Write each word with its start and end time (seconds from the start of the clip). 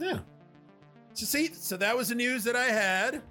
Yeah. 0.00 0.18
So 1.14 1.26
see, 1.26 1.52
so 1.52 1.76
that 1.76 1.96
was 1.96 2.08
the 2.08 2.14
news 2.14 2.44
that 2.44 2.56
I 2.56 2.66
had. 2.66 3.22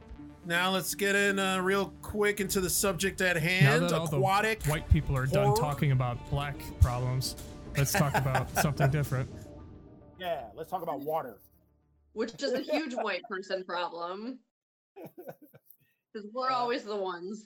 Now 0.45 0.71
let's 0.71 0.95
get 0.95 1.15
in 1.15 1.39
uh, 1.39 1.59
real 1.61 1.93
quick 2.01 2.39
into 2.39 2.61
the 2.61 2.69
subject 2.69 3.21
at 3.21 3.35
Now 3.35 3.41
hand: 3.41 3.83
that 3.83 3.93
all 3.93 4.07
the 4.07 4.17
aquatic. 4.17 4.63
white 4.65 4.89
people 4.89 5.15
are 5.17 5.25
done 5.25 5.55
talking 5.55 5.91
about 5.91 6.17
black 6.29 6.55
problems, 6.81 7.35
let's 7.77 7.91
talk 7.91 8.15
about 8.15 8.49
something 8.61 8.89
different. 8.89 9.29
Yeah, 10.19 10.45
let's 10.55 10.69
talk 10.69 10.81
about 10.81 11.01
water. 11.01 11.37
which 12.13 12.41
is 12.41 12.53
a 12.53 12.59
huge 12.61 12.93
white 12.93 13.23
person 13.29 13.63
problem. 13.63 14.39
Because 16.11 16.27
we're 16.33 16.49
always 16.49 16.83
the 16.83 16.95
ones. 16.95 17.45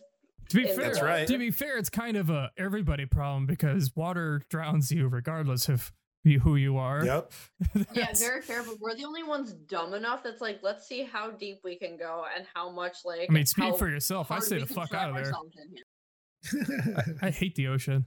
To 0.50 0.55
be 0.55 0.64
fair, 0.68 0.76
That's 0.86 1.02
right. 1.02 1.28
to 1.28 1.38
be 1.38 1.52
fair, 1.52 1.78
it's 1.78 1.90
kind 1.90 2.16
of 2.16 2.30
a 2.30 2.50
everybody 2.58 3.05
problem 3.05 3.46
because 3.46 3.94
water 3.94 4.42
drowns 4.50 4.90
you 4.90 5.10
regardless 5.10 5.68
of 5.68 5.80
you, 5.82 5.92
who 6.24 6.55
you 6.55 6.78
are. 6.78 7.05
Yep. 7.05 7.32
Yeah, 7.94 8.08
very 8.18 8.42
fair, 8.42 8.64
but 8.64 8.80
we're 8.80 8.96
the 8.96 9.05
only 9.05 9.23
ones 9.23 9.54
dumb 9.54 9.94
enough 9.94 10.23
that's 10.23 10.41
like, 10.41 10.59
let's 10.62 10.88
see 10.88 11.04
how 11.04 11.32
deep 11.32 11.59
we 11.63 11.76
can 11.76 11.98
go 11.98 12.26
and 12.36 12.46
how 12.54 12.70
much 12.70 12.98
like. 13.05 13.27
I 13.30 13.34
mean, 13.34 13.46
speak 13.46 13.77
for 13.77 13.90
yourself. 13.90 14.32
I 14.32 14.36
hard 14.36 14.46
say 14.46 14.59
the 14.59 14.66
fuck 14.66 14.94
out 14.94 15.09
of 15.09 15.16
there. 15.16 15.26
ourselves 15.26 15.55
in 15.62 15.70
here. 15.70 17.16
I 17.22 17.30
hate 17.30 17.55
the 17.55 17.68
ocean. 17.68 18.05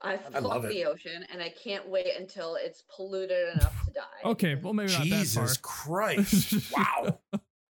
I, 0.00 0.18
I 0.32 0.38
love 0.38 0.44
love 0.44 0.64
it. 0.66 0.68
the 0.68 0.84
ocean, 0.84 1.24
and 1.32 1.42
I 1.42 1.48
can't 1.62 1.88
wait 1.88 2.06
until 2.18 2.54
it's 2.54 2.84
polluted 2.94 3.54
enough 3.54 3.84
to 3.86 3.92
die. 3.92 4.02
Okay, 4.30 4.54
well 4.54 4.72
maybe 4.72 4.92
not 4.92 5.02
Jesus 5.02 5.56
that 5.56 5.62
Christ! 5.62 6.54
Wow! 6.76 7.18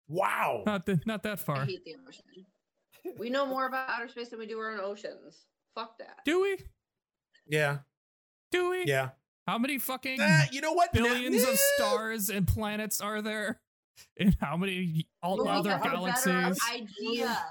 Wow! 0.08 0.62
Not 0.66 0.86
th- 0.86 1.06
not 1.06 1.22
that 1.22 1.32
I 1.34 1.36
far. 1.36 1.64
hate 1.64 1.84
the 1.84 1.94
ocean. 2.08 2.24
We 3.18 3.30
know 3.30 3.46
more 3.46 3.66
about 3.66 3.88
outer 3.88 4.08
space 4.08 4.30
than 4.30 4.38
we 4.40 4.46
do 4.46 4.58
our 4.58 4.70
own 4.72 4.80
oceans. 4.80 5.46
Fuck 5.74 5.98
that. 5.98 6.18
Do 6.24 6.40
we? 6.42 6.58
Yeah, 7.46 7.78
Do 8.50 8.70
we? 8.70 8.84
yeah. 8.86 9.10
How 9.46 9.56
many 9.58 9.78
fucking 9.78 10.20
Uh, 10.20 10.42
you 10.52 10.60
know 10.60 10.72
what? 10.72 10.92
billions 10.92 11.42
of 11.42 11.56
stars 11.76 12.28
and 12.28 12.46
planets 12.46 13.00
are 13.00 13.22
there? 13.22 13.60
And 14.20 14.36
how 14.40 14.56
many 14.56 15.06
all 15.22 15.36
But 15.38 15.44
we 15.44 15.50
other 15.50 15.70
have 15.70 15.86
a 15.86 15.90
galaxies? 15.90 16.58
idea. 16.70 17.44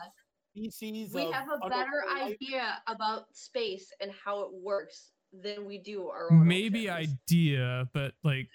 Species. 0.56 1.14
We 1.14 1.30
have 1.32 1.48
a 1.52 1.70
better 1.70 2.04
life. 2.08 2.36
idea 2.42 2.82
about 2.88 3.26
space 3.36 3.92
and 4.00 4.12
how 4.24 4.42
it 4.44 4.50
works 4.54 5.12
than 5.34 5.66
we 5.66 5.78
do 5.80 6.08
our 6.08 6.32
own. 6.32 6.48
Maybe 6.48 6.90
oceans. 6.90 7.10
idea, 7.30 7.90
but 7.94 8.14
like 8.24 8.50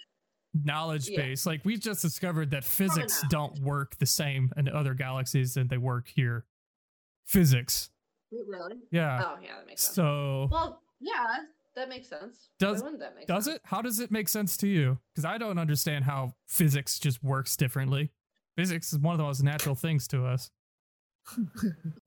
knowledge 0.55 1.09
Yeah. 1.09 1.19
base. 1.21 1.45
Like 1.47 1.65
we 1.65 1.77
just 1.77 2.01
discovered 2.03 2.51
that 2.53 2.65
physics 2.65 3.23
don't 3.29 3.59
work 3.61 3.97
the 3.99 4.07
same 4.07 4.51
in 4.57 4.69
other 4.69 4.95
galaxies 4.95 5.55
than 5.55 5.69
they 5.69 5.79
work 5.79 6.09
here. 6.09 6.45
Physics. 7.27 7.91
Really? 8.31 8.77
Yeah. 8.91 9.23
Oh, 9.25 9.39
yeah, 9.43 9.57
that 9.59 9.67
makes 9.67 9.83
sense. 9.83 9.95
So 9.97 10.49
Well, 10.51 10.83
yeah, 11.01 11.39
that 11.77 11.89
makes 11.89 12.09
sense. 12.09 12.51
Does- 12.59 12.79
Why 12.81 12.85
wouldn't 12.85 13.01
that 13.01 13.15
make 13.17 13.27
does 13.27 13.45
sense? 13.45 13.57
it? 13.57 13.63
How 13.65 13.83
does 13.83 14.01
it 14.01 14.11
make 14.11 14.29
sense 14.29 14.57
to 14.59 14.69
you? 14.69 14.99
Because 15.15 15.25
I 15.25 15.39
don't 15.39 15.59
understand 15.59 16.05
how 16.05 16.33
physics 16.49 16.99
just 16.99 17.23
works 17.23 17.57
differently. 17.57 18.13
Physics 18.57 18.93
is 18.93 18.99
one 18.99 19.15
of 19.15 19.19
the 19.19 19.25
most 19.25 19.43
natural 19.43 19.75
things 19.75 20.07
to 20.09 20.27
us. 20.27 20.51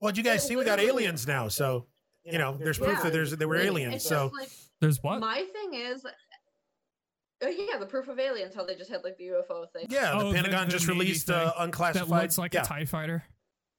Well, 0.00 0.12
you 0.14 0.22
guys 0.22 0.46
see, 0.46 0.56
we 0.56 0.64
got 0.64 0.78
aliens 0.78 1.26
now, 1.26 1.48
so 1.48 1.86
you 2.24 2.38
know, 2.38 2.56
there's 2.58 2.78
Yeah. 2.78 2.86
proof 2.86 3.02
that 3.02 3.12
there's 3.12 3.30
there 3.36 3.48
were 3.48 3.56
Like, 3.56 3.66
aliens. 3.66 3.94
it's 3.96 4.06
So 4.08 4.30
like, 4.38 4.50
There's 4.80 5.02
what? 5.02 5.20
my 5.20 5.46
thing 5.52 5.74
is, 5.80 6.04
oh 7.42 7.48
yeah, 7.48 7.78
the 7.78 7.86
proof 7.86 8.08
of 8.08 8.18
aliens, 8.18 8.54
how 8.54 8.64
they 8.64 8.74
just 8.74 8.90
had 8.90 9.02
like 9.04 9.16
the 9.16 9.24
UFO 9.28 9.66
thing. 9.72 9.86
yeah, 9.90 10.10
the 10.18 10.24
Oh, 10.26 10.32
Pentagon 10.32 10.66
the 10.66 10.72
just 10.72 10.86
Navy 10.86 10.98
released 11.00 11.26
thing 11.28 11.36
uh, 11.36 11.44
that 11.46 11.54
unclassified. 11.58 12.08
looks 12.22 12.38
like 12.38 12.54
yeah. 12.54 12.62
a 12.62 12.66
TIE 12.66 12.84
fighter. 12.84 13.24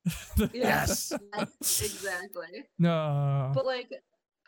Yes. 0.53 1.11
Yes, 1.35 1.81
exactly. 1.81 2.63
No. 2.79 3.51
But 3.53 3.65
like, 3.65 3.91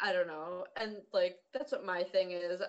I 0.02 0.14
don't 0.14 0.28
know, 0.28 0.66
and 0.80 0.97
like 1.14 1.38
that's 1.53 1.72
what 1.72 1.86
my 1.86 2.03
thing 2.03 2.31
is. 2.31 2.61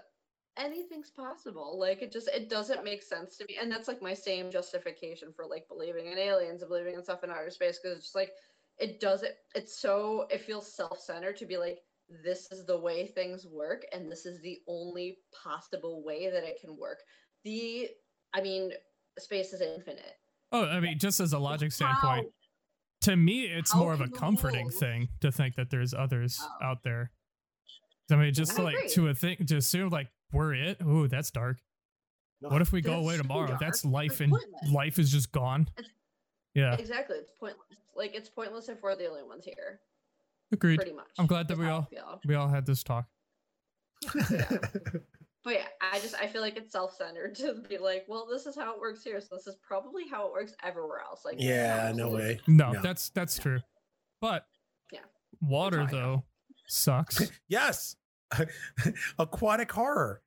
Anything's 0.57 1.11
possible. 1.11 1.79
Like 1.79 2.03
it 2.03 2.13
just 2.13 2.29
it 2.29 2.51
doesn't 2.51 2.85
make 2.85 3.03
sense 3.03 3.37
to 3.39 3.45
me, 3.49 3.57
and 3.61 3.71
that's 3.71 3.89
like 3.89 4.03
my 4.03 4.15
same 4.15 4.51
justification 4.51 5.33
for 5.35 5.47
like 5.47 5.69
believing 5.69 6.07
in 6.07 6.19
aliens 6.19 6.63
and 6.63 6.69
believing 6.69 6.95
in 6.95 7.05
stuff 7.05 7.23
in 7.25 7.31
outer 7.31 7.51
space 7.51 7.79
because 7.81 7.97
it's 7.97 8.07
just 8.07 8.17
like 8.17 8.33
it 8.79 9.01
doesn't. 9.01 9.33
It's 9.55 9.81
so 9.81 10.27
it 10.31 10.41
feels 10.43 10.75
self-centered 10.75 11.37
to 11.37 11.47
be 11.47 11.57
like 11.57 11.79
this 12.25 12.51
is 12.51 12.67
the 12.67 12.77
way 12.79 13.07
things 13.07 13.47
work, 13.47 13.85
and 13.93 14.11
this 14.11 14.27
is 14.27 14.41
the 14.43 14.59
only 14.67 15.19
possible 15.45 16.03
way 16.05 16.29
that 16.31 16.43
it 16.43 16.59
can 16.61 16.77
work. 16.77 16.99
The 17.45 17.89
I 18.35 18.41
mean, 18.41 18.73
space 19.19 19.53
is 19.53 19.61
infinite. 19.61 20.17
Oh, 20.53 20.65
I 20.67 20.81
mean, 20.81 20.99
just 20.99 21.21
as 21.21 21.33
a 21.33 21.39
logic 21.39 21.71
How- 21.79 21.95
standpoint, 21.95 22.33
to 23.03 23.17
me, 23.17 23.45
it's 23.45 23.73
how 23.73 23.79
more 23.79 23.93
of 23.93 24.01
a 24.01 24.09
comforting 24.09 24.69
thing 24.69 25.09
to 25.21 25.31
think 25.31 25.55
that 25.55 25.71
there's 25.71 25.95
others 25.95 26.39
Oh. 26.43 26.57
out 26.65 26.83
there. 26.83 27.13
I 28.13 28.17
mean, 28.17 28.33
just 28.35 28.59
I 28.59 28.63
like 28.63 28.89
to 28.91 29.09
a 29.09 29.15
thing, 29.15 29.37
to 29.47 29.57
assume 29.57 29.89
like 29.91 30.09
we're 30.33 30.55
it. 30.55 30.79
Ooh, 30.83 31.09
that's 31.09 31.31
dark. 31.31 31.59
What 32.41 32.63
if 32.63 32.73
we 32.73 32.81
go 32.81 32.95
away 32.95 33.17
tomorrow? 33.19 33.47
dark. 33.49 33.61
That's 33.61 33.85
life, 33.85 34.13
It's 34.13 34.21
and 34.21 34.31
pointless. 34.33 34.71
life 34.73 34.99
is 34.99 35.11
just 35.13 35.31
gone. 35.33 35.69
It's- 35.79 35.93
Yeah, 36.55 36.75
Exactly, 36.75 37.17
it's 37.19 37.33
pointless. 37.39 37.67
Like 37.95 38.15
it's 38.15 38.29
pointless 38.31 38.69
if 38.69 38.83
we're 38.83 38.97
the 38.97 39.07
only 39.09 39.23
ones 39.23 39.45
here. 39.45 39.81
agreed. 40.53 40.77
Pretty 40.77 40.93
much. 40.93 41.09
I'm 41.19 41.27
glad 41.27 41.49
that 41.49 41.59
we 41.59 41.67
all 41.67 41.89
we 42.27 42.35
all 42.35 42.49
had 42.49 42.65
this 42.67 42.83
talk. 42.83 43.07
But 45.43 45.55
yeah, 45.55 45.65
I 45.81 45.99
just 46.01 46.15
I 46.17 46.27
feel 46.27 46.43
like 46.43 46.59
it's 46.59 46.71
self-centered 46.71 47.35
to 47.37 47.55
be 47.67 47.79
like, 47.79 48.05
well, 48.09 48.27
this 48.31 48.45
is 48.45 48.55
how 48.55 48.75
it 48.75 48.79
works 48.81 49.03
here, 49.03 49.19
so 49.23 49.29
this 49.37 49.47
is 49.47 49.57
probably 49.67 50.07
how 50.07 50.27
it 50.27 50.33
works 50.33 50.53
everywhere 50.63 51.01
else. 51.01 51.25
Like, 51.25 51.37
yeah, 51.39 51.93
no 51.95 52.11
way. 52.11 52.41
No, 52.47 52.73
No. 52.73 52.83
that's 52.83 53.09
that's 53.11 53.39
true. 53.39 53.61
But 54.21 54.45
Yeah. 54.93 54.99
water 55.41 55.79
That's 55.79 55.93
how 55.93 55.99
I 55.99 56.01
though 56.03 56.25
sucks. 56.69 57.31
Yes, 57.49 57.97
aquatic 59.19 59.71
horror. 59.73 60.23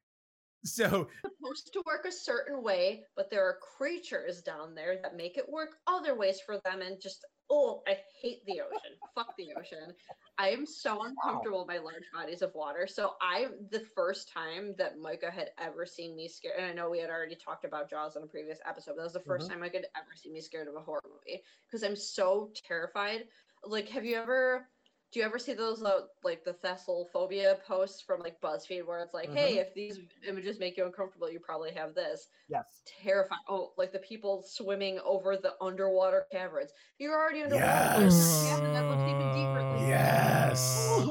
So 0.65 1.09
It's 1.23 1.35
supposed 1.37 1.71
to 1.73 1.83
work 1.85 2.05
a 2.05 2.11
certain 2.11 2.63
way, 2.63 3.05
but 3.15 3.29
there 3.29 3.45
are 3.47 3.57
creatures 3.59 4.41
down 4.41 4.75
there 4.75 5.01
that 5.01 5.15
make 5.15 5.37
it 5.37 5.47
work 5.49 5.77
other 5.87 6.15
ways 6.15 6.41
for 6.41 6.59
them, 6.65 6.81
and 6.81 6.99
just 7.01 7.25
oh, 7.49 7.83
I 7.87 8.03
hate 8.21 8.45
the 8.45 8.61
ocean. 8.61 8.91
Fuck 9.15 9.35
the 9.37 9.53
ocean. 9.53 9.93
I 10.37 10.49
am 10.49 10.65
so 10.65 11.03
uncomfortable 11.03 11.65
by 11.65 11.77
large 11.77 12.09
bodies 12.11 12.41
of 12.41 12.55
water. 12.55 12.87
So 12.87 13.15
I'm 13.21 13.67
the 13.69 13.81
first 13.95 14.29
time 14.29 14.75
that 14.77 14.97
Micah 14.97 15.29
had 15.31 15.51
ever 15.59 15.85
seen 15.85 16.15
me 16.15 16.27
scared, 16.27 16.57
and 16.57 16.65
I 16.65 16.73
know 16.73 16.89
we 16.89 16.99
had 16.99 17.09
already 17.09 17.35
talked 17.35 17.65
about 17.65 17.89
Jaws 17.89 18.15
in 18.15 18.23
a 18.23 18.27
previous 18.27 18.59
episode, 18.65 18.91
but 18.93 18.97
that 18.97 19.03
was 19.03 19.13
the 19.13 19.19
1st 19.21 19.47
Mhm. 19.47 19.49
time 19.49 19.63
I 19.63 19.69
could 19.69 19.85
ever 19.95 20.15
see 20.15 20.31
me 20.31 20.41
scared 20.41 20.67
of 20.67 20.75
a 20.75 20.81
horror 20.81 21.01
movie 21.05 21.43
because 21.67 21.83
I'm 21.83 21.95
so 21.95 22.51
terrified. 22.55 23.27
Like, 23.63 23.87
have 23.89 24.05
you 24.05 24.15
ever? 24.17 24.72
Do 25.13 25.19
you 25.19 25.25
ever 25.25 25.37
see 25.37 25.53
those 25.53 25.83
uh, 25.83 26.01
like 26.23 26.43
the 26.43 26.53
Thalassophobia 26.53 27.63
posts 27.67 28.01
from 28.01 28.19
like 28.21 28.41
BuzzFeed 28.41 28.87
where 28.87 28.99
it's 28.99 29.13
like, 29.13 29.31
"Hey, 29.31 29.59
if 29.59 29.71
these 29.75 29.99
images 30.27 30.59
make 30.59 30.75
you 30.75 30.85
uncomfortable, 30.87 31.29
you 31.31 31.39
probably 31.39 31.71
have 31.73 31.93
this." 31.93 32.29
Yes. 32.49 32.65
Terrifying. 33.03 33.39
Oh, 33.47 33.73
like 33.77 33.91
the 33.91 33.99
people 33.99 34.43
swimming 34.43 34.99
over 35.05 35.37
the 35.37 35.53
underwater 35.61 36.25
caverns. 36.31 36.71
You're 36.97 37.13
already 37.13 37.43
underwater. 37.43 37.65
Yes. 38.01 38.43
Yeah, 38.47 38.59
that 38.73 38.85
looks 38.89 39.03
even 39.03 39.33
deeper. 39.33 39.85
Yes. 39.87 40.99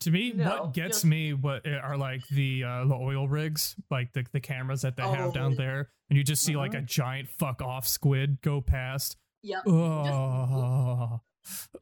To 0.00 0.10
me, 0.12 0.32
No, 0.32 0.44
what 0.62 0.72
gets 0.72 0.98
just- 0.98 1.04
me 1.04 1.32
what 1.34 1.66
uh, 1.66 1.70
are 1.82 1.96
like 1.96 2.26
the 2.28 2.62
uh, 2.62 2.84
the 2.84 2.94
oil 2.94 3.26
rigs, 3.28 3.74
like 3.90 4.12
the, 4.12 4.24
the 4.32 4.38
cameras 4.40 4.82
that 4.82 4.96
they 4.96 5.02
have 5.02 5.34
down 5.34 5.52
Oh. 5.54 5.56
there, 5.56 5.90
and 6.08 6.16
you 6.16 6.22
just 6.22 6.44
see 6.44 6.56
like 6.56 6.74
a 6.74 6.80
giant 6.80 7.28
fuck 7.28 7.60
off 7.60 7.88
squid 7.88 8.40
go 8.40 8.60
past. 8.60 9.16
yep. 9.42 9.62
Oh, 9.66 11.10
Ugh. 11.12 11.20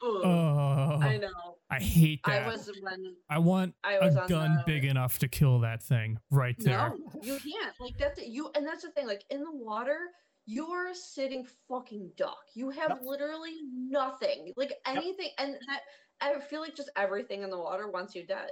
Oh, 0.02 0.98
I 1.00 1.16
know. 1.18 1.56
I 1.70 1.78
hate 1.80 2.20
I 2.24 2.38
that. 2.40 2.46
was 2.46 2.70
when 2.82 3.16
I 3.30 3.38
want 3.38 3.74
I 3.82 3.98
was 3.98 4.16
a 4.16 4.26
gun 4.28 4.56
the- 4.56 4.62
big 4.66 4.84
enough 4.84 5.18
to 5.20 5.28
kill 5.28 5.58
that 5.60 5.82
thing 5.82 6.18
right 6.30 6.56
there. 6.58 6.76
No, 6.76 6.96
you 7.22 7.38
can't. 7.38 7.74
Like 7.80 7.96
that's 7.98 8.20
you, 8.26 8.50
and 8.54 8.66
that's 8.66 8.82
the 8.82 8.90
thing. 8.90 9.06
Like 9.06 9.24
in 9.30 9.42
the 9.42 9.52
water, 9.52 9.98
you're 10.46 10.94
sitting 10.94 11.46
fucking 11.68 12.10
duck. 12.16 12.38
You 12.54 12.70
have 12.70 12.90
Yep. 12.90 13.00
literally 13.04 13.54
nothing. 13.72 14.52
Like 14.56 14.74
anything, 14.86 15.30
and 15.38 15.54
that 15.68 15.80
I 16.20 16.38
feel 16.40 16.60
like 16.60 16.76
just 16.76 16.90
everything 16.96 17.42
in 17.42 17.50
the 17.50 17.58
water 17.58 17.90
wants 17.90 18.14
you 18.14 18.24
dead. 18.26 18.50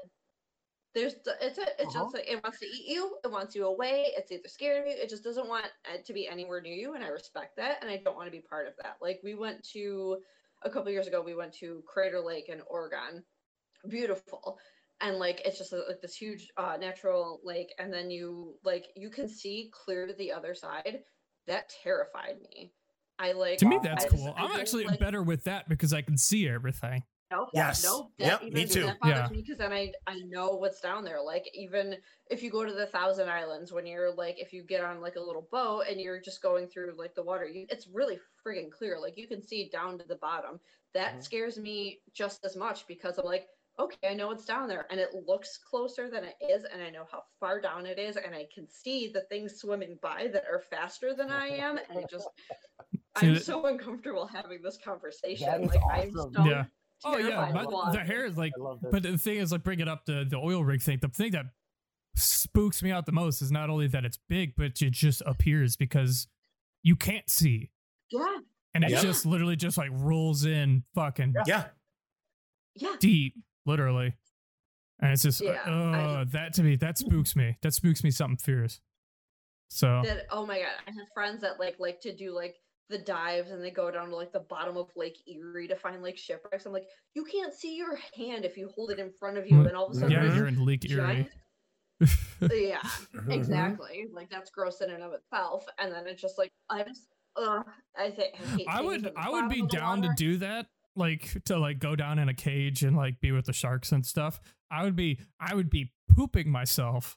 There's 0.95 1.15
the- 1.25 1.37
it's 1.41 1.57
a, 1.59 1.63
it's 1.83 1.95
Uh-huh. 1.95 2.05
just 2.05 2.15
like 2.15 2.29
it 2.31 2.43
wants 2.43 2.59
to 2.61 2.67
eat 2.67 2.87
you. 2.87 3.19
It 3.25 3.31
wants 3.31 3.55
you 3.55 3.67
away. 3.67 4.13
It's 4.17 4.31
either 4.33 4.49
scared 4.49 4.83
of 4.87 4.93
you. 4.93 4.99
It 5.01 5.09
just 5.09 5.25
doesn't 5.25 5.49
want 5.49 5.67
it 5.95 6.05
to 6.05 6.13
be 6.13 6.29
anywhere 6.29 6.61
near 6.61 6.75
you, 6.75 6.95
and 6.95 7.05
I 7.05 7.09
respect 7.09 7.57
that, 7.57 7.79
and 7.83 7.91
I 7.91 7.99
don't 7.99 8.17
want 8.17 8.27
to 8.27 8.31
be 8.33 8.41
part 8.43 8.67
of 8.67 8.75
that. 8.83 8.97
Like 9.01 9.21
we 9.23 9.35
went 9.35 9.63
to 9.71 10.19
a 10.65 10.71
couple 10.71 10.91
years 10.91 11.07
ago. 11.07 11.23
We 11.23 11.35
went 11.35 11.53
to 11.55 11.83
Crater 11.87 12.21
Lake 12.21 12.49
in 12.49 12.61
Oregon. 12.69 13.23
Beautiful 13.89 14.59
and 15.01 15.19
like 15.19 15.43
it's 15.45 15.59
just 15.59 15.73
like 15.73 16.01
this 16.01 16.15
huge 16.15 16.49
uh, 16.57 16.77
natural 16.81 17.41
lake 17.45 17.75
and 17.79 17.93
then 17.93 18.11
you 18.11 18.55
like 18.65 18.87
you 18.95 19.11
can 19.11 19.29
see 19.29 19.71
clear 19.73 20.07
to 20.07 20.13
the 20.15 20.31
other 20.31 20.55
side 20.55 21.01
that 21.49 21.69
terrified 21.83 22.37
me 22.41 22.73
i 23.19 23.33
like 23.33 23.59
To 23.59 23.67
me, 23.67 23.81
that's 23.83 24.05
I 24.05 24.09
cool. 24.09 24.35
I 24.37 24.45
I'm 24.45 24.61
actually 24.61 24.85
like- 24.85 25.01
better 25.01 25.23
with 25.23 25.43
that 25.45 25.69
because 25.69 25.93
I 25.93 26.03
can 26.03 26.17
see 26.17 26.49
everything. 26.49 27.03
No 27.33 27.51
Yes. 27.55 27.83
no 27.83 28.13
that 28.19 28.41
Yep, 28.41 28.43
even, 28.43 28.55
me 28.55 28.67
too. 28.67 28.81
that 28.87 28.99
bothers 29.01 29.19
Yeah. 29.19 29.29
me 29.31 29.43
because 29.43 29.59
then 29.59 29.73
i 29.73 29.93
i 30.07 30.19
know 30.21 30.51
what's 30.51 30.81
down 30.81 31.05
there 31.05 31.21
like 31.21 31.49
even 31.55 31.97
if 32.31 32.43
you 32.43 32.51
go 32.51 32.65
to 32.65 32.73
the 32.73 32.87
thousand 32.87 33.29
islands 33.29 33.73
when 33.73 33.87
you're 33.87 34.13
like 34.15 34.39
if 34.39 34.53
you 34.53 34.63
get 34.63 34.85
on 34.85 35.01
like 35.01 35.17
a 35.17 35.21
little 35.21 35.49
boat 35.51 35.85
and 35.89 36.01
you're 36.01 36.21
just 36.21 36.43
going 36.43 36.69
through 36.69 36.93
like 36.97 37.15
the 37.15 37.23
water 37.23 37.47
you, 37.47 37.67
it's 37.71 37.87
really 37.89 38.19
friggin 38.45 38.71
clear 38.71 38.99
like 38.99 39.17
you 39.17 39.27
can 39.29 39.43
see 39.43 39.69
down 39.69 39.99
to 39.99 40.05
the 40.05 40.17
bottom 40.17 40.61
that 40.93 41.15
Mhm. 41.17 41.25
scares 41.25 41.59
me 41.59 42.03
just 42.13 42.45
as 42.45 42.57
much 42.57 42.87
because 42.87 43.19
i'm 43.19 43.25
like 43.27 43.49
okay, 43.79 44.11
I 44.11 44.13
know 44.15 44.31
it's 44.31 44.45
down 44.45 44.69
there, 44.69 44.87
and 44.91 45.01
it 45.01 45.15
looks 45.15 45.57
closer 45.57 46.11
than 46.11 46.25
it 46.25 46.37
is, 46.41 46.65
and 46.65 46.83
I 46.83 46.91
know 46.91 47.07
how 47.11 47.25
far 47.41 47.59
down 47.59 47.87
it 47.87 47.99
is, 47.99 48.19
and 48.19 48.35
I 48.35 48.47
can 48.53 48.69
see 48.69 49.09
the 49.09 49.23
things 49.23 49.59
swimming 49.59 49.99
by 50.03 50.29
that 50.29 50.45
are 50.45 50.61
faster 50.61 51.15
than 51.15 51.31
I 51.31 51.47
am, 51.49 51.79
and 51.79 51.99
it 51.99 52.11
just 52.11 52.29
I'm 53.15 53.35
so 53.35 53.67
uncomfortable 53.67 54.27
having 54.27 54.63
this 54.63 54.79
conversation. 54.79 55.47
That 55.47 55.63
is 55.63 55.75
like 55.75 55.81
I'm 55.91 56.15
awesome. 56.15 56.33
so 56.35 56.45
Yeah. 56.47 56.65
Oh 57.05 57.17
yeah, 57.19 57.51
but 57.53 57.93
the 57.93 57.99
hair 58.01 58.25
is 58.27 58.37
like. 58.37 58.53
I 58.59 58.63
love 58.63 58.81
this. 58.81 58.91
But 58.93 59.03
the 59.03 59.19
thing 59.19 59.39
is, 59.39 59.51
like, 59.53 59.63
bringing 59.65 59.89
up 59.89 60.05
the 60.07 60.25
the 60.29 60.37
oil 60.37 60.65
rig 60.65 60.83
thing. 60.83 60.99
The 61.01 61.09
thing 61.09 61.33
that 61.33 61.47
spooks 62.17 62.83
me 62.83 62.91
out 62.91 63.07
the 63.07 63.13
most 63.13 63.43
is 63.43 63.51
not 63.51 63.71
only 63.71 63.87
that 63.89 64.05
it's 64.05 64.19
big, 64.29 64.55
but 64.57 64.81
it 64.83 64.93
just 64.93 65.23
appears 65.27 65.77
because 65.77 66.29
you 66.83 66.95
can't 66.97 67.29
see, 67.31 67.71
Yeah, 68.11 68.39
and 68.75 68.85
it 68.85 68.91
Yeah. 68.91 69.01
just 69.03 69.25
literally 69.25 69.57
just 69.57 69.79
like 69.79 69.89
rolls 69.93 70.45
in 70.45 70.85
fucking 70.95 71.35
Yeah. 71.47 71.69
yeah. 72.75 72.97
deep, 73.01 73.35
literally. 73.65 74.15
And 75.01 75.13
it's 75.13 75.23
just, 75.23 75.41
Yeah, 75.41 75.63
uh, 75.67 76.21
I- 76.21 76.25
that 76.33 76.53
to 76.55 76.63
me, 76.63 76.77
that 76.77 76.99
spooks 76.99 77.35
me. 77.35 77.57
That 77.63 77.73
spooks 77.73 78.05
me 78.05 78.11
something 78.11 78.37
fierce. 78.37 78.81
So 79.69 80.03
that 80.05 80.27
oh 80.31 80.45
my 80.45 80.59
god 80.59 80.69
i 80.87 80.91
have 80.91 81.07
friends 81.15 81.41
that 81.41 81.59
like 81.59 81.77
like 81.81 82.03
to 82.03 82.15
do 82.15 82.35
like 82.35 82.57
the 82.91 82.99
dives 82.99 83.51
and 83.51 83.63
they 83.65 83.71
go 83.71 83.91
down 83.91 84.09
to 84.11 84.17
like 84.17 84.33
the 84.33 84.41
bottom 84.51 84.77
of 84.77 84.91
lake 84.97 85.17
erie 85.27 85.67
to 85.69 85.77
find 85.77 86.03
like 86.03 86.19
shipwrecks 86.19 86.67
i'm 86.67 86.73
like 86.73 86.87
you 87.15 87.25
can't 87.25 87.55
see 87.55 87.77
your 87.77 87.97
hand 88.17 88.45
if 88.45 88.57
you 88.57 88.69
hold 88.75 88.91
it 88.91 88.99
in 88.99 89.11
front 89.19 89.39
of 89.39 89.47
you 89.47 89.57
Mm, 89.57 89.69
and 89.69 89.77
all 89.77 89.87
of 89.87 89.93
a 89.93 89.95
sudden 89.95 90.11
yeah, 90.11 90.35
you're 90.35 90.47
in 90.49 90.65
Lake 90.65 90.85
Erie. 90.91 90.97
giant 91.01 91.29
yeah 92.53 92.79
Mm-hmm. 93.15 93.31
exactly 93.31 94.07
like 94.13 94.29
that's 94.31 94.51
gross 94.51 94.81
in 94.81 94.91
and 94.91 95.03
of 95.03 95.13
itself 95.13 95.65
and 95.79 95.93
then 95.93 96.07
it's 96.07 96.21
just 96.21 96.37
like 96.39 96.51
i'm 96.71 96.87
just 96.87 97.07
uh 97.37 97.63
i 97.97 98.11
think 98.11 98.35
I, 98.69 98.79
I 98.79 98.81
would 98.83 99.13
I 99.17 99.31
would 99.31 99.49
be 99.49 99.61
of 99.61 99.69
the 99.71 99.77
down 99.77 100.03
to 100.03 100.11
do 100.17 100.39
that 100.39 100.67
like 100.97 101.37
to 101.45 101.59
like 101.59 101.79
go 101.79 101.95
down 101.97 102.19
in 102.19 102.29
a 102.29 102.35
cage 102.35 102.83
and 102.83 102.97
like 102.97 103.21
be 103.21 103.33
with 103.33 103.47
the 103.47 103.53
sharks 103.55 103.93
and 103.93 104.05
stuff. 104.05 104.41
I 104.71 104.83
would 104.85 104.95
be 104.97 105.21
I 105.41 105.55
would 105.55 105.71
be 105.71 105.91
pooping 106.15 106.51
myself, 106.51 107.17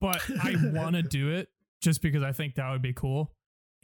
but 0.00 0.20
I 0.42 0.56
want 0.72 0.96
to 0.96 1.02
do 1.08 1.30
it 1.30 1.48
just 1.80 2.02
because 2.02 2.24
I 2.24 2.32
think 2.32 2.56
that 2.56 2.68
would 2.72 2.82
be 2.82 2.92
cool. 2.92 3.30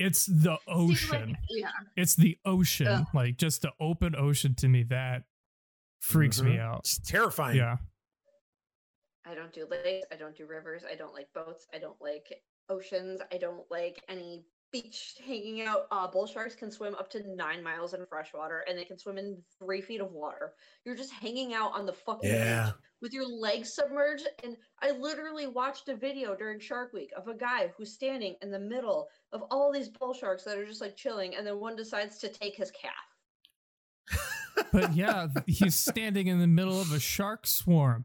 It's 0.01 0.27
the 0.27 0.57
See, 0.67 0.73
like, 0.73 0.77
ocean. 0.77 1.39
yeah 1.51 1.71
it's 1.97 2.17
the 2.17 2.37
ocean. 2.45 2.87
Ugh. 2.89 3.07
Like 3.15 3.37
just 3.37 3.63
the 3.63 3.73
open 3.79 4.17
ocean 4.17 4.55
to 4.57 4.69
me 4.69 4.83
that 4.85 5.25
freaks 6.01 6.41
me 6.41 6.57
Mhm. 6.57 6.61
out. 6.61 6.79
It's 6.81 6.99
terrifying. 6.99 7.59
Yeah. 7.59 7.77
I 9.27 9.35
don't 9.35 9.53
do 9.53 9.67
lakes. 9.71 10.07
I 10.11 10.17
don't 10.17 10.35
do 10.35 10.47
rivers. 10.47 10.83
I 10.91 10.95
don't 10.97 11.13
like 11.13 11.29
boats. 11.35 11.67
I 11.75 11.79
don't 11.79 12.01
like 12.01 12.43
oceans. 12.69 13.21
I 13.31 13.37
don't 13.39 13.71
like 13.71 14.03
any 14.09 14.45
beach 14.73 15.15
hanging 15.27 15.63
out. 15.63 15.87
Uh, 15.91 16.07
bull 16.07 16.27
sharks 16.27 16.55
can 16.55 16.71
swim 16.71 16.95
up 16.95 17.11
to 17.11 17.23
nine 17.35 17.63
miles 17.63 17.95
in 17.95 18.05
fresh 18.07 18.33
water, 18.33 18.65
and 18.69 18.79
they 18.79 18.85
can 18.85 18.99
swim 18.99 19.19
in 19.19 19.37
three 19.59 19.81
feet 19.81 20.01
of 20.01 20.13
water. 20.13 20.53
You're 20.85 20.97
just 20.97 21.13
hanging 21.13 21.55
out 21.55 21.73
on 21.75 21.87
the 21.87 21.93
fucking 21.93 22.31
Yeah. 22.31 22.67
beach 22.67 22.75
with 23.03 23.13
your 23.13 23.27
legs 23.27 23.73
submerged. 23.75 24.29
And 24.45 24.57
I 24.83 24.91
literally 24.93 25.47
watched 25.47 25.89
a 25.89 25.97
video 25.97 26.35
during 26.35 26.61
Shark 26.61 26.93
Week 26.93 27.11
of 27.17 27.29
a 27.29 27.35
guy 27.35 27.73
who's 27.77 27.93
standing 27.93 28.37
in 28.43 28.51
the 28.51 28.59
middle 28.59 29.09
of 29.33 29.43
all 29.51 29.73
these 29.73 29.89
bull 29.89 30.15
sharks 30.15 30.45
that 30.45 30.59
are 30.59 30.67
just 30.67 30.81
like 30.81 30.97
chilling, 30.97 31.35
and 31.37 31.47
then 31.47 31.59
one 31.59 31.77
decides 31.77 32.19
to 32.19 32.29
take 32.29 32.57
his 32.57 32.71
calf. 32.71 32.93
But 34.73 34.95
yeah, 34.95 35.29
he's 35.47 35.75
standing 35.75 36.27
in 36.27 36.39
the 36.39 36.47
middle 36.47 36.81
of 36.81 36.93
a 36.93 37.01
shark 37.01 37.47
swarm. 37.47 38.05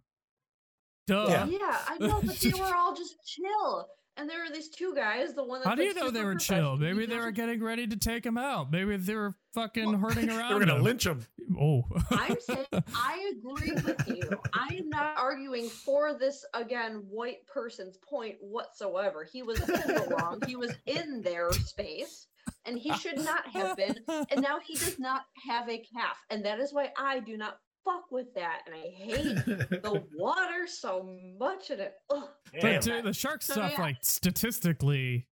Duh. 1.05 1.25
Yeah. 1.27 1.45
Yeah, 1.45 1.77
I 1.87 1.97
know, 1.99 2.21
but 2.25 2.37
they 2.39 2.53
were 2.53 2.73
all 2.73 2.95
just 2.95 3.15
chill. 3.25 3.87
And 4.17 4.29
there 4.29 4.39
were 4.39 4.53
these 4.53 4.69
two 4.69 4.95
guys. 4.95 5.33
The 5.33 5.43
one 5.43 5.59
that's 5.59 5.67
How 5.67 5.75
do 5.75 5.83
you 5.83 5.93
like, 5.93 6.03
know 6.03 6.09
they 6.09 6.23
were 6.23 6.35
chill? 6.35 6.77
Maybe 6.77 7.05
they 7.05 7.17
were 7.17 7.31
getting 7.31 7.61
ready 7.61 7.85
to 7.85 7.97
take 7.97 8.25
him 8.25 8.37
out. 8.37 8.71
Maybe 8.71 8.95
they 8.95 9.13
were 9.15 9.35
fucking 9.53 9.85
Well, 9.87 9.97
hurting 9.97 10.29
around. 10.31 10.49
They 10.49 10.53
were 10.53 10.59
gonna 10.61 10.75
him. 10.77 10.83
lynch 10.83 11.05
him. 11.05 11.25
Oh, 11.59 11.83
I'm 12.11 12.37
saying 12.39 12.65
I 12.71 13.31
agree 13.37 13.71
with 13.73 14.07
you. 14.07 14.21
I 14.53 14.75
am 14.75 14.89
not 14.89 15.17
arguing 15.17 15.67
for 15.69 16.17
this 16.17 16.45
again 16.53 17.03
white 17.09 17.45
person's 17.45 17.97
point 17.97 18.35
whatsoever. 18.39 19.27
He 19.31 19.43
was 19.43 19.59
in 19.59 19.65
the 19.67 20.15
wrong. 20.19 20.41
He 20.47 20.55
was 20.55 20.71
in 20.85 21.21
their 21.21 21.51
space, 21.51 22.27
and 22.65 22.79
he 22.79 22.93
should 22.93 23.17
not 23.19 23.45
have 23.47 23.75
been. 23.77 23.97
And 24.31 24.41
now 24.41 24.59
he 24.59 24.75
does 24.75 24.97
not 24.97 25.23
have 25.47 25.69
a 25.69 25.77
calf, 25.77 26.17
and 26.29 26.43
that 26.45 26.59
is 26.59 26.73
why 26.73 26.91
I 26.97 27.19
do 27.19 27.37
not 27.37 27.59
fuck 27.85 28.11
with 28.11 28.33
that. 28.35 28.61
And 28.65 28.75
I 28.75 28.89
hate 28.89 29.23
the 29.45 30.03
water 30.15 30.67
so 30.67 31.07
much. 31.39 31.69
And 31.69 31.81
it, 31.81 31.93
ugh. 32.13 32.27
But 32.61 32.81
dude, 32.81 33.05
the 33.05 33.13
shark 33.13 33.41
So, 33.41 33.53
stuff, 33.53 33.73
yeah. 33.77 33.81
like 33.81 33.97
statistically, 34.01 35.27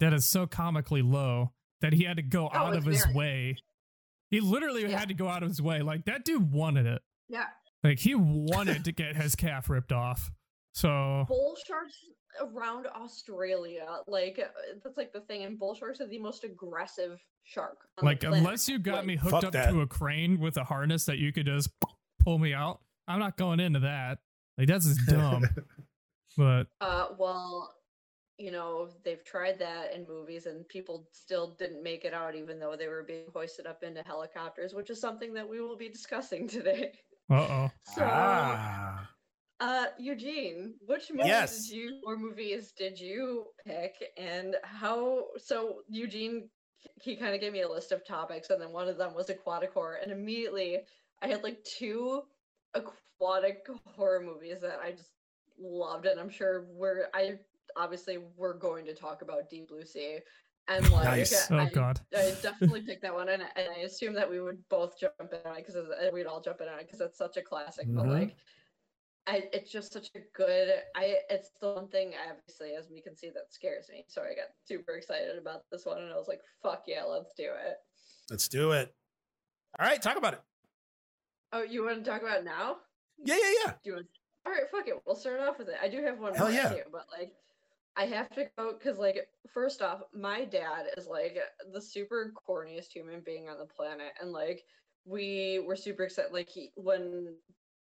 that 0.00 0.12
is 0.12 0.24
so 0.24 0.46
comically 0.46 1.02
low 1.02 1.52
that 1.80 1.92
he 1.92 2.04
had 2.04 2.16
to 2.16 2.22
go 2.22 2.50
Oh, 2.52 2.56
out 2.56 2.76
of 2.76 2.84
his 2.84 3.02
very. 3.04 3.14
way. 3.14 3.56
He 4.30 4.40
literally 4.40 4.82
Yeah. 4.82 4.98
had 4.98 5.08
to 5.08 5.14
go 5.14 5.28
out 5.28 5.42
of 5.42 5.48
his 5.48 5.62
way. 5.62 5.80
Like 5.80 6.04
that 6.06 6.24
dude 6.24 6.52
wanted 6.52 6.86
it. 6.86 7.02
yeah. 7.28 7.46
Like 7.82 7.98
he 7.98 8.14
wanted 8.14 8.84
to 8.86 8.92
get 8.92 9.14
his 9.16 9.34
calf 9.34 9.68
ripped 9.68 9.92
off. 9.92 10.30
So 10.74 11.24
bull 11.28 11.56
sharks 11.66 11.94
around 12.40 12.88
Australia, 12.88 13.86
like 14.08 14.40
uh, 14.44 14.48
that's 14.82 14.96
like 14.96 15.12
the 15.12 15.20
thing, 15.20 15.44
and 15.44 15.56
bull 15.56 15.74
sharks 15.74 16.00
are 16.00 16.08
the 16.08 16.18
most 16.18 16.42
aggressive 16.42 17.20
shark. 17.44 17.78
On 17.98 18.04
like 18.04 18.20
the 18.20 18.32
unless 18.32 18.68
you 18.68 18.80
got 18.80 18.96
Like, 18.96 19.06
me 19.06 19.16
hooked 19.16 19.44
up 19.44 19.52
that. 19.52 19.70
to 19.70 19.82
a 19.82 19.86
crane 19.86 20.40
with 20.40 20.56
a 20.56 20.64
harness 20.64 21.04
that 21.04 21.18
you 21.18 21.32
could 21.32 21.46
just 21.46 21.70
pull 22.24 22.38
me 22.38 22.52
out, 22.52 22.80
I'm 23.06 23.20
not 23.20 23.36
going 23.36 23.60
into 23.60 23.78
that. 23.80 24.18
Like 24.58 24.66
that's 24.66 24.86
just 24.86 25.06
dumb. 25.06 25.44
but 26.36 26.64
Uh, 26.80 27.06
well, 27.18 27.72
you 28.38 28.50
know 28.50 28.88
they've 29.04 29.24
tried 29.24 29.60
that 29.60 29.94
in 29.94 30.04
movies, 30.08 30.46
and 30.46 30.66
people 30.66 31.06
still 31.12 31.54
didn't 31.56 31.84
make 31.84 32.04
it 32.04 32.12
out, 32.12 32.34
even 32.34 32.58
though 32.58 32.74
they 32.76 32.88
were 32.88 33.04
being 33.04 33.26
hoisted 33.32 33.68
up 33.68 33.84
into 33.84 34.02
helicopters, 34.02 34.74
which 34.74 34.90
is 34.90 35.00
something 35.00 35.32
that 35.34 35.48
we 35.48 35.60
will 35.60 35.76
be 35.76 35.88
discussing 35.88 36.48
today. 36.48 36.90
uh 37.30 37.34
oh. 37.34 37.70
So, 37.94 38.02
ah. 38.04 39.08
Uh, 39.60 39.86
Eugene, 39.98 40.78
which 40.80 41.10
movies 41.10 41.26
Yes. 41.26 41.68
did 41.68 41.76
you 41.76 42.00
or 42.04 42.16
movies 42.16 42.72
did 42.72 42.98
you 42.98 43.52
pick, 43.64 44.12
and 44.16 44.56
how? 44.64 45.28
So 45.36 45.82
Eugene, 45.88 46.50
he 47.00 47.16
kind 47.16 47.34
of 47.34 47.40
gave 47.40 47.52
me 47.52 47.62
a 47.62 47.68
list 47.68 47.92
of 47.92 48.04
topics, 48.04 48.50
and 48.50 48.60
then 48.60 48.72
one 48.72 48.88
of 48.88 48.98
them 48.98 49.14
was 49.14 49.30
aquatic 49.30 49.72
horror, 49.72 49.96
and 49.96 50.10
immediately 50.12 50.86
I 51.22 51.28
had 51.28 51.42
like 51.42 51.62
two 51.64 52.24
aquatic 52.74 53.66
horror 53.86 54.20
movies 54.20 54.60
that 54.60 54.80
I 54.80 54.92
just 54.92 55.14
loved, 55.58 56.06
and 56.06 56.18
I'm 56.20 56.30
sure 56.30 56.66
we're 56.72 57.08
I 57.14 57.38
obviously 57.76 58.18
we're 58.18 58.58
going 58.58 58.84
to 58.86 58.94
talk 58.94 59.22
about 59.22 59.48
Deep 59.48 59.68
Blue 59.68 59.84
Sea, 59.84 60.20
and 60.68 60.90
like 60.90 61.30
Nice. 61.30 61.50
Oh 61.50 61.66
god. 61.72 62.00
I 62.16 62.30
definitely 62.42 62.82
picked 62.86 63.02
that 63.02 63.14
one, 63.14 63.28
and, 63.28 63.42
and 63.56 63.68
I 63.70 63.78
assume 63.80 64.14
that 64.14 64.28
we 64.28 64.40
would 64.40 64.68
both 64.68 64.98
jump 64.98 65.14
in 65.20 65.40
on 65.44 65.56
it 65.58 65.66
because 65.66 66.12
we'd 66.12 66.26
all 66.26 66.40
jump 66.40 66.60
in 66.60 66.68
on 66.68 66.78
it 66.80 66.86
because 66.86 67.00
it's 67.00 67.18
such 67.18 67.36
a 67.36 67.42
classic. 67.42 67.88
But 67.94 68.06
Mhm. 68.06 68.10
like, 68.10 68.36
I 69.26 69.44
it's 69.52 69.70
just 69.70 69.92
such 69.92 70.10
a 70.14 70.20
good. 70.36 70.68
I 70.94 71.16
it's 71.30 71.50
the 71.60 71.72
one 71.72 71.88
thing 71.88 72.12
obviously 72.28 72.74
as 72.78 72.88
we 72.90 73.00
can 73.00 73.16
see 73.16 73.30
that 73.30 73.52
scares 73.52 73.88
me. 73.90 74.04
So 74.08 74.22
I 74.22 74.34
got 74.34 74.50
super 74.66 74.92
excited 74.92 75.38
about 75.40 75.62
this 75.72 75.86
one, 75.86 76.02
and 76.02 76.12
I 76.12 76.16
was 76.16 76.28
like, 76.28 76.40
"Fuck 76.62 76.84
yeah, 76.86 77.04
let's 77.04 77.32
do 77.34 77.44
it." 77.44 77.76
Let's 78.30 78.48
do 78.48 78.72
it. 78.72 78.94
All 79.78 79.86
right, 79.86 80.00
talk 80.00 80.16
about 80.16 80.34
it. 80.34 80.42
Oh, 81.52 81.62
you 81.62 81.84
want 81.84 82.04
to 82.04 82.10
talk 82.10 82.22
about 82.22 82.38
it 82.38 82.44
now? 82.44 82.76
Yeah, 83.22 83.36
yeah, 83.36 83.52
yeah. 83.64 83.72
Do 83.82 83.90
you 83.90 83.92
want? 83.94 84.06
All 84.46 84.52
right, 84.52 84.68
fuck 84.70 84.88
it. 84.88 84.94
We'll 85.06 85.16
start 85.16 85.40
off 85.40 85.58
with 85.58 85.68
it. 85.68 85.76
I 85.82 85.88
do 85.88 86.02
have 86.02 86.18
one 86.18 86.34
Hell 86.34 86.46
more 86.46 86.54
yeah. 86.54 86.68
too, 86.68 86.82
but 86.92 87.06
like, 87.16 87.32
I 87.96 88.04
have 88.06 88.28
to 88.30 88.46
go 88.58 88.72
because 88.72 88.98
like, 88.98 89.28
first 89.52 89.80
off, 89.80 90.02
my 90.12 90.44
dad 90.44 90.86
is 90.96 91.06
like 91.06 91.38
the 91.72 91.80
super 91.80 92.32
corniest 92.48 92.92
human 92.92 93.20
being 93.20 93.48
on 93.48 93.58
the 93.58 93.64
planet, 93.64 94.12
and 94.20 94.32
like, 94.32 94.64
we 95.06 95.62
were 95.66 95.76
super 95.76 96.04
excited. 96.04 96.32
Like, 96.32 96.48
he 96.48 96.72
when 96.76 97.34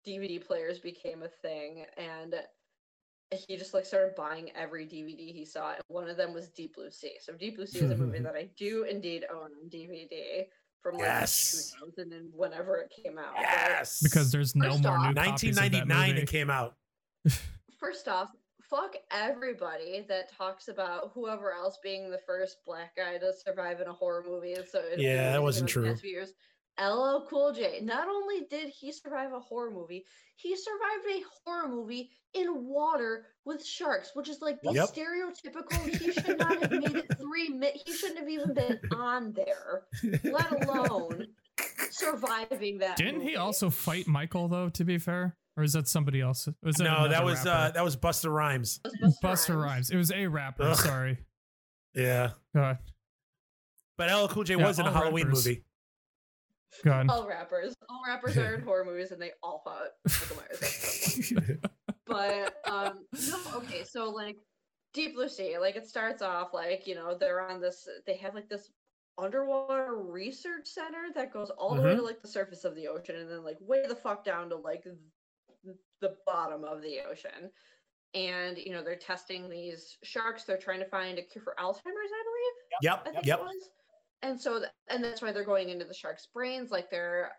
DVD 0.05 0.45
players 0.45 0.79
became 0.79 1.23
a 1.23 1.27
thing, 1.27 1.85
and 1.97 2.35
he 3.47 3.57
just 3.57 3.73
like 3.73 3.85
started 3.85 4.15
buying 4.15 4.51
every 4.55 4.85
DVD 4.85 5.33
he 5.33 5.45
saw, 5.45 5.71
and 5.73 5.81
one 5.87 6.09
of 6.09 6.17
them 6.17 6.33
was 6.33 6.49
Deep 6.49 6.75
Blue 6.75 6.91
Sea. 6.91 7.15
So 7.19 7.33
Deep 7.33 7.55
Blue 7.55 7.65
Sea 7.65 7.79
is 7.79 7.91
a 7.91 7.95
movie 7.97 8.19
that 8.23 8.35
I 8.35 8.49
do 8.57 8.83
indeed 8.83 9.25
own 9.31 9.51
on 9.61 9.69
DVD 9.69 10.45
from 10.81 10.95
like 10.95 11.05
Yes. 11.05 11.73
2000 11.79 12.13
and 12.13 12.29
whenever 12.33 12.77
it 12.77 12.91
came 13.03 13.17
out. 13.17 13.33
but- 13.35 13.41
Yes. 13.41 14.01
Because 14.03 14.31
there's 14.31 14.55
no 14.55 14.71
First 14.71 14.83
more 14.83 14.97
off- 14.97 15.07
new 15.07 15.13
copies 15.15 15.57
of 15.57 15.63
that 15.63 15.71
1999 15.71 16.09
movie. 16.09 16.21
it 16.21 16.27
came 16.29 16.49
out. 16.49 16.75
First 17.79 18.07
off, 18.07 18.29
fuck 18.69 18.95
everybody 19.11 20.05
that 20.09 20.31
talks 20.35 20.67
about 20.67 21.11
whoever 21.13 21.53
else 21.53 21.77
being 21.81 22.09
the 22.11 22.17
first 22.25 22.57
black 22.65 22.95
guy 22.95 23.17
to 23.17 23.31
survive 23.45 23.79
in 23.81 23.87
a 23.87 23.93
horror 23.93 24.23
movie. 24.27 24.55
So 24.69 24.79
it 24.79 24.99
Yeah, 24.99 25.31
that 25.31 25.41
wasn't 25.41 25.69
came 25.71 25.83
out 25.83 25.87
in 25.87 25.93
the 25.95 25.99
true. 26.01 26.09
years. 26.09 26.33
LL 26.79 27.25
Cool 27.29 27.53
J. 27.53 27.79
Not 27.83 28.07
only 28.07 28.45
did 28.49 28.69
he 28.69 28.91
survive 28.91 29.31
a 29.33 29.39
horror 29.39 29.71
movie, 29.71 30.05
he 30.37 30.55
survived 30.55 31.05
a 31.07 31.23
horror 31.45 31.67
movie 31.69 32.09
in 32.33 32.65
water 32.65 33.27
with 33.45 33.63
sharks, 33.63 34.11
which 34.15 34.27
is 34.29 34.41
like 34.41 34.59
the 34.63 34.71
Yep. 34.73 34.89
stereotypical. 34.89 35.87
He 35.87 36.11
should 36.21 36.39
not 36.39 36.59
have 36.61 36.71
made 36.71 36.95
it 36.95 37.17
three. 37.19 37.49
Mi- 37.49 37.79
he 37.85 37.93
shouldn't 37.93 38.19
have 38.19 38.29
even 38.29 38.53
been 38.53 38.79
on 38.95 39.33
there, 39.33 39.83
let 40.23 40.51
alone 40.67 41.27
surviving 41.91 42.79
that. 42.79 42.97
Didn't 42.97 43.21
he 43.21 43.35
also 43.35 43.69
fight 43.69 44.07
Michael 44.07 44.47
though? 44.47 44.69
To 44.69 44.83
be 44.83 44.97
fair, 44.97 45.35
or 45.55 45.63
is 45.63 45.73
that 45.73 45.87
somebody 45.87 46.21
else? 46.21 46.47
Was 46.63 46.77
that 46.77 46.83
no, 46.85 47.07
that 47.07 47.23
was 47.23 47.45
uh 47.45 47.71
that 47.73 47.83
was 47.83 47.95
Busta 47.95 48.33
Rhymes. 48.33 48.79
It 48.85 48.91
was 49.03 49.17
Busta 49.23 49.55
Rhymes. 49.61 49.89
It 49.91 49.97
was 49.97 50.11
a 50.11 50.27
rapper. 50.27 50.63
Ugh. 50.63 50.75
Sorry. 50.77 51.19
Yeah. 51.93 52.31
God. 52.55 52.79
But 53.97 54.09
LL 54.11 54.27
Cool 54.27 54.43
J 54.43 54.55
Yeah, 54.55 54.65
was 54.67 54.79
in 54.79 54.87
a 54.87 54.91
Halloween 54.91 55.27
rappers. 55.27 55.45
movie. 55.45 55.63
God. 56.83 57.07
all 57.09 57.27
rappers. 57.27 57.75
All 57.89 58.01
rappers 58.07 58.37
are 58.37 58.55
in 58.55 58.61
horror 58.65 58.85
movies 58.85 59.11
and 59.11 59.21
they 59.21 59.31
all 59.41 59.61
fought 59.63 59.89
Michael 60.07 60.37
Myers. 60.37 60.61
at 60.61 60.69
some 60.69 61.43
point. 61.43 61.59
but 62.07 62.55
um 62.69 63.05
no 63.29 63.37
okay 63.55 63.83
so 63.85 64.09
like 64.09 64.35
deep 64.93 65.15
blue 65.15 65.29
sea 65.29 65.57
like 65.57 65.75
it 65.77 65.87
starts 65.87 66.21
off 66.21 66.53
like 66.53 66.85
you 66.85 66.95
know 66.95 67.17
they're 67.17 67.41
on 67.49 67.61
this 67.61 67.87
they 68.05 68.17
have 68.17 68.35
like 68.35 68.49
this 68.49 68.69
underwater 69.17 69.95
research 69.95 70.67
center 70.67 71.05
that 71.15 71.31
goes 71.31 71.49
all 71.51 71.75
the 71.75 71.81
way 71.81 71.95
to 71.95 72.01
like 72.01 72.21
the 72.21 72.27
surface 72.27 72.65
of 72.65 72.75
the 72.75 72.87
ocean 72.87 73.15
and 73.15 73.29
then 73.29 73.43
like 73.43 73.57
way 73.61 73.83
the 73.87 73.95
fuck 73.95 74.25
down 74.25 74.49
to 74.49 74.55
like 74.57 74.83
the 76.01 76.15
bottom 76.25 76.63
of 76.65 76.81
the 76.81 76.97
ocean 77.09 77.49
and 78.13 78.57
you 78.57 78.71
know 78.71 78.83
they're 78.83 78.95
testing 78.97 79.49
these 79.49 79.97
sharks 80.03 80.43
they're 80.43 80.57
trying 80.57 80.79
to 80.79 80.85
find 80.89 81.17
a 81.17 81.21
cure 81.21 81.43
for 81.43 81.55
alzheimer's 81.59 81.79
i 81.85 82.23
believe 82.25 82.53
I 82.73 82.77
Yep. 82.81 83.13
think 83.13 83.25
Yep. 83.25 83.39
And 84.23 84.41
so, 84.41 84.59
th- 84.59 84.71
and 84.89 85.03
that's 85.03 85.21
why 85.21 85.31
they're 85.31 85.45
going 85.45 85.69
into 85.69 85.85
the 85.85 85.93
shark's 85.93 86.27
brains. 86.27 86.71
Like 86.71 86.89
they're 86.89 87.33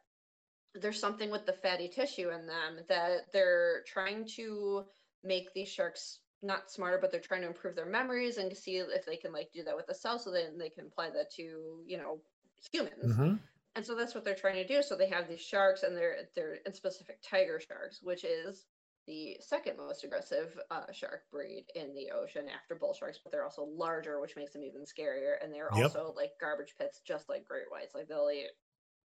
there's 0.75 1.01
something 1.01 1.31
with 1.31 1.47
the 1.47 1.53
fatty 1.55 1.89
tissue 1.89 2.31
in 2.31 2.47
them 2.47 2.81
that 2.89 3.33
they're 3.33 3.85
trying 3.87 4.27
to 4.27 4.87
make 5.23 5.53
these 5.55 5.69
sharks 5.71 6.23
not 6.43 6.71
smarter, 6.71 6.99
but 6.99 7.11
they're 7.13 7.21
trying 7.21 7.43
to 7.43 7.49
improve 7.49 7.77
their 7.77 7.87
memories 7.87 8.39
and 8.39 8.51
to 8.51 8.57
see 8.57 8.79
if 8.79 9.07
they 9.07 9.17
can 9.19 9.33
like 9.33 9.53
do 9.53 9.65
that 9.65 9.77
with 9.77 9.87
the 9.87 9.95
cells, 9.95 10.25
so 10.25 10.33
then 10.33 10.59
they 10.59 10.71
can 10.71 10.87
apply 10.87 11.11
that 11.11 11.31
to 11.33 11.85
you 11.87 11.99
know 11.99 12.25
humans. 12.73 13.19
Mhm. 13.19 13.39
And 13.77 13.87
so 13.87 13.95
that's 13.97 14.15
what 14.15 14.25
they're 14.25 14.37
trying 14.37 14.57
to 14.57 14.67
do. 14.67 14.83
So 14.83 14.97
they 14.97 15.09
have 15.09 15.29
these 15.29 15.41
sharks, 15.43 15.83
and 15.85 15.97
they're 15.97 16.31
they're 16.35 16.57
in 16.57 16.75
specific 16.75 17.23
tiger 17.23 17.61
sharks, 17.61 18.03
which 18.03 18.25
is 18.25 18.67
the 19.07 19.37
second 19.41 19.77
most 19.77 20.05
aggressive 20.05 20.59
uh, 20.71 20.91
shark 20.93 21.23
breed 21.31 21.67
in 21.75 21.95
the 21.95 22.11
ocean 22.11 22.47
after 22.49 22.75
bull 22.75 22.95
sharks, 22.95 23.19
but 23.23 23.33
they're 23.33 23.45
also 23.45 23.65
larger, 23.65 24.21
which 24.21 24.37
makes 24.37 24.53
them 24.53 24.63
even 24.63 24.83
scarier. 24.83 25.35
And 25.43 25.53
they're 25.53 25.73
Yep. 25.75 25.85
also 25.85 26.15
like 26.17 26.33
garbage 26.41 26.75
pits, 26.79 27.01
just 27.07 27.29
like 27.29 27.47
great 27.47 27.71
whites. 27.71 27.95
Like 27.95 28.09
they'll 28.09 28.31
eat 28.31 28.49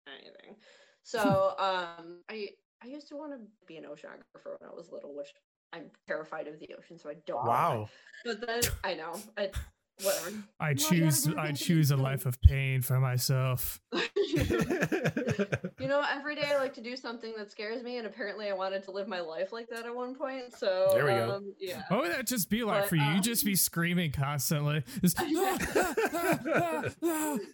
anything. 0.08 0.56
So 1.04 1.54
um, 1.58 2.20
I 2.28 2.50
I 2.84 2.88
used 2.88 3.08
to 3.08 3.16
want 3.16 3.32
to 3.32 3.40
be 3.66 3.78
an 3.78 3.86
oceanographer 3.86 4.60
when 4.60 4.70
I 4.70 4.76
was 4.76 4.92
little, 4.92 5.16
which 5.16 5.30
I'm 5.72 5.90
terrified 6.06 6.48
of 6.48 6.60
the 6.60 6.70
ocean, 6.78 7.00
so 7.00 7.10
I 7.10 7.16
don't. 7.26 7.46
Wow. 7.46 7.90
But 8.26 8.46
then 8.46 8.62
I 8.84 8.94
know, 8.96 9.14
I, 9.38 9.52
whatever. 10.04 10.32
I 10.60 10.70
No, 10.70 10.76
choose 10.76 11.28
I 11.38 11.52
choose 11.52 11.92
a 11.92 11.98
life 11.98 12.26
of 12.26 12.42
pain 12.42 12.82
for 12.82 13.00
myself. 13.00 13.80
You 15.80 15.88
know, 15.88 16.04
every 16.12 16.36
day 16.36 16.44
I 16.46 16.58
like 16.58 16.74
to 16.74 16.82
do 16.82 16.96
something 16.98 17.34
that 17.38 17.52
scares 17.52 17.84
me, 17.84 17.98
and 17.98 18.08
apparently 18.08 18.50
I 18.50 18.54
wanted 18.54 18.84
to 18.86 18.92
live 18.92 19.08
my 19.08 19.20
life 19.22 19.54
like 19.54 19.70
that 19.70 19.86
at 19.86 19.96
one 19.96 20.16
point. 20.16 20.54
So 20.58 20.88
There 20.92 21.06
we 21.06 21.12
go. 21.12 21.36
um, 21.36 21.54
Yeah. 21.60 21.84
What 21.90 22.02
would 22.02 22.12
that 22.12 22.26
just 22.28 22.50
be 22.50 22.64
like 22.64 22.82
But, 22.82 22.90
for 22.90 22.96
you? 22.96 23.04
You 23.04 23.18
um, 23.18 23.22
just 23.22 23.46
be 23.46 23.56
screaming 23.56 24.12
constantly. 24.12 24.84
Just, 25.02 25.18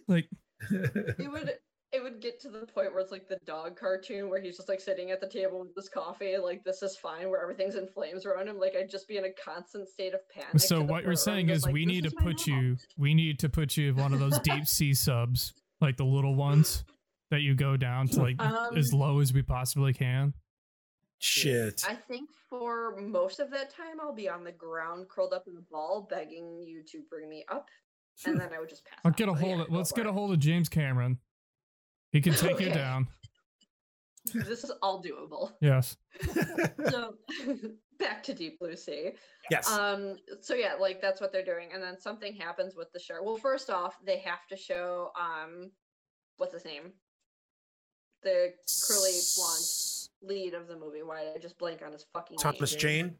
like 0.08 0.28
It 0.70 1.30
would 1.30 1.52
it 1.94 2.02
would 2.02 2.20
get 2.20 2.40
to 2.40 2.48
the 2.48 2.66
point 2.66 2.92
where 2.92 3.00
it's 3.00 3.12
like 3.12 3.28
the 3.28 3.38
dog 3.46 3.78
cartoon 3.78 4.28
where 4.28 4.40
he's 4.40 4.56
just 4.56 4.68
like 4.68 4.80
sitting 4.80 5.12
at 5.12 5.20
the 5.20 5.28
table 5.28 5.60
with 5.60 5.74
his 5.76 5.88
coffee, 5.88 6.36
like 6.38 6.64
this 6.64 6.82
is 6.82 6.96
fine, 6.96 7.30
where 7.30 7.40
everything's 7.40 7.76
in 7.76 7.86
flames 7.86 8.26
around 8.26 8.48
him. 8.48 8.58
Like 8.58 8.74
I'd 8.78 8.90
just 8.90 9.06
be 9.06 9.16
in 9.16 9.24
a 9.24 9.30
constant 9.32 9.88
state 9.88 10.12
of 10.12 10.20
panic. 10.28 10.60
so 10.60 10.82
what 10.82 11.04
you're 11.04 11.14
saying 11.14 11.50
is 11.50 11.64
like, 11.64 11.72
we 11.72 11.86
need 11.86 12.02
to 12.02 12.08
is 12.08 12.14
my 12.16 12.22
put 12.22 12.46
normal." 12.48 12.64
you 12.64 12.76
we 12.98 13.14
need 13.14 13.38
to 13.40 13.48
put 13.48 13.76
you 13.76 13.90
in 13.90 13.96
one 13.96 14.12
of 14.12 14.18
those 14.18 14.38
deep 14.40 14.66
sea 14.66 14.92
subs, 14.92 15.54
like 15.80 15.96
the 15.96 16.04
little 16.04 16.34
ones 16.34 16.84
that 17.30 17.42
you 17.42 17.54
go 17.54 17.76
down 17.76 18.08
to 18.08 18.20
like 18.20 18.36
as 18.76 18.92
Um, 18.92 18.98
low 18.98 19.20
as 19.20 19.32
we 19.32 19.42
possibly 19.42 19.92
can. 19.92 20.34
Shit. 21.20 21.84
I 21.88 21.94
think 21.94 22.28
for 22.50 22.96
most 22.96 23.38
of 23.38 23.50
that 23.52 23.70
time 23.70 24.00
I'll 24.00 24.14
be 24.14 24.28
on 24.28 24.42
the 24.42 24.52
ground 24.52 25.08
curled 25.08 25.32
up 25.32 25.46
in 25.46 25.56
a 25.56 25.62
ball 25.72 26.06
begging 26.10 26.60
you 26.60 26.82
to 26.90 27.02
bring 27.08 27.28
me 27.28 27.44
up. 27.48 27.68
And 28.26 28.38
then 28.40 28.50
I 28.54 28.60
would 28.60 28.68
just 28.68 28.84
pass. 28.84 28.98
I'll 29.04 29.10
out. 29.10 29.16
get 29.16 29.28
a 29.28 29.34
hold 29.34 29.58
yeah, 29.58 29.62
of 29.64 29.70
let's 29.70 29.92
get 29.92 30.06
a 30.06 30.12
hold 30.12 30.32
of 30.32 30.38
James 30.38 30.68
Cameron. 30.68 31.18
He 32.14 32.20
can 32.20 32.32
take 32.32 32.60
you 32.60 32.70
down. 32.70 33.08
This 34.32 34.64
is 34.64 34.72
all 34.80 35.02
doable. 35.02 35.52
Yes. 35.60 35.98
so 36.88 37.16
back 37.98 38.22
to 38.22 38.32
deep 38.32 38.58
blue 38.58 38.74
sea 38.74 39.10
yes. 39.50 39.70
um 39.70 40.16
so 40.40 40.54
yeah 40.54 40.74
like 40.80 41.00
that's 41.00 41.20
what 41.20 41.30
they're 41.30 41.44
doing 41.44 41.68
and 41.72 41.82
then 41.82 42.00
something 42.00 42.34
happens 42.34 42.74
with 42.74 42.90
the 42.92 42.98
shark 42.98 43.24
well 43.24 43.36
first 43.36 43.70
off 43.70 43.96
they 44.04 44.18
have 44.18 44.46
to 44.48 44.56
show 44.56 45.10
um 45.20 45.70
what's 46.38 46.52
his 46.52 46.64
name 46.64 46.92
the 48.22 48.52
curly 48.88 49.12
blonde 49.36 49.64
lead 50.22 50.54
of 50.54 50.66
the 50.66 50.76
movie 50.76 51.02
why 51.02 51.22
did 51.22 51.36
i 51.36 51.38
just 51.38 51.58
blank 51.58 51.82
on 51.84 51.92
his 51.92 52.04
fucking 52.12 52.36
Thomas 52.38 52.72
name 52.72 52.80
Jane. 52.80 53.14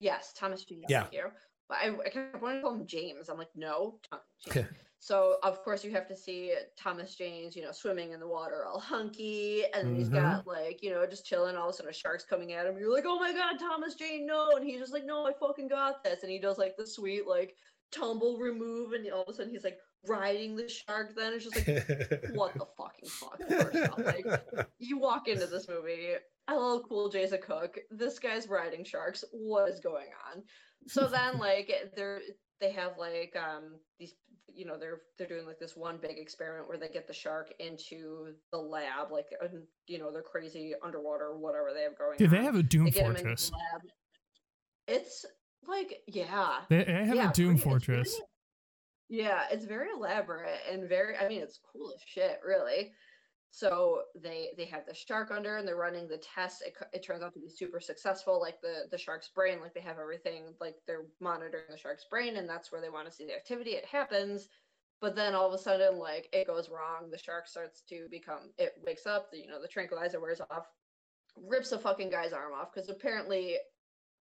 yes 0.00 0.32
thomas 0.34 0.64
jane 0.64 0.84
Yeah. 0.88 1.02
thank 1.02 1.12
you 1.14 1.24
but 1.68 1.78
I, 1.82 1.94
I 2.06 2.08
kept 2.08 2.40
wanting 2.40 2.58
to 2.58 2.62
call 2.62 2.74
him 2.74 2.86
james 2.86 3.28
i'm 3.28 3.36
like 3.36 3.50
no 3.54 3.98
thomas 4.08 4.24
jane 4.52 4.68
so 5.04 5.36
of 5.42 5.62
course 5.62 5.84
you 5.84 5.90
have 5.90 6.08
to 6.08 6.16
see 6.16 6.54
Thomas 6.78 7.14
James, 7.14 7.54
you 7.54 7.60
know, 7.60 7.72
swimming 7.72 8.12
in 8.12 8.20
the 8.20 8.26
water 8.26 8.64
all 8.64 8.80
hunky, 8.80 9.62
and 9.74 9.88
then 9.88 9.96
he's 9.96 10.08
mm-hmm. 10.08 10.16
got 10.16 10.46
like, 10.46 10.82
you 10.82 10.88
know, 10.88 11.04
just 11.04 11.26
chilling. 11.26 11.56
All 11.56 11.68
of 11.68 11.74
a 11.74 11.76
sudden, 11.76 11.90
a 11.90 11.92
shark's 11.92 12.24
coming 12.24 12.54
at 12.54 12.64
him. 12.64 12.78
You're 12.78 12.90
like, 12.90 13.04
oh 13.06 13.18
my 13.18 13.30
god, 13.34 13.58
Thomas 13.58 13.96
Jane, 13.96 14.24
no! 14.26 14.52
And 14.56 14.64
he's 14.64 14.80
just 14.80 14.94
like, 14.94 15.04
no, 15.04 15.26
I 15.26 15.32
fucking 15.38 15.68
got 15.68 16.02
this. 16.02 16.22
And 16.22 16.32
he 16.32 16.38
does 16.38 16.56
like 16.56 16.78
the 16.78 16.86
sweet 16.86 17.26
like 17.26 17.54
tumble 17.92 18.38
remove, 18.38 18.94
and 18.94 19.06
all 19.12 19.24
of 19.24 19.28
a 19.28 19.34
sudden 19.34 19.52
he's 19.52 19.62
like 19.62 19.76
riding 20.08 20.56
the 20.56 20.70
shark. 20.70 21.14
Then 21.14 21.34
it's 21.34 21.44
just 21.44 21.56
like, 21.56 22.30
what 22.32 22.54
the 22.54 22.64
fucking 22.78 23.10
fuck? 23.10 23.92
Off, 23.92 24.06
like 24.06 24.64
you 24.78 24.98
walk 24.98 25.28
into 25.28 25.46
this 25.46 25.68
movie, 25.68 26.14
LL 26.50 26.80
Cool 26.88 27.10
J's 27.10 27.32
a 27.32 27.38
cook. 27.38 27.76
This 27.90 28.18
guy's 28.18 28.48
riding 28.48 28.84
sharks. 28.84 29.22
What 29.32 29.68
is 29.68 29.80
going 29.80 30.08
on? 30.32 30.44
So 30.86 31.08
then, 31.08 31.38
like, 31.38 31.70
they're 31.94 32.20
they 32.60 32.70
have 32.72 32.92
like 32.98 33.34
um 33.36 33.74
these 33.98 34.14
you 34.52 34.64
know 34.64 34.78
they're 34.78 35.00
they're 35.18 35.26
doing 35.26 35.46
like 35.46 35.58
this 35.58 35.76
one 35.76 35.98
big 36.00 36.18
experiment 36.18 36.68
where 36.68 36.78
they 36.78 36.88
get 36.88 37.06
the 37.08 37.12
shark 37.12 37.52
into 37.58 38.28
the 38.52 38.58
lab 38.58 39.10
like 39.10 39.26
uh, 39.42 39.48
you 39.86 39.98
know 39.98 40.12
they're 40.12 40.22
crazy 40.22 40.74
underwater 40.84 41.36
whatever 41.36 41.70
they 41.74 41.82
have 41.82 41.98
going 41.98 42.16
on. 42.22 42.30
they 42.30 42.44
have 42.44 42.54
a 42.54 42.62
Doom 42.62 42.84
They 42.84 42.90
get 42.92 43.04
'em 43.04 43.10
into 43.10 43.22
the 43.22 43.28
Fortress. 43.28 43.50
It's 44.86 45.26
like 45.66 46.00
yeah 46.06 46.60
They, 46.68 46.84
they 46.84 46.92
have 47.06 47.14
yeah, 47.16 47.30
a 47.30 47.32
Doom 47.32 47.46
pretty- 47.46 47.54
it's 47.56 47.64
Fortress. 47.64 48.08
really- 48.14 48.28
yeah, 49.10 49.42
it's 49.50 49.66
very 49.66 49.88
elaborate 49.94 50.60
and 50.70 50.88
very. 50.88 51.14
I 51.16 51.28
mean, 51.28 51.42
it's 51.42 51.60
cool 51.70 51.92
as 51.94 52.00
shit, 52.06 52.40
really. 52.44 52.90
So 53.56 54.02
they 54.20 54.48
they 54.56 54.64
have 54.64 54.84
the 54.84 54.92
shark 54.92 55.30
under 55.30 55.58
and 55.58 55.68
they're 55.68 55.76
running 55.76 56.08
the 56.08 56.18
test. 56.18 56.60
It, 56.66 56.74
it 56.92 57.04
turns 57.04 57.22
out 57.22 57.34
to 57.34 57.38
be 57.38 57.48
super 57.48 57.78
successful. 57.78 58.40
Like 58.40 58.60
the 58.60 58.88
the 58.90 58.98
shark's 58.98 59.28
brain, 59.28 59.60
like 59.60 59.72
they 59.74 59.80
have 59.80 60.00
everything. 60.00 60.54
Like 60.60 60.74
they're 60.88 61.06
monitoring 61.20 61.62
the 61.70 61.78
shark's 61.78 62.04
brain, 62.10 62.36
and 62.36 62.48
that's 62.48 62.72
where 62.72 62.80
they 62.80 62.88
want 62.88 63.06
to 63.06 63.12
see 63.12 63.26
the 63.26 63.36
activity. 63.36 63.70
It 63.70 63.84
happens, 63.84 64.48
but 65.00 65.14
then 65.14 65.36
all 65.36 65.46
of 65.46 65.54
a 65.54 65.62
sudden, 65.62 66.00
like 66.00 66.28
it 66.32 66.48
goes 66.48 66.68
wrong. 66.68 67.12
The 67.12 67.18
shark 67.18 67.46
starts 67.46 67.82
to 67.90 68.08
become. 68.10 68.50
It 68.58 68.72
wakes 68.84 69.06
up. 69.06 69.30
The, 69.30 69.38
you 69.38 69.46
know, 69.46 69.62
the 69.62 69.68
tranquilizer 69.68 70.20
wears 70.20 70.40
off, 70.40 70.66
rips 71.36 71.70
the 71.70 71.78
fucking 71.78 72.10
guy's 72.10 72.32
arm 72.32 72.54
off 72.54 72.74
because 72.74 72.90
apparently 72.90 73.56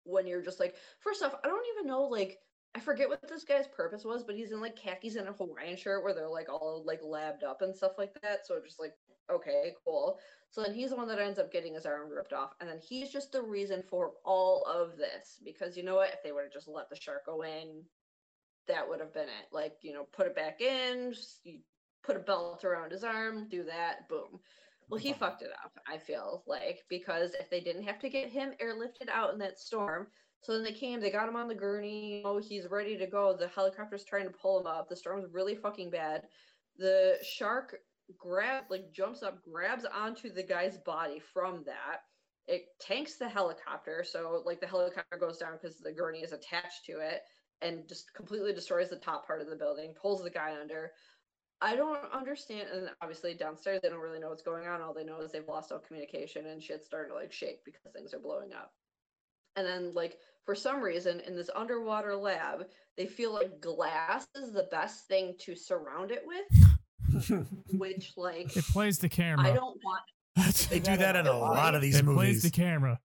when 0.02 0.26
you're 0.26 0.42
just 0.42 0.58
like 0.58 0.74
first 0.98 1.22
off 1.22 1.34
i 1.44 1.46
don't 1.46 1.66
even 1.76 1.86
know 1.86 2.04
like 2.04 2.38
i 2.74 2.80
forget 2.80 3.08
what 3.08 3.26
this 3.28 3.44
guy's 3.44 3.66
purpose 3.66 4.04
was 4.04 4.22
but 4.22 4.36
he's 4.36 4.52
in 4.52 4.60
like 4.60 4.76
khakis 4.76 5.16
and 5.16 5.28
a 5.28 5.32
hawaiian 5.32 5.76
shirt 5.76 6.04
where 6.04 6.14
they're 6.14 6.28
like 6.28 6.48
all 6.48 6.82
like 6.86 7.00
labbed 7.02 7.42
up 7.42 7.62
and 7.62 7.74
stuff 7.74 7.92
like 7.98 8.12
that. 8.22 8.46
So 8.46 8.60
just 8.64 8.80
like 8.80 8.94
okay 9.30 9.74
cool. 9.84 10.18
So 10.50 10.62
then 10.62 10.74
he's 10.74 10.90
the 10.90 10.96
one 10.96 11.08
that 11.08 11.18
ends 11.18 11.38
up 11.38 11.52
getting 11.52 11.74
his 11.74 11.86
arm 11.86 12.10
ripped 12.10 12.32
off 12.32 12.54
and 12.60 12.68
then 12.68 12.78
he's 12.78 13.10
just 13.10 13.32
the 13.32 13.42
reason 13.42 13.82
for 13.88 14.12
all 14.24 14.64
of 14.64 14.96
this 14.96 15.40
because 15.44 15.76
you 15.76 15.82
know 15.82 15.96
what? 15.96 16.12
If 16.12 16.22
they 16.22 16.32
would 16.32 16.44
have 16.44 16.52
just 16.52 16.68
let 16.68 16.88
the 16.88 16.96
shark 16.96 17.26
go 17.26 17.42
in 17.42 17.82
that 18.68 18.88
would 18.88 19.00
have 19.00 19.12
been 19.12 19.28
it. 19.28 19.46
Like 19.52 19.76
you 19.82 19.92
know 19.92 20.06
put 20.12 20.26
it 20.26 20.36
back 20.36 20.60
in 20.60 21.12
just, 21.12 21.40
put 22.02 22.16
a 22.16 22.20
belt 22.20 22.64
around 22.64 22.92
his 22.92 23.04
arm 23.04 23.48
do 23.48 23.64
that 23.64 24.08
boom. 24.08 24.40
Well, 24.88 24.98
he 24.98 25.12
fucked 25.12 25.42
it 25.42 25.50
up, 25.64 25.78
I 25.86 25.98
feel 25.98 26.42
like, 26.48 26.80
because 26.88 27.34
if 27.34 27.48
they 27.48 27.60
didn't 27.60 27.84
have 27.84 28.00
to 28.00 28.08
get 28.08 28.28
him 28.28 28.54
airlifted 28.60 29.08
out 29.08 29.32
in 29.32 29.38
that 29.38 29.60
storm, 29.60 30.08
so 30.42 30.52
then 30.52 30.64
they 30.64 30.72
came, 30.72 31.00
they 31.00 31.10
got 31.10 31.28
him 31.28 31.36
on 31.36 31.48
the 31.48 31.54
gurney, 31.54 32.22
Oh, 32.24 32.38
he's 32.38 32.70
ready 32.70 32.96
to 32.96 33.06
go. 33.06 33.36
The 33.36 33.48
helicopter's 33.48 34.04
trying 34.04 34.24
to 34.24 34.30
pull 34.30 34.60
him 34.60 34.66
up. 34.66 34.88
The 34.88 34.96
storm's 34.96 35.26
really 35.32 35.54
fucking 35.54 35.90
bad. 35.90 36.22
The 36.78 37.18
shark 37.22 37.76
grab 38.18 38.64
like 38.70 38.92
jumps 38.92 39.22
up, 39.22 39.42
grabs 39.42 39.84
onto 39.84 40.32
the 40.32 40.42
guy's 40.42 40.78
body 40.78 41.20
from 41.32 41.64
that. 41.66 42.00
It 42.46 42.62
tanks 42.80 43.16
the 43.16 43.28
helicopter, 43.28 44.02
so 44.04 44.42
like 44.44 44.60
the 44.60 44.66
helicopter 44.66 45.18
goes 45.18 45.38
down 45.38 45.52
because 45.60 45.78
the 45.78 45.92
gurney 45.92 46.20
is 46.20 46.32
attached 46.32 46.84
to 46.86 46.98
it 46.98 47.20
and 47.62 47.86
just 47.86 48.12
completely 48.14 48.52
destroys 48.52 48.88
the 48.88 48.96
top 48.96 49.26
part 49.26 49.40
of 49.40 49.48
the 49.48 49.56
building, 49.56 49.94
pulls 50.00 50.22
the 50.22 50.30
guy 50.30 50.56
under. 50.60 50.90
I 51.60 51.76
don't 51.76 51.98
understand, 52.12 52.68
and 52.72 52.88
obviously 53.02 53.34
downstairs 53.34 53.80
they 53.82 53.90
don't 53.90 54.00
really 54.00 54.18
know 54.18 54.30
what's 54.30 54.42
going 54.42 54.66
on. 54.66 54.80
All 54.80 54.94
they 54.94 55.04
know 55.04 55.20
is 55.20 55.30
they've 55.30 55.46
lost 55.46 55.70
all 55.70 55.78
communication 55.78 56.46
and 56.46 56.62
shit's 56.62 56.86
starting 56.86 57.10
to 57.10 57.14
like 57.14 57.32
shake 57.32 57.64
because 57.66 57.82
things 57.92 58.14
are 58.14 58.18
blowing 58.18 58.54
up. 58.54 58.72
And 59.60 59.68
then 59.68 59.94
like 59.94 60.16
for 60.44 60.54
some 60.54 60.80
reason 60.80 61.20
in 61.20 61.36
this 61.36 61.50
underwater 61.54 62.16
lab, 62.16 62.66
they 62.96 63.06
feel 63.06 63.32
like 63.34 63.60
glass 63.60 64.26
is 64.34 64.52
the 64.52 64.68
best 64.70 65.06
thing 65.06 65.34
to 65.40 65.54
surround 65.54 66.10
it 66.10 66.24
with, 66.26 67.46
which 67.72 68.12
like 68.16 68.56
It 68.56 68.64
plays 68.64 68.98
the 68.98 69.08
camera. 69.08 69.46
I 69.48 69.52
don't 69.52 69.78
want 69.84 70.02
They 70.70 70.78
do 70.80 70.96
that 70.96 71.16
in 71.16 71.26
a 71.26 71.36
lot 71.38 71.74
of 71.74 71.82
these 71.82 72.02
movies. 72.02 72.10
it 72.10 72.16
plays 72.16 72.42
the 72.42 72.50
camera. 72.50 72.98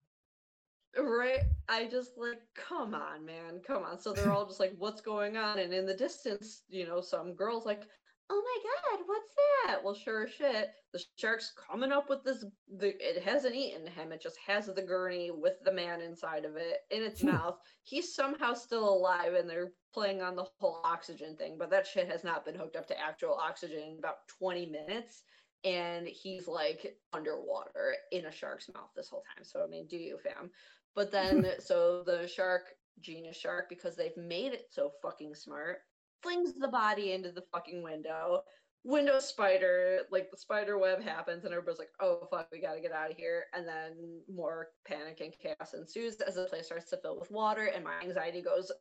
right 0.97 1.39
i 1.69 1.87
just 1.87 2.11
like 2.17 2.39
come 2.55 2.93
on 2.93 3.25
man 3.25 3.59
come 3.65 3.81
on 3.83 3.99
so 3.99 4.13
they're 4.13 4.31
all 4.31 4.45
just 4.45 4.59
like 4.59 4.73
what's 4.77 5.01
going 5.01 5.37
on 5.37 5.57
and 5.57 5.73
in 5.73 5.87
the 5.87 5.93
distance 5.95 6.61
you 6.69 6.85
know 6.85 7.01
some 7.01 7.33
girls 7.33 7.65
like 7.65 7.87
oh 8.29 8.43
my 8.43 8.97
god, 8.97 9.03
what's 9.05 9.35
that? 9.65 9.83
Well, 9.83 9.93
sure 9.93 10.27
shit, 10.27 10.69
the 10.91 11.01
shark's 11.17 11.53
coming 11.69 11.91
up 11.91 12.09
with 12.09 12.23
this. 12.23 12.45
The, 12.77 12.95
it 12.99 13.23
hasn't 13.23 13.55
eaten 13.55 13.85
him. 13.87 14.11
It 14.11 14.21
just 14.21 14.37
has 14.45 14.67
the 14.67 14.81
gurney 14.81 15.31
with 15.31 15.53
the 15.63 15.71
man 15.73 16.01
inside 16.01 16.45
of 16.45 16.55
it 16.55 16.79
in 16.91 17.03
its 17.03 17.21
Hmm. 17.21 17.27
mouth. 17.27 17.59
He's 17.83 18.15
somehow 18.15 18.53
still 18.53 18.87
alive, 18.87 19.33
and 19.33 19.49
they're 19.49 19.73
playing 19.93 20.21
on 20.21 20.35
the 20.35 20.45
whole 20.59 20.81
oxygen 20.83 21.35
thing. 21.37 21.57
But 21.57 21.69
that 21.71 21.87
shit 21.87 22.07
has 22.07 22.23
not 22.23 22.45
been 22.45 22.55
hooked 22.55 22.75
up 22.75 22.87
to 22.87 22.99
actual 22.99 23.35
oxygen 23.35 23.79
in 23.93 23.99
about 23.99 24.27
20 24.39 24.65
minutes. 24.67 25.23
And 25.63 26.07
he's 26.07 26.47
like 26.47 26.97
underwater 27.13 27.95
in 28.11 28.25
a 28.25 28.31
shark's 28.31 28.69
mouth 28.73 28.89
this 28.95 29.09
whole 29.09 29.23
time. 29.35 29.45
So 29.45 29.63
I 29.63 29.67
mean, 29.67 29.87
do 29.87 29.97
you, 29.97 30.17
fam? 30.17 30.51
But 30.95 31.11
then, 31.11 31.45
so 31.59 32.03
the 32.03 32.27
shark, 32.27 32.73
genus 32.99 33.37
shark, 33.37 33.69
because 33.69 33.95
they've 33.95 34.17
made 34.17 34.53
it 34.53 34.65
so 34.71 34.91
fucking 35.01 35.35
smart, 35.35 35.79
flings 36.23 36.53
the 36.53 36.67
body 36.67 37.11
into 37.11 37.31
the 37.31 37.43
fucking 37.51 37.83
window. 37.83 38.41
Window 38.85 39.19
spider, 39.19 39.99
like 40.11 40.29
the 40.31 40.37
spider 40.37 40.77
web 40.77 41.01
happens, 41.01 41.45
and 41.45 41.53
everybody's 41.53 41.79
like, 41.79 41.91
oh 42.01 42.27
fuck, 42.29 42.47
we 42.51 42.59
gotta 42.59 42.81
get 42.81 42.91
out 42.91 43.11
of 43.11 43.17
here. 43.17 43.45
And 43.53 43.67
then 43.67 44.21
more 44.33 44.69
panic 44.85 45.21
and 45.21 45.33
chaos 45.41 45.73
ensues 45.73 46.15
as 46.15 46.35
the 46.35 46.45
place 46.45 46.65
starts 46.65 46.89
to 46.89 46.97
fill 46.97 47.19
with 47.19 47.31
water, 47.31 47.65
and 47.65 47.83
my 47.83 47.99
anxiety 48.03 48.41
goes 48.41 48.71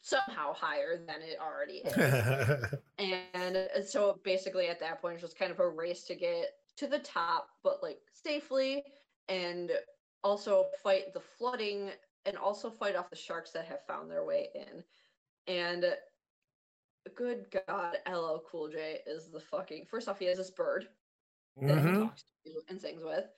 somehow 0.00 0.52
higher 0.52 0.96
than 1.06 1.22
it 1.22 1.38
already 1.40 1.78
is. 1.84 2.78
And 3.34 3.56
uh, 3.56 3.82
so 3.84 4.20
basically 4.24 4.68
at 4.68 4.80
that 4.80 5.00
point, 5.00 5.14
it's 5.14 5.22
just 5.22 5.38
kind 5.38 5.50
of 5.50 5.58
a 5.58 5.68
race 5.68 6.04
to 6.04 6.14
get 6.14 6.46
to 6.76 6.86
the 6.86 6.98
top, 7.00 7.48
but 7.64 7.82
like 7.82 7.98
safely, 8.12 8.84
and 9.28 9.72
also 10.24 10.66
fight 10.82 11.12
the 11.14 11.20
flooding 11.20 11.90
and 12.24 12.36
also 12.36 12.70
fight 12.70 12.96
off 12.96 13.10
the 13.10 13.16
sharks 13.16 13.50
that 13.52 13.64
have 13.66 13.84
found 13.86 14.10
their 14.10 14.24
way 14.24 14.48
in. 14.54 14.82
And 15.46 15.96
good 17.14 17.50
God, 17.66 17.98
LL 18.06 18.40
Cool 18.48 18.68
J 18.68 19.00
is 19.06 19.30
the 19.30 19.40
fucking. 19.40 19.86
First 19.86 20.08
off, 20.08 20.18
he 20.18 20.26
has 20.26 20.38
this 20.38 20.50
bird 20.50 20.88
that 21.66 21.80
he 21.80 21.92
Mhm. 21.92 21.94
talks 21.94 22.24
to 22.44 22.62
and 22.68 22.80
sings 22.80 23.04
with. 23.04 23.30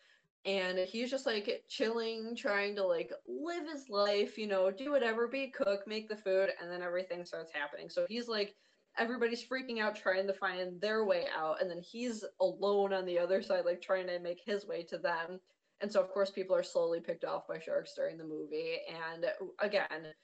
And 0.44 0.78
he's 0.78 1.10
just 1.10 1.26
like 1.26 1.64
chilling, 1.68 2.36
trying 2.36 2.76
to 2.76 2.84
like 2.84 3.12
live 3.26 3.66
his 3.66 3.88
life, 3.88 4.38
you 4.38 4.46
know, 4.46 4.70
do 4.70 4.90
whatever, 4.90 5.28
be 5.28 5.44
a 5.44 5.50
cook, 5.50 5.86
make 5.86 6.08
the 6.08 6.16
food, 6.16 6.50
and 6.60 6.70
then 6.70 6.82
everything 6.82 7.24
starts 7.24 7.52
happening. 7.52 7.88
So 7.90 8.06
he's 8.08 8.28
like, 8.28 8.56
everybody's 8.96 9.46
freaking 9.46 9.80
out, 9.80 9.96
trying 9.96 10.26
to 10.26 10.34
find 10.34 10.80
their 10.80 11.04
way 11.04 11.28
out, 11.34 11.60
and 11.62 11.70
then 11.70 11.80
he's 11.80 12.24
alone 12.40 12.92
on 12.92 13.06
the 13.06 13.18
other 13.18 13.42
side, 13.42 13.64
like 13.64 13.80
trying 13.82 14.06
to 14.08 14.18
make 14.20 14.40
his 14.40 14.66
way 14.66 14.84
to 14.84 14.98
them. 14.98 15.40
And 15.80 15.90
so, 15.92 16.00
of 16.02 16.10
course, 16.10 16.30
people 16.30 16.54
are 16.56 16.62
slowly 16.62 17.00
picked 17.00 17.24
off 17.24 17.48
by 17.48 17.58
sharks 17.58 17.94
during 17.94 18.18
the 18.18 18.24
movie. 18.24 18.82
And 18.88 19.26
again, 19.60 20.14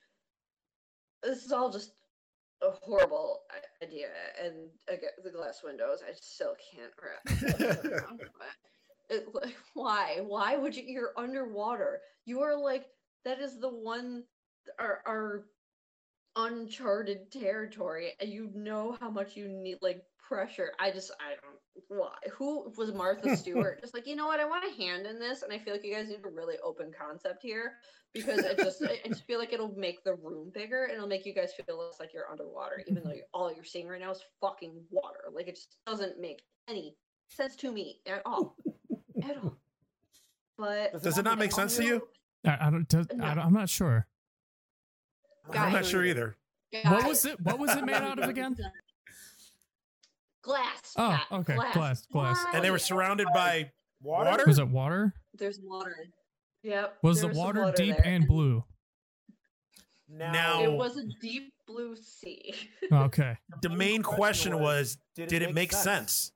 this 1.23 1.45
is 1.45 1.53
all 1.53 1.71
just 1.71 1.93
a 2.62 2.71
horrible 2.71 3.41
idea. 3.83 4.09
And 4.43 4.55
again, 4.89 5.11
the 5.25 5.31
glass 5.31 5.62
windows, 5.65 6.03
I 6.07 6.12
still 6.15 6.55
can't 6.73 6.93
wrap 7.03 7.59
my 7.59 7.67
head 7.67 7.87
around, 7.87 8.19
but 8.19 9.17
it, 9.17 9.35
like, 9.35 9.57
why? 9.75 10.21
Why 10.23 10.57
would 10.57 10.77
you? 10.77 10.85
You're 10.87 11.12
underwater. 11.17 12.00
You 12.27 12.41
are 12.41 12.57
like 12.57 12.87
that 13.25 13.41
is 13.41 13.59
the 13.59 13.69
one 13.69 14.25
our 14.79 15.00
our 15.07 15.45
uncharted 16.37 17.31
territory, 17.33 18.12
and 18.21 18.31
you 18.31 18.50
know 18.55 18.97
how 19.00 19.11
much 19.11 19.37
you 19.37 19.49
need 19.49 19.79
like 19.83 20.03
pressure. 20.30 20.70
I 20.78 20.90
just 20.92 21.10
I 21.20 21.34
don't 21.42 21.99
why. 22.00 22.12
Who 22.32 22.72
was 22.76 22.92
Martha 22.94 23.37
Stewart? 23.37 23.80
just 23.80 23.92
like 23.94 24.06
you 24.06 24.14
know 24.16 24.26
what? 24.26 24.38
I 24.40 24.44
want 24.46 24.64
a 24.64 24.82
hand 24.82 25.06
in 25.06 25.18
this, 25.18 25.42
and 25.42 25.52
I 25.52 25.58
feel 25.58 25.75
like 25.75 25.84
you 25.84 25.92
guys 25.92 26.08
need 26.08 26.20
a 26.25 26.28
really 26.30 26.56
open 26.64 26.92
concept 26.99 27.42
here 27.42 27.72
because 28.14 28.38
it 28.38 28.56
just 28.58 28.82
I 28.82 29.00
I 29.04 29.08
just 29.08 29.25
feel 29.26 29.38
like 29.40 29.52
it'll 29.52 29.75
make 29.76 30.04
the 30.04 30.14
room 30.14 30.50
bigger 30.54 30.84
and 30.84 30.94
it'll 30.94 31.08
make 31.08 31.26
you 31.26 31.34
guys 31.34 31.50
feel 31.52 31.78
less 31.78 31.99
like 32.00 32.14
you're 32.14 32.30
underwater, 32.30 32.82
even 32.88 33.02
though 33.02 33.12
you 33.12 33.22
all 33.34 33.52
you're 33.52 33.64
seeing 33.64 33.88
right 33.88 34.00
now 34.00 34.12
is 34.12 34.25
fucking 34.40 34.72
water. 34.90 35.25
Like 35.34 35.49
it 35.49 35.56
just 35.56 35.76
doesn't 35.87 36.20
make 36.20 36.42
any 36.68 36.94
sense 37.28 37.56
to 37.56 37.72
me 37.72 37.99
at 38.06 38.22
all, 38.25 38.56
at 39.25 39.37
all. 39.42 39.56
But 40.56 41.02
Does 41.02 41.18
it 41.18 41.25
not 41.25 41.38
make 41.38 41.52
sense 41.52 41.76
to 41.76 41.84
you? 41.84 42.06
I, 42.46 42.58
I 42.68 42.70
don't. 42.70 42.87
Does, 42.88 43.06
I 43.12 43.16
No. 43.16 43.25
don't 43.34 43.38
I'm 43.46 43.52
not 43.52 43.68
sure. 43.68 44.06
I'm 45.52 45.72
not 45.72 45.84
sure 45.87 46.04
either. 46.04 46.37
What 46.84 47.06
was 47.08 47.25
it? 47.25 47.40
What 47.40 47.58
was 47.58 47.75
it 47.75 47.84
made 47.84 47.94
out 47.96 48.18
of 48.20 48.28
again? 48.28 48.56
Glass. 50.43 50.95
Oh, 50.97 51.11
Pat, 51.11 51.41
okay, 51.41 51.55
glass, 51.55 52.07
glass. 52.07 52.45
And 52.55 52.65
they 52.65 52.71
were 52.71 52.79
surrounded 52.79 53.26
by 53.35 53.71
Water? 54.03 54.31
Water? 54.31 54.45
Was 54.47 54.59
it 54.59 54.69
water? 54.69 55.15
There's 55.35 55.61
water. 55.63 55.95
Yep. 56.63 56.97
Was 57.03 57.21
the 57.21 57.29
some 57.29 57.37
water, 57.37 57.73
deep 57.76 57.97
there, 57.97 58.07
and 58.07 58.26
blue? 58.26 58.65
Now- 60.09 60.63
It 60.63 60.73
was 60.73 60.97
a 60.97 61.05
deep 61.21 61.53
blue 61.67 61.95
sea. 61.97 62.55
Oh, 62.91 63.05
okay. 63.05 63.37
the 63.63 63.69
main 63.69 64.03
question 64.03 64.59
was 64.59 64.99
did 65.15 65.33
it 65.33 65.55
make 65.55 65.73
sense? 65.73 65.85
sense? 65.85 66.33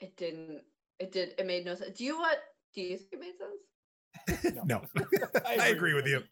it 0.00 0.16
didn't. 0.16 0.62
It 0.98 1.12
did. 1.12 1.34
It 1.38 1.46
made 1.46 1.64
no 1.64 1.74
sense. 1.74 1.96
Do 1.96 2.04
you 2.04 2.18
what? 2.18 2.38
Do 2.74 2.80
you 2.80 2.96
think 2.96 3.12
it 3.12 3.20
made 3.20 3.34
sense? 3.36 4.64
No. 4.64 4.82
I 5.46 5.68
agree 5.68 5.92
with 5.94 6.06
you. 6.06 6.22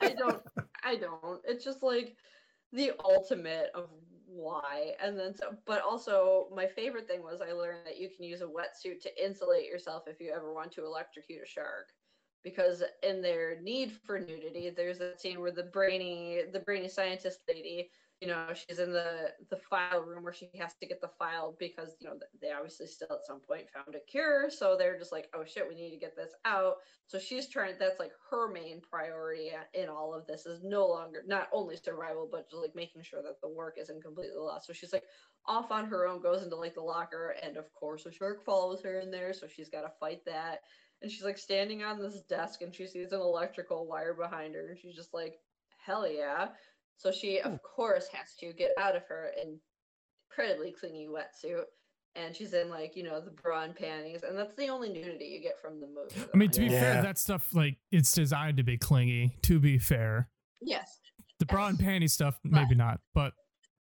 I 0.00 0.14
don't. 0.18 0.42
I 0.82 0.96
don't. 0.96 1.40
It's 1.46 1.64
just 1.64 1.82
like 1.82 2.16
the 2.72 2.92
ultimate 3.04 3.70
of 3.74 3.90
why. 4.32 4.94
And 5.02 5.18
then, 5.18 5.34
so, 5.34 5.56
but 5.66 5.82
also, 5.82 6.48
my 6.54 6.66
favorite 6.66 7.08
thing 7.08 7.22
was 7.22 7.40
I 7.40 7.52
learned 7.52 7.86
that 7.86 7.98
you 7.98 8.08
can 8.08 8.24
use 8.24 8.40
a 8.40 8.46
wetsuit 8.46 9.00
to 9.02 9.24
insulate 9.24 9.66
yourself 9.66 10.04
if 10.06 10.20
you 10.20 10.32
ever 10.32 10.52
want 10.52 10.72
to 10.72 10.84
electrocute 10.84 11.42
a 11.42 11.46
shark. 11.46 11.92
Because 12.42 12.82
in 13.02 13.20
their 13.20 13.60
need 13.60 13.92
for 13.92 14.18
nudity, 14.18 14.70
there's 14.70 14.98
that 14.98 15.20
scene 15.20 15.40
where 15.40 15.52
the 15.52 15.64
brainy, 15.64 16.42
the 16.52 16.60
brainy 16.60 16.88
scientist 16.88 17.40
lady, 17.48 17.90
you 18.20 18.28
know, 18.28 18.48
she's 18.52 18.78
in 18.78 18.92
the 18.92 19.32
the 19.48 19.56
file 19.56 20.02
room 20.02 20.22
where 20.22 20.32
she 20.32 20.50
has 20.58 20.74
to 20.74 20.86
get 20.86 21.00
the 21.00 21.10
file 21.18 21.56
because 21.58 21.96
you 22.00 22.06
know 22.06 22.18
they 22.42 22.50
obviously 22.52 22.86
still 22.86 23.08
at 23.10 23.26
some 23.26 23.40
point 23.40 23.70
found 23.70 23.94
a 23.94 24.00
cure, 24.10 24.50
so 24.50 24.76
they're 24.76 24.98
just 24.98 25.12
like, 25.12 25.28
oh 25.34 25.42
shit, 25.44 25.66
we 25.66 25.74
need 25.74 25.90
to 25.90 25.98
get 25.98 26.14
this 26.16 26.32
out. 26.44 26.74
So 27.06 27.18
she's 27.18 27.48
trying. 27.48 27.76
That's 27.78 27.98
like 27.98 28.12
her 28.30 28.52
main 28.52 28.82
priority 28.82 29.52
in 29.72 29.88
all 29.88 30.12
of 30.14 30.26
this 30.26 30.44
is 30.44 30.62
no 30.62 30.86
longer 30.86 31.22
not 31.26 31.48
only 31.52 31.76
survival, 31.76 32.28
but 32.30 32.50
just 32.50 32.60
like 32.60 32.74
making 32.74 33.02
sure 33.02 33.22
that 33.22 33.40
the 33.40 33.48
work 33.48 33.76
isn't 33.80 34.02
completely 34.02 34.36
lost. 34.36 34.66
So 34.66 34.74
she's 34.74 34.92
like 34.92 35.04
off 35.46 35.70
on 35.70 35.86
her 35.86 36.06
own, 36.06 36.20
goes 36.20 36.42
into 36.42 36.56
like 36.56 36.74
the 36.74 36.82
locker, 36.82 37.34
and 37.42 37.56
of 37.56 37.72
course 37.72 38.04
a 38.04 38.12
shark 38.12 38.44
follows 38.44 38.82
her 38.82 39.00
in 39.00 39.10
there. 39.10 39.32
So 39.32 39.46
she's 39.46 39.70
got 39.70 39.82
to 39.82 39.92
fight 39.98 40.20
that. 40.26 40.60
And 41.00 41.10
she's 41.10 41.24
like 41.24 41.38
standing 41.38 41.82
on 41.82 41.98
this 41.98 42.20
desk, 42.28 42.60
and 42.60 42.74
she 42.74 42.86
sees 42.86 43.12
an 43.12 43.20
electrical 43.20 43.86
wire 43.86 44.12
behind 44.12 44.54
her, 44.54 44.68
and 44.68 44.78
she's 44.78 44.94
just 44.94 45.14
like, 45.14 45.36
hell 45.84 46.06
yeah. 46.06 46.48
So 47.00 47.10
she 47.10 47.40
of 47.40 47.52
hmm. 47.52 47.56
course 47.56 48.08
has 48.12 48.34
to 48.40 48.52
get 48.52 48.72
out 48.78 48.94
of 48.94 49.02
her 49.08 49.30
incredibly 50.30 50.72
clingy 50.72 51.08
wetsuit. 51.08 51.64
And 52.14 52.36
she's 52.36 52.52
in 52.52 52.68
like, 52.68 52.94
you 52.94 53.04
know, 53.04 53.20
the 53.20 53.30
bra 53.30 53.62
and 53.62 53.74
panties, 53.74 54.24
and 54.24 54.36
that's 54.36 54.54
the 54.56 54.66
only 54.66 54.88
nudity 54.88 55.26
you 55.26 55.40
get 55.40 55.60
from 55.62 55.80
the 55.80 55.86
movie. 55.86 56.28
I 56.34 56.36
mean, 56.36 56.50
to 56.50 56.60
be 56.60 56.66
Yeah. 56.66 56.80
fair, 56.80 57.02
that 57.02 57.18
stuff 57.18 57.54
like 57.54 57.78
it's 57.92 58.12
designed 58.12 58.56
to 58.56 58.64
be 58.64 58.76
clingy. 58.76 59.38
To 59.42 59.60
be 59.60 59.78
fair, 59.78 60.28
yes, 60.60 61.00
the 61.38 61.46
bra 61.46 61.68
and 61.68 61.78
Yes. 61.80 61.88
panty 61.88 62.10
stuff, 62.10 62.38
maybe 62.42 62.74
not. 62.74 63.00
But 63.14 63.32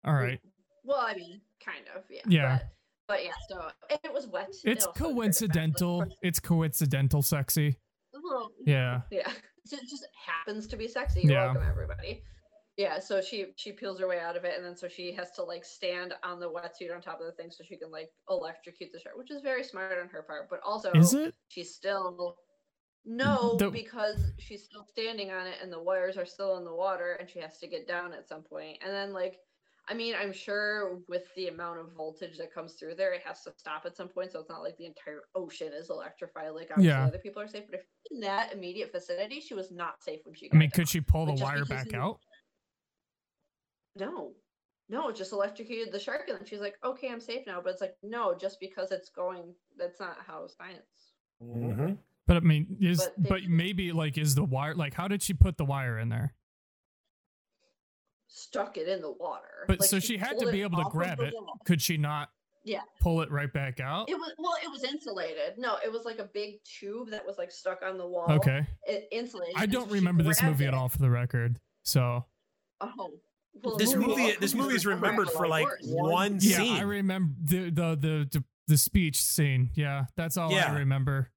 all 0.04 0.12
right, 0.12 0.42
mm, 0.44 0.50
Well, 0.82 1.00
I 1.00 1.14
mean, 1.14 1.40
kind 1.64 1.84
of, 1.94 2.02
yeah. 2.10 2.22
Yeah. 2.26 2.58
But, 3.06 3.14
but 3.14 3.24
yeah, 3.24 3.32
so 3.48 3.70
it 4.04 4.12
was 4.12 4.26
wet. 4.26 4.48
It's 4.64 4.84
also 4.86 5.08
it 5.08 5.14
coincidental. 5.14 6.00
for- 6.02 6.10
It's 6.20 6.40
coincidental 6.40 7.22
sexy. 7.22 7.78
well, 8.12 8.50
Yeah. 8.66 9.02
yeah. 9.12 9.30
So 9.66 9.76
it 9.80 9.88
just 9.88 10.06
happens 10.26 10.66
to 10.66 10.76
be 10.76 10.88
sexy. 10.88 11.22
You're 11.22 11.32
Yeah. 11.32 11.44
welcome, 11.46 11.62
everybody. 11.62 12.24
Yeah, 12.76 12.98
so 12.98 13.22
she 13.22 13.52
she 13.56 13.72
peels 13.72 13.98
her 14.00 14.06
way 14.08 14.20
out 14.20 14.36
of 14.36 14.44
it, 14.44 14.54
and 14.56 14.64
then 14.64 14.76
so 14.76 14.86
she 14.86 15.12
has 15.14 15.30
to 15.32 15.42
like 15.42 15.64
stand 15.64 16.12
on 16.22 16.38
the 16.40 16.50
wetsuit 16.50 16.94
on 16.94 17.00
top 17.00 17.20
of 17.20 17.26
the 17.26 17.32
thing 17.32 17.50
so 17.50 17.64
she 17.64 17.76
can 17.78 17.90
like 17.90 18.10
electrocute 18.28 18.92
the 18.92 19.00
shark, 19.00 19.16
which 19.16 19.30
is 19.30 19.40
very 19.40 19.64
smart 19.64 19.98
on 19.98 20.08
her 20.08 20.22
part. 20.22 20.50
But 20.50 20.60
also, 20.62 20.92
Is 20.94 21.14
it? 21.14 21.34
she's 21.48 21.74
still 21.74 22.36
mm, 23.06 23.14
no 23.16 23.56
The- 23.58 23.70
because 23.70 24.32
she's 24.38 24.64
still 24.64 24.84
standing 24.84 25.30
on 25.30 25.46
it 25.46 25.58
and 25.62 25.72
the 25.72 25.82
wires 25.82 26.16
are 26.18 26.26
still 26.26 26.56
in 26.58 26.64
the 26.64 26.74
water 26.74 27.14
and 27.14 27.30
she 27.30 27.38
has 27.38 27.58
to 27.60 27.66
get 27.68 27.86
down 27.88 28.12
at 28.12 28.28
some 28.28 28.42
point 28.42 28.78
and 28.82 28.92
then 28.92 29.12
like 29.12 29.38
i 29.88 29.94
mean 29.94 30.14
i'm 30.16 30.32
sure 30.32 31.00
with 31.08 31.32
the 31.36 31.46
amount 31.48 31.78
of 31.78 31.92
voltage 31.92 32.36
that 32.36 32.52
comes 32.52 32.74
through 32.74 32.94
there 32.96 33.12
it 33.14 33.22
has 33.22 33.42
to 33.42 33.52
stop 33.56 33.86
at 33.86 33.96
some 33.96 34.08
point 34.08 34.32
so 34.32 34.40
it's 34.40 34.48
not 34.50 34.62
like 34.62 34.76
the 34.76 34.86
entire 34.86 35.22
ocean 35.36 35.72
is 35.72 35.88
electrified 35.90 36.50
like 36.50 36.68
obviously 36.72 36.88
Yeah. 36.88 37.06
other 37.06 37.18
people 37.18 37.40
are 37.40 37.46
safe 37.48 37.64
but 37.70 37.78
if 37.80 37.86
in 38.10 38.20
that 38.20 38.52
immediate 38.52 38.90
vicinity 38.92 39.40
she 39.40 39.54
was 39.54 39.70
not 39.70 40.02
safe 40.02 40.20
when 40.24 40.34
she 40.34 40.50
I 40.52 40.56
mean, 40.56 40.70
down. 40.70 40.76
could 40.76 40.88
she 40.88 41.00
pull 41.00 41.26
the 41.26 41.32
Like, 41.32 41.42
wire 41.42 41.64
back 41.64 41.94
out? 41.94 42.20
No 43.96 44.32
no 44.88 45.08
it 45.08 45.16
just 45.16 45.32
electrocuted 45.32 45.92
the 45.92 45.98
shark 45.98 46.28
and 46.28 46.38
then 46.38 46.46
she's 46.46 46.60
like 46.60 46.76
okay 46.84 47.08
i'm 47.10 47.20
safe 47.20 47.46
now 47.46 47.60
but 47.62 47.72
it's 47.72 47.80
like 47.80 47.96
no 48.02 48.34
just 48.34 48.60
because 48.60 48.92
it's 48.92 49.08
going 49.10 49.52
that's 49.78 49.98
not 50.00 50.16
how 50.26 50.46
science 50.46 51.12
Mm-hmm. 51.42 51.92
But 52.26 52.38
I 52.38 52.40
mean, 52.40 52.78
is 52.80 52.98
But 52.98 53.12
they 53.22 53.28
but 53.28 53.40
did- 53.42 53.50
maybe 53.50 53.92
like 53.92 54.16
is 54.16 54.34
the 54.34 54.42
wire 54.42 54.74
like 54.74 54.94
how 54.94 55.06
did 55.06 55.22
she 55.22 55.34
put 55.34 55.58
the 55.58 55.64
wire 55.66 55.98
in 55.98 56.08
there? 56.08 56.34
stuck 58.28 58.76
it 58.76 58.88
in 58.88 59.00
the 59.00 59.12
water 59.12 59.64
But 59.68 59.80
Like, 59.80 59.88
so 59.88 59.98
she 60.00 60.16
had 60.16 60.38
to 60.38 60.50
be 60.50 60.62
able 60.62 60.82
to 60.82 60.88
grab 60.90 61.20
it. 61.20 61.32
wall. 61.34 61.58
Could 61.64 61.80
she 61.80 61.96
not? 61.96 62.30
Yeah. 62.64 62.80
Pull 63.00 63.20
it 63.22 63.30
right 63.30 63.52
back 63.52 63.78
out. 63.80 64.08
It 64.10 64.14
was 64.16 64.32
well, 64.38 64.56
it 64.64 64.68
was 64.70 64.82
insulated. 64.82 65.56
No, 65.56 65.76
it 65.84 65.92
was 65.92 66.04
like 66.04 66.18
a 66.18 66.24
big 66.24 66.64
tube 66.64 67.10
that 67.10 67.24
was 67.24 67.38
like 67.38 67.50
stuck 67.52 67.82
on 67.82 67.96
the 67.96 68.06
wall. 68.06 68.26
Okay. 68.30 68.66
It 68.84 69.06
insulated. 69.12 69.54
I 69.56 69.66
don't 69.66 69.88
so 69.88 69.94
remember 69.94 70.22
this 70.24 70.40
grabbed 70.40 70.54
movie 70.58 70.66
at 70.66 70.74
all, 70.74 70.88
for 70.88 70.98
the 70.98 71.10
record. 71.10 71.60
So 71.84 72.24
Oh. 72.80 73.10
Well, 73.62 73.76
This 73.76 73.94
movie- 73.94 74.06
movie, 74.08 74.36
this 74.40 74.54
movie 74.54 74.64
movie 74.64 74.74
is 74.76 74.82
is 74.82 74.86
remembered 74.86 75.08
remembered 75.10 75.30
for, 75.30 75.38
for 75.38 75.48
like 75.48 75.64
like, 75.66 75.78
one 75.84 76.10
one- 76.12 76.38
Yeah, 76.40 76.56
scene. 76.58 76.76
I 76.76 76.82
remember 76.82 77.34
the 77.44 77.70
the 77.70 77.96
the 77.96 78.28
the, 78.32 78.44
the 78.68 78.76
speech 78.76 79.22
scene. 79.22 79.70
Yeah, 79.74 80.06
that's 80.16 80.36
all 80.36 80.50
Yeah. 80.52 80.72
I 80.72 80.78
remember. 80.78 81.30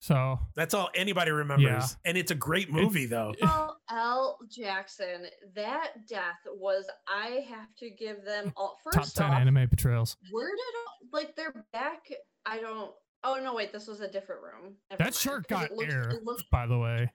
So 0.00 0.38
That's 0.54 0.74
all 0.74 0.90
anybody 0.94 1.32
remembers, 1.32 1.64
Yeah. 1.66 1.86
and 2.04 2.16
it's 2.16 2.30
a 2.30 2.36
great 2.36 2.70
movie 2.72 3.06
though. 3.06 3.34
Paul 3.42 3.76
L. 3.90 4.38
Jackson, 4.48 5.26
that 5.56 6.06
death 6.08 6.38
was. 6.46 6.88
I 7.08 7.44
have 7.48 7.74
to 7.78 7.90
give 7.90 8.24
them 8.24 8.52
all. 8.56 8.78
top 8.94 9.06
ten 9.12 9.26
off, 9.32 9.40
anime 9.40 9.66
betrayals. 9.68 10.16
where 10.30 10.46
did 10.50 10.74
all, 10.86 11.08
like 11.12 11.34
they're 11.34 11.64
back? 11.72 12.02
I 12.46 12.60
don't. 12.60 12.92
Oh 13.24 13.40
no, 13.42 13.52
wait, 13.54 13.72
this 13.72 13.88
was 13.88 14.00
a 14.00 14.06
different 14.08 14.42
room. 14.42 14.76
Never 14.88 14.98
That 14.98 15.04
mind, 15.06 15.14
shark 15.16 15.48
'cause 15.48 15.62
got 15.62 15.70
it 15.72 15.76
looked- 15.76 15.92
air, 15.92 16.10
it 16.10 16.22
looked- 16.24 16.48
by 16.52 16.68
the 16.68 16.78
way. 16.78 17.12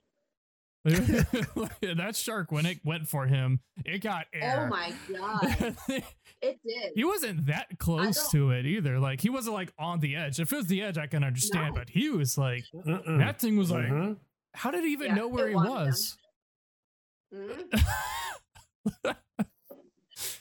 that 0.85 2.13
shark 2.15 2.51
when 2.51 2.65
it 2.65 2.79
went 2.83 3.07
for 3.07 3.25
him, 3.25 3.61
it 3.85 3.99
got 3.99 4.25
air. 4.33 4.65
oh 4.65 4.69
my 4.69 4.93
god, 5.17 5.75
it 6.41 6.59
did. 6.65 6.91
he 6.95 7.03
wasn't 7.05 7.45
that 7.45 7.67
close 7.79 8.29
to 8.31 8.51
it 8.51 8.65
either. 8.65 8.99
Like 8.99 9.21
he 9.21 9.29
wasn't 9.29 9.53
like 9.55 9.71
on 9.79 9.99
the 10.01 10.15
edge. 10.15 10.39
If 10.39 10.51
it 10.51 10.55
was 10.57 10.67
the 10.67 10.81
edge, 10.81 10.97
I 10.97 11.07
can 11.07 11.23
understand, 11.23 11.73
No. 11.75 11.79
but 11.81 11.89
he 11.89 12.09
was 12.09 12.37
like 12.37 12.65
Mm-mm. 12.73 13.19
that 13.19 13.39
thing 13.39 13.55
was 13.57 13.71
like. 13.71 13.85
Mhm. 13.87 14.17
How 14.55 14.69
did 14.71 14.83
he 14.83 14.91
even 14.91 15.07
Yeah, 15.07 15.15
know 15.15 15.27
where 15.29 15.47
he 15.49 15.55
wanted 15.55 15.69
him. 15.71 15.85
was? 15.87 16.17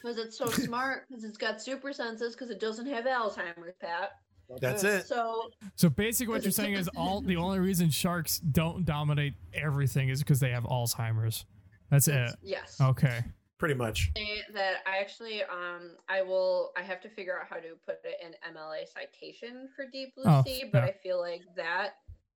Because 0.03 0.19
it's 0.19 0.37
so 0.37 0.47
smart. 0.47 1.05
Because 1.09 1.23
it's 1.25 1.39
got 1.39 1.63
super 1.63 1.93
senses. 1.93 2.35
Because 2.35 2.51
it 2.51 2.59
doesn't 2.61 2.87
have 2.87 3.05
Alzheimer's, 3.05 3.75
Pat. 3.81 4.11
That's 4.61 4.85
it. 4.85 5.07
So 5.07 5.51
So 5.77 5.89
basically, 5.89 6.33
what 6.35 6.43
you're 6.43 6.53
saying 6.53 6.75
is 6.75 6.89
all 6.97 7.21
the 7.21 7.37
only 7.37 7.59
reason 7.59 7.91
sharks 7.91 8.39
don't 8.39 8.85
dominate 8.85 9.35
everything 9.55 10.09
is 10.09 10.21
because 10.21 10.41
they 10.41 10.51
have 10.51 10.65
Alzheimer's. 10.65 11.45
That's 11.91 12.09
it. 12.09 12.31
yes. 12.43 12.77
Okay. 12.81 13.23
Pretty 13.59 13.75
much. 13.75 14.11
that 14.55 14.79
I 14.87 14.99
actually 14.99 15.43
um 15.45 15.97
I 16.09 16.23
will 16.23 16.73
I 16.77 16.83
have 16.83 17.01
to 17.03 17.09
figure 17.09 17.39
out 17.39 17.47
how 17.49 17.57
to 17.57 17.77
put 17.87 17.99
it 18.05 18.17
in 18.25 18.33
MLA 18.55 18.89
citation 18.93 19.69
for 19.77 19.87
Deep 19.93 20.15
Blue 20.17 20.25
Oh, 20.27 20.43
Sea, 20.45 20.65
but 20.73 20.79
yeah. 20.79 20.85
I 20.87 20.93
feel 21.03 21.21
like 21.21 21.43
that 21.57 21.91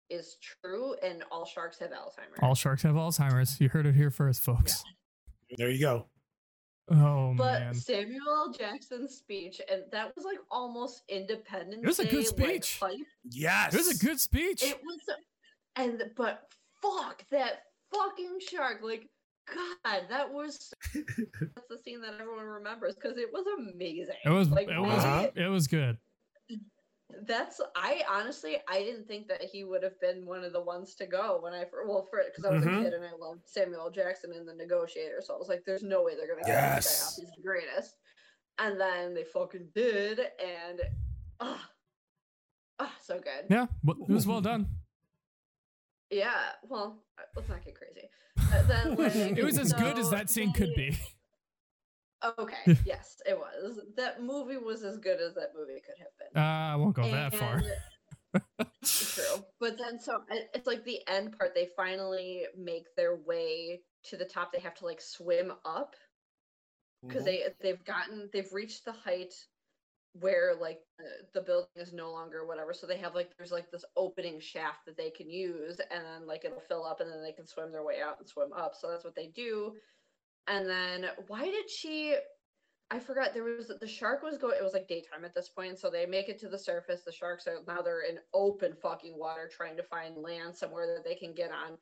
is 0.09 0.37
true 0.61 0.93
and 1.01 1.23
all 1.31 1.45
sharks 1.45 1.79
have 1.79 1.89
Alzheimer's. 1.89 2.39
All 2.43 2.53
sharks 2.53 2.83
have 2.83 2.93
Alzheimer's. 2.93 3.59
You 3.59 3.69
heard 3.69 3.87
it 3.87 3.95
here 3.95 4.11
first, 4.11 4.41
folks. 4.41 4.83
There 5.57 5.69
you 5.71 5.79
go. 5.79 6.05
Oh 6.91 7.33
but 7.35 7.59
man. 7.61 7.73
Samuel 7.73 8.21
L. 8.29 8.51
Jackson's 8.57 9.15
speech, 9.15 9.59
and 9.71 9.83
that 9.91 10.15
was 10.15 10.23
like 10.23 10.37
almost 10.51 11.01
Independence 11.09 11.81
It 11.83 11.87
was 11.87 11.99
a 11.99 12.05
good 12.05 12.25
Day, 12.35 12.43
like, 12.45 12.63
speech. 12.63 12.79
hype. 12.79 12.91
Yes. 13.23 13.73
It 13.73 13.77
was 13.77 14.01
a 14.01 14.05
good 14.05 14.19
speech. 14.19 14.61
It 14.63 14.79
was, 14.83 14.99
and 15.77 16.03
but 16.15 16.43
fuck 16.81 17.23
that 17.31 17.63
fucking 17.93 18.37
shark! 18.51 18.81
Like 18.83 19.09
God, 19.51 20.03
that 20.09 20.31
was 20.31 20.71
that's 20.93 21.67
the 21.69 21.77
scene 21.83 22.01
that 22.01 22.13
everyone 22.21 22.45
remembers 22.45 22.93
because 22.95 23.17
it 23.17 23.29
was 23.33 23.45
amazing. 23.73 24.15
It 24.23 24.29
was 24.29 24.49
like 24.49 24.67
it 24.69 24.79
was 24.79 25.03
Uh-huh. 25.03 25.27
it 25.35 25.47
was 25.47 25.65
good. 25.67 25.97
That's 27.25 27.61
I 27.75 28.03
honestly 28.09 28.57
I 28.67 28.79
didn't 28.79 29.07
think 29.07 29.27
that 29.29 29.41
he 29.41 29.63
would 29.63 29.83
have 29.83 29.99
been 30.01 30.25
one 30.25 30.43
of 30.43 30.51
the 30.53 30.61
ones 30.61 30.95
to 30.95 31.05
go 31.05 31.39
when 31.41 31.53
I 31.53 31.65
well 31.87 32.05
for 32.09 32.21
because 32.25 32.43
I 32.45 32.53
was 32.53 32.63
Mhm. 32.65 32.79
a 32.79 32.83
kid 32.83 32.93
and 32.93 33.05
I 33.05 33.11
loved 33.17 33.47
Samuel 33.47 33.89
Jackson 33.89 34.33
in 34.33 34.45
The 34.45 34.53
Negotiator, 34.53 35.21
so 35.21 35.33
I 35.33 35.37
was 35.37 35.47
like, 35.47 35.63
"There's 35.65 35.83
no 35.83 36.03
way 36.03 36.15
they're 36.15 36.27
gonna 36.27 36.45
get 36.45 36.75
this 36.75 36.85
guy 36.85 37.05
off. 37.05 37.13
Yes. 37.13 37.15
He's 37.17 37.31
the 37.35 37.41
greatest." 37.41 37.95
And 38.57 38.79
then 38.79 39.13
they 39.13 39.23
fucking 39.25 39.69
did, 39.73 40.19
and 40.19 40.81
ah, 41.39 41.71
ah, 42.79 42.95
so 43.01 43.19
good. 43.19 43.45
Yeah, 43.49 43.67
well, 43.83 43.97
it 44.01 44.11
was 44.11 44.25
well 44.27 44.41
done. 44.41 44.67
Yeah, 46.09 46.51
well, 46.63 47.03
let's 47.35 47.49
not 47.49 47.63
get 47.65 47.75
crazy. 47.75 48.09
Uh, 48.37 48.61
then, 48.63 48.95
like, 48.95 49.15
it 49.37 49.43
was 49.43 49.57
as 49.57 49.73
good 49.73 49.97
as 49.97 50.09
that 50.11 50.29
scene 50.29 50.53
could 50.53 50.73
be. 50.75 50.97
Okay, 52.39 52.77
yes, 52.85 53.21
it 53.25 53.37
was. 53.37 53.79
That 53.95 54.21
movie 54.23 54.57
was 54.57 54.83
as 54.83 54.97
good 54.97 55.19
as 55.19 55.35
that 55.35 55.51
movie 55.55 55.81
could 55.85 55.95
have 55.99 56.09
been. 56.19 56.41
Uh, 56.41 56.73
I 56.73 56.75
won't 56.75 56.95
go 56.95 57.03
that 57.03 57.35
far. 57.35 57.61
True. 58.83 59.45
But 59.59 59.77
then 59.77 59.99
so 59.99 60.21
it's 60.53 60.67
like 60.67 60.83
the 60.83 60.99
end 61.07 61.37
part 61.37 61.53
they 61.55 61.69
finally 61.75 62.43
make 62.57 62.95
their 62.95 63.15
way 63.15 63.81
to 64.05 64.17
the 64.17 64.25
top. 64.25 64.51
They 64.51 64.59
have 64.59 64.75
to 64.75 64.85
like 64.85 65.01
swim 65.01 65.51
up 65.65 65.95
because 67.07 67.23
Mhm. 67.23 67.25
they 67.25 67.43
they've 67.61 67.83
gotten 67.85 68.29
they've 68.33 68.51
reached 68.53 68.85
the 68.85 68.91
height 68.91 69.33
where 70.19 70.55
like 70.55 70.81
uh, 70.99 71.03
the 71.33 71.41
building 71.41 71.67
is 71.75 71.91
no 71.93 72.11
longer 72.11 72.45
whatever. 72.45 72.73
So 72.73 72.87
they 72.87 72.97
have 72.97 73.15
like 73.15 73.35
there's 73.37 73.51
like 73.51 73.69
this 73.71 73.85
opening 73.97 74.39
shaft 74.39 74.85
that 74.85 74.97
they 74.97 75.09
can 75.09 75.29
use 75.29 75.79
and 75.91 76.05
then 76.05 76.25
like 76.27 76.45
it'll 76.45 76.59
fill 76.61 76.85
up 76.85 77.01
and 77.01 77.11
then 77.11 77.21
they 77.21 77.33
can 77.33 77.47
swim 77.47 77.71
their 77.71 77.83
way 77.83 78.01
out 78.01 78.19
and 78.19 78.27
swim 78.27 78.53
up. 78.53 78.75
So 78.75 78.89
that's 78.89 79.03
what 79.03 79.15
they 79.15 79.27
do. 79.27 79.73
And 80.47 80.69
then 80.69 81.07
why 81.27 81.45
did 81.45 81.69
she 81.69 82.15
I 82.91 82.99
forgot 82.99 83.33
there 83.33 83.43
was 83.43 83.71
the 83.79 83.87
shark 83.87 84.21
was 84.21 84.37
going 84.37 84.57
it 84.59 84.63
was 84.63 84.73
like 84.73 84.87
daytime 84.87 85.25
at 85.25 85.33
this 85.33 85.49
point 85.49 85.79
so 85.79 85.89
they 85.89 86.05
make 86.05 86.29
it 86.29 86.39
to 86.39 86.49
the 86.49 86.57
surface 86.57 87.01
the 87.03 87.11
sharks 87.11 87.47
are 87.47 87.57
now 87.67 87.81
they're 87.81 88.07
in 88.07 88.19
open 88.33 88.75
fucking 88.79 89.17
water 89.17 89.49
trying 89.51 89.75
to 89.77 89.83
find 89.83 90.17
land 90.17 90.55
somewhere 90.55 90.85
that 90.87 91.03
they 91.03 91.15
can 91.15 91.33
get 91.33 91.51
on. 91.51 91.77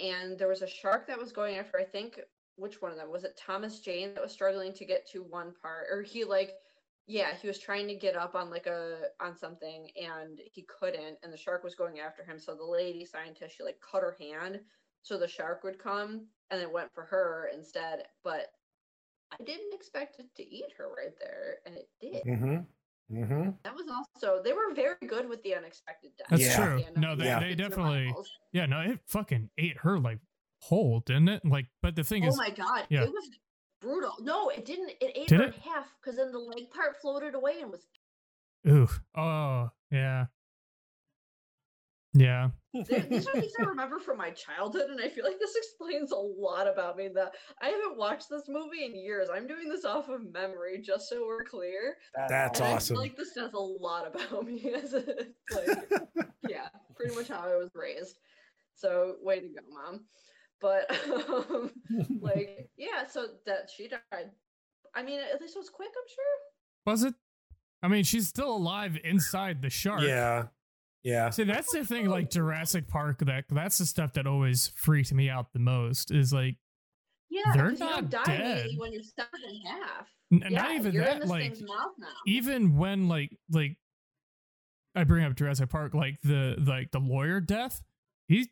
And 0.00 0.36
there 0.38 0.48
was 0.48 0.62
a 0.62 0.66
shark 0.66 1.06
that 1.06 1.18
was 1.18 1.32
going 1.32 1.58
after 1.58 1.78
I 1.78 1.84
think 1.84 2.18
which 2.56 2.82
one 2.82 2.90
of 2.90 2.98
them? 2.98 3.10
Was 3.10 3.24
it 3.24 3.40
Thomas 3.40 3.80
Jane 3.80 4.14
that 4.14 4.22
was 4.22 4.32
struggling 4.32 4.72
to 4.74 4.84
get 4.84 5.08
to 5.12 5.22
one 5.22 5.54
part? 5.62 5.86
Or 5.90 6.02
he 6.02 6.24
like 6.24 6.54
yeah 7.06 7.34
he 7.40 7.48
was 7.48 7.58
trying 7.58 7.88
to 7.88 7.94
get 7.94 8.16
up 8.16 8.34
on 8.34 8.50
like 8.50 8.66
a 8.66 8.98
on 9.20 9.36
something 9.36 9.88
and 9.96 10.40
he 10.44 10.62
couldn't 10.62 11.18
and 11.22 11.32
the 11.32 11.36
shark 11.36 11.64
was 11.64 11.74
going 11.74 11.98
after 11.98 12.24
him 12.24 12.38
so 12.38 12.54
the 12.54 12.64
lady 12.64 13.04
scientist 13.04 13.56
she 13.56 13.64
like 13.64 13.78
cut 13.80 14.02
her 14.02 14.16
hand 14.20 14.60
so 15.02 15.18
the 15.18 15.28
shark 15.28 15.62
would 15.64 15.78
come 15.78 16.26
and 16.50 16.60
it 16.60 16.70
went 16.72 16.92
for 16.94 17.02
her 17.04 17.50
instead 17.54 18.04
but 18.24 18.52
I 19.38 19.42
didn't 19.44 19.72
expect 19.72 20.18
it 20.20 20.26
to 20.36 20.42
eat 20.46 20.66
her 20.76 20.88
right 20.94 21.14
there, 21.18 21.56
and 21.64 21.74
it 21.74 21.88
did. 22.02 22.22
mm-hmm. 22.24 23.16
Mm-hmm. 23.16 23.50
That 23.64 23.74
was 23.74 23.86
also 23.88 24.42
they 24.42 24.52
were 24.52 24.74
very 24.74 24.96
good 25.06 25.26
with 25.26 25.42
the 25.42 25.54
unexpected 25.54 26.10
death. 26.18 26.26
That's 26.28 26.42
Yeah. 26.42 26.56
true. 26.56 26.64
At 26.64 26.76
the 26.78 26.86
end 26.88 26.96
of 26.96 27.02
No, 27.02 27.16
they, 27.16 27.24
Yeah. 27.24 27.40
they 27.40 27.54
definitely. 27.54 28.08
survivals. 28.08 28.30
Yeah, 28.52 28.66
no, 28.66 28.80
it 28.80 29.00
fucking 29.06 29.48
ate 29.56 29.78
her 29.78 29.98
like 29.98 30.18
whole, 30.60 31.00
didn't 31.00 31.28
it? 31.30 31.44
Like, 31.46 31.66
but 31.80 31.96
the 31.96 32.04
thing 32.04 32.24
Oh 32.24 32.28
is, 32.28 32.34
oh 32.34 32.36
my 32.36 32.50
god, 32.50 32.86
yeah. 32.90 33.04
it 33.04 33.10
was 33.10 33.30
brutal. 33.80 34.12
No, 34.20 34.50
it 34.50 34.66
didn't. 34.66 34.90
It 35.00 35.12
ate 35.14 35.28
Did 35.28 35.40
her 35.40 35.46
it? 35.46 35.54
in 35.54 35.60
half 35.62 35.86
because 36.00 36.16
then 36.18 36.30
the 36.30 36.38
leg 36.38 36.70
part 36.70 37.00
floated 37.00 37.34
away 37.34 37.60
and 37.62 37.70
was. 37.70 37.86
ooh, 38.68 38.88
oh 39.16 39.70
yeah, 39.90 40.26
yeah. 42.14 42.48
These 42.74 43.26
are 43.26 43.32
things 43.32 43.52
I 43.60 43.64
remember 43.64 43.98
from 43.98 44.18
my 44.18 44.30
childhood, 44.30 44.90
and 44.90 45.00
I 45.00 45.08
feel 45.08 45.24
like 45.24 45.38
this 45.38 45.54
explains 45.56 46.10
a 46.12 46.16
lot 46.16 46.66
about 46.66 46.96
me. 46.96 47.08
That 47.14 47.32
I 47.60 47.68
haven't 47.68 47.96
watched 47.98 48.28
this 48.30 48.44
movie 48.48 48.84
in 48.84 48.94
years. 48.96 49.28
I'm 49.32 49.46
doing 49.46 49.68
this 49.68 49.84
off 49.84 50.08
of 50.08 50.32
memory, 50.32 50.80
just 50.82 51.08
so 51.08 51.26
we're 51.26 51.44
clear. 51.44 51.96
That's 52.28 52.60
And 52.60 52.68
I 52.68 52.72
awesome. 52.72 52.96
feel 52.96 53.02
like 53.02 53.16
this 53.16 53.34
says 53.34 53.52
a 53.52 53.58
lot 53.58 54.06
about 54.06 54.44
me 54.46 54.72
as 54.74 54.94
a 54.94 55.04
like 55.54 55.90
yeah, 56.48 56.68
pretty 56.96 57.14
much 57.14 57.28
how 57.28 57.40
I 57.40 57.56
was 57.56 57.70
raised. 57.74 58.18
So 58.74 59.16
way 59.22 59.40
to 59.40 59.48
go, 59.48 59.60
mom. 59.70 60.04
But 60.60 60.90
um, 61.50 61.70
like 62.20 62.70
yeah, 62.76 63.06
so 63.06 63.26
that 63.46 63.68
she 63.74 63.88
died. 63.88 64.30
I 64.94 65.02
mean, 65.02 65.20
at 65.20 65.40
least 65.40 65.56
it 65.56 65.58
was 65.58 65.70
quick. 65.70 65.88
I'm 65.88 66.08
sure. 66.08 66.92
Was 66.92 67.02
it? 67.04 67.14
I 67.82 67.88
mean, 67.88 68.04
she's 68.04 68.28
still 68.28 68.54
alive 68.54 68.96
inside 69.04 69.60
the 69.62 69.70
shark. 69.70 70.02
yeah. 70.02 70.44
Yeah. 71.04 71.30
See, 71.30 71.44
that's 71.44 71.72
the 71.72 71.84
thing. 71.84 72.06
Like 72.06 72.30
Jurassic 72.30 72.86
Park, 72.88 73.18
that 73.20 73.44
that's 73.50 73.78
the 73.78 73.86
stuff 73.86 74.12
that 74.14 74.26
always 74.26 74.68
freaks 74.76 75.12
me 75.12 75.28
out 75.28 75.52
the 75.52 75.58
most. 75.58 76.10
Is 76.10 76.32
like 76.32 76.56
Yeah, 77.28 77.42
They're 77.54 77.70
'cause 77.70 77.80
you 77.80 77.86
don't 77.86 78.10
not 78.12 78.24
die 78.26 78.36
dead. 78.36 78.70
when 78.76 78.92
you're 78.92 79.02
severed 79.02 79.40
in 79.48 79.60
half. 79.62 80.06
n- 80.30 80.38
yeah, 80.42 80.48
not 80.50 80.70
even 80.72 80.92
you're 80.92 81.04
in 81.04 81.18
that. 81.20 81.28
Like 81.28 81.42
thing's 81.56 81.62
mouth 81.62 81.92
now. 81.98 82.06
even 82.26 82.76
when 82.76 83.08
like 83.08 83.36
like 83.50 83.76
I 84.94 85.04
bring 85.04 85.24
up 85.24 85.34
Jurassic 85.34 85.70
Park, 85.70 85.94
like 85.94 86.20
the 86.22 86.54
like 86.64 86.90
the 86.92 86.98
lawyer 87.00 87.40
death, 87.40 87.82
he's 88.28 88.48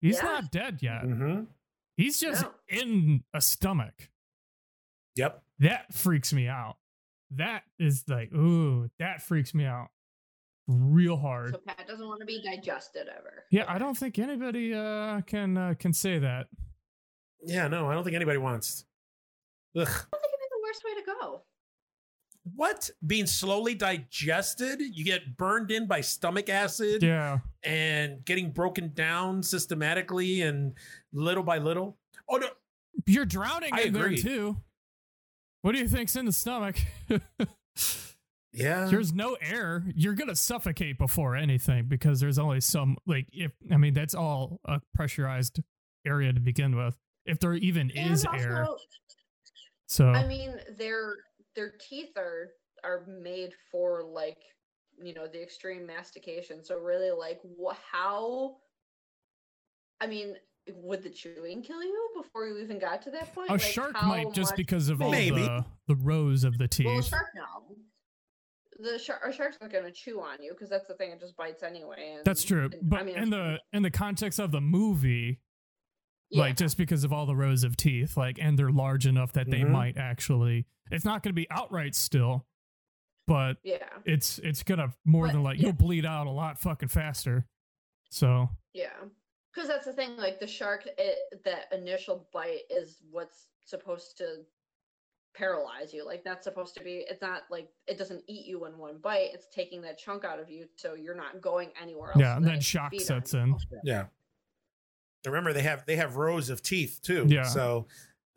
he's 0.00 0.16
Yeah. 0.16 0.22
not 0.24 0.50
dead 0.50 0.78
yet. 0.82 1.04
Mhm. 1.04 1.46
He's 1.96 2.18
just 2.20 2.42
No. 2.42 2.52
in 2.68 3.24
a 3.32 3.40
stomach. 3.40 4.10
Yep. 5.16 5.42
That 5.60 5.94
freaks 5.94 6.32
me 6.32 6.48
out. 6.48 6.76
That 7.30 7.62
is 7.78 8.04
like, 8.08 8.32
ooh, 8.34 8.90
that 8.98 9.22
freaks 9.22 9.54
me 9.54 9.64
out 9.64 9.88
real 10.66 11.16
hard. 11.16 11.52
So 11.52 11.60
Pat 11.66 11.86
doesn't 11.86 12.06
want 12.06 12.20
to 12.20 12.26
be 12.26 12.42
digested 12.42 13.08
ever. 13.08 13.44
yeah, 13.50 13.64
I 13.68 13.78
don't 13.78 13.96
think 13.96 14.18
anybody 14.18 14.72
uh 14.74 15.20
can 15.22 15.56
uh, 15.56 15.74
can 15.78 15.92
say 15.92 16.18
that. 16.18 16.46
Yeah, 17.46 17.68
no, 17.68 17.90
I 17.90 17.94
don't 17.94 18.04
think 18.04 18.16
anybody 18.16 18.38
wants. 18.38 18.84
Ugh. 19.76 19.86
I 19.86 19.90
don't 19.90 19.96
think 19.96 20.12
it'd 20.12 20.40
be 20.40 20.46
the 20.50 20.62
worst 20.62 20.82
way 20.84 20.94
to 20.94 21.06
go. 21.20 21.42
What? 22.56 22.90
Being 23.06 23.26
slowly 23.26 23.74
digested? 23.74 24.80
You 24.80 25.04
get 25.04 25.36
burned 25.36 25.70
in 25.70 25.86
by 25.86 26.00
stomach 26.02 26.48
acid 26.48 27.02
Yeah. 27.02 27.38
and 27.62 28.24
getting 28.24 28.50
broken 28.50 28.92
down 28.94 29.42
systematically 29.42 30.42
and 30.42 30.74
little 31.12 31.42
by 31.42 31.58
little. 31.58 31.96
Oh 32.28 32.36
no. 32.36 32.48
You're 33.06 33.24
drowning 33.26 33.70
I 33.72 33.82
in 33.82 33.92
there 33.92 34.04
agree. 34.04 34.22
too. 34.22 34.56
What 35.62 35.72
do 35.72 35.78
you 35.78 35.88
think's 35.88 36.14
in 36.16 36.26
the 36.26 36.32
stomach? 36.32 36.76
Yeah. 38.54 38.86
there's 38.86 39.12
no 39.12 39.36
air. 39.40 39.84
You're 39.94 40.14
gonna 40.14 40.36
suffocate 40.36 40.96
before 40.98 41.34
anything 41.36 41.86
because 41.88 42.20
there's 42.20 42.38
only 42.38 42.60
some 42.60 42.96
like 43.06 43.26
if 43.32 43.52
I 43.72 43.76
mean 43.76 43.94
that's 43.94 44.14
all 44.14 44.60
a 44.64 44.80
pressurized 44.94 45.60
area 46.06 46.32
to 46.32 46.40
begin 46.40 46.76
with. 46.76 46.96
If 47.26 47.40
there 47.40 47.54
even 47.54 47.90
And 47.96 48.12
is 48.12 48.24
also, 48.24 48.38
air. 48.38 48.66
So 49.86 50.08
I 50.10 50.26
mean, 50.26 50.56
their 50.78 51.14
their 51.56 51.72
teeth 51.88 52.16
are 52.16 52.48
are 52.84 53.04
made 53.06 53.52
for 53.72 54.02
like 54.04 54.38
you 55.02 55.14
know 55.14 55.26
the 55.26 55.42
extreme 55.42 55.86
mastication. 55.86 56.64
So 56.64 56.78
really, 56.78 57.10
like, 57.10 57.40
wha 57.42 57.74
how? 57.90 58.56
I 60.00 60.06
mean, 60.06 60.34
would 60.68 61.02
the 61.02 61.10
chewing 61.10 61.62
kill 61.62 61.82
you 61.82 62.10
before 62.16 62.46
you 62.46 62.58
even 62.58 62.78
got 62.78 63.02
to 63.02 63.10
that 63.12 63.34
point? 63.34 63.48
a 63.50 63.52
Like, 63.54 63.62
shark 63.62 63.96
how 63.96 64.08
might 64.08 64.32
just 64.32 64.52
much- 64.52 64.56
because 64.58 64.88
of 64.88 65.00
all 65.02 65.10
Maybe. 65.10 65.42
the 65.42 65.64
the 65.88 65.96
rows 65.96 66.44
of 66.44 66.58
the 66.58 66.68
teeth. 66.68 66.86
Well, 66.86 66.98
a 66.98 67.02
shark 67.02 67.26
no. 67.34 67.76
The 68.78 68.98
shark, 68.98 69.20
a 69.24 69.32
shark's 69.32 69.58
not 69.60 69.70
gonna 69.72 69.92
chew 69.92 70.20
on 70.20 70.42
you 70.42 70.52
because 70.52 70.68
that's 70.70 70.86
the 70.88 70.94
thing; 70.94 71.10
it 71.12 71.20
just 71.20 71.36
bites 71.36 71.62
anyway. 71.62 72.14
And, 72.16 72.24
That's 72.24 72.42
true. 72.44 72.64
and- 72.72 72.76
But 72.82 73.00
I 73.00 73.02
mean, 73.04 73.16
in 73.16 73.30
the 73.30 73.60
in 73.72 73.82
the 73.82 73.90
context 73.90 74.38
of 74.38 74.50
the 74.52 74.60
movie, 74.60 75.40
yeah, 76.30 76.40
like 76.40 76.56
just 76.56 76.76
because 76.76 77.04
of 77.04 77.12
all 77.12 77.26
the 77.26 77.36
rows 77.36 77.62
of 77.64 77.76
teeth, 77.76 78.16
like 78.16 78.38
and 78.40 78.58
they're 78.58 78.70
large 78.70 79.06
enough 79.06 79.32
that 79.34 79.48
they 79.50 79.60
Mhm. 79.60 79.70
might 79.70 79.96
actually 79.96 80.66
it's 80.90 81.04
not 81.04 81.22
gonna 81.22 81.34
be 81.34 81.46
outright 81.50 81.94
still, 81.94 82.46
but 83.26 83.58
yeah, 83.62 83.88
it's 84.04 84.38
it's 84.40 84.62
gonna 84.62 84.94
more 85.04 85.26
But, 85.26 85.32
than 85.34 85.42
like 85.42 85.58
yeah. 85.58 85.66
you'll 85.66 85.72
bleed 85.74 86.04
out 86.04 86.26
a 86.26 86.30
lot 86.30 86.58
fucking 86.58 86.88
faster. 86.88 87.46
So 88.10 88.48
yeah. 88.72 88.92
Because 89.52 89.68
that's 89.68 89.86
the 89.86 89.92
thing. 89.92 90.16
Like 90.16 90.40
the 90.40 90.48
shark, 90.48 90.84
it 90.98 91.44
that 91.44 91.72
initial 91.72 92.28
bite 92.32 92.62
is 92.70 93.00
what's 93.12 93.46
supposed 93.64 94.18
to 94.18 94.44
paralyze 95.34 95.92
you. 95.92 96.06
Like 96.06 96.24
that's 96.24 96.44
supposed 96.44 96.74
to 96.76 96.82
be. 96.84 97.04
It's 97.08 97.22
not 97.22 97.42
like 97.50 97.68
it 97.86 97.98
doesn't 97.98 98.22
eat 98.26 98.46
you 98.46 98.64
in 98.66 98.78
one 98.78 98.98
bite. 98.98 99.30
It's 99.32 99.46
taking 99.48 99.82
that 99.82 99.98
chunk 99.98 100.24
out 100.24 100.38
of 100.38 100.50
you, 100.50 100.66
so 100.76 100.94
you're 100.94 101.16
not 101.16 101.40
going 101.40 101.70
anywhere 101.80 102.10
else. 102.10 102.20
yeah, 102.20 102.36
and 102.36 102.44
so 102.44 102.50
then 102.50 102.60
shock 102.60 102.92
sets 102.98 103.34
in. 103.34 103.56
Yeah. 103.82 104.04
Remember, 105.26 105.52
they 105.52 105.62
have 105.62 105.84
they 105.86 105.96
have 105.96 106.16
rows 106.16 106.50
of 106.50 106.62
teeth 106.62 107.00
too. 107.02 107.26
Yeah. 107.28 107.44
So, 107.44 107.86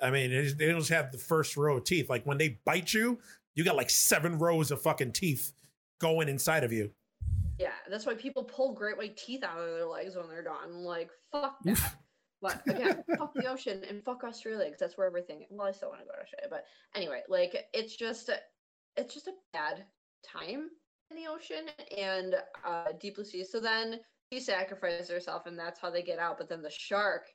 I 0.02 0.10
mean, 0.10 0.32
they 0.58 0.68
don't 0.68 0.80
just 0.80 0.90
have 0.90 1.12
the 1.12 1.18
first 1.18 1.58
row 1.58 1.78
of 1.78 1.84
teeth. 1.84 2.10
Like 2.10 2.26
when 2.26 2.38
they 2.38 2.60
bite 2.66 2.94
you, 2.94 3.20
you 3.56 3.64
got 3.64 3.76
like 3.76 3.90
seven 3.90 4.38
rows 4.38 4.72
of 4.72 4.82
fucking 4.82 5.12
teeth 5.12 5.54
going 6.00 6.30
inside 6.30 6.64
of 6.64 6.72
you. 6.72 6.92
Yeah, 7.60 7.72
that's 7.90 8.06
why 8.06 8.14
people 8.14 8.44
pull 8.44 8.74
great 8.74 8.98
white 8.98 9.18
teeth 9.18 9.44
out 9.44 9.58
of 9.58 9.66
their 9.66 9.88
legs 9.88 10.16
when 10.16 10.30
they're 10.30 10.44
done. 10.44 10.84
Like, 10.84 11.10
fuck 11.32 11.58
that. 11.64 11.96
But 12.42 12.62
again, 12.68 13.04
fuck 13.18 13.34
the 13.34 13.48
ocean 13.48 13.84
and 13.90 14.04
fuck 14.04 14.24
Australia 14.24 14.66
because 14.66 14.80
that's 14.80 14.98
where 14.98 15.08
everything. 15.08 15.46
Well, 15.50 15.68
I 15.68 15.72
still 15.72 15.90
want 15.90 16.02
to 16.02 16.06
go 16.06 16.14
to 16.14 16.22
Australia, 16.22 16.48
but 16.50 16.66
anyway, 16.96 17.22
like 17.30 17.56
it's 17.74 17.96
just, 17.96 18.30
a- 18.30 18.40
it's 18.96 19.14
just 19.14 19.28
a 19.28 19.34
bad 19.54 19.86
time 20.26 20.70
in 21.12 21.18
the 21.18 21.28
ocean 21.28 21.66
and 21.98 22.36
uh, 22.66 22.86
deep 23.00 23.16
blue 23.16 23.26
sea. 23.26 23.44
So 23.44 23.60
then 23.60 24.00
she 24.32 24.40
sacrifices 24.40 25.10
herself, 25.10 25.46
and 25.46 25.58
that's 25.58 25.80
how 25.80 25.90
they 25.90 26.02
get 26.04 26.20
out. 26.20 26.38
But 26.38 26.50
then 26.50 26.62
the 26.62 26.70
shark 26.72 27.28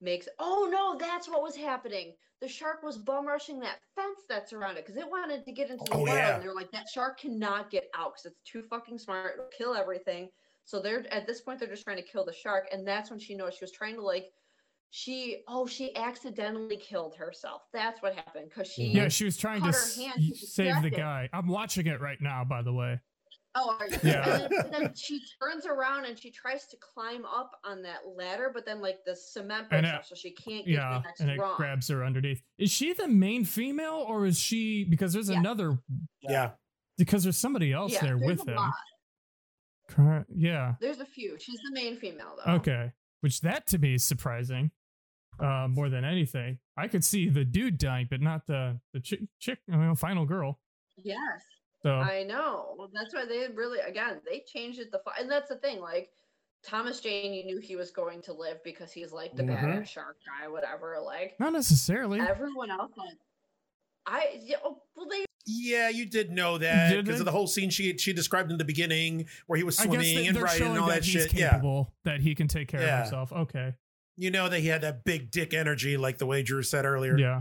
makes. 0.00 0.28
Oh 0.38 0.68
no, 0.70 0.96
that's 0.98 1.28
what 1.28 1.42
was 1.42 1.56
happening. 1.56 2.14
The 2.40 2.48
shark 2.48 2.82
was 2.82 2.96
bum 2.96 3.26
rushing 3.26 3.60
that 3.60 3.78
fence 3.94 4.20
that's 4.28 4.52
around 4.54 4.78
it 4.78 4.86
because 4.86 4.96
it 5.00 5.08
wanted 5.08 5.44
to 5.44 5.52
get 5.52 5.68
into 5.70 5.84
the 5.84 5.94
Oh, 5.94 5.98
water, 6.00 6.12
yeah. 6.14 6.34
and 6.36 6.42
they're 6.42 6.54
like, 6.54 6.70
that 6.72 6.86
shark 6.92 7.20
cannot 7.20 7.70
get 7.70 7.84
out 7.94 8.12
because 8.14 8.32
it's 8.32 8.50
too 8.50 8.62
fucking 8.70 8.98
smart. 8.98 9.34
It'll 9.34 9.50
kill 9.56 9.74
everything. 9.74 10.30
So 10.64 10.80
they're 10.80 11.04
at 11.12 11.26
this 11.26 11.40
point 11.42 11.58
they're 11.60 11.68
just 11.68 11.84
trying 11.84 11.98
to 11.98 12.02
kill 12.02 12.24
the 12.24 12.32
shark, 12.32 12.66
and 12.72 12.86
that's 12.86 13.10
when 13.10 13.18
she 13.18 13.34
knows 13.34 13.54
she 13.54 13.64
was 13.64 13.72
trying 13.72 13.96
to 13.96 14.02
like 14.02 14.26
she 14.90 15.42
oh 15.48 15.66
she 15.66 15.94
accidentally 15.96 16.76
killed 16.76 17.14
herself. 17.16 17.62
That's 17.72 18.02
what 18.02 18.14
happened 18.14 18.46
because 18.48 18.70
she 18.70 18.88
Yeah, 18.88 19.08
she 19.08 19.24
was 19.24 19.36
trying 19.36 19.60
to 19.60 19.66
her 19.68 19.72
s- 19.72 19.96
hand 19.96 20.14
y- 20.18 20.30
save 20.34 20.82
the 20.82 20.90
guy. 20.90 21.28
I'm 21.32 21.46
watching 21.48 21.86
it 21.86 22.00
right 22.00 22.20
now, 22.20 22.44
by 22.44 22.62
the 22.62 22.72
way. 22.72 22.98
Oh, 23.56 23.76
are 23.80 23.88
you? 23.88 23.96
Yeah. 24.04 24.42
And 24.42 24.52
then, 24.52 24.70
then 24.70 24.94
she 24.94 25.20
turns 25.42 25.66
around 25.66 26.04
and 26.04 26.16
she 26.18 26.30
tries 26.30 26.66
to 26.68 26.76
climb 26.76 27.24
up 27.24 27.50
on 27.64 27.82
that 27.82 28.00
ladder, 28.16 28.50
but 28.54 28.64
then 28.64 28.80
like 28.80 28.98
the 29.04 29.14
cement 29.16 29.68
breaks 29.70 29.88
it- 29.88 29.94
off, 29.94 30.06
so 30.06 30.14
she 30.14 30.30
can't 30.32 30.64
get 30.66 30.74
Yeah, 30.74 30.98
the 30.98 31.00
next 31.00 31.20
and 31.20 31.30
it 31.30 31.38
rung. 31.38 31.56
grabs 31.56 31.88
her 31.88 32.04
underneath. 32.04 32.42
Is 32.58 32.70
she 32.70 32.92
the 32.92 33.08
main 33.08 33.44
female, 33.44 34.04
or 34.06 34.24
is 34.26 34.38
she 34.38 34.84
because 34.84 35.12
there's 35.12 35.30
Yeah. 35.30 35.38
another 35.38 35.78
Yeah. 36.20 36.50
because 36.98 37.22
there's 37.24 37.38
somebody 37.38 37.72
else 37.72 37.92
yeah, 37.92 38.02
there 38.02 38.18
with 38.18 38.46
a 38.46 38.50
him? 38.50 38.56
lot. 38.56 38.74
Yeah. 40.34 40.74
There's 40.80 41.00
a 41.00 41.06
few. 41.06 41.36
She's 41.38 41.60
the 41.62 41.72
main 41.72 41.96
female 41.96 42.36
though. 42.44 42.52
Okay. 42.54 42.92
Which 43.20 43.40
that 43.40 43.66
to 43.68 43.78
me 43.78 43.94
is 43.94 44.04
surprising. 44.04 44.70
Uh, 45.40 45.68
more 45.68 45.88
than 45.88 46.04
anything, 46.04 46.58
I 46.76 46.86
could 46.88 47.04
see 47.04 47.28
the 47.28 47.44
dude 47.44 47.78
dying, 47.78 48.06
but 48.10 48.20
not 48.20 48.46
the 48.46 48.78
the 48.92 49.00
chick, 49.00 49.20
chick 49.38 49.58
I 49.72 49.76
mean, 49.76 49.94
final 49.94 50.24
girl. 50.26 50.58
Yes. 50.96 51.42
So 51.82 51.94
I 51.94 52.24
know. 52.24 52.74
Well, 52.76 52.90
That's 52.92 53.14
why 53.14 53.24
they 53.24 53.46
really, 53.54 53.78
again, 53.80 54.20
they 54.28 54.40
changed 54.46 54.80
it. 54.80 54.92
The 54.92 54.98
fi- 54.98 55.14
and 55.18 55.30
that's 55.30 55.48
the 55.48 55.56
thing. 55.56 55.80
Like 55.80 56.10
Thomas 56.62 57.00
Jane, 57.00 57.32
you 57.32 57.42
knew 57.44 57.58
he 57.58 57.74
was 57.74 57.90
going 57.90 58.20
to 58.22 58.34
live 58.34 58.62
because 58.64 58.92
he's 58.92 59.12
like 59.12 59.34
the 59.34 59.42
Mhm. 59.42 59.58
badass 59.58 59.88
shark 59.88 60.18
guy, 60.26 60.46
whatever. 60.48 60.98
Like 61.02 61.40
not 61.40 61.54
necessarily. 61.54 62.20
everyone 62.20 62.70
else, 62.70 62.92
like 62.98 63.16
I, 64.06 64.40
yeah, 64.42 64.56
oh, 64.64 64.82
well, 64.94 65.06
they 65.08 65.24
Yeah, 65.46 65.88
you 65.88 66.04
did 66.04 66.30
know 66.30 66.58
that 66.58 67.02
because 67.02 67.20
of 67.20 67.24
the 67.26 67.32
whole 67.32 67.46
scene 67.46 67.70
she 67.70 67.96
she 67.96 68.12
described 68.12 68.50
in 68.50 68.58
the 68.58 68.64
beginning 68.64 69.26
where 69.46 69.56
he 69.56 69.62
was 69.62 69.78
I 69.80 69.84
guess 69.84 69.94
swimming 69.94 70.16
that 70.24 70.26
and 70.28 70.42
riding 70.42 70.66
and 70.68 70.78
all 70.78 70.88
that, 70.88 70.96
that, 70.96 71.04
he's 71.04 71.22
shit. 71.22 71.32
Yeah. 71.34 71.50
capable, 71.52 71.94
that 72.04 72.20
he 72.20 72.34
can 72.34 72.46
take 72.46 72.68
care 72.68 72.82
Yeah. 72.82 72.98
of 72.98 73.04
himself. 73.04 73.32
Okay. 73.32 73.74
You 74.20 74.30
know 74.30 74.48
that 74.50 74.60
he 74.60 74.68
had 74.68 74.82
that 74.82 75.04
big 75.04 75.30
dick 75.30 75.54
energy, 75.54 75.96
like 75.96 76.18
the 76.18 76.26
way 76.26 76.42
Drew 76.42 76.62
said 76.62 76.84
earlier. 76.84 77.16
Yeah. 77.16 77.40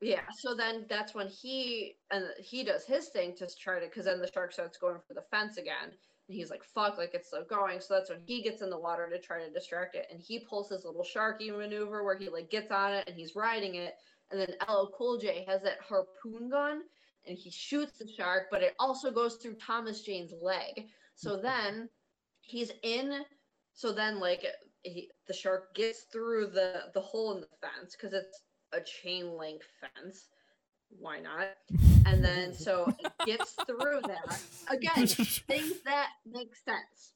Yeah, 0.00 0.22
so 0.38 0.54
then 0.54 0.84
that's 0.90 1.14
when 1.14 1.28
he 1.28 1.96
and 2.10 2.24
he 2.38 2.64
does 2.64 2.84
his 2.84 3.08
thing 3.08 3.34
to 3.36 3.48
try 3.58 3.78
to 3.78 3.86
because 3.86 4.04
then 4.04 4.20
the 4.20 4.30
shark 4.30 4.52
starts 4.52 4.76
going 4.76 4.98
for 5.06 5.14
the 5.14 5.22
fence 5.30 5.56
again, 5.56 5.84
and 5.84 6.36
he's 6.36 6.50
like, 6.50 6.62
"Fuck!" 6.62 6.98
Like 6.98 7.12
it's 7.14 7.28
still 7.28 7.44
going. 7.48 7.80
So 7.80 7.94
that's 7.94 8.10
when 8.10 8.20
he 8.26 8.42
gets 8.42 8.60
in 8.60 8.68
the 8.68 8.78
water 8.78 9.08
to 9.08 9.18
try 9.18 9.42
to 9.42 9.50
distract 9.50 9.94
it, 9.94 10.06
and 10.10 10.20
he 10.20 10.40
pulls 10.40 10.68
his 10.68 10.84
little 10.84 11.02
sharky 11.04 11.56
maneuver 11.56 12.04
where 12.04 12.18
he 12.18 12.28
like 12.28 12.50
gets 12.50 12.70
on 12.70 12.92
it 12.92 13.04
and 13.06 13.16
he's 13.16 13.34
riding 13.34 13.76
it, 13.76 13.94
and 14.30 14.38
then 14.38 14.54
LL 14.68 14.90
Cool 14.98 15.16
J 15.16 15.46
has 15.48 15.62
that 15.62 15.78
harpoon 15.80 16.50
gun 16.50 16.82
and 17.26 17.36
he 17.36 17.50
shoots 17.50 17.98
the 17.98 18.08
shark, 18.16 18.48
but 18.50 18.62
it 18.62 18.74
also 18.78 19.10
goes 19.10 19.36
through 19.36 19.54
Thomas 19.54 20.02
Jane's 20.02 20.32
leg. 20.40 20.86
So 21.14 21.36
then 21.36 21.88
he's 22.40 22.72
in. 22.82 23.24
So 23.74 23.92
then 23.92 24.20
like 24.20 24.44
he, 24.86 25.10
the 25.26 25.34
shark 25.34 25.74
gets 25.74 26.04
through 26.12 26.48
the 26.48 26.84
the 26.94 27.00
hole 27.00 27.34
in 27.34 27.40
the 27.40 27.48
fence 27.60 27.96
because 27.96 28.12
it's 28.12 28.42
a 28.72 28.80
chain 28.80 29.36
link 29.36 29.62
fence. 29.80 30.28
Why 30.88 31.18
not? 31.20 31.48
And 32.06 32.24
then 32.24 32.54
so 32.54 32.92
it 32.98 33.12
gets 33.26 33.56
through 33.66 34.00
that. 34.06 34.40
Again, 34.70 35.06
things 35.48 35.82
that 35.84 36.08
make 36.24 36.54
sense. 36.54 37.12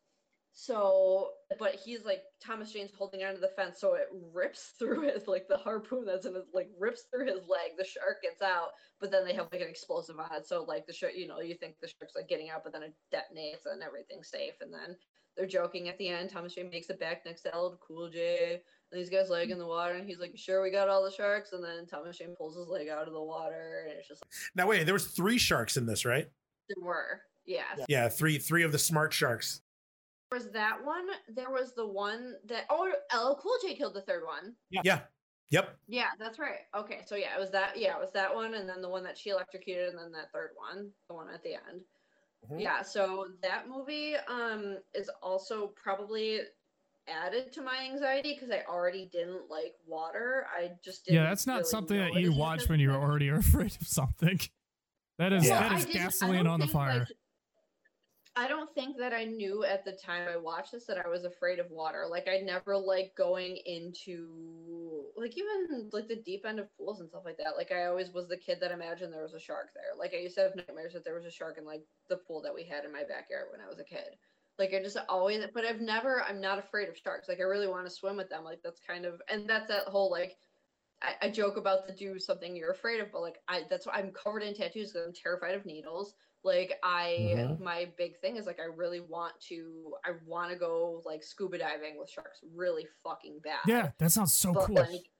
So, 0.52 1.30
but 1.59 1.76
he's 1.76 2.04
like 2.04 2.22
Thomas 2.44 2.72
Jane's 2.72 2.90
holding 2.92 3.22
onto 3.22 3.40
the 3.40 3.48
fence, 3.56 3.80
so 3.80 3.94
it 3.94 4.09
rips 4.35 4.74
through 4.78 5.02
his 5.11 5.26
like 5.26 5.46
the 5.48 5.56
harpoon 5.56 6.04
that's 6.04 6.26
in 6.26 6.35
his 6.35 6.44
like 6.52 6.68
rips 6.78 7.04
through 7.11 7.26
his 7.26 7.48
leg. 7.48 7.78
The 7.78 7.85
shark 7.85 8.20
gets 8.22 8.42
out, 8.42 8.70
but 9.00 9.11
then 9.11 9.24
they 9.24 9.33
have 9.33 9.48
like 9.52 9.62
an 9.62 9.68
explosive 9.68 10.18
on 10.18 10.28
it, 10.37 10.46
so 10.46 10.64
like 10.64 10.87
the 10.87 10.92
shark, 10.92 11.12
you 11.16 11.28
know, 11.28 11.40
you 11.40 11.54
think 11.54 11.76
the 11.80 11.88
shark's 11.88 12.14
like 12.14 12.28
getting 12.28 12.50
out, 12.50 12.62
but 12.62 12.72
then 12.72 12.83
it 12.83 12.94
detonates 13.14 13.64
and 13.72 13.83
everything's 13.83 14.28
safe. 14.28 14.54
And 14.61 14.72
then 14.74 14.96
they're 15.36 15.46
joking 15.46 15.88
at 15.88 15.98
the 15.98 16.08
end. 16.08 16.30
Thomas 16.30 16.54
Jane 16.54 16.70
makes 16.70 16.90
it 16.90 17.00
back 17.00 17.22
next 17.24 17.42
to 17.42 17.56
LL 17.56 17.78
Cool 17.86 18.10
J. 18.10 18.60
And 18.92 19.00
these 19.00 19.10
guys 19.10 19.30
leg 19.30 19.50
in 19.50 19.58
the 19.58 19.66
water, 19.66 19.94
and 19.94 20.06
he's 20.06 20.18
like, 20.18 20.32
"Sure, 20.36 20.62
we 20.62 20.70
got 20.70 20.88
all 20.88 21.04
the 21.04 21.12
sharks." 21.12 21.52
And 21.52 21.62
then 21.62 21.86
Thomas 21.86 22.18
Jane 22.18 22.34
pulls 22.36 22.56
his 22.56 22.68
leg 22.68 22.88
out 22.88 23.06
of 23.06 23.14
the 23.14 23.22
water, 23.22 23.86
and 23.88 23.98
it's 23.98 24.08
just 24.08 24.22
like, 24.24 24.32
Now 24.56 24.66
wait, 24.66 24.84
there 24.84 24.94
was 24.94 25.08
three 25.08 25.38
sharks 25.38 25.76
in 25.76 25.86
this, 25.86 26.04
right? 26.04 26.28
there 26.68 26.84
were, 26.84 27.22
yeah. 27.46 27.62
Yeah, 27.88 28.08
three 28.08 28.38
three 28.38 28.62
of 28.62 28.72
the 28.72 28.78
smart 28.78 29.12
sharks. 29.12 29.60
There 30.30 30.38
was 30.38 30.50
that 30.52 30.84
one. 30.84 31.06
There 31.28 31.50
was 31.50 31.72
the 31.74 31.86
one 31.86 32.34
that 32.46 32.64
oh, 32.68 32.90
LL 33.14 33.38
Cool 33.40 33.56
J 33.62 33.74
killed 33.74 33.94
the 33.94 34.02
third 34.02 34.24
one. 34.24 34.54
Yeah. 34.70 35.00
Yep. 35.50 35.76
Yeah, 35.88 36.10
that's 36.18 36.38
right. 36.38 36.60
Okay, 36.76 37.00
so 37.06 37.16
yeah, 37.16 37.36
it 37.36 37.40
was 37.40 37.50
that. 37.50 37.76
Yeah, 37.76 37.96
it 37.96 38.00
was 38.00 38.12
that 38.14 38.32
one, 38.32 38.54
and 38.54 38.68
then 38.68 38.80
the 38.80 38.88
one 38.88 39.02
that 39.02 39.18
she 39.18 39.30
electrocuted, 39.30 39.88
and 39.88 39.98
then 39.98 40.12
that 40.12 40.30
third 40.32 40.50
one, 40.54 40.90
the 41.08 41.14
one 41.14 41.28
at 41.28 41.42
the 41.42 41.54
end. 41.54 41.82
Mhm. 42.48 42.61
Yeah, 42.62 42.83
so 42.83 43.29
that 43.42 43.68
movie 43.68 44.14
um 44.29 44.79
is 44.94 45.11
also 45.22 45.68
probably 45.68 46.40
added 47.09 47.53
to 47.53 47.62
my 47.62 47.79
anxiety 47.90 48.35
because 48.35 48.50
I 48.50 48.62
already 48.68 49.07
didn't 49.12 49.50
like 49.50 49.74
water. 49.87 50.46
I 50.57 50.70
just 50.85 51.05
didn't 51.07 51.16
yeah, 51.16 51.24
that's 51.24 51.46
not 51.46 51.55
really 51.59 51.64
something 51.70 51.96
that 51.98 52.14
you 52.14 52.33
watch 52.33 52.68
when 52.68 52.79
you're 52.81 52.92
as- 52.96 53.03
already 53.03 53.29
afraid 53.31 53.76
of 53.81 53.87
something. 53.87 54.38
That 55.18 55.33
is 55.33 55.46
Yeah. 55.46 55.61
that 55.61 55.72
I 55.72 55.76
is 55.79 55.85
didn't- 55.87 56.00
I 56.00 56.05
gasoline 56.05 56.46
on 56.46 56.61
the 56.61 56.66
fire. 56.68 57.00
like, 57.00 57.09
I 58.37 58.46
don't 58.48 58.72
think 58.74 58.96
that 58.98 59.12
I 59.12 59.24
knew 59.24 59.64
at 59.64 59.85
the 59.85 59.92
time 59.92 60.29
I 60.29 60.37
watched 60.37 60.72
this 60.72 60.87
that 60.87 61.05
I 61.05 61.09
was 61.09 61.24
afraid 61.24 61.59
of 61.59 61.70
water. 61.70 62.07
Like 62.09 62.29
I 62.29 62.38
never 62.38 62.76
like 62.79 63.14
going 63.16 63.57
into 63.66 64.69
like 65.20 65.37
even 65.37 65.90
like 65.92 66.09
the 66.09 66.16
deep 66.16 66.44
end 66.46 66.59
of 66.59 66.74
pools 66.76 67.00
and 67.00 67.09
stuff 67.09 67.24
like 67.24 67.37
that. 67.38 67.56
Like 67.56 67.72
I 67.72 67.87
always 67.87 68.11
was 68.11 68.28
the 68.28 68.37
kid 68.37 68.59
that 68.61 68.72
imagined 68.72 69.12
there 69.12 69.22
was 69.22 69.35
a 69.35 69.40
shark 69.40 69.70
there. 69.74 69.98
Like 69.98 70.12
I 70.14 70.18
used 70.18 70.37
to 70.37 70.42
have 70.42 70.56
nightmares 70.56 70.94
that 70.94 71.04
there 71.04 71.14
was 71.14 71.26
a 71.26 71.30
shark 71.30 71.59
in 71.59 71.64
like 71.64 71.83
the 72.09 72.16
pool 72.16 72.42
that 72.42 72.54
we 72.54 72.64
had 72.64 72.85
in 72.85 72.92
my 72.92 73.04
backyard 73.04 73.48
when 73.52 73.61
I 73.61 73.68
was 73.68 73.78
a 73.78 73.85
kid. 73.85 74.16
Like 74.59 74.74
I 74.74 74.83
just 74.83 74.96
always 75.09 75.44
but 75.54 75.64
I've 75.64 75.80
never 75.80 76.22
I'm 76.22 76.40
not 76.40 76.59
afraid 76.59 76.88
of 76.88 76.96
sharks. 76.96 77.28
Like 77.28 77.40
I 77.40 77.44
really 77.44 77.68
want 77.68 77.87
to 77.87 77.90
swim 77.94 78.16
with 78.16 78.30
them. 78.30 78.44
Like 78.44 78.61
that's 78.62 78.80
kind 78.80 79.04
of 79.04 79.20
and 79.28 79.48
that's 79.48 79.68
that 79.68 79.85
whole 79.85 80.11
like 80.11 80.37
I, 81.02 81.14
I 81.22 81.30
joke 81.30 81.56
about 81.56 81.87
the 81.87 81.92
do 81.94 82.18
something 82.18 82.56
you're 82.56 82.72
afraid 82.72 83.00
of, 83.00 83.12
but 83.12 83.22
like 83.22 83.38
I 83.48 83.62
that's 83.68 83.87
why 83.87 83.94
I'm 83.94 84.12
covered 84.12 84.42
in 84.42 84.54
tattoos 84.54 84.92
because 84.92 85.06
I'm 85.06 85.14
terrified 85.14 85.54
of 85.54 85.66
needles. 85.66 86.14
Like 86.42 86.79
I 86.83 87.35
Mhm. 87.37 87.61
my 87.61 87.92
big 87.98 88.18
thing 88.20 88.37
is 88.37 88.46
like 88.46 88.59
I 88.61 88.64
really 88.64 89.00
want 89.00 89.38
to 89.48 89.94
I 90.05 90.12
want 90.26 90.50
to 90.50 90.57
go 90.57 91.03
like 91.05 91.22
scuba 91.22 91.59
diving 91.59 91.98
with 91.98 92.09
sharks 92.09 92.38
really 92.55 92.87
fucking 93.05 93.40
bad. 93.40 93.59
yeah, 93.66 93.90
that 93.98 94.11
sounds 94.11 94.33
so 94.33 94.55
But 94.55 94.64
cool. 94.66 94.76
like 94.76 95.11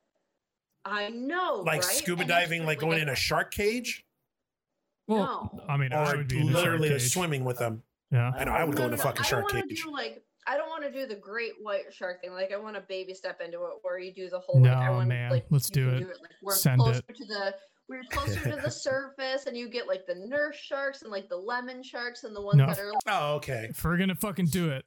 I 0.85 1.11
know, 1.11 1.57
like 1.67 1.83
right? 1.83 1.97
scuba 1.97 2.23
And 2.23 2.29
diving, 2.31 2.65
like 2.65 2.79
going 2.81 2.99
a- 2.99 3.03
in 3.03 3.09
a 3.11 3.15
shark 3.15 3.51
cage, 3.53 4.07
Well, 5.07 5.51
No. 5.53 5.65
I 5.69 5.77
mean, 5.77 5.93
I 5.93 6.13
or 6.13 6.19
would 6.19 6.29
be 6.29 6.37
in 6.41 6.43
a 6.49 6.53
shark 6.53 6.65
literally 6.65 6.89
cage. 6.91 7.13
swimming 7.13 7.45
with 7.45 7.59
them. 7.59 7.83
Yeah. 8.13 8.31
I 8.35 8.45
know 8.45 8.53
I 8.53 8.63
would 8.65 8.77
go 8.77 8.85
in 8.87 8.93
a 8.95 8.97
No, 8.97 9.03
fucking 9.03 9.23
I 9.23 9.27
shark 9.27 9.49
cage. 9.51 9.83
Do, 9.83 9.91
like 9.93 10.25
I 10.47 10.57
don't 10.57 10.69
want 10.71 10.85
to 10.85 10.91
do 10.91 11.05
the 11.07 11.17
great 11.17 11.53
white 11.61 11.93
shark 11.93 12.23
thing. 12.23 12.33
Like 12.33 12.51
I 12.53 12.57
want 12.57 12.77
to 12.77 12.81
baby 12.83 13.13
step 13.13 13.41
into 13.43 13.59
it, 13.67 13.73
where 13.83 13.99
you 13.99 14.13
do 14.15 14.31
the 14.31 14.39
whole. 14.41 14.63
like, 14.63 14.71
I 14.71 14.87
No, 14.87 14.93
want, 14.93 15.09
man. 15.09 15.31
Like, 15.31 15.47
Let's 15.51 15.69
you 15.69 15.75
do 15.75 15.89
it. 15.91 16.07
like, 16.09 16.17
we're 16.43 16.55
Send 16.55 16.81
closer 16.81 17.03
it. 17.09 17.17
to 17.17 17.25
the. 17.27 17.55
We're 17.91 18.03
closer 18.11 18.41
to 18.51 18.57
the 18.63 18.71
surface, 18.71 19.47
and 19.47 19.57
you 19.57 19.69
get 19.69 19.87
like 19.89 20.07
the 20.07 20.15
nurse 20.15 20.57
sharks 20.57 21.03
and 21.03 21.11
like 21.11 21.29
the 21.29 21.37
lemon 21.37 21.83
sharks 21.83 22.23
and 22.25 22.35
the 22.35 22.41
ones 22.41 22.57
No. 22.59 22.67
that 22.69 22.79
are. 22.79 22.93
Oh, 23.09 23.35
okay. 23.37 23.67
If 23.71 23.83
we're 23.85 23.97
gonna 23.99 24.15
fucking 24.15 24.47
do 24.47 24.71
it, 24.71 24.85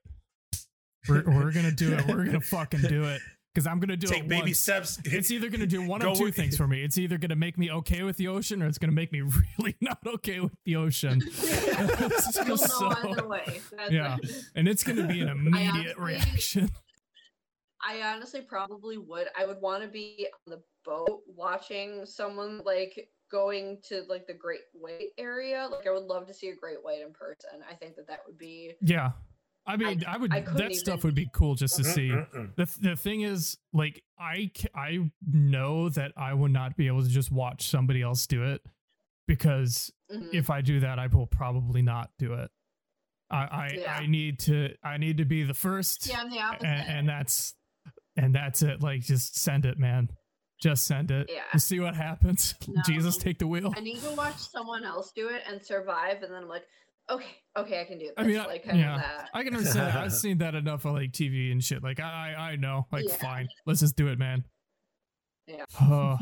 we're, 1.09 1.23
we're 1.25 1.51
gonna 1.51 1.71
do 1.71 1.93
it. 1.93 2.07
We're 2.07 2.23
gonna 2.23 2.39
fucking 2.39 2.79
do 2.81 3.03
it 3.03 3.21
because 3.53 3.67
I'm 3.67 3.79
gonna 3.81 3.97
do 3.97 4.07
Take 4.07 4.23
it. 4.23 4.29
baby 4.29 4.41
once. 4.43 4.59
steps. 4.59 4.99
It's 5.03 5.29
either 5.31 5.49
gonna 5.49 5.67
do 5.67 5.81
one 5.85 5.99
Go 5.99 6.11
of 6.13 6.17
two 6.17 6.23
with- 6.23 6.35
things 6.37 6.55
for 6.55 6.65
me. 6.65 6.81
It's 6.81 6.97
either 6.97 7.17
gonna 7.17 7.35
make 7.35 7.57
me 7.57 7.69
okay 7.71 8.03
with 8.03 8.15
the 8.15 8.29
ocean, 8.29 8.63
or 8.63 8.67
it's 8.67 8.77
gonna 8.77 8.93
make 8.93 9.11
me 9.11 9.21
really 9.59 9.75
not 9.81 9.99
okay 10.07 10.39
with 10.39 10.53
the 10.65 10.77
ocean. 10.77 11.21
It's 11.75 12.35
You'll 12.37 12.47
know 12.47 12.55
so- 12.55 12.93
either 13.09 13.27
way. 13.27 13.59
That's 13.75 13.91
Yeah. 13.91 14.17
and 14.55 14.67
it's 14.67 14.83
gonna 14.83 15.07
be 15.07 15.19
an 15.19 15.27
immediate 15.27 15.95
honestly- 15.97 16.03
reaction. 16.03 16.71
I 17.85 18.01
honestly 18.01 18.39
probably 18.39 18.97
would. 18.97 19.27
I 19.37 19.45
would 19.45 19.59
want 19.59 19.83
to 19.83 19.89
be 19.89 20.25
on 20.47 20.51
the 20.57 20.61
boat 20.83 21.21
watching 21.27 22.05
someone 22.05 22.61
like 22.65 23.09
going 23.31 23.79
to 23.83 24.03
like 24.07 24.27
the 24.27 24.33
Great 24.33 24.61
White 24.73 25.09
area. 25.17 25.67
Like 25.71 25.87
I 25.87 25.91
would 25.91 26.03
love 26.03 26.27
to 26.27 26.33
see 26.33 26.49
a 26.49 26.55
Great 26.55 26.83
White 26.83 27.01
in 27.05 27.13
person. 27.13 27.61
I 27.69 27.73
think 27.73 27.95
that 27.95 28.07
that 28.07 28.19
would 28.27 28.37
be 28.37 28.73
Yeah, 28.81 29.11
I 29.65 29.77
mean, 29.77 30.03
I, 30.07 30.17
would. 30.17 30.33
I 30.33 30.41
couldn't 30.41 30.57
that 30.57 30.75
stuff 30.75 31.03
would 31.03 31.15
be 31.15 31.29
cool 31.33 31.55
just 31.55 31.77
to 31.77 31.83
see. 31.83 32.09
The 32.09 32.69
the 32.79 32.95
thing 32.95 33.21
is 33.21 33.57
like 33.71 34.03
I 34.19 34.51
I 34.75 35.09
know 35.31 35.89
that 35.89 36.11
I 36.17 36.33
will 36.33 36.49
not 36.49 36.75
be 36.75 36.87
able 36.87 37.01
to 37.01 37.09
just 37.09 37.31
watch 37.31 37.69
somebody 37.69 38.01
else 38.01 38.27
do 38.27 38.43
it 38.43 38.61
because 39.27 39.91
mhm. 40.13 40.33
if 40.33 40.49
I 40.49 40.61
do 40.61 40.81
that 40.81 40.99
I 40.99 41.07
will 41.07 41.27
probably 41.27 41.81
not 41.81 42.09
do 42.19 42.33
it. 42.33 42.51
I 43.31 43.37
I, 43.37 43.69
Yeah. 43.79 43.95
I 43.95 44.05
need 44.05 44.39
to 44.39 44.75
I 44.83 44.97
need 44.97 45.17
to 45.17 45.25
be 45.25 45.43
the 45.43 45.53
first 45.53 46.07
yeah, 46.07 46.19
I'm 46.21 46.29
the 46.29 46.41
opposite. 46.41 46.67
and, 46.67 46.89
and 46.89 47.09
that's 47.09 47.55
and 48.17 48.35
that's 48.35 48.61
it 48.61 48.81
like 48.81 49.01
just 49.01 49.37
send 49.37 49.65
it 49.65 49.79
man. 49.79 50.09
Just 50.63 50.85
send 50.85 51.11
it. 51.11 51.29
Yeah. 51.29 51.41
And 51.51 51.61
see 51.61 51.81
what 51.81 51.93
happens. 51.93 52.55
Jesus 52.85 53.17
take 53.17 53.37
the 53.37 53.45
wheel. 53.47 53.73
I 53.75 53.81
need 53.81 53.99
to 54.01 54.11
watch 54.11 54.37
someone 54.37 54.85
else 54.85 55.11
do 55.13 55.27
it 55.27 55.41
and 55.45 55.61
survive, 55.61 56.23
and 56.23 56.31
then 56.33 56.43
I'm 56.43 56.47
like, 56.47 56.63
okay, 57.09 57.35
okay, 57.57 57.81
I 57.81 57.83
can 57.83 57.99
do 57.99 58.05
this. 58.05 58.13
I 58.15 58.23
mean, 58.23 58.39
I- 58.39 58.45
like 58.45 58.63
kind 58.63 58.79
yeah. 58.79 58.95
of 58.95 59.01
that. 59.01 59.29
I 59.33 59.43
can 59.43 59.53
understand. 59.57 59.97
I've 59.97 60.13
seen 60.25 60.37
that 60.37 60.55
enough 60.55 60.85
on 60.85 60.93
like 60.93 61.11
TV 61.11 61.51
and 61.51 61.61
shit. 61.61 61.83
Like 61.83 61.99
I 61.99 62.33
I 62.37 62.51
I 62.51 62.55
know. 62.55 62.87
Like 62.93 63.03
Yeah. 63.09 63.15
fine. 63.17 63.49
Let's 63.65 63.81
just 63.81 63.97
do 63.97 64.07
it, 64.07 64.17
man. 64.17 64.45
Yeah. 65.47 65.65
Oh, 65.81 66.17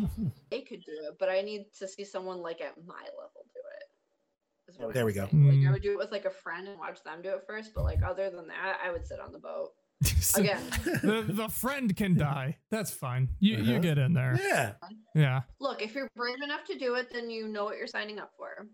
They 0.49 0.61
could 0.61 0.81
do 0.83 0.93
it, 1.07 1.17
but 1.19 1.29
I 1.29 1.41
need 1.41 1.65
to 1.77 1.87
see 1.87 2.03
someone 2.03 2.41
like 2.41 2.61
at 2.61 2.73
my 2.83 2.95
level 3.03 3.45
do 3.53 3.61
it. 3.77 4.83
what 4.83 4.93
There 4.95 5.03
I'm 5.03 5.05
we 5.05 5.13
go. 5.13 5.21
Like 5.21 5.31
Mm. 5.33 5.67
I 5.69 5.71
would 5.71 5.83
do 5.83 5.91
it 5.91 5.97
with 5.99 6.11
like 6.11 6.25
a 6.25 6.31
friend 6.31 6.67
and 6.67 6.79
watch 6.79 7.03
them 7.03 7.21
do 7.21 7.29
it 7.29 7.43
first, 7.45 7.73
but 7.75 7.83
like 7.83 8.01
other 8.01 8.31
than 8.31 8.47
that, 8.47 8.79
I 8.83 8.91
would 8.91 9.05
sit 9.05 9.19
on 9.19 9.31
the 9.31 9.37
boat 9.39 9.73
again. 10.35 10.61
the 11.03 11.25
the 11.27 11.47
friend 11.49 11.95
can 11.95 12.17
die. 12.17 12.57
That's 12.69 12.91
fine. 12.91 13.29
You 13.39 13.57
you 13.57 13.73
Uh-huh. 13.73 13.79
get 13.79 13.97
in 13.97 14.13
there. 14.13 14.39
Yeah. 14.41 14.73
Yeah. 15.13 15.41
Look, 15.59 15.81
if 15.81 15.93
you're 15.93 16.09
brave 16.15 16.41
enough 16.43 16.65
to 16.65 16.77
do 16.77 16.95
it, 16.95 17.11
then 17.13 17.29
you 17.29 17.47
know 17.47 17.65
what 17.65 17.77
you're 17.77 17.87
signing 17.87 18.17
up 18.19 18.31
for. 18.37 18.67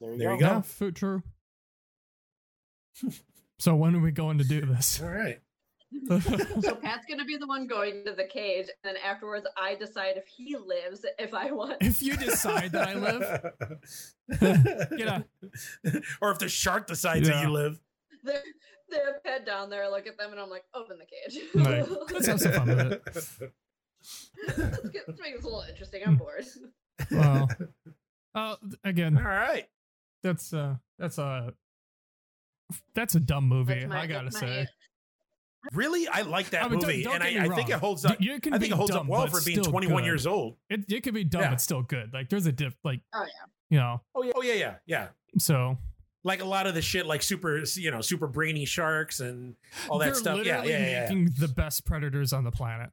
There 0.00 0.12
you 0.12 0.18
There 0.18 0.28
go. 0.28 0.34
you 0.34 0.40
go. 0.40 0.46
Yeah, 0.46 0.60
food 0.62 0.96
true. 0.96 1.22
so 3.58 3.74
when 3.76 3.94
are 3.94 4.00
we 4.00 4.10
going 4.10 4.38
to 4.38 4.44
do 4.44 4.60
this? 4.66 5.00
All 5.02 5.08
right. 5.10 5.40
So 6.08 6.76
Pat's 6.76 7.04
gonna 7.08 7.24
be 7.24 7.36
the 7.36 7.48
one 7.48 7.66
going 7.66 8.04
to 8.04 8.12
the 8.12 8.22
cage, 8.24 8.66
and 8.84 8.94
then 8.94 8.94
afterwards, 9.04 9.44
I 9.56 9.74
decide 9.74 10.16
if 10.16 10.24
he 10.28 10.56
lives, 10.56 11.04
if 11.18 11.34
I 11.34 11.50
want. 11.50 11.78
if 11.80 12.00
you 12.00 12.16
decide 12.16 12.70
that 12.72 12.88
I 12.88 12.94
live, 12.94 14.88
Get 14.96 15.08
out. 15.08 15.24
or 16.22 16.30
if 16.30 16.38
the 16.38 16.48
shark 16.48 16.86
decides 16.86 17.28
that 17.28 17.42
you 17.42 17.50
live. 17.50 17.80
They're, 18.90 19.20
they're 19.24 19.44
down 19.44 19.70
there, 19.70 19.84
I 19.84 19.88
look 19.88 20.06
at 20.06 20.18
them, 20.18 20.32
and 20.32 20.40
I'm 20.40 20.50
like, 20.50 20.64
open 20.74 20.98
the 20.98 21.04
cage. 21.06 21.42
Right. 21.54 21.86
Let's 22.12 22.26
have 22.26 22.40
some 22.40 22.52
fun 22.52 22.68
with 22.68 22.92
it. 22.92 23.02
let's, 24.48 24.88
get, 24.90 25.02
let's 25.08 25.20
make 25.20 25.34
this 25.36 25.44
a 25.44 25.48
little 25.48 25.64
interesting. 25.68 26.02
I'm 26.06 26.16
bored. 26.16 26.44
Well, 27.10 27.48
uh, 28.34 28.56
again, 28.84 29.16
All 29.18 29.24
right. 29.24 29.66
that's 30.22 30.52
uh, 30.52 30.76
that's 30.98 31.18
a 31.18 31.52
that's 32.94 33.14
a 33.14 33.20
dumb 33.20 33.48
movie. 33.48 33.84
My- 33.86 34.02
I 34.02 34.06
gotta 34.06 34.24
that's 34.24 34.40
my- 34.42 34.48
say, 34.48 34.66
Really, 35.72 36.08
I 36.08 36.22
like 36.22 36.50
that 36.50 36.64
I 36.64 36.68
mean, 36.68 36.78
don't- 36.80 36.88
movie, 36.88 37.02
don't 37.02 37.16
and 37.22 37.24
I, 37.24 37.44
I 37.44 37.54
think 37.54 37.68
it 37.68 37.74
holds 37.78 38.06
up. 38.06 38.16
You 38.18 38.40
can 38.40 38.54
I 38.54 38.58
think 38.58 38.70
be 38.70 38.74
it 38.74 38.76
holds 38.78 38.92
dumb, 38.92 39.00
up 39.00 39.06
well 39.08 39.22
but 39.26 39.30
for 39.32 39.44
being 39.44 39.60
still 39.60 39.70
21 39.70 40.02
good. 40.02 40.06
years 40.06 40.26
old. 40.26 40.56
It 40.70 40.90
it 40.90 41.02
could 41.02 41.12
be 41.12 41.22
dumb, 41.24 41.42
Yeah. 41.42 41.50
but 41.50 41.60
still 41.60 41.82
good. 41.82 42.14
Like 42.14 42.30
there's 42.30 42.46
a 42.46 42.52
diff. 42.52 42.74
Like 42.82 43.00
Oh 43.14 43.22
yeah. 43.24 43.28
you 43.68 43.78
know, 43.78 44.00
Oh 44.14 44.22
yeah, 44.22 44.32
oh 44.36 44.42
yeah, 44.42 44.54
yeah, 44.54 44.74
yeah. 44.86 45.08
so 45.38 45.76
Like 46.22 46.42
a 46.42 46.44
lot 46.44 46.66
of 46.66 46.74
the 46.74 46.82
shit, 46.82 47.06
like 47.06 47.22
super, 47.22 47.62
you 47.76 47.90
know, 47.90 48.00
super 48.02 48.26
brainy 48.26 48.66
sharks 48.66 49.20
and 49.20 49.56
all 49.88 49.98
that 49.98 50.06
they're 50.06 50.14
stuff. 50.14 50.44
Yeah, 50.44 50.60
literally 50.60 50.70
yeah, 50.72 50.90
yeah. 50.90 51.00
making 51.02 51.30
the 51.38 51.48
best 51.48 51.84
predators 51.86 52.32
on 52.32 52.44
the 52.44 52.50
planet. 52.50 52.90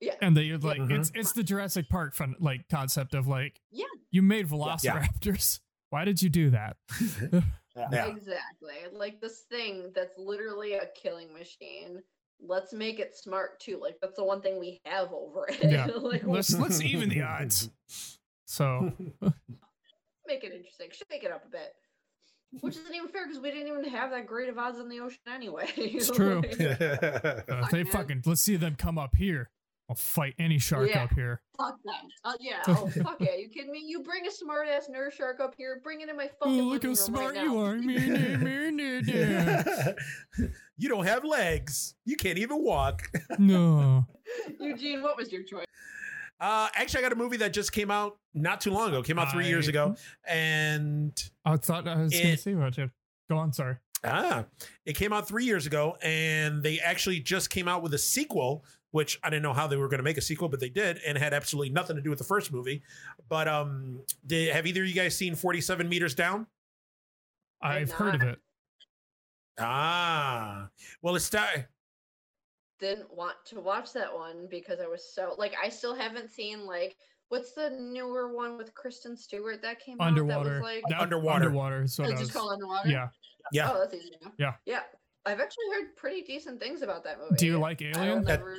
Yeah. 0.00 0.14
and 0.20 0.36
they 0.36 0.52
like 0.56 0.80
Mhm. 0.80 0.98
it's 0.98 1.10
it's 1.14 1.32
the 1.32 1.42
Jurassic 1.42 1.88
Park 1.88 2.14
fun 2.14 2.34
like 2.38 2.68
concept 2.68 3.14
of 3.14 3.26
like 3.26 3.58
Yeah. 3.70 3.86
you 4.10 4.20
made 4.22 4.46
velociraptors. 4.48 5.60
Why 5.90 6.04
did 6.04 6.20
you 6.20 6.28
do 6.28 6.50
that? 6.50 6.76
Yeah. 7.76 8.06
Exactly. 8.06 8.74
Like 8.92 9.20
this 9.20 9.40
thing 9.50 9.90
that's 9.96 10.16
literally 10.16 10.74
a 10.74 10.86
killing 10.94 11.32
machine. 11.32 12.02
Let's 12.40 12.72
make 12.72 13.00
it 13.00 13.16
smart 13.16 13.58
too. 13.60 13.78
Like 13.82 13.96
that's 14.00 14.14
the 14.16 14.24
one 14.24 14.42
thing 14.42 14.60
we 14.60 14.80
have 14.84 15.10
over 15.12 15.46
it. 15.48 15.58
Yeah. 15.64 15.86
like 15.96 16.24
let's 16.24 16.52
let's 16.56 16.80
even 16.82 17.08
the 17.08 17.22
odds. 17.22 17.70
So 18.44 18.92
make 20.26 20.44
it 20.44 20.52
interesting. 20.52 20.90
Shake 20.92 21.24
it 21.24 21.32
up 21.32 21.44
a 21.46 21.50
bit. 21.50 21.74
Which 22.60 22.76
isn't 22.76 22.94
even 22.94 23.08
fair 23.08 23.26
because 23.26 23.40
we 23.42 23.50
didn't 23.50 23.68
even 23.68 23.84
have 23.84 24.10
that 24.10 24.26
great 24.26 24.48
of 24.48 24.58
odds 24.58 24.78
in 24.78 24.88
the 24.88 25.00
ocean 25.00 25.18
anyway. 25.32 25.68
It's 25.76 26.10
true. 26.10 26.42
Like, 26.58 26.60
uh, 26.60 27.62
if 27.64 27.70
they 27.70 27.82
man. 27.82 27.92
fucking 27.92 28.22
let's 28.26 28.40
see 28.42 28.56
them 28.56 28.74
come 28.76 28.98
up 28.98 29.16
here. 29.16 29.50
I'll 29.90 29.96
fight 29.96 30.34
any 30.38 30.58
shark 30.58 30.88
Yeah. 30.88 31.04
up 31.04 31.12
here. 31.12 31.42
fuck 31.58 31.76
them. 31.84 31.94
Uh, 32.24 32.32
yeah. 32.40 32.62
Oh 32.68 32.88
fuck 32.88 33.16
yeah. 33.20 33.36
You 33.36 33.48
kidding 33.48 33.70
me? 33.70 33.82
You 33.86 34.02
bring 34.02 34.26
a 34.26 34.30
smart 34.30 34.66
ass 34.68 34.88
nurse 34.88 35.14
shark 35.14 35.40
up 35.40 35.54
here. 35.58 35.80
Bring 35.82 36.00
it 36.00 36.08
in 36.08 36.16
my 36.16 36.30
Oh, 36.40 36.46
fucking. 36.46 36.62
look 36.62 36.84
how 36.84 36.94
smart 36.94 37.34
right 37.34 37.44
you 37.44 37.60
are. 37.60 37.74
Me, 37.76 37.98
me, 37.98 38.36
me, 38.36 38.70
me, 38.70 39.00
me. 39.02 39.94
you 40.78 40.88
don't 40.88 41.04
have 41.06 41.22
legs. 41.24 41.94
You 42.06 42.16
can't 42.16 42.38
even 42.38 42.62
walk. 42.64 43.02
No. 43.38 44.06
Eugene, 44.58 45.02
what 45.02 45.16
was 45.18 45.30
your 45.32 45.42
choice? 45.42 45.66
Uh, 46.40 46.68
actually, 46.74 46.98
I 47.00 47.02
got 47.02 47.12
a 47.12 47.16
movie 47.16 47.36
that 47.38 47.52
just 47.52 47.72
came 47.72 47.90
out 47.90 48.18
not 48.34 48.60
too 48.60 48.70
long 48.70 48.88
ago. 48.88 49.02
Came 49.02 49.18
out 49.18 49.30
three 49.30 49.46
years 49.46 49.68
ago, 49.68 49.96
and 50.28 51.30
I 51.44 51.56
thought 51.56 51.86
I 51.88 52.02
was 52.02 52.12
gonna 52.12 52.36
see 52.36 52.52
about 52.52 52.76
you. 52.76 52.90
Go 53.30 53.36
on, 53.38 53.52
sorry. 53.52 53.76
ah, 54.04 54.44
it 54.84 54.94
came 54.96 55.12
out 55.12 55.26
three 55.26 55.44
years 55.44 55.64
ago, 55.66 55.96
and 56.02 56.62
they 56.62 56.78
actually 56.80 57.20
just 57.20 57.48
came 57.50 57.68
out 57.68 57.82
with 57.82 57.94
a 57.94 57.98
sequel, 57.98 58.64
which 58.90 59.18
I 59.22 59.30
didn't 59.30 59.42
know 59.42 59.54
how 59.54 59.66
they 59.66 59.76
were 59.78 59.88
going 59.88 59.98
to 59.98 60.04
make 60.04 60.18
a 60.18 60.22
sequel, 60.22 60.48
but 60.50 60.60
they 60.60 60.68
did, 60.68 60.98
and 61.06 61.16
had 61.16 61.32
absolutely 61.32 61.70
nothing 61.70 61.96
to 61.96 62.02
do 62.02 62.10
with 62.10 62.18
the 62.18 62.24
first 62.24 62.52
movie. 62.52 62.82
But 63.30 63.48
um, 63.48 64.00
did, 64.26 64.52
have 64.52 64.66
either 64.66 64.82
of 64.82 64.88
you 64.88 64.94
guys 64.94 65.16
seen 65.16 65.34
Forty 65.34 65.60
Seven 65.62 65.88
Meters 65.88 66.14
Down? 66.14 66.46
I 67.62 67.78
I've 67.78 67.92
heard 67.92 68.16
of 68.16 68.22
it. 68.22 68.38
Ah, 69.58 70.68
well, 71.00 71.16
it's 71.16 71.28
that. 71.30 71.68
Didn't 72.84 73.14
want 73.16 73.36
to 73.46 73.60
watch 73.60 73.94
that 73.94 74.12
one 74.14 74.46
because 74.50 74.78
I 74.78 74.86
was 74.86 75.02
so 75.14 75.34
like 75.38 75.54
I 75.62 75.70
still 75.70 75.94
haven't 75.94 76.30
seen 76.30 76.66
like 76.66 76.96
what's 77.30 77.52
the 77.52 77.70
newer 77.70 78.34
one 78.34 78.58
with 78.58 78.74
Kristen 78.74 79.16
Stewart 79.16 79.62
that 79.62 79.80
came 79.80 79.98
out 80.00 80.08
Underwater. 80.08 80.50
that 80.50 80.54
was 80.56 80.62
like 80.62 80.84
That- 80.90 81.00
Underwater. 81.00 81.44
Underwater 81.46 81.82
is 81.84 81.98
what 81.98 82.10
it's 82.10 82.18
I 82.20 82.22
just 82.22 82.34
was. 82.34 82.40
called 82.42 82.52
Underwater. 82.52 82.90
Yeah. 82.90 83.08
Yeah, 83.52 83.70
Oh, 83.72 83.78
that's 83.80 83.94
easy. 83.94 84.10
to. 84.22 84.32
Yeah. 84.38 84.52
Yeah. 84.66 84.80
I've 85.24 85.40
actually 85.40 85.64
heard 85.72 85.96
pretty 85.96 86.20
decent 86.22 86.60
things 86.60 86.82
about 86.82 87.04
that 87.04 87.18
movie. 87.18 87.36
Do 87.36 87.46
you 87.46 87.58
like 87.58 87.80
I 87.80 87.86
Alien? 87.86 88.24
That- 88.24 88.40
ever- 88.40 88.58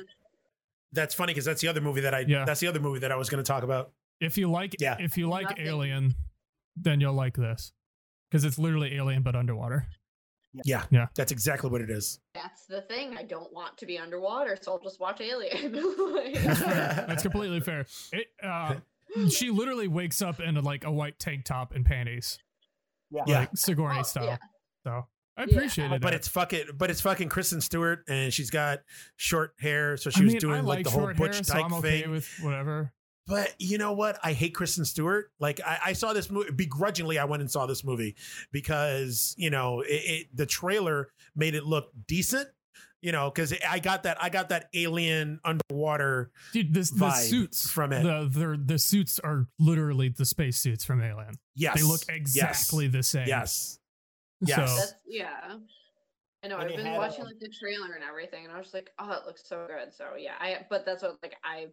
that's 0.92 1.14
funny 1.14 1.32
because 1.32 1.44
that's 1.44 1.60
the 1.60 1.68
other 1.68 1.80
movie 1.80 2.00
that 2.00 2.14
I. 2.14 2.20
Yeah. 2.26 2.44
That's 2.44 2.58
the 2.60 2.66
other 2.66 2.80
movie 2.80 2.98
that 3.00 3.12
I 3.12 3.16
was 3.16 3.28
going 3.28 3.42
to 3.42 3.46
talk 3.46 3.62
about. 3.62 3.92
If 4.20 4.36
you 4.36 4.50
like 4.50 4.74
Yeah. 4.80 4.96
if 4.98 5.16
you 5.16 5.28
like 5.28 5.50
Nothing. 5.50 5.66
Alien, 5.68 6.14
then 6.74 7.00
you'll 7.00 7.12
like 7.14 7.36
this. 7.36 7.72
Because 8.28 8.44
it's 8.44 8.58
literally 8.58 8.96
Alien 8.96 9.22
but 9.22 9.36
underwater. 9.36 9.86
Yeah, 10.64 10.84
Yeah. 10.90 11.06
that's 11.14 11.32
exactly 11.32 11.70
what 11.70 11.80
it 11.80 11.90
is. 11.90 12.18
That's 12.34 12.66
the 12.66 12.80
thing. 12.82 13.16
I 13.16 13.22
don't 13.24 13.52
want 13.52 13.76
to 13.78 13.86
be 13.86 13.98
underwater, 13.98 14.56
so 14.60 14.72
I'll 14.72 14.78
just 14.78 14.98
watch 15.00 15.20
Alien. 15.20 15.72
That's. 16.34 16.60
That's 16.60 17.22
completely 17.22 17.60
fair. 17.60 17.86
It 18.12 18.26
uh 18.42 18.76
she 19.30 19.50
literally 19.50 19.88
wakes 19.88 20.22
up 20.22 20.40
in 20.40 20.54
like 20.62 20.84
a 20.84 20.90
white 20.90 21.18
tank 21.18 21.44
top 21.44 21.74
and 21.74 21.84
panties. 21.84 22.38
Yeah. 23.10 23.22
Yeah. 23.26 23.38
Like 23.40 23.50
Sigourney 23.56 24.00
Oh, 24.00 24.02
style. 24.02 24.24
yeah. 24.26 24.36
So 24.84 25.06
I 25.36 25.44
Yeah. 25.44 25.94
it. 25.94 26.00
but 26.02 26.14
it's 26.14 26.28
fucking 26.28 26.66
but 26.76 26.90
it's 26.90 27.00
fucking 27.00 27.28
Kristen 27.28 27.60
Stewart 27.60 28.04
and 28.08 28.32
she's 28.32 28.50
got 28.50 28.80
short 29.16 29.52
hair 29.60 29.96
so 29.96 30.10
she 30.10 30.20
I 30.20 30.24
was 30.24 30.32
mean, 30.32 30.40
doing 30.40 30.64
like, 30.64 30.78
like 30.78 30.84
the 30.84 30.90
whole 30.90 31.02
short 31.02 31.16
butch 31.18 31.34
hair, 31.34 31.44
so 31.44 31.54
dyke 31.54 31.64
I'm 31.66 31.74
okay 31.74 32.02
thing 32.02 32.10
with 32.10 32.28
whatever. 32.42 32.92
But 33.26 33.54
you 33.58 33.78
know 33.78 33.92
what 33.92 34.18
i 34.22 34.32
hate 34.32 34.54
kristen 34.54 34.84
stewart 34.84 35.30
like 35.38 35.60
i, 35.64 35.78
I 35.86 35.92
saw 35.92 36.12
this 36.12 36.30
movie 36.30 36.52
begrudgingly 36.52 37.18
i 37.18 37.24
went 37.24 37.40
and 37.40 37.50
saw 37.50 37.66
this 37.66 37.84
movie 37.84 38.16
because 38.52 39.34
you 39.36 39.50
know 39.50 39.80
it, 39.80 39.86
it 39.88 40.26
the 40.34 40.46
trailer 40.46 41.08
made 41.34 41.54
it 41.54 41.64
look 41.64 41.90
decent 42.06 42.48
you 43.02 43.12
know, 43.12 43.30
because 43.30 43.54
I 43.68 43.78
got 43.78 44.02
that 44.02 44.20
I 44.20 44.30
got 44.30 44.48
that 44.48 44.68
alien 44.74 45.38
underwater. 45.44 46.32
Dude, 46.52 46.74
this 46.74 46.90
the 46.90 47.10
suits 47.12 47.70
from 47.70 47.92
it. 47.92 48.02
The 48.02 48.28
the 48.28 48.60
the 48.64 48.78
suits 48.78 49.20
are 49.20 49.46
literally 49.60 50.08
the 50.08 50.24
space 50.24 50.58
suits 50.58 50.84
from 50.84 51.00
Alien. 51.00 51.36
Yes, 51.54 51.76
They 51.76 51.86
look 51.86 52.00
exactly 52.08 52.88
the 52.88 53.04
same. 53.04 53.28
Yes, 53.28 53.78
So, 54.44 54.48
Yes. 54.48 54.76
That's 54.76 54.94
yeah. 55.06 55.28
I 56.42 56.48
know. 56.48 56.58
And 56.58 56.70
I've 56.70 56.76
been 56.76 56.94
watching 56.94 57.22
um, 57.22 57.28
like 57.28 57.38
the 57.38 57.48
trailer 57.48 57.94
and 57.94 58.02
everything, 58.02 58.44
and 58.44 58.52
I 58.52 58.58
was 58.58 58.66
just 58.66 58.74
like, 58.74 58.90
"Oh, 58.98 59.12
it 59.12 59.26
looks 59.26 59.42
so 59.46 59.66
good." 59.68 59.92
So 59.94 60.16
yeah, 60.18 60.34
I. 60.40 60.66
But 60.68 60.84
that's 60.84 61.02
what 61.02 61.18
like 61.22 61.36
I 61.44 61.66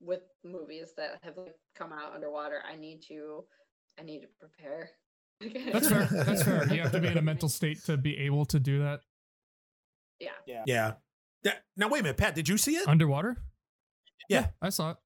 with 0.00 0.20
movies 0.44 0.92
that 0.96 1.18
have 1.22 1.36
like 1.36 1.56
come 1.76 1.92
out 1.92 2.14
underwater, 2.14 2.62
I 2.70 2.76
need 2.76 3.02
to, 3.08 3.44
I 3.98 4.02
need 4.02 4.20
to 4.20 4.28
prepare. 4.38 4.90
that's 5.72 5.88
fair. 5.88 6.08
That's 6.10 6.42
fair. 6.42 6.72
You 6.72 6.82
have 6.82 6.92
to 6.92 7.00
be 7.00 7.08
in 7.08 7.18
a 7.18 7.22
mental 7.32 7.48
state 7.48 7.84
to 7.84 7.96
be 7.96 8.16
able 8.18 8.44
to 8.46 8.58
do 8.60 8.80
that. 8.80 9.00
Yeah. 10.20 10.30
Yeah. 10.46 10.62
yeah. 10.66 10.92
That- 11.44 11.62
now 11.76 11.88
wait 11.88 12.00
a 12.00 12.02
minute, 12.04 12.16
Pat. 12.16 12.34
Did 12.34 12.48
you 12.48 12.56
see 12.58 12.76
it? 12.76 12.88
Underwater? 12.88 13.36
Yeah. 14.28 14.48
I 14.62 14.70
saw 14.70 14.92
it. 14.92 14.96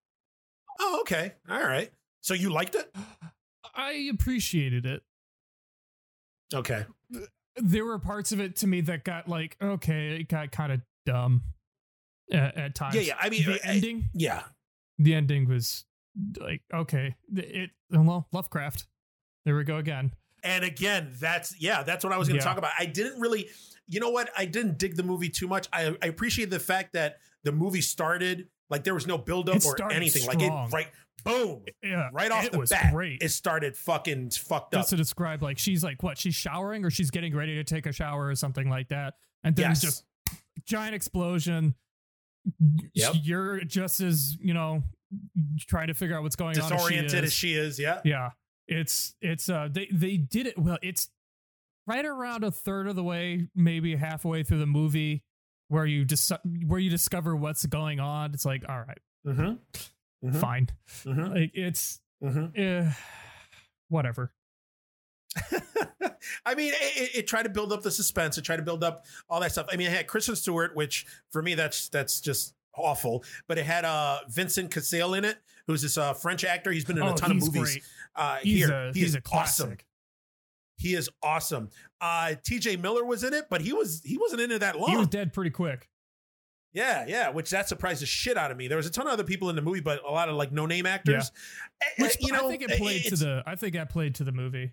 Oh, 0.78 0.99
okay. 1.03 1.34
All 1.49 1.61
right. 1.62 1.91
So 2.22 2.34
you 2.34 2.51
liked 2.51 2.74
it? 2.74 2.95
I 3.74 4.09
appreciated 4.12 4.86
it. 4.86 5.03
Okay. 6.55 6.84
There 7.57 7.84
were 7.84 7.99
parts 7.99 8.32
of 8.32 8.41
it 8.41 8.57
to 8.57 8.66
me 8.66 8.80
that 8.82 9.05
got 9.05 9.28
like, 9.28 9.57
okay, 9.62 10.16
it 10.20 10.28
got 10.28 10.51
kind 10.53 10.72
of 10.72 10.80
dumb 11.07 11.43
at, 12.32 12.57
at 12.57 12.74
times. 12.74 12.95
Yeah, 12.95 13.01
yeah. 13.03 13.16
I 13.20 13.28
mean, 13.30 13.45
the 13.45 13.55
I- 13.64 13.72
ending, 13.72 14.11
Yeah. 14.14 14.43
The 15.01 15.14
ending 15.14 15.48
was 15.48 15.84
like, 16.38 16.62
okay, 16.72 17.14
it, 17.34 17.70
well, 17.90 18.28
Lovecraft. 18.32 18.86
There 19.44 19.57
we 19.57 19.64
go 19.64 19.78
again. 19.78 20.12
And 20.44 20.64
again, 20.64 21.12
that's 21.18 21.55
yeah, 21.61 21.82
that's 21.82 22.05
what 22.05 22.12
I 22.12 22.18
was 22.18 22.28
going 22.28 22.38
to 22.38 22.44
Yeah. 22.44 22.48
talk 22.48 22.59
about. 22.59 22.72
I 22.78 22.86
didn't 22.86 23.20
really, 23.20 23.48
you 23.88 24.01
know 24.01 24.11
what? 24.11 24.30
I 24.36 24.44
didn't 24.44 24.78
dig 24.78 24.96
the 24.96 25.03
movie 25.03 25.28
too 25.30 25.48
much. 25.48 25.66
I, 25.72 25.96
I 26.03 26.07
appreciate 26.07 26.51
the 26.51 26.59
fact 26.61 26.92
that 26.92 27.16
the 27.44 27.53
movie 27.53 27.80
started 27.80 28.48
like 28.68 28.84
there 28.84 28.94
was 28.94 29.07
no 29.07 29.18
buildup 29.18 29.64
or 29.64 29.90
anything. 29.90 30.22
strong. 30.22 30.38
Like 30.38 30.46
it, 30.70 30.74
right, 30.74 30.88
boom, 31.24 31.62
Yeah, 31.82 32.09
right 32.12 32.30
off 32.30 32.44
it 32.44 32.53
the 32.53 32.59
was 32.59 32.70
bat, 32.70 32.92
great. 32.92 33.22
it 33.22 33.30
started 33.30 33.76
fucking 33.76 34.30
fucked 34.30 34.74
up. 34.74 34.80
just 34.82 34.90
to 34.90 34.96
describe 34.96 35.42
like 35.42 35.59
she's 35.59 35.82
like 35.82 36.03
what 36.03 36.16
she's 36.18 36.34
showering 36.34 36.84
or 36.84 36.90
she's 36.90 37.11
getting 37.11 37.34
ready 37.34 37.55
to 37.57 37.64
take 37.64 37.86
a 37.86 37.92
shower 37.92 38.26
or 38.28 38.34
something 38.34 38.68
like 38.70 38.88
that 38.88 39.14
and 39.42 39.57
then 39.57 39.70
Yes. 39.70 39.80
just 39.80 40.05
giant 40.66 40.94
explosion 40.94 41.74
Yep. 42.94 43.14
you're 43.22 43.61
just 43.64 44.01
as 44.01 44.36
you 44.40 44.55
know 44.55 44.82
trying 45.68 45.88
to 45.88 45.94
figure 45.94 46.16
out 46.16 46.22
what's 46.22 46.36
going 46.36 46.59
on 46.61 46.70
Disoriented 46.70 47.18
as 47.18 47.24
as 47.24 47.32
she 47.32 47.55
is, 47.55 47.78
yeah. 47.78 48.01
yeah 48.05 48.30
it's 48.68 49.14
it's 49.20 49.48
uh 49.48 49.68
they 49.70 49.88
they 49.92 50.16
did 50.16 50.46
it 50.46 50.57
well 50.59 50.78
it's 50.82 51.09
right 51.86 52.05
around 52.05 52.44
a 52.44 52.51
third 52.51 52.86
of 52.86 52.94
the 52.96 53.03
way 53.03 53.48
maybe 53.55 53.96
halfway 53.96 54.42
through 54.44 54.59
the 54.59 54.66
movie 54.66 55.22
where 55.68 55.84
you 55.86 56.05
just 56.05 56.30
where 56.66 56.78
you 56.78 56.90
discover 56.90 57.34
what's 57.34 57.66
going 57.66 57.98
on 58.01 58.32
it's 58.34 58.44
like 58.44 58.62
all 58.68 58.78
right 58.78 58.98
Mm-hmm. 59.26 60.28
Mhm. 60.28 60.36
fine 60.40 60.68
Mm-hmm. 61.05 61.32
like 61.34 61.51
it's 61.55 62.01
Mm-hmm. 62.22 62.88
uh, 62.88 62.92
whatever 63.88 64.32
I 66.47 66.55
mean, 66.55 66.72
it, 66.74 67.11
it, 67.14 67.26
tried 67.26 67.45
to 67.45 67.49
build 67.49 67.72
up 67.72 67.83
the 67.83 67.91
suspense. 67.91 68.37
It 68.37 68.43
tried 68.43 68.57
to 68.57 68.62
build 68.62 68.83
up 68.83 69.07
all 69.28 69.41
that 69.41 69.53
stuff. 69.53 69.66
I 69.72 69.76
mean, 69.76 69.87
it 69.87 69.93
had 69.93 70.07
Kristen 70.07 70.37
Stewart, 70.37 70.74
which 70.74 71.07
for 71.31 71.41
me, 71.43 71.55
that's 71.55 71.89
that's 71.89 72.20
just 72.20 72.55
awful. 72.76 73.24
But 73.47 73.59
it 73.59 73.64
had 73.66 73.85
uh 73.85 74.18
Vincent 74.28 74.70
Cassel 74.70 75.14
in 75.14 75.24
it, 75.24 75.39
who's 75.66 75.83
this 75.83 75.97
uh, 75.97 76.12
French 76.14 76.45
actor. 76.45 76.72
He's 76.72 76.85
been 76.85 76.99
in 76.99 77.05
a 77.05 77.12
Oh, 77.12 77.14
ton 77.14 77.31
of 77.33 77.37
movies. 77.39 77.78
Uh, 78.16 78.39
he's 78.43 78.66
here, 78.66 78.72
a 78.72 78.93
he 78.93 79.01
he's 79.01 79.11
is 79.11 79.14
a 79.14 79.20
classic 79.20 79.64
awesome. 79.66 79.78
He 80.76 80.95
is 80.95 81.11
awesome. 81.22 81.68
Uh, 82.01 82.35
T.J. 82.43 82.76
Miller 82.76 83.05
was 83.05 83.22
in 83.22 83.35
it, 83.35 83.45
but 83.51 83.61
he 83.61 83.72
was 83.72 84.03
he 84.05 84.16
wasn't 84.16 84.41
in 84.41 84.51
it 84.51 84.61
that 84.61 84.78
long. 84.78 84.91
he 84.91 84.97
was 84.97 85.09
dead 85.09 85.33
pretty 85.33 85.51
quick 85.51 85.89
Yeah, 86.72 87.05
yeah, 87.07 87.28
which 87.31 87.51
that 87.51 87.68
surprised 87.68 88.01
the 88.01 88.07
shit 88.07 88.37
out 88.39 88.51
of 88.51 88.57
me. 88.57 88.66
There 88.66 88.78
was 88.78 88.87
a 88.87 88.91
ton 88.91 89.07
of 89.07 89.12
other 89.12 89.24
people 89.24 89.51
in 89.51 89.57
the 89.57 89.62
movie, 89.62 89.81
but 89.81 90.03
a 90.03 90.11
lot 90.11 90.28
of 90.28 90.37
like 90.37 90.53
no 90.53 90.64
name 90.66 90.87
actors. 90.87 91.31
Eh, 91.83 92.03
Which 92.03 92.12
eh, 92.12 92.16
you 92.20 92.33
know, 92.33 92.47
I 92.47 92.49
think 92.49 92.62
it 92.62 92.70
eh, 92.70 92.78
played 92.78 93.05
to 93.05 93.16
the. 93.16 93.43
I 93.47 93.57
think 93.57 93.74
that 93.74 93.91
played 93.91 94.14
to 94.16 94.24
the 94.24 94.33
movie. 94.33 94.72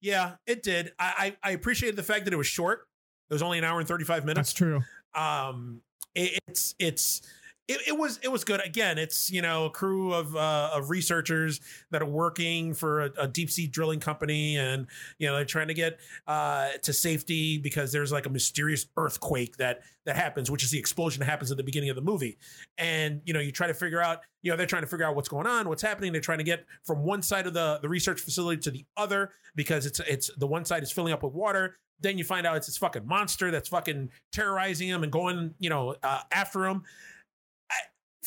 Yeah, 0.00 0.34
it 0.46 0.62
did. 0.62 0.92
I, 0.98 1.34
I 1.42 1.50
I 1.50 1.52
appreciated 1.52 1.96
the 1.96 2.02
fact 2.02 2.24
that 2.24 2.32
it 2.34 2.36
was 2.36 2.46
short. 2.46 2.86
It 3.30 3.34
was 3.34 3.42
only 3.42 3.58
an 3.58 3.64
hour 3.64 3.78
and 3.78 3.88
thirty 3.88 4.04
five 4.04 4.24
minutes. 4.24 4.50
That's 4.50 4.52
true. 4.52 4.82
um 5.14 5.80
it, 6.14 6.38
it's 6.48 6.74
it's 6.78 7.22
it, 7.68 7.88
it 7.88 7.98
was 7.98 8.18
it 8.22 8.28
was 8.28 8.44
good. 8.44 8.64
Again 8.64 8.98
it's 8.98 9.30
you 9.30 9.42
know 9.42 9.66
a 9.66 9.70
crew 9.70 10.12
of 10.12 10.34
uh 10.34 10.70
of 10.74 10.90
researchers 10.90 11.60
that 11.90 12.02
are 12.02 12.06
working 12.06 12.74
for 12.74 13.02
a, 13.02 13.10
a 13.18 13.28
deep 13.28 13.50
sea 13.50 13.66
drilling 13.66 14.00
company 14.00 14.56
and 14.56 14.86
you 15.18 15.28
know 15.28 15.36
they're 15.36 15.44
trying 15.44 15.68
to 15.68 15.74
get 15.74 16.00
uh 16.26 16.70
to 16.82 16.92
safety 16.92 17.58
because 17.58 17.92
there's 17.92 18.10
like 18.10 18.26
a 18.26 18.30
mysterious 18.30 18.86
earthquake 18.96 19.56
that 19.58 19.82
that 20.06 20.16
happens 20.16 20.50
which 20.50 20.64
is 20.64 20.70
the 20.70 20.78
explosion 20.78 21.20
that 21.20 21.26
happens 21.26 21.50
at 21.50 21.56
the 21.56 21.62
beginning 21.62 21.90
of 21.90 21.96
the 21.96 22.02
movie. 22.02 22.38
And 22.78 23.20
you 23.24 23.34
know 23.34 23.40
you 23.40 23.52
try 23.52 23.66
to 23.66 23.74
figure 23.74 24.00
out 24.00 24.20
you 24.42 24.50
know 24.50 24.56
they're 24.56 24.66
trying 24.66 24.82
to 24.82 24.88
figure 24.88 25.06
out 25.06 25.14
what's 25.14 25.28
going 25.28 25.46
on 25.46 25.68
what's 25.68 25.82
happening. 25.82 26.12
They're 26.12 26.20
trying 26.20 26.38
to 26.38 26.44
get 26.44 26.64
from 26.84 27.04
one 27.04 27.22
side 27.22 27.46
of 27.46 27.52
the 27.52 27.78
the 27.82 27.88
research 27.88 28.20
facility 28.20 28.60
to 28.62 28.70
the 28.70 28.84
other 28.96 29.30
because 29.54 29.84
it's 29.84 30.00
it's 30.00 30.30
the 30.38 30.46
one 30.46 30.64
side 30.64 30.82
is 30.82 30.90
filling 30.90 31.12
up 31.12 31.22
with 31.22 31.34
water. 31.34 31.76
Then 32.00 32.16
you 32.16 32.24
find 32.24 32.46
out 32.46 32.56
it's 32.56 32.66
this 32.66 32.78
fucking 32.78 33.06
monster 33.06 33.50
that's 33.50 33.68
fucking 33.68 34.10
terrorizing 34.32 34.88
him 34.88 35.02
and 35.02 35.10
going, 35.10 35.54
you 35.58 35.68
know, 35.68 35.96
uh, 36.02 36.20
after 36.30 36.64
him. 36.64 36.84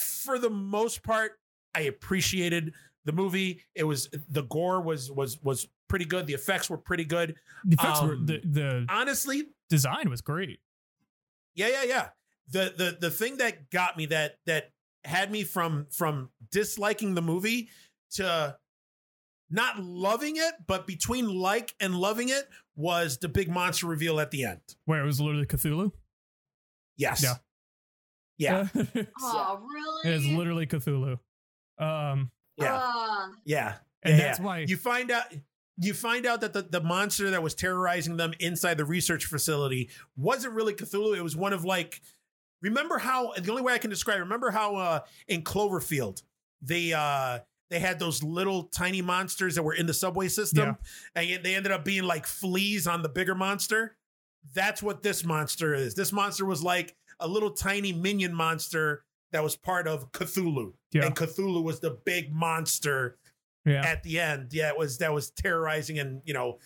For 0.01 0.37
the 0.39 0.49
most 0.49 1.03
part, 1.03 1.39
I 1.75 1.81
appreciated 1.81 2.73
the 3.05 3.11
movie. 3.11 3.61
It 3.75 3.83
was 3.85 4.09
the 4.29 4.43
gore 4.43 4.81
was 4.81 5.11
was 5.11 5.41
was 5.41 5.67
pretty 5.87 6.05
good. 6.05 6.27
The 6.27 6.33
effects 6.33 6.69
were 6.69 6.77
pretty 6.77 7.05
good. 7.05 7.35
The 7.65 7.75
effects 7.79 8.01
were 8.01 8.13
Um, 8.13 8.25
the 8.25 8.41
the 8.43 8.85
Honestly, 8.89 9.43
design 9.69 10.09
was 10.09 10.21
great. 10.21 10.59
yeah, 11.55 11.67
yeah, 11.69 11.83
yeah. 11.83 12.09
The 12.49 12.73
the 12.75 12.97
the 12.99 13.11
thing 13.11 13.37
that 13.37 13.69
got 13.69 13.97
me 13.97 14.05
that 14.07 14.37
that 14.45 14.71
had 15.03 15.31
me 15.31 15.43
from 15.43 15.87
from 15.91 16.29
disliking 16.51 17.15
the 17.15 17.21
movie 17.21 17.69
to 18.11 18.57
not 19.49 19.79
loving 19.79 20.37
it, 20.37 20.53
but 20.67 20.85
between 20.87 21.27
like 21.27 21.75
and 21.79 21.95
loving 21.95 22.29
it 22.29 22.47
was 22.75 23.17
the 23.17 23.27
big 23.29 23.49
monster 23.49 23.85
reveal 23.87 24.19
at 24.19 24.31
the 24.31 24.45
end. 24.45 24.61
Where 24.85 25.01
it 25.01 25.05
was 25.05 25.19
literally 25.19 25.45
Cthulhu. 25.45 25.91
Yes. 26.97 27.23
Yeah. 27.23 27.35
Yeah. 28.41 28.67
Oh, 29.21 29.59
really? 29.73 30.09
it 30.15 30.19
is 30.21 30.27
literally 30.27 30.67
Cthulhu. 30.67 31.19
Um, 31.77 32.31
Yeah. 32.57 32.79
Ah, 32.81 33.29
Yeah. 33.45 33.73
and 34.03 34.17
Yeah, 34.17 34.23
that's 34.25 34.39
yeah. 34.39 34.45
why 34.45 34.59
you 34.67 34.77
find 34.77 35.11
out 35.11 35.25
you 35.77 35.93
find 35.93 36.25
out 36.25 36.41
that 36.41 36.53
the, 36.53 36.61
the 36.61 36.81
monster 36.81 37.29
that 37.31 37.41
was 37.41 37.55
terrorizing 37.55 38.17
them 38.17 38.33
inside 38.39 38.77
the 38.77 38.85
research 38.85 39.25
facility 39.25 39.89
wasn't 40.15 40.53
really 40.53 40.73
Cthulhu. 40.73 41.17
It 41.17 41.23
was 41.23 41.35
one 41.35 41.53
of 41.53 41.63
like 41.65 42.01
remember 42.61 42.97
how 42.99 43.33
the 43.33 43.49
only 43.49 43.63
way 43.63 43.73
I 43.73 43.77
can 43.79 43.89
describe 43.89 44.19
remember 44.19 44.51
how 44.51 44.75
uh 44.75 44.99
in 45.27 45.43
Cloverfield 45.43 46.21
they 46.61 46.93
uh 46.93 47.39
they 47.71 47.79
had 47.79 47.99
those 47.99 48.21
little 48.21 48.63
tiny 48.65 49.01
monsters 49.01 49.55
that 49.55 49.63
were 49.63 49.73
in 49.73 49.85
the 49.85 49.93
subway 49.93 50.27
system 50.27 50.75
and 51.15 51.43
they 51.43 51.55
ended 51.55 51.71
up 51.71 51.85
being 51.85 52.03
like 52.03 52.27
fleas 52.27 52.85
on 52.85 53.01
the 53.01 53.09
bigger 53.09 53.33
monster. 53.33 53.95
That's 54.53 54.83
what 54.83 55.03
this 55.03 55.23
monster 55.23 55.73
is. 55.73 55.95
This 55.95 56.11
monster 56.11 56.45
was 56.45 56.61
like 56.63 56.95
a 57.21 57.27
little 57.27 57.51
tiny 57.51 57.93
minion 57.93 58.33
monster 58.33 59.03
that 59.31 59.43
was 59.43 59.55
part 59.55 59.87
of 59.87 60.11
Cthulhu. 60.11 60.73
Yeah. 60.91 61.05
And 61.05 61.15
Cthulhu 61.15 61.63
was 61.63 61.79
the 61.79 61.91
big 62.05 62.33
monster 62.33 63.17
yeah. 63.65 63.85
at 63.85 64.03
the 64.03 64.19
end. 64.19 64.53
Yeah, 64.53 64.69
it 64.69 64.77
was 64.77 64.97
that 64.97 65.13
was 65.13 65.31
terrorizing 65.31 65.99
and 65.99 66.21
you 66.25 66.33
know 66.33 66.59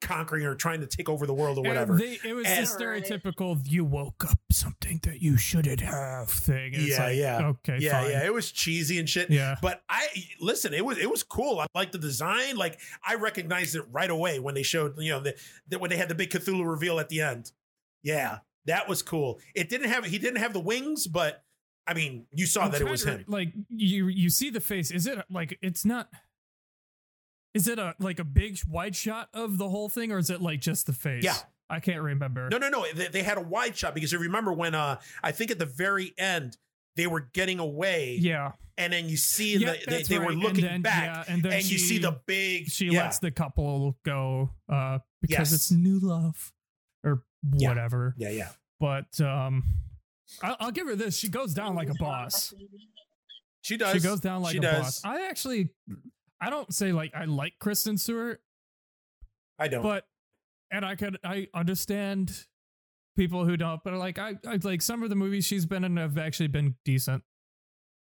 conquering 0.00 0.46
or 0.46 0.54
trying 0.54 0.80
to 0.80 0.86
take 0.86 1.10
over 1.10 1.26
the 1.26 1.34
world 1.34 1.58
or 1.58 1.62
whatever. 1.62 1.94
they- 1.94 2.18
it 2.24 2.32
was 2.34 2.46
And- 2.46 2.66
the 2.66 2.70
stereotypical 2.70 3.60
"you 3.68 3.84
woke 3.84 4.24
up 4.24 4.38
something 4.50 4.98
that 5.02 5.20
you 5.20 5.36
shouldn't 5.36 5.80
have" 5.80 6.30
thing. 6.30 6.74
And 6.74 6.82
Yeah, 6.84 7.04
like, 7.04 7.16
yeah. 7.16 7.46
Okay, 7.48 7.78
yeah, 7.80 8.00
fine. 8.00 8.10
yeah, 8.10 8.24
it 8.24 8.32
was 8.32 8.50
cheesy 8.50 8.98
and 8.98 9.08
shit. 9.08 9.30
Yeah. 9.30 9.56
But 9.60 9.82
I 9.90 10.08
listen, 10.40 10.72
it 10.72 10.84
was 10.84 10.96
it 10.96 11.10
was 11.10 11.22
cool. 11.22 11.60
I 11.60 11.66
liked 11.74 11.92
the 11.92 11.98
design. 11.98 12.56
Like 12.56 12.80
I 13.06 13.16
recognized 13.16 13.76
it 13.76 13.82
right 13.90 14.10
away 14.10 14.38
when 14.38 14.54
they 14.54 14.62
showed 14.62 14.94
you 14.98 15.10
know 15.10 15.20
the, 15.20 15.36
the 15.68 15.78
when 15.78 15.90
they 15.90 15.98
had 15.98 16.08
the 16.08 16.14
big 16.14 16.30
Cthulhu 16.30 16.66
reveal 16.66 16.98
at 16.98 17.10
the 17.10 17.20
end. 17.20 17.52
Yeah, 18.02 18.38
that 18.66 18.88
was 18.88 19.02
cool. 19.02 19.40
It 19.54 19.68
didn't 19.68 19.88
have 19.90 20.04
he 20.04 20.18
didn't 20.18 20.38
have 20.40 20.52
the 20.52 20.60
wings, 20.60 21.06
but 21.06 21.42
I 21.86 21.94
mean 21.94 22.26
you 22.32 22.46
saw 22.46 22.64
I'm 22.64 22.70
that 22.72 22.80
it 22.80 22.88
was 22.88 23.04
to- 23.04 23.10
him. 23.18 23.24
Like 23.26 23.52
you, 23.68 24.08
you 24.08 24.30
see 24.30 24.50
the 24.50 24.60
face. 24.60 24.90
Is 24.90 25.06
it 25.06 25.18
like 25.30 25.58
it's 25.62 25.84
not? 25.84 26.08
Is 27.54 27.66
it 27.66 27.78
a 27.78 27.94
like 27.98 28.18
a 28.20 28.24
big 28.24 28.58
wide 28.68 28.94
shot 28.94 29.28
of 29.34 29.58
the 29.58 29.68
whole 29.68 29.88
thing, 29.88 30.12
or 30.12 30.18
is 30.18 30.30
it 30.30 30.40
like 30.40 30.60
just 30.60 30.86
the 30.86 30.92
face? 30.92 31.24
Yeah. 31.24 31.34
I 31.68 31.78
can't 31.78 32.02
remember. 32.02 32.48
No, 32.50 32.58
no, 32.58 32.68
no. 32.68 32.84
They, 32.92 33.08
they 33.08 33.22
had 33.22 33.38
a 33.38 33.42
wide 33.42 33.76
shot 33.76 33.94
because 33.94 34.10
you 34.12 34.18
remember 34.18 34.52
when 34.52 34.74
uh 34.74 35.00
I 35.22 35.32
think 35.32 35.50
at 35.50 35.58
the 35.58 35.66
very 35.66 36.12
end 36.18 36.56
they 36.96 37.06
were 37.06 37.20
getting 37.32 37.58
away, 37.60 38.18
Yeah, 38.20 38.52
and 38.76 38.92
then 38.92 39.08
you 39.08 39.16
see 39.16 39.56
yeah, 39.56 39.74
the, 39.84 39.90
they, 39.90 40.02
they 40.02 40.18
were 40.18 40.24
right. 40.26 40.32
And 40.34 40.42
looking 40.42 40.64
then- 40.64 40.82
back, 40.82 41.04
yeah, 41.28 41.32
and 41.32 41.42
then 41.42 41.52
and 41.54 41.70
you 41.70 41.78
see 41.78 41.98
the 41.98 42.20
big. 42.26 42.68
she 42.68 42.86
yeah. 42.86 43.02
lets 43.04 43.20
the 43.20 43.30
couple 43.30 43.96
go 44.04 44.50
uh 44.68 44.98
because 45.22 45.50
Yes. 45.50 45.52
it's 45.52 45.70
new 45.72 45.98
love 46.00 46.52
or. 47.04 47.22
Whatever. 47.42 48.14
yeah, 48.18 48.30
yeah. 48.30 48.48
But 48.78 49.20
um, 49.20 49.64
I'll, 50.42 50.56
I'll 50.60 50.70
give 50.70 50.86
her 50.86 50.96
this. 50.96 51.16
She 51.18 51.28
goes 51.28 51.52
down 51.54 51.74
like 51.74 51.88
a 51.90 51.94
boss. 51.98 52.54
She 53.62 53.76
does. 53.76 53.92
She 53.92 54.00
goes 54.00 54.20
down 54.20 54.42
like 54.42 54.52
She 54.52 54.58
a 54.58 54.62
does. 54.62 54.82
boss. 54.82 55.04
I 55.04 55.26
actually, 55.28 55.70
I 56.40 56.48
don't 56.50 56.72
say 56.74 56.92
like 56.92 57.12
I 57.14 57.24
like 57.26 57.54
Kristen 57.60 57.98
Stewart, 57.98 58.40
I 59.58 59.68
don't. 59.68 59.82
but 59.82 60.06
and 60.72 60.84
I 60.84 60.94
could 60.96 61.18
I 61.24 61.48
understand 61.52 62.46
people 63.16 63.44
who 63.44 63.56
don't, 63.58 63.82
but 63.84 63.92
like 63.94 64.18
I, 64.18 64.36
I 64.46 64.58
like 64.62 64.80
some 64.80 65.02
of 65.02 65.10
the 65.10 65.16
movies 65.16 65.44
she's 65.44 65.66
been 65.66 65.84
in 65.84 65.96
have 65.98 66.16
actually 66.16 66.48
been 66.48 66.74
decent. 66.84 67.22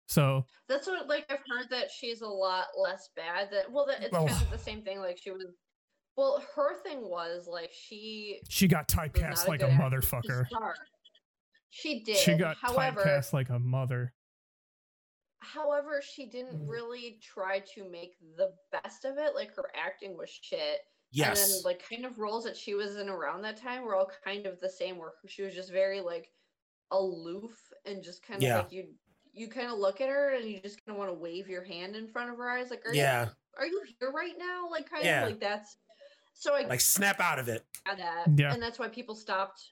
So 0.07 0.45
That's 0.67 0.87
what 0.87 1.07
like 1.07 1.25
I've 1.29 1.39
heard 1.49 1.69
that 1.71 1.89
she's 1.89 2.21
a 2.21 2.27
lot 2.27 2.65
less 2.77 3.09
bad. 3.15 3.49
That 3.51 3.71
well, 3.71 3.85
that 3.87 4.01
it's 4.03 4.11
Well- 4.11 4.27
kind 4.27 4.41
of 4.43 4.51
the 4.51 4.57
same 4.57 4.81
thing. 4.81 4.99
Like 4.99 5.17
she 5.21 5.31
was. 5.31 5.45
Well, 6.17 6.43
her 6.55 6.75
thing 6.81 7.01
was 7.09 7.47
like 7.47 7.71
she 7.73 8.39
she 8.49 8.67
got 8.67 8.87
was 8.87 8.95
not 8.95 9.13
typecast 9.13 9.47
like 9.47 9.61
a 9.61 9.67
good 9.67 9.73
motherfucker. 9.77 10.45
She 11.69 12.03
did. 12.03 12.17
She 12.17 12.35
got 12.35 12.55
however, 12.57 13.01
typecast 13.01 13.33
like 13.33 13.49
a 13.49 13.59
mother. 13.59 14.13
however, 15.39 16.01
she 16.01 16.25
didn't 16.25 16.59
Mm. 16.65 16.69
really 16.69 17.19
try 17.21 17.59
to 17.75 17.87
make 17.89 18.15
the 18.37 18.53
best 18.71 19.05
of 19.05 19.17
it. 19.17 19.35
Like 19.35 19.53
her 19.55 19.69
acting 19.75 20.17
was 20.17 20.29
shit. 20.29 20.59
And 20.79 21.19
Yes. 21.19 21.53
then 21.53 21.61
like 21.63 21.87
kind 21.87 22.05
of 22.05 22.17
roles 22.17 22.43
that 22.45 22.57
she 22.57 22.73
was 22.73 22.95
in 22.97 23.09
around 23.09 23.41
that 23.43 23.57
time 23.57 23.83
were 23.83 23.95
all 23.95 24.09
kind 24.23 24.45
of 24.47 24.59
the 24.59 24.69
same 24.69 24.97
where 24.97 25.13
she 25.27 25.43
was 25.43 25.53
just 25.53 25.71
very 25.71 26.01
like 26.01 26.31
aloof 26.91 27.53
and 27.85 28.03
just 28.03 28.23
kind 28.23 28.37
of 28.37 28.43
Yeah. 28.43 28.57
like 28.59 28.71
you 28.71 28.95
you 29.33 29.49
kind 29.49 29.67
of 29.69 29.77
look 29.77 29.99
at 29.99 30.07
her 30.09 30.33
and 30.33 30.45
you 30.49 30.61
just 30.61 30.83
kind 30.85 30.95
of 30.95 30.97
want 30.97 31.09
to 31.09 31.13
wave 31.13 31.49
your 31.49 31.63
hand 31.63 31.95
in 31.95 32.07
front 32.07 32.31
of 32.31 32.37
her 32.37 32.49
eyes 32.49 32.69
like 32.69 32.85
are 32.85 32.93
yeah. 32.93 33.25
you 33.25 33.31
are 33.57 33.65
you 33.67 33.83
here 33.99 34.11
right 34.11 34.37
now 34.37 34.69
like 34.69 34.89
kind 34.89 35.03
Yeah. 35.03 35.23
of 35.23 35.29
like 35.31 35.39
that's 35.41 35.77
so 36.35 36.53
I 36.53 36.65
Like 36.67 36.81
snap 36.81 37.19
out 37.19 37.39
of 37.39 37.47
it. 37.49 37.63
that 37.85 38.25
Yeah. 38.35 38.53
and 38.53 38.61
that's 38.61 38.77
why 38.77 38.87
people 38.87 39.15
stopped 39.15 39.71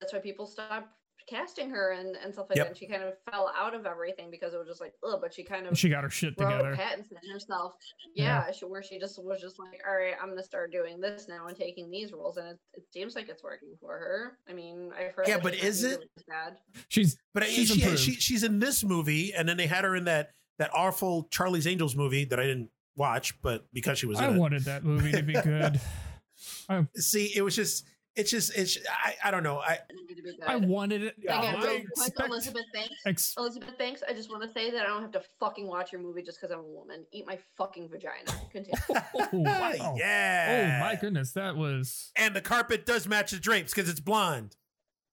that's 0.00 0.12
why 0.12 0.18
people 0.18 0.46
stopped 0.46 0.88
casting 1.28 1.70
her 1.70 1.92
and, 1.92 2.16
and 2.16 2.34
stuff 2.34 2.46
like 2.50 2.56
Yep. 2.56 2.64
that 2.66 2.70
and 2.70 2.76
she 2.76 2.86
kind 2.88 3.04
of 3.04 3.14
fell 3.30 3.52
out 3.56 3.74
of 3.76 3.86
everything 3.86 4.28
because 4.28 4.52
it 4.54 4.58
was 4.58 4.66
just 4.66 4.80
like 4.80 4.92
oh, 5.04 5.18
but 5.22 5.32
she 5.32 5.44
kind 5.44 5.66
of 5.68 5.78
She 5.78 5.88
got 5.88 6.02
her 6.02 6.10
shit 6.10 6.34
Robert 6.36 6.70
together. 6.70 6.76
Pattinson 6.76 7.32
herself. 7.32 7.74
Yeah. 8.16 8.44
Yeah, 8.46 8.52
she, 8.52 8.64
where 8.64 8.82
she 8.82 8.98
just 8.98 9.22
was 9.22 9.40
just 9.40 9.58
like, 9.60 9.80
all 9.88 9.94
right, 9.94 10.14
I'm 10.20 10.28
gonna 10.28 10.42
start 10.42 10.72
doing 10.72 11.00
this 11.00 11.28
now 11.28 11.46
and 11.46 11.56
taking 11.56 11.88
these 11.92 12.12
roles, 12.12 12.36
and 12.38 12.48
it, 12.48 12.58
it 12.74 12.84
seems 12.92 13.14
like 13.14 13.28
it's 13.28 13.42
working 13.44 13.74
for 13.80 13.92
her. 13.96 14.36
I 14.48 14.52
mean, 14.52 14.90
I've 14.98 15.14
heard. 15.14 15.28
Yeah, 15.28 15.38
but 15.38 15.54
is 15.54 15.84
it? 15.84 15.90
usually 15.90 16.06
this 16.16 16.24
Bad. 16.28 16.56
She's 16.88 17.16
But 17.32 17.44
she's 17.44 17.68
she, 17.68 17.80
improved. 17.80 18.00
she 18.00 18.12
she's 18.14 18.42
in 18.42 18.58
this 18.58 18.82
movie, 18.82 19.32
and 19.32 19.48
then 19.48 19.56
they 19.56 19.68
had 19.68 19.84
her 19.84 19.94
in 19.94 20.04
that 20.06 20.32
that 20.58 20.70
awful 20.74 21.28
Charlie's 21.30 21.66
Angels 21.68 21.94
movie 21.94 22.24
that 22.26 22.40
I 22.40 22.44
didn't 22.44 22.70
watch, 22.96 23.40
but 23.42 23.66
because 23.72 23.98
she 23.98 24.06
was 24.06 24.18
I 24.20 24.28
in 24.28 24.36
wanted 24.38 24.64
that 24.64 24.84
movie 24.84 25.12
to 25.12 25.22
be 25.22 25.32
good. 25.34 25.80
it. 26.70 26.88
See, 26.96 27.32
it 27.34 27.42
was 27.42 27.54
just 27.56 27.86
it's 28.14 28.30
just 28.30 28.54
it's 28.56 28.76
I, 28.90 29.14
I 29.24 29.30
don't 29.30 29.42
know. 29.42 29.58
I 29.58 29.74
It 29.88 29.96
needed 29.96 30.16
to 30.18 30.22
be 30.22 30.30
good. 30.32 30.46
I 30.46 30.56
wanted 30.56 31.02
it. 31.02 31.14
Yeah, 31.18 31.38
Again, 31.38 31.54
I 31.54 31.58
real 31.58 31.66
I 31.66 31.70
quick, 31.70 31.84
expect- 32.08 32.28
Elizabeth 32.28 32.64
Banks. 32.74 32.94
ex- 33.06 33.34
Elizabeth 33.38 33.78
Banks. 33.78 34.02
I 34.06 34.12
just 34.12 34.30
want 34.30 34.42
to 34.42 34.50
say 34.52 34.70
that 34.70 34.82
I 34.82 34.86
don't 34.86 35.00
have 35.00 35.12
to 35.12 35.22
fucking 35.40 35.66
watch 35.66 35.92
your 35.92 36.02
movie 36.02 36.20
just 36.22 36.38
because 36.40 36.52
I'm 36.52 36.60
a 36.60 36.68
woman. 36.68 37.06
Eat 37.12 37.26
my 37.26 37.38
fucking 37.56 37.88
vagina. 37.88 38.30
Continue. 38.50 38.72
oh, 39.14 39.28
wow. 39.32 39.94
yeah. 39.96 40.80
Oh 40.82 40.84
my 40.86 40.96
goodness, 41.00 41.32
that 41.32 41.56
was 41.56 42.12
And 42.16 42.36
the 42.36 42.42
carpet 42.42 42.84
does 42.84 43.08
match 43.08 43.30
the 43.30 43.38
drapes 43.38 43.72
because 43.72 43.88
it's 43.88 44.00
blonde. 44.00 44.56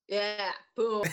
yeah. 0.10 0.52
Boom. 0.76 1.04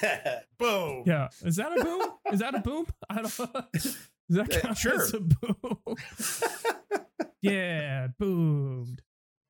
Boom. 0.59 1.03
yeah. 1.07 1.29
Is 1.45 1.57
that 1.57 1.77
a 1.79 1.85
boom? 1.85 2.11
Is 2.33 2.41
that 2.41 2.55
a 2.55 2.61
boom? 2.61 2.87
I 3.11 3.17
don't. 3.23 3.41
Is 3.75 3.97
that 4.31 4.53
Uh, 4.57 4.61
count 4.61 4.79
sure. 4.79 5.03
as 5.03 5.15
a 5.15 5.21
boom? 5.21 5.76
yeah, 7.43 8.09
boomed. 8.19 9.03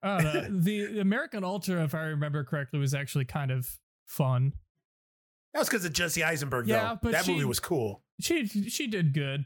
Uh, 0.03 0.21
the, 0.49 0.89
the 0.93 1.01
American 1.01 1.43
Ultra, 1.45 1.83
if 1.85 1.95
I 1.95 2.03
remember 2.03 2.45
correctly, 2.45 2.79
was 2.79 2.95
actually 2.95 3.25
kind 3.25 3.51
of 3.51 3.69
fun. 4.07 4.53
That 5.53 5.61
was 5.61 5.69
because 5.69 5.85
of 5.85 5.93
Jesse 5.93 6.23
Eisenberg, 6.23 6.69
Yeah, 6.69 6.91
though. 6.91 6.99
but 7.03 7.13
that 7.13 7.25
she- 7.25 7.33
movie 7.33 7.45
was 7.45 7.61
cool. 7.61 8.03
She 8.21 8.47
she 8.47 8.87
did 8.87 9.13
good. 9.13 9.45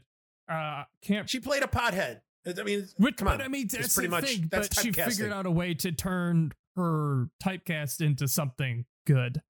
Uh, 0.49 0.83
can't. 1.01 1.29
She 1.29 1.39
played 1.39 1.63
a 1.63 1.67
pothead. 1.67 2.21
I 2.47 2.63
mean, 2.63 2.87
But, 2.97 3.17
come 3.17 3.27
on. 3.27 3.41
I 3.41 3.47
mean, 3.47 3.67
that's 3.71 3.93
pretty 3.93 4.09
much- 4.09 4.25
thing. 4.25 4.47
that's 4.51 4.69
but 4.69 4.77
she 4.81 4.91
figured 4.91 5.31
out 5.31 5.45
a 5.45 5.51
way 5.51 5.73
to 5.75 5.91
turn 5.91 6.51
her 6.75 7.27
typecast 7.43 8.01
into 8.01 8.27
something 8.27 8.85
good. 9.05 9.41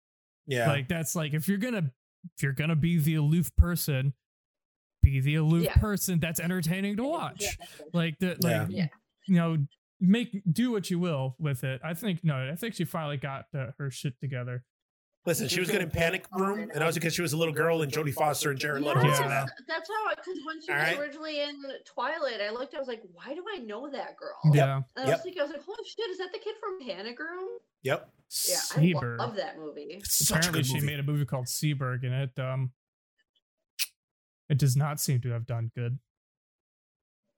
yeah. 0.47 0.67
Like 0.67 0.87
that's 0.87 1.15
like 1.15 1.33
if 1.33 1.47
you're 1.47 1.57
gonna 1.59 1.91
if 2.35 2.43
you're 2.43 2.53
gonna 2.53 2.75
be 2.75 2.97
the 2.97 3.15
aloof 3.15 3.55
person, 3.55 4.13
be 5.01 5.19
the 5.19 5.35
aloof 5.35 5.63
Yeah. 5.65 5.73
person 5.75 6.19
that's 6.19 6.39
entertaining 6.39 6.97
to 6.97 7.03
watch. 7.03 7.41
Exactly. 7.43 7.85
Like 7.93 8.19
the 8.19 8.37
like 8.39 8.67
Yeah. 8.69 8.87
you 9.27 9.35
know 9.35 9.57
make 9.99 10.41
do 10.51 10.71
what 10.71 10.89
you 10.89 10.99
will 10.99 11.35
with 11.39 11.63
it. 11.63 11.81
I 11.83 11.93
think 11.93 12.23
no, 12.23 12.35
I 12.51 12.55
think 12.55 12.75
she 12.75 12.85
finally 12.85 13.17
got 13.17 13.45
uh, 13.57 13.67
her 13.77 13.91
shit 13.91 14.19
together. 14.19 14.63
Listen, 15.23 15.47
she 15.47 15.59
was 15.59 15.69
good 15.69 15.83
in 15.83 15.91
Panic 15.91 16.25
Room, 16.35 16.61
and 16.61 16.71
that 16.81 16.83
was 16.87 16.95
because 16.95 17.13
she 17.13 17.21
was 17.21 17.31
a 17.33 17.37
little 17.37 17.53
girl, 17.53 17.83
and 17.83 17.91
Jodie 17.91 18.11
Foster 18.11 18.49
and 18.49 18.57
Jared 18.59 18.81
Leto. 18.81 19.03
Yes, 19.03 19.19
in 19.19 19.25
Yeah. 19.25 19.45
that's 19.67 19.87
how. 19.87 20.09
Because 20.15 20.39
when 20.43 20.59
she 20.63 20.71
All 20.71 20.79
was 20.79 20.87
right. 20.87 20.97
originally 20.99 21.41
in 21.41 21.61
Twilight, 21.85 22.41
I 22.41 22.49
looked. 22.49 22.73
I 22.73 22.79
was 22.79 22.87
like, 22.87 23.03
why 23.13 23.35
do 23.35 23.45
I 23.53 23.59
know 23.59 23.87
that 23.91 24.17
girl? 24.17 24.33
Yeah. 24.51 24.77
And 24.77 24.85
I 24.97 25.01
Yep. 25.01 25.07
was 25.17 25.21
thinking, 25.21 25.41
I 25.41 25.43
was 25.43 25.51
like, 25.51 25.63
holy 25.63 25.83
shit, 25.85 26.09
is 26.09 26.17
that 26.17 26.31
the 26.33 26.39
kid 26.39 26.55
from 26.59 26.79
Panic 26.87 27.19
Room? 27.19 27.49
Yep. 27.83 28.09
Yeah, 28.49 28.55
Seberg. 28.55 29.19
I 29.19 29.23
love 29.25 29.35
that 29.35 29.59
movie. 29.59 29.81
It's 29.99 30.25
such 30.27 30.37
a 30.47 30.49
Apparently 30.49 30.61
good 30.63 30.79
she 30.81 30.85
made 30.87 30.99
a 30.99 31.03
movie 31.03 31.25
called 31.25 31.45
Seberg 31.45 32.03
and 32.03 32.15
it 32.15 32.39
um 32.39 32.71
it 34.51 34.57
does 34.59 34.75
not 34.75 34.99
seem 34.99 35.21
to 35.21 35.29
have 35.29 35.45
done 35.47 35.71
good. 35.75 35.97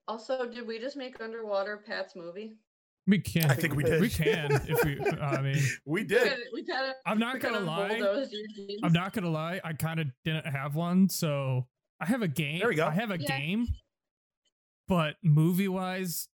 Also, 0.07 0.45
did 0.49 0.67
we 0.67 0.79
just 0.79 0.97
make 0.97 1.21
Underwater 1.21 1.77
Pat's 1.77 2.15
movie? 2.15 2.57
We 3.05 3.19
can 3.19 3.51
I 3.51 3.53
think 3.55 3.75
we 3.75 3.83
did. 3.83 4.01
we 4.01 4.09
can 4.09 4.51
if 4.67 4.83
we 4.83 4.99
I 5.21 5.41
mean 5.41 5.55
we 5.85 6.01
We 6.01 6.03
did. 6.05 6.39
We 6.53 6.65
kind 6.65 6.87
of. 6.87 6.93
I'm 7.05 7.19
not 7.19 7.39
gonna 7.39 7.59
lie. 7.59 7.99
lie. 7.99 8.25
I'm 8.83 8.93
not 8.93 9.13
gonna 9.13 9.29
lie, 9.29 9.61
I 9.63 9.73
kind 9.73 9.99
of 9.99 10.07
didn't 10.25 10.47
have 10.47 10.75
one, 10.75 11.07
so 11.09 11.67
I 12.01 12.05
have 12.05 12.21
a 12.21 12.27
game. 12.27 12.59
There 12.59 12.69
we 12.69 12.75
go. 12.75 12.87
I 12.87 12.91
have 12.91 13.11
a 13.11 13.19
Yeah. 13.19 13.37
game, 13.37 13.67
but 14.87 15.15
movie 15.21 15.67
wise, 15.67 16.27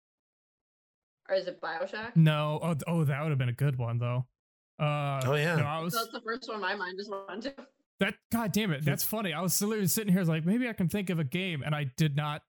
Or 1.28 1.36
is 1.36 1.46
it 1.46 1.60
Bioshock? 1.60 2.14
no. 2.16 2.58
Oh, 2.62 2.74
oh, 2.86 3.04
that 3.04 3.22
would 3.22 3.30
have 3.30 3.38
been 3.38 3.48
a 3.48 3.52
good 3.52 3.76
one 3.78 3.98
though. 3.98 4.26
Uh, 4.78 5.22
Oh, 5.24 5.34
yeah. 5.36 5.56
no, 5.56 5.64
I 5.64 5.80
was 5.80 5.94
That's 5.94 6.08
the 6.12 6.20
first 6.20 6.48
one 6.48 6.60
my 6.60 6.74
mind 6.74 6.98
just 6.98 7.10
went 7.10 7.42
to. 7.44 7.54
That. 8.00 8.14
God 8.32 8.52
damn 8.52 8.72
it, 8.72 8.84
that's 8.84 9.04
funny. 9.04 9.32
I 9.32 9.40
was 9.40 9.60
literally 9.60 9.86
sitting 9.88 10.12
here 10.12 10.22
like 10.24 10.44
maybe 10.44 10.68
I 10.68 10.72
can 10.72 10.88
think 10.88 11.10
of 11.10 11.18
a 11.18 11.24
game, 11.24 11.62
and 11.64 11.74
I 11.74 11.84
did 11.96 12.16
not, 12.16 12.42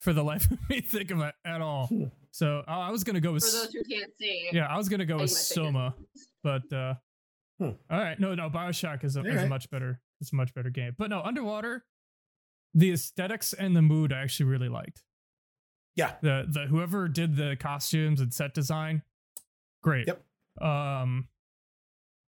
for 0.00 0.12
the 0.12 0.22
life 0.32 0.50
of 0.50 0.58
me, 0.68 0.80
think 0.80 1.10
of 1.10 1.20
it 1.20 1.34
at 1.44 1.60
all. 1.60 1.86
Hmm. 1.86 2.04
So 2.32 2.62
uh, 2.66 2.70
I 2.70 2.90
was 2.90 3.02
gonna 3.04 3.20
go 3.20 3.32
with 3.32 3.44
For 3.44 3.50
those 3.50 3.72
who 3.72 3.82
can't 3.84 4.12
see. 4.18 4.48
yeah, 4.52 4.66
I 4.66 4.76
was 4.76 4.88
gonna 4.88 5.04
go 5.06 5.16
with 5.16 5.22
might 5.22 5.26
take 5.28 5.34
it. 5.34 5.54
Soma, 5.54 5.94
but 6.42 6.72
uh, 6.72 6.94
Hmm. 7.58 7.70
all 7.90 7.98
right, 8.00 8.18
no, 8.18 8.34
no, 8.34 8.48
Bioshock 8.48 9.04
is 9.04 9.16
a, 9.16 9.20
is 9.22 9.42
a 9.42 9.46
much 9.46 9.68
better, 9.70 10.00
it's 10.20 10.32
a 10.32 10.36
much 10.36 10.54
better 10.54 10.70
game. 10.70 10.94
But 10.96 11.10
no, 11.10 11.20
Underwater, 11.20 11.84
the 12.72 12.90
aesthetics 12.92 13.52
and 13.52 13.76
the 13.76 13.82
mood 13.82 14.12
I 14.14 14.20
actually 14.22 14.46
really 14.46 14.68
liked. 14.70 15.02
Yeah. 15.96 16.12
the 16.22 16.46
the 16.48 16.60
whoever 16.66 17.06
did 17.08 17.36
the 17.36 17.56
costumes 17.60 18.20
and 18.22 18.32
set 18.32 18.54
design, 18.54 19.02
great. 19.82 20.06
Yep. 20.06 20.22
Um, 20.66 21.28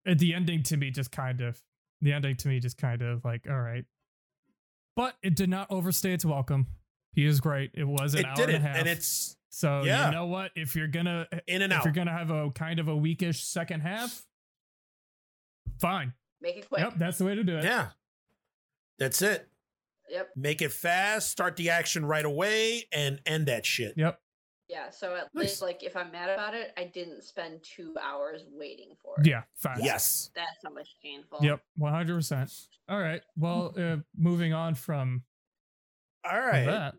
at 0.06 0.18
the 0.18 0.34
ending 0.34 0.62
to 0.64 0.76
me 0.76 0.90
just 0.90 1.10
kind 1.12 1.40
of 1.40 1.62
the 2.02 2.12
ending 2.12 2.36
to 2.36 2.48
me 2.48 2.60
just 2.60 2.76
kind 2.76 3.00
of 3.00 3.24
like 3.24 3.46
all 3.48 3.60
right, 3.60 3.84
but 4.96 5.14
it 5.22 5.34
did 5.34 5.48
not 5.48 5.68
overstay 5.70 6.12
its 6.12 6.24
welcome. 6.24 6.66
He 7.14 7.24
is 7.24 7.40
great. 7.40 7.70
It 7.74 7.84
was 7.84 8.14
an 8.14 8.20
It 8.20 8.26
hour 8.26 8.36
did 8.36 8.50
and 8.50 8.64
a 8.64 8.68
half. 8.68 8.76
and 8.76 8.88
it's 8.88 9.36
so 9.48 9.82
yeah. 9.84 10.06
you 10.06 10.12
know 10.12 10.26
what? 10.26 10.50
If 10.56 10.76
you're 10.76 10.88
gonna 10.88 11.26
in 11.46 11.62
and 11.62 11.72
if 11.72 11.78
out. 11.78 11.84
you're 11.84 11.94
gonna 11.94 12.10
have 12.16 12.30
a 12.30 12.50
kind 12.50 12.78
of 12.78 12.88
a 12.88 12.96
weakish 12.96 13.42
second 13.44 13.80
half, 13.80 14.24
fine. 15.78 16.12
Make 16.40 16.56
it 16.56 16.68
quick. 16.68 16.80
Yep, 16.80 16.94
that's 16.98 17.18
the 17.18 17.24
way 17.24 17.34
to 17.34 17.44
do 17.44 17.56
it. 17.58 17.64
Yeah. 17.64 17.88
That's 18.98 19.22
it. 19.22 19.48
Yep. 20.10 20.30
Make 20.36 20.62
it 20.62 20.72
fast, 20.72 21.30
start 21.30 21.56
the 21.56 21.70
action 21.70 22.04
right 22.04 22.24
away, 22.24 22.84
and 22.92 23.20
end 23.24 23.46
that 23.46 23.64
shit. 23.64 23.94
Yep. 23.96 24.20
Yeah. 24.72 24.88
So 24.90 25.14
at 25.14 25.28
Nice. 25.34 25.42
least, 25.44 25.62
like, 25.62 25.82
if 25.82 25.94
I'm 25.96 26.10
mad 26.10 26.30
about 26.30 26.54
it, 26.54 26.72
I 26.78 26.84
didn't 26.84 27.22
spend 27.24 27.60
two 27.62 27.94
hours 28.02 28.42
waiting 28.50 28.94
for 29.02 29.20
it. 29.20 29.26
Yeah. 29.26 29.42
Fine. 29.56 29.80
Yes. 29.82 30.30
That's 30.34 30.64
not 30.64 30.72
much 30.74 30.88
painful. 31.02 31.40
Yep. 31.42 31.60
One 31.76 31.92
hundred 31.92 32.14
percent. 32.14 32.50
All 32.88 32.98
right. 32.98 33.20
Well, 33.36 33.74
uh, 33.78 33.96
moving 34.16 34.54
on 34.54 34.74
from, 34.74 35.22
All 36.24 36.40
right. 36.40 36.64
from 36.64 36.72
that. 36.74 36.94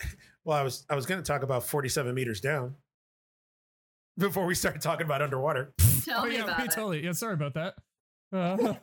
Well, 0.44 0.56
I 0.56 0.62
was 0.62 0.86
I 0.88 0.94
was 0.94 1.06
going 1.06 1.20
to 1.20 1.26
talk 1.26 1.42
about 1.42 1.64
47 1.64 2.14
meters 2.14 2.40
down 2.40 2.76
before 4.16 4.46
we 4.46 4.54
start 4.54 4.80
talking 4.80 5.04
about 5.04 5.20
underwater. 5.20 5.74
Tell 6.04 6.20
oh 6.22 6.26
me 6.26 6.36
yeah, 6.36 6.44
about 6.44 6.58
we 6.58 6.64
it. 6.66 6.70
totally. 6.70 7.04
Yeah. 7.04 7.10
Sorry 7.12 7.34
about 7.34 7.54
that. 7.54 7.74
Uh, 8.32 8.74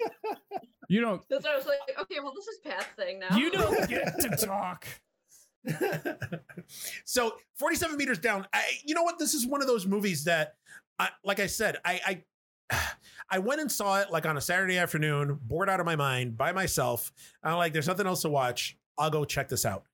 you 0.89 0.99
don't. 0.99 1.21
That's 1.29 1.45
why 1.45 1.53
I 1.53 1.55
was 1.55 1.65
like, 1.65 1.79
okay, 2.01 2.15
well, 2.21 2.33
this 2.35 2.47
is 2.47 2.59
Pat's 2.65 2.85
thing 2.97 3.19
now. 3.19 3.37
You 3.37 3.49
don't 3.49 3.87
get 3.89 4.19
to 4.19 4.45
talk. 4.45 4.85
so 7.05 7.33
47 7.55 7.97
meters 7.97 8.19
down. 8.19 8.47
I, 8.53 8.63
you 8.85 8.95
know 8.95 9.03
what? 9.03 9.19
This 9.19 9.33
is 9.33 9.45
one 9.45 9.61
of 9.61 9.67
those 9.67 9.85
movies 9.85 10.25
that, 10.25 10.55
I, 10.99 11.09
like 11.23 11.39
I 11.39 11.47
said, 11.47 11.77
I, 11.85 12.23
I, 12.69 12.81
I 13.29 13.39
went 13.39 13.61
and 13.61 13.71
saw 13.71 13.99
it 14.01 14.11
like 14.11 14.25
on 14.25 14.37
a 14.37 14.41
Saturday 14.41 14.77
afternoon, 14.77 15.39
bored 15.41 15.69
out 15.69 15.79
of 15.79 15.85
my 15.85 15.95
mind 15.95 16.37
by 16.37 16.51
myself. 16.51 17.11
I'm 17.43 17.57
like, 17.57 17.73
there's 17.73 17.87
nothing 17.87 18.07
else 18.07 18.21
to 18.23 18.29
watch. 18.29 18.77
I'll 18.97 19.09
go 19.09 19.25
check 19.25 19.49
this 19.49 19.65
out. 19.65 19.85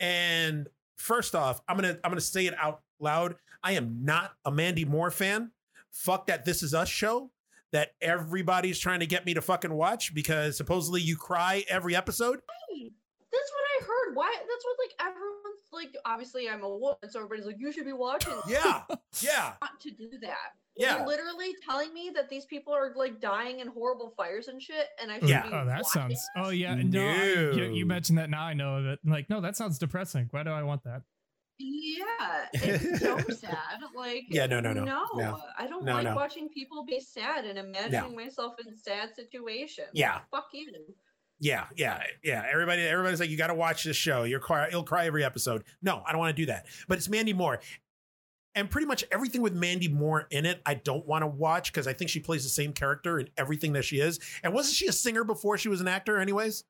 And 0.00 0.68
first 0.96 1.34
off, 1.34 1.60
I'm 1.68 1.76
gonna 1.76 1.98
I'm 2.02 2.10
gonna 2.10 2.20
say 2.20 2.46
it 2.46 2.54
out 2.58 2.82
loud. 3.00 3.36
I 3.62 3.72
am 3.72 4.04
not 4.04 4.32
a 4.44 4.50
Mandy 4.50 4.84
Moore 4.84 5.10
fan. 5.10 5.52
Fuck 5.90 6.26
that 6.26 6.44
This 6.44 6.62
Is 6.62 6.74
Us 6.74 6.88
show 6.88 7.30
that 7.72 7.90
everybody's 8.00 8.78
trying 8.78 9.00
to 9.00 9.06
get 9.06 9.26
me 9.26 9.34
to 9.34 9.42
fucking 9.42 9.72
watch 9.72 10.14
because 10.14 10.56
supposedly 10.56 11.00
you 11.00 11.16
cry 11.16 11.64
every 11.68 11.94
episode. 11.94 12.40
That's 13.32 13.52
what 13.52 13.67
I 13.80 13.84
heard. 13.84 14.14
Why? 14.14 14.34
That's 14.36 14.64
what 14.64 14.76
like 14.84 15.08
everyone's 15.08 15.68
like 15.72 15.94
obviously 16.04 16.48
I'm 16.48 16.62
a 16.62 16.68
woman, 16.68 16.96
so 17.10 17.18
everybody's 17.20 17.46
like, 17.46 17.56
you 17.58 17.70
should 17.72 17.84
be 17.84 17.92
watching. 17.92 18.34
Yeah, 18.48 18.82
yeah, 19.20 19.52
Not 19.60 19.78
to 19.80 19.90
do 19.90 20.10
that. 20.22 20.36
yeah. 20.76 20.98
You're 20.98 21.06
literally 21.06 21.54
telling 21.68 21.92
me 21.92 22.10
that 22.14 22.28
these 22.28 22.44
people 22.46 22.72
are 22.72 22.92
like 22.96 23.20
dying 23.20 23.60
in 23.60 23.68
horrible 23.68 24.12
fires 24.16 24.48
and 24.48 24.60
shit, 24.62 24.86
and 25.00 25.10
I 25.12 25.18
should 25.20 25.28
Yeah. 25.28 25.42
be 25.42 25.48
Oh, 25.48 25.64
that 25.66 25.82
watching 25.82 25.84
sounds. 25.84 26.26
Oh, 26.36 26.40
this? 26.44 26.46
Oh 26.46 26.50
yeah. 26.50 26.74
No, 26.74 27.06
I- 27.08 27.56
you, 27.56 27.64
you 27.72 27.86
mentioned 27.86 28.18
that 28.18 28.30
now. 28.30 28.42
I 28.42 28.54
know 28.54 28.82
that. 28.82 28.98
Like, 29.04 29.28
no, 29.30 29.40
that 29.40 29.56
sounds 29.56 29.78
depressing. 29.78 30.28
Why 30.30 30.42
do 30.42 30.50
I 30.50 30.62
want 30.62 30.82
that? 30.84 31.02
Yeah, 31.60 32.46
it's 32.52 33.00
so 33.02 33.18
sad. 33.34 33.80
Like, 33.96 34.24
Yeah, 34.30 34.46
no, 34.46 34.60
no, 34.60 34.72
no, 34.72 34.84
no, 34.84 35.06
no, 35.16 35.40
I 35.58 35.66
don't 35.66 35.84
no, 35.84 35.94
like 35.94 36.04
no. 36.04 36.14
watching 36.14 36.48
people 36.48 36.84
be 36.84 37.00
sad 37.00 37.44
and 37.44 37.58
imagining 37.58 38.14
myself 38.14 38.54
in 38.64 38.76
sad 38.76 39.10
situations. 39.16 39.88
Yeah. 39.92 40.20
fuck 40.30 40.46
you. 40.52 40.70
Yeah, 41.40 41.66
yeah, 41.76 42.02
yeah. 42.24 42.44
Everybody, 42.50 42.82
everybody's 42.82 43.20
like, 43.20 43.30
you 43.30 43.36
got 43.36 43.46
to 43.48 43.54
watch 43.54 43.84
this 43.84 43.96
show. 43.96 44.24
You'll 44.24 44.40
cry, 44.40 44.68
you'll 44.70 44.82
cry 44.82 45.06
every 45.06 45.24
episode. 45.24 45.62
No, 45.82 46.02
I 46.06 46.10
don't 46.12 46.18
want 46.18 46.34
to 46.36 46.42
do 46.42 46.46
that. 46.46 46.66
But 46.88 46.98
it's 46.98 47.08
Mandy 47.08 47.32
Moore, 47.32 47.60
and 48.56 48.68
pretty 48.68 48.86
much 48.88 49.04
everything 49.12 49.40
with 49.42 49.54
Mandy 49.54 49.86
Moore 49.88 50.26
in 50.30 50.46
it, 50.46 50.60
I 50.66 50.74
don't 50.74 51.06
want 51.06 51.22
to 51.22 51.28
watch 51.28 51.72
because 51.72 51.86
I 51.86 51.92
think 51.92 52.10
she 52.10 52.18
plays 52.18 52.42
the 52.42 52.48
same 52.50 52.72
character 52.72 53.20
in 53.20 53.28
everything 53.36 53.72
that 53.74 53.84
she 53.84 54.00
is. 54.00 54.18
And 54.42 54.52
wasn't 54.52 54.74
she 54.74 54.88
a 54.88 54.92
singer 54.92 55.22
before 55.22 55.58
she 55.58 55.68
was 55.68 55.80
an 55.80 55.86
actor? 55.86 56.18
Anyways, 56.18 56.64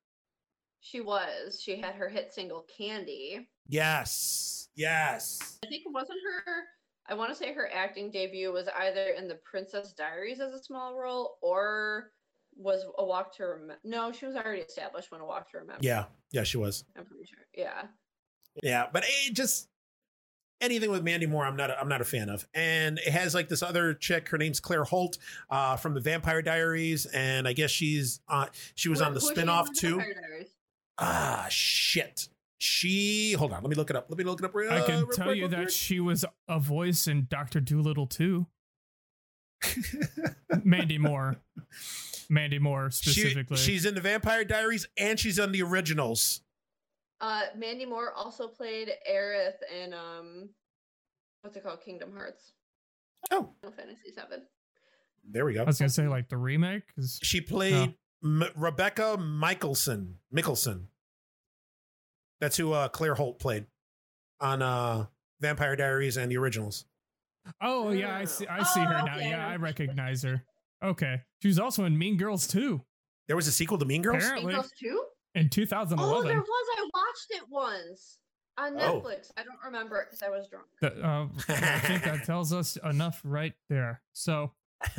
She 0.80 1.00
was. 1.00 1.60
She 1.62 1.80
had 1.80 1.94
her 1.94 2.08
hit 2.10 2.32
single 2.32 2.66
"Candy." 2.76 3.48
yes, 3.68 4.68
yes. 4.76 5.58
I 5.64 5.68
think 5.68 5.84
it 5.86 5.92
wasn't 5.92 6.18
her. 6.24 6.52
I 7.10 7.14
want 7.14 7.30
to 7.30 7.34
say 7.36 7.54
her 7.54 7.70
acting 7.72 8.10
debut 8.10 8.52
was 8.52 8.68
either 8.78 9.06
in 9.16 9.28
The 9.28 9.38
Princess 9.50 9.94
Diaries 9.94 10.40
as 10.40 10.52
a 10.52 10.62
small 10.62 10.94
role 10.94 11.38
or 11.40 12.10
was 12.58 12.84
A 12.98 13.04
Walk 13.04 13.34
to 13.36 13.44
Remember. 13.44 13.78
No, 13.84 14.12
she 14.12 14.26
was 14.26 14.34
already 14.36 14.60
established 14.60 15.10
when 15.10 15.20
A 15.20 15.24
Walk 15.26 15.50
to 15.52 15.58
Remember. 15.58 15.80
Yeah, 15.80 16.04
yeah, 16.32 16.42
she 16.42 16.58
was. 16.58 16.84
I'm 16.96 17.04
pretty 17.06 17.24
sure. 17.24 17.38
Yeah. 17.54 17.84
Yeah, 18.62 18.86
but 18.92 19.04
it 19.06 19.34
just 19.34 19.68
anything 20.60 20.90
with 20.90 21.04
Mandy 21.04 21.26
Moore, 21.26 21.44
I'm 21.46 21.56
not. 21.56 21.70
A, 21.70 21.80
I'm 21.80 21.88
not 21.88 22.00
a 22.00 22.04
fan 22.04 22.28
of. 22.28 22.46
And 22.54 22.98
it 22.98 23.12
has 23.12 23.34
like 23.34 23.48
this 23.48 23.62
other 23.62 23.94
chick. 23.94 24.28
Her 24.28 24.38
name's 24.38 24.58
Claire 24.58 24.82
Holt 24.84 25.18
uh, 25.50 25.76
from 25.76 25.94
the 25.94 26.00
Vampire 26.00 26.42
Diaries, 26.42 27.06
and 27.06 27.46
I 27.46 27.52
guess 27.52 27.70
she's 27.70 28.20
uh, 28.28 28.46
she 28.74 28.88
was 28.88 28.98
Who- 28.98 29.04
on 29.06 29.14
the 29.14 29.20
who 29.20 29.28
is 29.30 29.34
she 29.36 29.40
spinoff 29.42 29.66
The 29.68 29.80
too. 29.80 30.02
Ah, 30.98 31.46
shit. 31.48 32.28
She 32.60 33.32
hold 33.34 33.52
on. 33.52 33.62
Let 33.62 33.70
me 33.70 33.76
look 33.76 33.90
it 33.90 33.94
up. 33.96 34.06
Let 34.08 34.18
me 34.18 34.24
look 34.24 34.40
it 34.40 34.44
up. 34.46 34.54
real- 34.54 34.72
I 34.72 34.78
uh, 34.80 34.86
can 34.86 34.96
real 35.04 35.06
tell 35.08 35.32
you 35.32 35.42
real 35.42 35.48
that 35.50 35.56
quick. 35.66 35.70
she 35.70 36.00
was 36.00 36.24
a 36.48 36.58
voice 36.58 37.06
in 37.06 37.28
Doctor 37.30 37.60
Dolittle 37.60 38.08
too. 38.08 38.48
Mandy 40.64 40.98
Moore. 40.98 41.36
Mandy 42.30 42.58
Moore 42.58 42.90
She- 42.90 43.10
specifically. 43.10 43.56
she's 43.56 43.84
in 43.84 43.94
the 43.94 44.00
Vampire 44.00 44.44
Diaries 44.44 44.86
and 44.98 45.18
she's 45.18 45.38
on 45.38 45.52
the 45.52 45.62
originals. 45.62 46.40
Uh, 47.20 47.42
Mandy 47.56 47.84
Moore 47.86 48.12
also 48.14 48.46
played 48.48 48.90
Aerith 49.10 49.56
in 49.82 49.92
um, 49.92 50.50
what's 51.42 51.56
it 51.56 51.64
called? 51.64 51.80
Kingdom 51.82 52.12
Hearts. 52.14 52.52
Oh, 53.32 53.50
Final 53.60 53.76
Fantasy 53.76 54.12
Seven. 54.14 54.42
there 55.28 55.44
we 55.44 55.54
go. 55.54 55.62
I 55.62 55.64
was 55.64 55.78
gonna 55.78 55.88
say 55.88 56.06
like 56.06 56.28
the 56.28 56.36
remake. 56.36 56.82
'cause- 56.94 57.18
She 57.22 57.40
played 57.40 57.94
M- 58.22 58.44
Rebekah 58.54 59.16
Mikaelson. 59.18 60.14
Mikaelson. 60.34 60.84
That's 62.40 62.56
who 62.56 62.72
uh, 62.72 62.88
Claire 62.88 63.14
Holt 63.16 63.38
played 63.40 63.66
on 64.40 64.62
uh, 64.62 65.06
Vampire 65.40 65.74
Diaries 65.74 66.16
and 66.16 66.30
the 66.30 66.36
originals. 66.36 66.84
Oh 67.60 67.90
yeah, 67.90 68.16
I 68.16 68.24
see. 68.24 68.46
I 68.46 68.62
see 68.62 68.80
her 68.80 68.98
Oh, 69.02 69.04
now. 69.06 69.16
okay. 69.16 69.30
Yeah, 69.30 69.46
I 69.46 69.56
recognize 69.56 70.22
her. 70.22 70.44
Okay, 70.82 71.22
she 71.42 71.48
was 71.48 71.58
also 71.58 71.84
in 71.84 71.98
Mean 71.98 72.16
Girls 72.16 72.46
too 72.46 72.82
There 73.26 73.36
was 73.36 73.46
a 73.48 73.52
sequel 73.52 73.78
to 73.78 73.84
Mean 73.84 74.02
Girls. 74.02 74.22
Apparently. 74.22 74.46
Mean 74.46 74.56
Girls 74.56 74.72
Two? 74.80 75.04
in 75.34 75.50
Oh, 75.52 76.22
there 76.22 76.40
was. 76.40 76.66
I 76.76 76.88
watched 76.94 77.26
it 77.30 77.42
once 77.48 78.18
on 78.56 78.74
Oh. 78.80 79.00
Netflix. 79.00 79.30
I 79.36 79.42
don't 79.44 79.58
remember 79.64 79.98
it 80.00 80.08
because 80.10 80.22
I 80.22 80.30
was 80.30 80.48
drunk. 80.48 80.66
That, 80.80 81.00
uh, 81.00 81.26
I 81.48 81.78
think 81.80 82.02
that 82.04 82.24
tells 82.24 82.52
us 82.52 82.76
enough 82.84 83.20
right 83.24 83.52
there. 83.68 84.00
So 84.12 84.52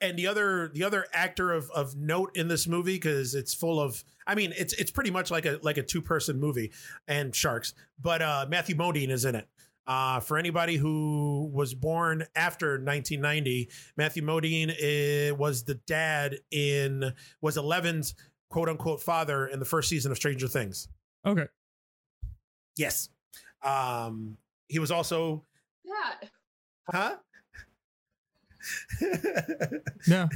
and 0.00 0.18
the 0.18 0.26
other 0.26 0.68
the 0.68 0.84
other 0.84 1.06
actor 1.12 1.52
of 1.52 1.70
of 1.70 1.96
note 1.96 2.30
in 2.36 2.48
this 2.48 2.66
movie 2.66 2.94
because 2.96 3.34
it's 3.34 3.52
full 3.54 3.80
of 3.80 4.04
I 4.26 4.34
mean 4.34 4.52
it's 4.56 4.72
it's 4.74 4.90
pretty 4.90 5.10
much 5.10 5.30
like 5.30 5.44
a 5.46 5.58
like 5.62 5.76
a 5.76 5.82
two 5.82 6.00
person 6.02 6.38
movie 6.40 6.72
and 7.06 7.34
sharks 7.34 7.74
but 8.00 8.22
uh 8.22 8.46
Matthew 8.48 8.76
Modine 8.76 9.10
is 9.10 9.24
in 9.24 9.34
it 9.34 9.48
uh 9.88 10.20
for 10.20 10.38
anybody 10.38 10.76
who 10.76 11.50
was 11.52 11.74
born 11.74 12.24
after 12.36 12.72
1990 12.74 13.68
Matthew 13.96 14.22
Modine 14.22 14.72
eh, 14.80 15.30
was 15.32 15.64
the 15.64 15.74
dad 15.86 16.36
in 16.52 17.12
was 17.40 17.56
Eleven's 17.56 18.14
quote 18.50 18.68
unquote 18.68 19.00
father 19.02 19.46
in 19.48 19.58
the 19.58 19.64
first 19.64 19.88
season 19.88 20.12
of 20.12 20.16
Stranger 20.18 20.46
Things 20.46 20.88
okay, 21.26 21.46
yes 22.76 23.08
um 23.64 24.36
he 24.68 24.78
was 24.78 24.90
also 24.90 25.44
Yeah. 25.84 26.28
huh 26.90 27.16
yeah, 30.06 30.28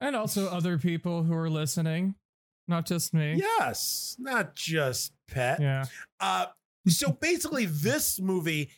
and 0.00 0.14
also 0.14 0.48
other 0.48 0.78
people 0.78 1.22
who 1.24 1.34
are 1.34 1.50
listening, 1.50 2.14
not 2.68 2.86
just 2.86 3.12
me. 3.14 3.34
yes 3.36 4.14
not 4.18 4.54
just 4.54 5.12
pet 5.28 5.58
Yeah. 5.60 5.84
Uh, 6.20 6.46
so 6.88 7.12
basically, 7.12 7.66
this 7.66 8.20
movie, 8.20 8.70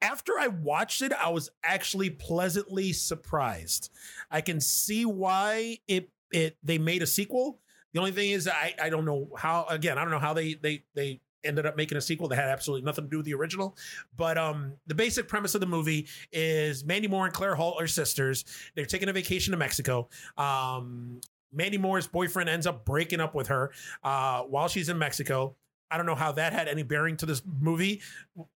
after 0.00 0.38
I 0.38 0.48
watched 0.48 1.02
it, 1.02 1.12
I 1.12 1.30
was 1.30 1.50
actually 1.62 2.10
pleasantly 2.10 2.92
surprised. 2.92 3.90
I 4.30 4.40
can 4.40 4.60
see 4.60 5.04
why 5.04 5.78
it 5.86 6.10
it 6.32 6.56
they 6.62 6.78
made 6.78 7.02
a 7.02 7.06
sequel. 7.06 7.60
The 7.92 8.00
only 8.00 8.12
thing 8.12 8.30
is, 8.30 8.48
I 8.48 8.74
I 8.80 8.90
don't 8.90 9.04
know 9.04 9.30
how. 9.36 9.66
Again, 9.68 9.98
I 9.98 10.02
don't 10.02 10.10
know 10.10 10.18
how 10.18 10.34
they 10.34 10.54
they 10.54 10.84
they 10.94 11.20
ended 11.44 11.66
up 11.66 11.76
making 11.76 11.96
a 11.96 12.00
sequel 12.00 12.28
that 12.28 12.36
had 12.36 12.48
absolutely 12.48 12.84
nothing 12.84 13.04
to 13.04 13.10
do 13.10 13.16
with 13.18 13.26
the 13.26 13.34
original. 13.34 13.76
But 14.16 14.38
um, 14.38 14.74
the 14.86 14.94
basic 14.94 15.28
premise 15.28 15.54
of 15.54 15.60
the 15.60 15.66
movie 15.66 16.08
is 16.32 16.84
Mandy 16.84 17.08
Moore 17.08 17.26
and 17.26 17.34
Claire 17.34 17.54
Holt 17.54 17.80
are 17.80 17.86
sisters. 17.86 18.44
They're 18.74 18.84
taking 18.84 19.08
a 19.08 19.12
vacation 19.12 19.52
to 19.52 19.56
Mexico. 19.56 20.08
Um, 20.36 21.20
Mandy 21.52 21.78
Moore's 21.78 22.06
boyfriend 22.06 22.48
ends 22.48 22.66
up 22.66 22.84
breaking 22.84 23.20
up 23.20 23.34
with 23.34 23.48
her 23.48 23.72
uh, 24.02 24.42
while 24.42 24.68
she's 24.68 24.88
in 24.88 24.98
Mexico. 24.98 25.54
I 25.90 25.96
don't 25.96 26.06
know 26.06 26.14
how 26.14 26.32
that 26.32 26.52
had 26.52 26.68
any 26.68 26.82
bearing 26.82 27.16
to 27.18 27.26
this 27.26 27.42
movie. 27.60 28.02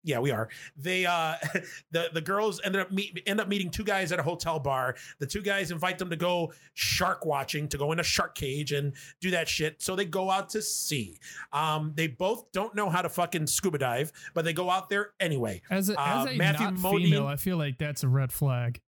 Yeah, 0.04 0.20
we 0.20 0.32
are. 0.32 0.50
They 0.76 1.06
uh 1.06 1.36
the 1.92 2.10
the 2.14 2.22
girls 2.22 2.60
ended 2.64 2.82
up 2.82 2.92
meet 2.92 3.22
end 3.26 3.40
up 3.40 3.48
meeting 3.48 3.70
two 3.70 3.84
guys 3.84 4.12
at 4.12 4.20
a 4.20 4.24
hotel 4.24 4.60
bar. 4.60 4.96
The 5.20 5.26
two 5.28 5.42
guys 5.42 5.72
invite 5.72 5.98
them 5.98 6.10
to 6.10 6.16
go 6.16 6.54
shark 6.74 7.26
watching, 7.26 7.68
to 7.70 7.78
go 7.78 7.92
in 7.92 8.00
a 8.00 8.04
shark 8.04 8.36
cage 8.36 8.72
and 8.74 8.94
do 9.22 9.32
that 9.32 9.48
shit. 9.48 9.82
So 9.82 9.96
they 9.96 10.06
go 10.06 10.30
out 10.30 10.50
to 10.50 10.62
sea. 10.62 11.18
Um 11.54 11.94
they 11.96 12.08
both 12.08 12.52
don't 12.52 12.76
know 12.76 12.90
how 12.90 13.02
to 13.02 13.10
fucking 13.10 13.48
scuba 13.48 13.78
dive, 13.78 14.12
but 14.34 14.46
they 14.46 14.54
go 14.54 14.70
out 14.70 14.90
there 14.90 15.12
anyway. 15.20 15.62
As 15.70 15.90
a, 15.90 16.00
Uh, 16.00 16.26
as 16.28 16.34
a 16.36 16.38
Matthew 16.38 16.66
not 16.68 16.74
Modine- 16.76 17.04
female, 17.06 17.28
I 17.28 17.36
feel 17.38 17.58
like 17.58 17.78
that's 17.78 18.04
a 18.04 18.08
red 18.10 18.32
flag. 18.34 18.82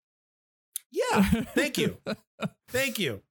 Yeah, 0.90 1.22
thank 1.54 1.78
you. 1.78 1.98
Thank 2.68 2.98
you. 2.98 3.22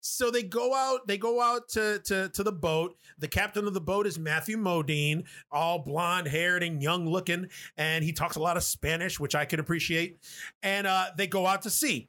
So 0.00 0.30
they 0.30 0.42
go 0.42 0.74
out, 0.74 1.06
they 1.06 1.18
go 1.18 1.40
out 1.40 1.68
to, 1.70 2.00
to, 2.04 2.28
to 2.28 2.42
the 2.42 2.52
boat. 2.52 2.96
The 3.18 3.28
captain 3.28 3.66
of 3.66 3.74
the 3.74 3.80
boat 3.80 4.06
is 4.06 4.18
Matthew 4.18 4.56
Modine, 4.56 5.24
all 5.50 5.80
blonde 5.80 6.28
haired 6.28 6.62
and 6.62 6.82
young 6.82 7.06
looking. 7.06 7.48
And 7.76 8.04
he 8.04 8.12
talks 8.12 8.36
a 8.36 8.40
lot 8.40 8.56
of 8.56 8.62
Spanish, 8.62 9.18
which 9.18 9.34
I 9.34 9.44
could 9.44 9.58
appreciate. 9.58 10.18
And 10.62 10.86
uh, 10.86 11.06
they 11.16 11.26
go 11.26 11.46
out 11.46 11.62
to 11.62 11.70
sea. 11.70 12.08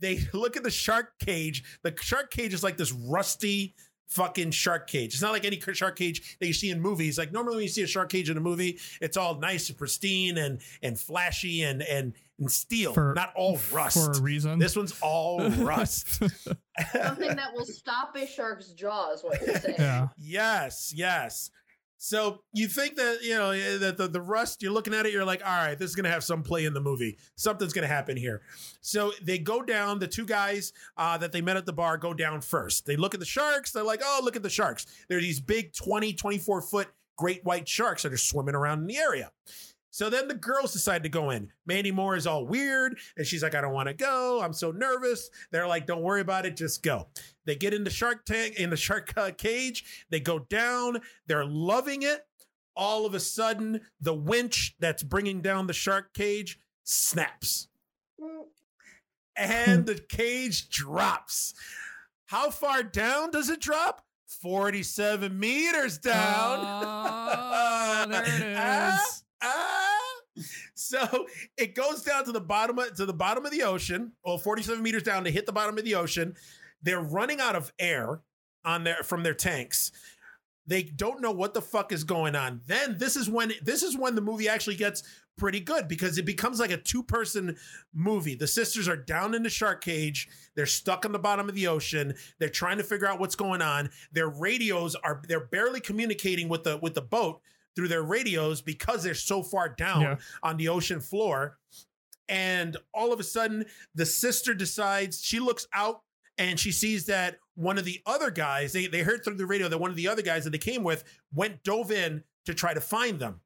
They 0.00 0.20
look 0.32 0.56
at 0.56 0.62
the 0.62 0.70
shark 0.70 1.18
cage. 1.18 1.64
The 1.82 1.94
shark 2.00 2.30
cage 2.30 2.54
is 2.54 2.62
like 2.62 2.76
this 2.76 2.92
rusty 2.92 3.74
fucking 4.10 4.50
shark 4.50 4.86
cage. 4.88 5.14
It's 5.14 5.22
not 5.22 5.32
like 5.32 5.44
any 5.44 5.60
shark 5.72 5.96
cage 5.96 6.36
that 6.40 6.46
you 6.46 6.52
see 6.52 6.70
in 6.70 6.80
movies. 6.80 7.16
Like 7.18 7.32
normally 7.32 7.56
when 7.56 7.62
you 7.62 7.68
see 7.68 7.82
a 7.82 7.86
shark 7.86 8.10
cage 8.10 8.28
in 8.30 8.36
a 8.36 8.40
movie, 8.40 8.78
it's 9.00 9.16
all 9.16 9.36
nice 9.36 9.68
and 9.68 9.78
pristine 9.78 10.36
and 10.38 10.60
and 10.82 10.98
flashy 10.98 11.62
and 11.62 11.82
and, 11.82 12.12
and 12.38 12.50
steel, 12.50 12.92
For- 12.92 13.12
not 13.14 13.32
all 13.36 13.58
rust. 13.72 13.96
for 13.96 14.12
a 14.18 14.20
reason. 14.22 14.58
This 14.58 14.76
one's 14.76 14.94
all 15.00 15.48
rust. 15.58 16.08
Something 16.92 17.36
that 17.36 17.52
will 17.54 17.64
stop 17.66 18.16
a 18.16 18.26
shark's 18.26 18.68
jaw 18.70 19.12
is 19.12 19.22
what 19.22 19.40
you're 19.40 19.54
saying. 19.58 19.76
yeah. 19.78 20.08
yes, 20.18 20.92
yes. 20.94 21.50
So 22.02 22.40
you 22.54 22.66
think 22.66 22.96
that 22.96 23.18
you 23.22 23.34
know 23.34 23.50
eh, 23.50 23.76
that 23.76 23.98
the, 23.98 24.08
the 24.08 24.22
rust? 24.22 24.62
You're 24.62 24.72
looking 24.72 24.94
at 24.94 25.04
it. 25.04 25.12
You're 25.12 25.26
like, 25.26 25.42
all 25.44 25.54
right, 25.54 25.78
this 25.78 25.90
is 25.90 25.94
gonna 25.94 26.08
have 26.08 26.24
some 26.24 26.42
play 26.42 26.64
in 26.64 26.72
the 26.72 26.80
movie. 26.80 27.18
Something's 27.36 27.74
gonna 27.74 27.86
happen 27.86 28.16
here. 28.16 28.40
So 28.80 29.12
they 29.22 29.36
go 29.36 29.60
down. 29.60 29.98
The 29.98 30.08
two 30.08 30.24
guys 30.24 30.72
uh, 30.96 31.18
that 31.18 31.30
they 31.30 31.42
met 31.42 31.58
at 31.58 31.66
the 31.66 31.74
bar 31.74 31.98
go 31.98 32.14
down 32.14 32.40
first. 32.40 32.86
They 32.86 32.96
look 32.96 33.12
at 33.12 33.20
the 33.20 33.26
sharks. 33.26 33.72
They're 33.72 33.84
like, 33.84 34.00
oh, 34.02 34.22
look 34.24 34.34
at 34.34 34.42
the 34.42 34.48
sharks. 34.48 34.86
They're 35.10 35.20
these 35.20 35.40
big 35.40 35.74
20, 35.74 36.14
24 36.14 36.62
foot 36.62 36.88
great 37.18 37.44
white 37.44 37.68
sharks 37.68 38.02
that 38.02 38.14
are 38.14 38.16
swimming 38.16 38.54
around 38.54 38.78
in 38.78 38.86
the 38.86 38.96
area. 38.96 39.30
So 39.90 40.08
then 40.08 40.28
the 40.28 40.34
girls 40.34 40.72
decide 40.72 41.02
to 41.02 41.08
go 41.08 41.30
in. 41.30 41.50
Mandy 41.66 41.90
Moore 41.90 42.16
is 42.16 42.26
all 42.26 42.46
weird, 42.46 42.98
and 43.16 43.26
she's 43.26 43.42
like, 43.42 43.54
I 43.54 43.60
don't 43.60 43.72
want 43.72 43.88
to 43.88 43.94
go. 43.94 44.40
I'm 44.40 44.52
so 44.52 44.70
nervous. 44.70 45.28
They're 45.50 45.66
like, 45.66 45.86
don't 45.86 46.02
worry 46.02 46.20
about 46.20 46.46
it, 46.46 46.56
just 46.56 46.82
go. 46.82 47.08
They 47.44 47.56
get 47.56 47.74
in 47.74 47.84
the 47.84 47.90
shark 47.90 48.24
tank, 48.24 48.56
in 48.56 48.70
the 48.70 48.76
shark 48.76 49.12
uh, 49.16 49.32
cage. 49.36 50.06
They 50.10 50.20
go 50.20 50.38
down. 50.38 51.00
They're 51.26 51.44
loving 51.44 52.02
it. 52.02 52.24
All 52.76 53.04
of 53.04 53.14
a 53.14 53.20
sudden, 53.20 53.80
the 54.00 54.14
winch 54.14 54.76
that's 54.78 55.02
bringing 55.02 55.42
down 55.42 55.66
the 55.66 55.72
shark 55.72 56.14
cage 56.14 56.58
snaps, 56.84 57.66
Mm, 58.20 58.44
and 59.36 59.86
the 59.86 59.96
cage 59.96 60.68
drops. 60.70 61.52
How 62.26 62.50
far 62.50 62.82
down 62.84 63.32
does 63.32 63.50
it 63.50 63.60
drop? 63.60 64.04
47 64.28 65.36
meters 65.38 65.98
down. 65.98 66.60
There 68.10 68.22
it 68.24 68.42
is. 68.94 69.24
Ah. 69.42 69.96
So 70.74 71.26
it 71.58 71.74
goes 71.74 72.02
down 72.02 72.24
to 72.24 72.32
the 72.32 72.40
bottom 72.40 72.78
of 72.78 72.94
to 72.96 73.04
the 73.04 73.12
bottom 73.12 73.44
of 73.44 73.50
the 73.50 73.62
ocean, 73.62 74.12
well, 74.24 74.38
47 74.38 74.82
meters 74.82 75.02
down 75.02 75.24
to 75.24 75.30
hit 75.30 75.44
the 75.44 75.52
bottom 75.52 75.76
of 75.76 75.84
the 75.84 75.94
ocean. 75.94 76.34
They're 76.82 77.02
running 77.02 77.40
out 77.40 77.54
of 77.54 77.72
air 77.78 78.20
on 78.64 78.84
their 78.84 79.02
from 79.02 79.22
their 79.22 79.34
tanks. 79.34 79.92
They 80.66 80.82
don't 80.82 81.20
know 81.20 81.32
what 81.32 81.52
the 81.52 81.62
fuck 81.62 81.92
is 81.92 82.04
going 82.04 82.36
on. 82.36 82.60
Then 82.66 82.96
this 82.98 83.16
is 83.16 83.28
when 83.28 83.52
this 83.62 83.82
is 83.82 83.98
when 83.98 84.14
the 84.14 84.20
movie 84.20 84.48
actually 84.48 84.76
gets 84.76 85.02
pretty 85.36 85.60
good 85.60 85.88
because 85.88 86.18
it 86.18 86.26
becomes 86.26 86.60
like 86.60 86.70
a 86.70 86.76
two-person 86.76 87.56
movie. 87.94 88.34
The 88.34 88.46
sisters 88.46 88.88
are 88.88 88.96
down 88.96 89.34
in 89.34 89.42
the 89.42 89.48
shark 89.48 89.82
cage. 89.82 90.28
They're 90.54 90.66
stuck 90.66 91.04
on 91.06 91.12
the 91.12 91.18
bottom 91.18 91.48
of 91.48 91.54
the 91.54 91.66
ocean. 91.66 92.14
They're 92.38 92.48
trying 92.50 92.78
to 92.78 92.84
figure 92.84 93.08
out 93.08 93.18
what's 93.18 93.36
going 93.36 93.62
on. 93.62 93.90
Their 94.12 94.28
radios 94.28 94.94
are 94.96 95.22
they're 95.26 95.46
barely 95.46 95.80
communicating 95.80 96.48
with 96.48 96.64
the 96.64 96.78
with 96.78 96.94
the 96.94 97.02
boat 97.02 97.40
through 97.76 97.88
their 97.88 98.02
radios 98.02 98.60
because 98.62 99.02
they're 99.02 99.14
so 99.14 99.42
far 99.42 99.68
down 99.68 100.02
Yeah. 100.02 100.16
on 100.42 100.56
the 100.56 100.68
ocean 100.68 101.00
floor. 101.00 101.58
And 102.28 102.76
all 102.94 103.12
of 103.12 103.18
a 103.20 103.24
sudden, 103.24 103.64
the 103.94 104.06
sister 104.06 104.54
decides 104.54 105.22
she 105.22 105.40
looks 105.40 105.66
out 105.74 106.02
and 106.38 106.58
she 106.58 106.72
sees 106.72 107.06
that 107.06 107.38
one 107.54 107.76
of 107.78 107.84
the 107.84 108.00
other 108.06 108.30
guys, 108.30 108.72
they, 108.72 108.86
they 108.86 109.02
heard 109.02 109.24
through 109.24 109.34
the 109.34 109.46
radio 109.46 109.68
that 109.68 109.78
one 109.78 109.90
of 109.90 109.96
the 109.96 110.08
other 110.08 110.22
guys 110.22 110.44
that 110.44 110.50
they 110.50 110.58
came 110.58 110.82
with 110.84 111.04
went 111.34 111.62
dove 111.64 111.90
in 111.90 112.22
to 112.46 112.54
try 112.54 112.72
to 112.72 112.80
find 112.80 113.18
them. 113.20 113.40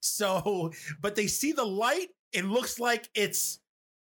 So, 0.00 0.72
but 1.00 1.14
they 1.14 1.26
see 1.26 1.52
the 1.52 1.64
light. 1.64 2.08
It 2.32 2.44
looks 2.44 2.78
like 2.78 3.08
it's 3.14 3.60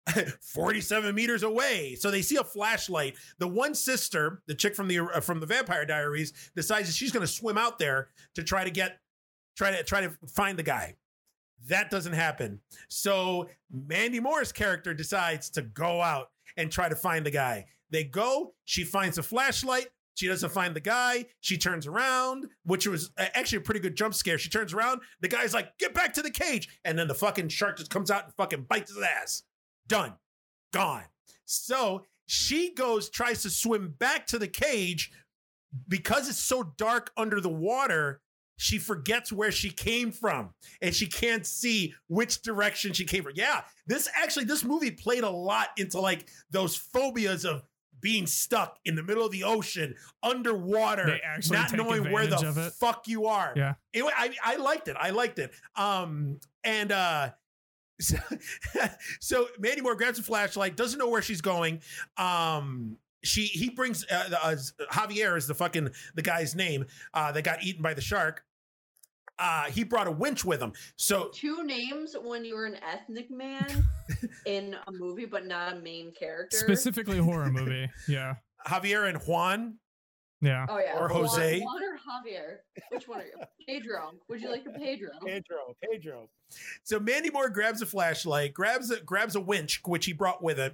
47 0.42 1.14
meters 1.14 1.44
away. 1.44 1.96
So 1.96 2.10
they 2.12 2.22
see 2.22 2.38
a 2.38 2.44
flashlight. 2.44 3.16
The 3.40 3.48
one 3.48 3.76
sister, 3.76 4.42
the 4.48 4.56
chick 4.56 4.76
from 4.76 4.88
the 4.88 5.00
uh, 5.00 5.20
from 5.20 5.40
the 5.40 5.46
Vampire 5.46 5.86
Diaries, 5.86 6.52
decides 6.56 6.88
that 6.88 6.96
she's 6.96 7.12
going 7.12 7.26
to 7.26 7.32
swim 7.32 7.58
out 7.58 7.80
there 7.80 8.10
to 8.36 8.44
try 8.44 8.64
to 8.64 8.72
get 8.72 9.00
try 9.60 9.72
to 9.72 9.84
try 9.84 10.02
to 10.02 10.12
find 10.28 10.58
the 10.58 10.64
guy. 10.64 10.96
That 11.68 11.92
doesn't 11.92 12.14
happen. 12.14 12.62
So 12.88 13.50
Mandy 13.70 14.22
Moore's 14.22 14.54
character 14.54 14.94
decides 14.94 15.50
to 15.52 15.62
go 15.62 16.02
out 16.02 16.30
and 16.56 16.72
try 16.72 16.88
to 16.88 16.96
find 16.96 17.26
the 17.26 17.32
guy. 17.32 17.66
They 17.92 18.06
go, 18.06 18.54
she 18.64 18.86
finds 18.86 19.18
a 19.18 19.24
flashlight. 19.24 19.90
She 20.16 20.28
doesn't 20.28 20.52
find 20.52 20.74
the 20.76 20.80
guy. 20.80 21.26
She 21.42 21.58
turns 21.58 21.86
around, 21.86 22.48
which 22.64 22.88
was 22.88 23.12
actually 23.18 23.58
a 23.58 23.62
pretty 23.62 23.82
good 23.82 23.96
jump 23.96 24.14
scare. 24.14 24.38
She 24.38 24.50
turns 24.50 24.74
around. 24.74 25.02
The 25.20 25.28
guy's 25.28 25.54
like, 25.54 25.78
get 25.78 25.94
back 25.94 26.14
to 26.14 26.22
the 26.22 26.32
cage. 26.32 26.80
And 26.86 26.98
then 26.98 27.08
the 27.08 27.14
fucking 27.14 27.50
shark 27.50 27.78
just 27.78 27.92
comes 27.92 28.10
out 28.10 28.26
and 28.26 28.34
fucking 28.36 28.68
bites 28.70 28.94
his 28.94 29.04
ass. 29.04 29.44
Done. 29.88 30.14
Gone. 30.72 31.06
So 31.46 32.06
she 32.26 32.74
goes, 32.74 33.10
tries 33.10 33.44
to 33.44 33.50
swim 33.50 33.96
back 34.00 34.26
to 34.28 34.40
the 34.40 34.48
cage. 34.48 35.12
Because 35.88 36.30
it's 36.30 36.40
so 36.40 36.74
dark 36.78 37.12
under 37.16 37.40
the 37.42 37.50
water, 37.50 38.22
she 38.60 38.78
forgets 38.78 39.32
where 39.32 39.52
she 39.54 39.70
came 39.70 40.12
from 40.12 40.50
and 40.82 40.94
she 40.94 41.08
can't 41.08 41.46
see 41.46 41.94
which 42.08 42.42
direction 42.42 42.92
she 42.92 43.06
came 43.06 43.24
from. 43.24 43.32
Yeah, 43.34 43.62
this 43.88 44.10
actually, 44.14 44.46
this 44.46 44.66
movie 44.66 44.92
played 44.92 45.24
a 45.24 45.30
lot 45.30 45.70
into 45.78 46.02
like 46.02 46.28
those 46.52 46.76
phobias 46.76 47.46
of 47.46 47.64
being 48.02 48.28
stuck 48.28 48.78
in 48.84 48.96
the 48.96 49.04
middle 49.04 49.26
of 49.26 49.32
the 49.32 49.46
ocean 49.46 49.96
underwater, 50.22 51.20
not 51.50 51.72
knowing 51.72 52.12
where 52.12 52.28
the 52.28 52.36
advantage 52.36 52.50
of 52.50 52.58
it. 52.58 52.74
fuck 52.74 53.08
you 53.08 53.28
are. 53.28 53.54
Yeah. 53.56 53.76
It, 53.94 54.04
I, 54.04 54.36
I 54.44 54.56
liked 54.58 54.90
it. 54.90 54.98
I 55.00 55.12
liked 55.12 55.40
it. 55.40 55.54
Um, 55.78 56.42
and 56.66 56.92
uh, 56.92 57.30
so, 58.02 58.18
so 59.22 59.48
Mandy 59.58 59.82
Moore 59.82 59.96
grabs 59.96 60.20
a 60.20 60.24
flashlight, 60.24 60.76
doesn't 60.76 61.00
know 61.00 61.08
where 61.08 61.22
she's 61.22 61.42
going. 61.42 61.82
Um, 62.18 62.98
she 63.24 63.46
he 63.46 63.70
brings 63.70 64.06
uh, 64.12 64.30
uh, 64.44 64.56
Javier 64.92 65.38
is 65.38 65.48
the 65.48 65.56
fucking 65.56 65.90
the 66.16 66.22
guy's 66.22 66.56
name 66.56 66.86
uh, 67.14 67.32
that 67.32 67.44
got 67.44 67.64
eaten 67.64 67.82
by 67.82 67.94
the 67.94 68.02
shark. 68.02 68.44
Uh, 69.40 69.66
he 69.66 69.84
brought 69.84 70.08
a 70.08 70.12
winch 70.12 70.44
with 70.44 70.62
him. 70.62 70.74
So 70.98 71.30
Two 71.34 71.64
names 71.64 72.16
when 72.22 72.44
you're 72.44 72.66
an 72.66 72.78
ethnic 72.84 73.32
man 73.32 73.86
in 74.46 74.76
a 74.88 74.92
movie, 74.92 75.26
but 75.26 75.46
not 75.46 75.74
a 75.74 75.80
main 75.80 76.12
character. 76.12 76.58
Specifically 76.58 77.18
horror 77.18 77.50
movie. 77.50 77.90
Yeah. 78.08 78.36
Javier 78.68 79.08
and 79.08 79.18
Juan. 79.20 79.76
Yeah. 80.42 80.66
Oh 80.70 80.78
yeah, 80.80 80.98
or 80.98 81.10
Juan- 81.10 81.26
Jose. 81.26 81.60
Juan 81.62 81.82
or 81.84 81.98
Javier. 81.98 82.58
Which 82.92 83.08
one 83.08 83.20
are 83.22 83.24
you? 83.26 83.34
Pedro. 83.68 84.12
Would 84.30 84.42
you 84.42 84.50
like 84.50 84.66
a 84.66 84.78
Pedro? 84.78 85.10
Pedro, 85.26 85.76
Pedro. 85.84 86.30
So 86.84 87.00
Mandy 87.00 87.30
Moore 87.30 87.50
grabs 87.50 87.82
a 87.82 87.86
flashlight, 87.86 88.54
grabs 88.54 88.90
a 88.92 89.00
grabs 89.02 89.36
a 89.36 89.40
winch, 89.42 89.82
which 89.86 90.06
he 90.06 90.14
brought 90.14 90.42
with 90.44 90.58
him. 90.58 90.74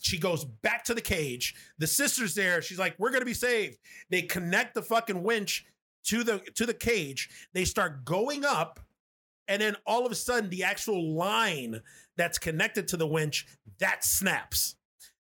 She 0.00 0.18
goes 0.18 0.44
back 0.44 0.84
to 0.84 0.94
the 0.94 1.00
cage. 1.00 1.54
The 1.78 1.86
sister's 1.86 2.34
there. 2.34 2.62
She's 2.62 2.78
like, 2.78 2.94
"We're 2.98 3.10
gonna 3.10 3.24
be 3.24 3.34
saved." 3.34 3.78
They 4.10 4.22
connect 4.22 4.74
the 4.74 4.82
fucking 4.82 5.22
winch 5.22 5.66
to 6.04 6.24
the 6.24 6.40
to 6.56 6.66
the 6.66 6.74
cage. 6.74 7.30
They 7.52 7.64
start 7.64 8.04
going 8.04 8.44
up, 8.44 8.80
and 9.48 9.60
then 9.60 9.76
all 9.86 10.06
of 10.06 10.12
a 10.12 10.16
sudden, 10.16 10.50
the 10.50 10.64
actual 10.64 11.14
line 11.14 11.80
that's 12.16 12.38
connected 12.38 12.88
to 12.88 12.96
the 12.96 13.06
winch 13.06 13.46
that 13.78 14.04
snaps. 14.04 14.76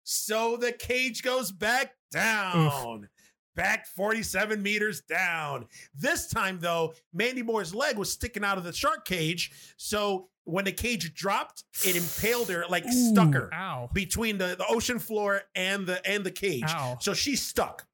So 0.02 0.56
the 0.56 0.72
cage 0.72 1.22
goes 1.22 1.52
back 1.52 1.94
down. 2.10 3.08
Back 3.56 3.86
47 3.86 4.62
meters 4.62 5.02
down. 5.02 5.66
This 5.94 6.28
time, 6.28 6.58
though, 6.60 6.94
Mandy 7.12 7.42
Moore's 7.42 7.74
leg 7.74 7.98
was 7.98 8.12
sticking 8.12 8.44
out 8.44 8.58
of 8.58 8.64
the 8.64 8.72
shark 8.72 9.04
cage. 9.04 9.74
So 9.76 10.28
when 10.44 10.64
the 10.64 10.72
cage 10.72 11.12
dropped, 11.14 11.64
it 11.84 11.96
impaled 11.96 12.48
her, 12.48 12.64
like 12.68 12.84
stuck 12.88 13.34
her 13.34 13.52
Ow. 13.52 13.90
between 13.92 14.38
the, 14.38 14.56
the 14.56 14.66
ocean 14.68 14.98
floor 14.98 15.42
and 15.54 15.86
the 15.86 16.04
and 16.06 16.24
the 16.24 16.30
cage. 16.30 16.64
Ow. 16.66 16.98
So 17.00 17.12
she's 17.12 17.42
stuck. 17.42 17.86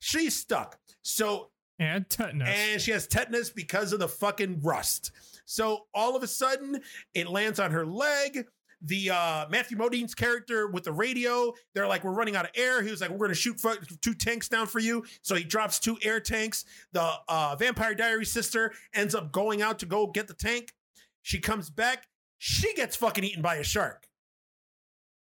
She's 0.00 0.36
stuck. 0.36 0.78
So 1.02 1.50
And 1.78 2.08
tetanus. 2.08 2.48
and 2.48 2.80
she 2.80 2.92
has 2.92 3.06
tetanus 3.06 3.50
because 3.50 3.92
of 3.92 3.98
the 3.98 4.08
fucking 4.08 4.60
rust. 4.62 5.10
So 5.44 5.86
all 5.92 6.16
of 6.16 6.22
a 6.22 6.26
sudden, 6.26 6.80
it 7.14 7.28
lands 7.28 7.58
on 7.58 7.70
her 7.72 7.84
leg. 7.84 8.46
The 8.86 9.10
uh, 9.10 9.46
Matthew 9.48 9.78
Modine's 9.78 10.14
character 10.14 10.68
with 10.68 10.84
the 10.84 10.92
radio, 10.92 11.52
they're 11.74 11.86
like, 11.88 12.04
"We're 12.04 12.12
running 12.12 12.36
out 12.36 12.44
of 12.44 12.50
air." 12.54 12.82
He 12.82 12.90
was 12.90 13.00
like, 13.00 13.10
"We're 13.10 13.16
going 13.16 13.30
to 13.30 13.34
shoot 13.34 13.58
two 14.02 14.14
tanks 14.14 14.48
down 14.48 14.66
for 14.66 14.78
you." 14.78 15.04
So 15.22 15.34
he 15.34 15.42
drops 15.42 15.78
two 15.78 15.96
air 16.02 16.20
tanks. 16.20 16.64
The 16.92 17.10
uh, 17.28 17.56
Vampire 17.56 17.94
Diary 17.94 18.26
sister 18.26 18.72
ends 18.92 19.14
up 19.14 19.32
going 19.32 19.62
out 19.62 19.78
to 19.78 19.86
go 19.86 20.06
get 20.06 20.28
the 20.28 20.34
tank. 20.34 20.72
She 21.22 21.38
comes 21.40 21.70
back. 21.70 22.06
She 22.36 22.74
gets 22.74 22.94
fucking 22.94 23.24
eaten 23.24 23.40
by 23.42 23.56
a 23.56 23.64
shark. 23.64 24.06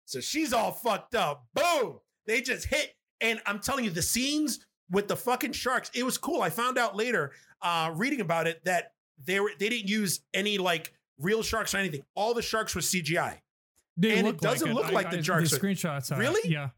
So 0.06 0.20
she's 0.22 0.52
all 0.54 0.72
fucked 0.72 1.14
up. 1.14 1.46
Boom! 1.54 2.00
They 2.26 2.42
just 2.42 2.66
hit, 2.66 2.96
and 3.22 3.42
I'm 3.46 3.60
telling 3.60 3.86
you, 3.86 3.92
the 3.92 4.02
scenes 4.02 4.66
with 4.90 5.08
the 5.08 5.16
fucking 5.16 5.54
sharks. 5.54 5.90
It 5.94 6.04
was 6.04 6.18
cool. 6.18 6.42
I 6.42 6.50
found 6.50 6.78
out 6.78 6.96
later, 6.96 7.32
uh, 7.62 7.92
reading 7.96 8.22
about 8.22 8.48
it, 8.48 8.64
that 8.66 8.94
they 9.24 9.40
were 9.40 9.52
they 9.60 9.70
didn't 9.70 9.90
use 9.90 10.22
any 10.34 10.58
like 10.58 10.94
real 11.20 11.42
sharks 11.44 11.74
or 11.74 11.78
anything. 11.78 12.02
All 12.16 12.34
the 12.34 12.42
sharks 12.42 12.76
were 12.76 12.82
CGI. 12.82 13.40
They 13.98 14.18
and 14.18 14.28
it 14.28 14.40
doesn't 14.40 14.74
look 14.74 14.92
like 14.92 15.10
the 15.12 15.24
sharks 15.24 15.50
The 15.52 15.56
are- 15.56 15.60
screenshots. 15.60 16.12
Are, 16.12 16.20
Really? 16.20 16.52
Yeah. 16.52 16.70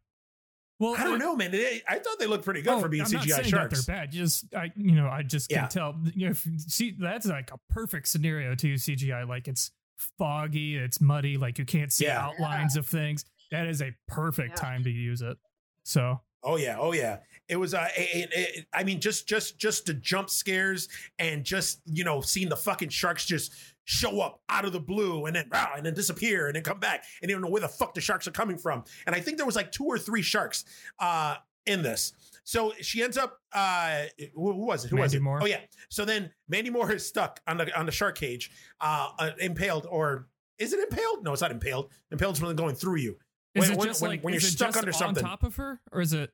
Well, 0.80 0.96
I 0.96 1.04
don't 1.06 1.18
know, 1.18 1.36
man. 1.36 1.50
They- 1.50 1.82
I 1.90 1.98
thought 1.98 2.20
they 2.20 2.28
looked 2.28 2.46
pretty 2.46 2.62
good 2.62 2.74
oh, 2.74 2.80
for 2.80 2.88
being 2.88 3.02
I'm 3.04 3.12
not 3.12 3.24
CGI 3.24 3.30
saying 3.38 3.44
sharks. 3.48 3.80
That 3.80 3.92
they're 3.92 3.96
bad. 4.06 4.14
You 4.14 4.22
just, 4.22 4.54
I, 4.54 4.72
you 4.76 4.92
know, 4.92 5.08
I 5.10 5.24
just 5.24 5.50
can 5.50 5.64
Yeah. 5.64 5.68
tell. 5.68 5.96
You 6.14 6.28
know, 6.28 6.32
if, 6.34 6.48
see, 6.68 6.92
that's 7.00 7.26
like 7.26 7.50
a 7.52 7.58
perfect 7.72 8.08
scenario 8.08 8.54
to 8.54 8.68
use 8.68 8.86
CGI. 8.86 9.28
Like 9.28 9.48
it's 9.48 9.72
foggy, 10.20 10.78
it's 10.78 11.02
muddy, 11.02 11.38
like 11.38 11.58
you 11.58 11.66
can't 11.66 11.92
see 11.92 12.06
Yeah. 12.06 12.24
outlines 12.24 12.78
of 12.78 12.86
things. 12.86 13.26
That 13.50 13.66
is 13.66 13.82
a 13.82 13.92
perfect 14.08 14.50
Yeah. 14.52 14.56
time 14.62 14.84
to 14.84 14.92
use 14.92 15.24
it. 15.24 15.38
So 15.82 16.22
Oh 16.44 16.58
yeah, 16.58 16.78
oh 16.80 16.94
yeah. 16.94 17.18
It 17.50 17.56
was. 17.58 17.74
Uh, 17.74 17.88
it, 17.96 18.30
it, 18.36 18.68
I 18.74 18.84
mean, 18.84 19.00
just 19.00 19.28
just 19.28 19.58
just 19.58 19.86
the 19.86 19.94
jump 19.94 20.30
scares 20.30 20.90
and 21.20 21.44
just 21.44 21.82
you 21.86 22.04
know 22.04 22.22
seeing 22.22 22.50
the 22.50 22.56
fucking 22.58 22.90
sharks 22.90 23.26
just 23.26 23.54
show 23.86 24.20
up 24.20 24.42
out 24.50 24.66
of 24.66 24.74
the 24.74 24.80
blue 24.82 25.26
and 25.28 25.36
then 25.36 25.48
wow, 25.52 25.72
and 25.78 25.86
then 25.86 25.94
disappear 25.94 26.48
and 26.48 26.56
then 26.56 26.64
come 26.64 26.80
back 26.80 27.06
and 27.22 27.30
you 27.30 27.36
don't 27.36 27.42
know 27.42 27.50
where 27.50 27.62
the 27.62 27.68
fuck 27.70 27.94
the 27.94 28.02
sharks 28.02 28.28
are 28.28 28.32
coming 28.32 28.58
from. 28.58 28.84
And 29.06 29.16
I 29.16 29.22
think 29.22 29.38
there 29.38 29.46
was 29.46 29.56
like 29.56 29.72
two 29.72 29.86
or 29.86 29.98
three 29.98 30.22
sharks 30.22 30.66
uh, 31.00 31.36
in 31.66 31.84
this. 31.84 32.12
So 32.44 32.74
she 32.82 33.02
ends 33.04 33.18
up. 33.18 33.40
Uh, 33.54 34.04
who, 34.36 34.52
who 34.54 34.66
was 34.66 34.84
it? 34.86 34.90
Who 34.90 34.98
was 34.98 35.14
it? 35.14 35.22
Moore. 35.22 35.40
Oh 35.42 35.46
yeah. 35.46 35.60
So 35.90 36.04
then 36.06 36.32
Mandy 36.50 36.70
Moore 36.70 36.92
is 36.92 37.06
stuck 37.08 37.40
on 37.48 37.58
the 37.58 37.78
on 37.80 37.86
the 37.86 37.92
shark 37.94 38.18
cage, 38.18 38.52
uh, 38.82 39.10
uh, 39.20 39.32
impaled 39.40 39.86
or 39.90 40.28
is 40.60 40.74
it 40.74 40.80
impaled? 40.80 41.24
No, 41.24 41.32
it's 41.34 41.42
not 41.42 41.52
impaled. 41.52 41.92
Impaled 42.12 42.36
is 42.36 42.42
when 42.42 42.56
going 42.56 42.76
through 42.76 42.98
you. 42.98 43.18
is 43.56 43.70
When- 43.70 43.80
it 43.80 43.84
just 43.84 44.02
when- 44.02 44.12
like 44.12 44.24
when 44.24 44.34
is 44.34 44.44
you're 44.44 44.50
it 44.50 44.52
stuck 44.52 44.76
under 44.76 44.90
on 44.90 44.94
something. 44.94 45.24
top 45.24 45.44
of 45.44 45.56
her, 45.58 45.80
or 45.92 46.02
is 46.02 46.12
it? 46.14 46.32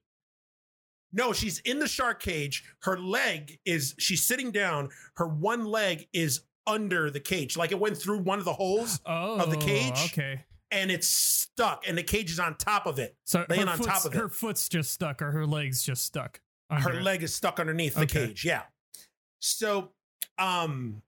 No, 1.14 1.32
she's 1.32 1.59
in 1.59 1.78
the 1.80 1.88
shark 1.88 2.20
cage. 2.22 2.64
Her 2.82 2.97
leg 2.99 3.59
is 3.66 3.93
she's 3.99 4.24
sitting 4.24 4.51
down. 4.51 4.89
Her 5.16 5.28
one 5.28 5.66
leg 5.66 6.07
is 6.11 6.41
under 6.66 7.11
the 7.11 7.20
cage. 7.20 7.55
Like 7.55 7.72
it 7.72 7.80
went 7.80 7.97
through 7.97 8.20
one 8.20 8.39
of 8.39 8.45
the 8.45 8.53
holes 8.53 8.99
Oh, 9.05 9.45
the 9.45 9.57
cage? 9.57 9.93
Okay, 10.05 10.43
and 10.72 10.89
it's 10.91 11.07
stuck 11.07 11.88
and 11.88 11.95
the 11.97 12.03
cage 12.03 12.32
is 12.32 12.39
on 12.39 12.55
top 12.57 12.88
of 12.88 12.97
it. 12.99 13.16
so 13.26 13.45
Laying 13.49 13.68
on 13.68 13.78
top 13.78 14.05
of 14.05 14.14
it. 14.14 14.18
her 14.18 14.28
foot's 14.30 14.68
just 14.68 14.91
stuck, 14.91 15.22
or 15.22 15.32
her 15.32 15.45
legs 15.45 15.84
just 15.84 16.03
stuck. 16.03 16.41
Her 16.72 16.93
it. 16.97 17.03
leg 17.03 17.22
is 17.22 17.36
stuck 17.36 17.59
underneath 17.59 17.93
the 17.93 18.01
Okay. 18.01 18.28
cage. 18.28 18.43
Yeah. 18.43 18.64
So 19.39 19.91
um 20.39 21.03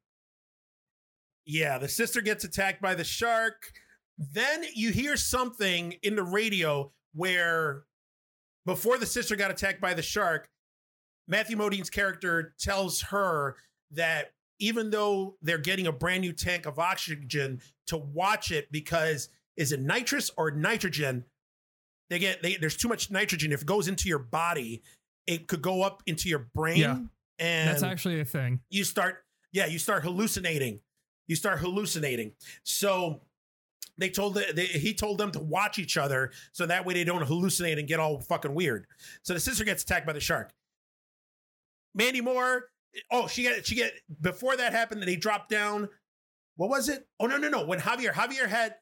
yeah, 1.46 1.78
the 1.78 1.88
sister 1.88 2.22
gets 2.22 2.44
attacked 2.44 2.82
by 2.82 2.96
the 2.96 3.04
shark. 3.04 3.72
Then 4.18 4.64
you 4.74 4.92
hear 4.92 5.16
something 5.18 5.94
in 6.04 6.16
the 6.16 6.24
radio 6.24 6.92
where 7.14 7.84
before 8.66 8.98
the 8.98 9.06
sister 9.06 9.36
got 9.36 9.52
attacked 9.52 9.82
by 9.82 9.94
the 9.94 10.02
shark, 10.02 10.50
Matthew 11.28 11.58
Modine's 11.58 11.90
character 11.90 12.54
tells 12.60 13.02
her 13.04 13.56
that 13.92 14.32
even 14.60 14.90
though 14.90 15.36
they're 15.42 15.58
getting 15.58 15.88
a 15.88 15.92
brand 15.92 16.22
new 16.22 16.34
tank 16.34 16.66
of 16.66 16.80
oxygen 16.80 17.62
to 17.88 17.98
watch 17.98 18.52
it 18.52 18.72
because 18.72 19.30
is 19.58 19.72
it 19.72 19.82
nitrous 19.82 20.32
or 20.38 20.52
nitrogen? 20.52 21.26
They 22.10 22.20
get 22.20 22.42
they, 22.44 22.56
there's 22.56 22.78
too 22.78 22.88
much 22.88 23.10
nitrogen. 23.12 23.52
If 23.52 23.62
it 23.62 23.68
goes 23.68 23.88
into 23.88 24.08
your 24.08 24.20
body, 24.20 24.82
it 25.28 25.48
could 25.48 25.62
go 25.62 25.82
up 25.82 26.04
into 26.06 26.30
your 26.30 26.48
brain, 26.54 26.78
Yeah. 26.78 27.00
and 27.40 27.70
That's 27.70 27.84
actually 27.84 28.20
a 28.20 28.26
thing. 28.26 28.60
you 28.70 28.84
start 28.84 29.24
yeah 29.52 29.66
you 29.66 29.80
start 29.80 30.04
hallucinating 30.04 30.82
you 31.28 31.36
start 31.36 31.60
hallucinating 31.60 32.34
so 32.64 33.22
they 33.98 34.10
told 34.10 34.36
the, 34.36 34.46
they, 34.54 34.66
he 34.66 34.94
told 34.94 35.18
them 35.18 35.32
to 35.32 35.40
watch 35.40 35.80
each 35.80 35.98
other 35.98 36.32
so 36.52 36.66
that 36.66 36.86
way 36.86 36.94
they 36.94 37.04
don't 37.04 37.24
hallucinate 37.24 37.80
and 37.80 37.88
get 37.88 38.00
all 38.00 38.20
fucking 38.20 38.54
weird. 38.54 38.88
So 39.24 39.34
the 39.34 39.40
sister 39.40 39.64
gets 39.64 39.84
attacked 39.84 40.06
by 40.06 40.14
the 40.14 40.20
shark. 40.20 40.54
Mandy 41.94 42.22
moore 42.22 42.70
oh 43.12 43.28
she 43.28 43.44
got 43.44 43.66
she 43.66 43.76
get 43.76 43.94
before 44.22 44.58
that 44.58 44.74
happened 44.74 45.04
they 45.04 45.16
dropped 45.16 45.50
down. 45.50 45.90
What 46.58 46.70
was 46.70 46.90
it? 46.90 47.08
Oh 47.20 47.26
no 47.26 47.38
no 47.38 47.50
no. 47.50 47.66
When 47.66 47.80
javier 47.80 48.12
javier 48.12 48.48
had 48.48 48.76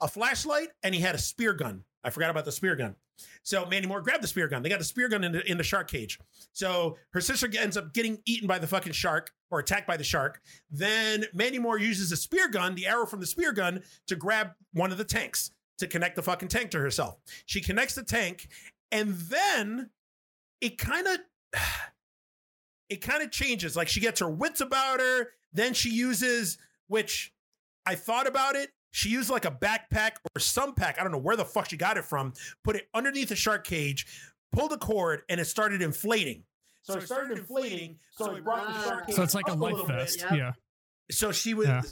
a 0.00 0.08
flashlight 0.08 0.68
and 0.82 0.94
he 0.94 1.00
had 1.00 1.14
a 1.14 1.18
spear 1.18 1.52
gun 1.52 1.84
i 2.04 2.10
forgot 2.10 2.30
about 2.30 2.44
the 2.44 2.52
spear 2.52 2.76
gun 2.76 2.94
so 3.42 3.66
mandy 3.66 3.86
moore 3.86 4.00
grabbed 4.00 4.22
the 4.22 4.28
spear 4.28 4.48
gun 4.48 4.62
they 4.62 4.68
got 4.68 4.78
the 4.78 4.84
spear 4.84 5.08
gun 5.08 5.24
in 5.24 5.32
the, 5.32 5.50
in 5.50 5.58
the 5.58 5.64
shark 5.64 5.90
cage 5.90 6.18
so 6.52 6.96
her 7.12 7.20
sister 7.20 7.48
ends 7.58 7.76
up 7.76 7.92
getting 7.92 8.18
eaten 8.26 8.46
by 8.46 8.58
the 8.58 8.66
fucking 8.66 8.92
shark 8.92 9.32
or 9.50 9.58
attacked 9.58 9.86
by 9.86 9.96
the 9.96 10.04
shark. 10.04 10.40
Then 10.70 11.24
Mandy 11.34 11.58
Moore 11.58 11.78
uses 11.78 12.12
a 12.12 12.16
spear 12.16 12.48
gun, 12.48 12.74
the 12.74 12.86
arrow 12.86 13.06
from 13.06 13.20
the 13.20 13.26
spear 13.26 13.52
gun, 13.52 13.82
to 14.06 14.16
grab 14.16 14.52
one 14.72 14.92
of 14.92 14.98
the 14.98 15.04
tanks 15.04 15.50
to 15.78 15.86
connect 15.86 16.16
the 16.16 16.22
fucking 16.22 16.48
tank 16.48 16.70
to 16.70 16.78
herself. 16.78 17.16
She 17.46 17.60
connects 17.60 17.94
the 17.94 18.02
tank, 18.02 18.48
and 18.92 19.14
then 19.14 19.90
it 20.60 20.78
kind 20.78 21.06
of 21.06 21.18
it 22.88 23.00
kind 23.00 23.22
of 23.22 23.30
changes. 23.30 23.76
Like 23.76 23.88
she 23.88 24.00
gets 24.00 24.20
her 24.20 24.30
wits 24.30 24.60
about 24.60 25.00
her. 25.00 25.28
Then 25.52 25.74
she 25.74 25.90
uses, 25.90 26.58
which 26.86 27.32
I 27.86 27.96
thought 27.96 28.28
about 28.28 28.56
it. 28.56 28.70
She 28.92 29.08
used 29.10 29.30
like 29.30 29.44
a 29.44 29.50
backpack 29.50 30.12
or 30.34 30.40
some 30.40 30.74
pack. 30.74 30.98
I 30.98 31.02
don't 31.02 31.12
know 31.12 31.18
where 31.18 31.36
the 31.36 31.44
fuck 31.44 31.68
she 31.70 31.76
got 31.76 31.96
it 31.96 32.04
from. 32.04 32.32
Put 32.64 32.76
it 32.76 32.88
underneath 32.94 33.28
the 33.28 33.36
shark 33.36 33.64
cage, 33.64 34.06
pulled 34.52 34.72
a 34.72 34.78
cord, 34.78 35.22
and 35.28 35.40
it 35.40 35.44
started 35.46 35.80
inflating. 35.82 36.44
So 36.82 36.94
it 36.94 37.02
started 37.02 37.38
inflating, 37.38 37.98
so 38.12 38.34
it 38.34 38.42
brought 38.42 38.66
the 38.66 38.82
shark 38.82 39.04
Ah. 39.08 39.12
So 39.12 39.22
it's 39.22 39.34
like 39.34 39.48
a 39.48 39.52
life 39.54 39.72
little 39.74 39.86
vest. 39.86 40.20
Yep. 40.20 40.32
Yeah. 40.32 40.52
So 41.10 41.30
she 41.30 41.54
was, 41.54 41.68
Yeah. 41.68 41.82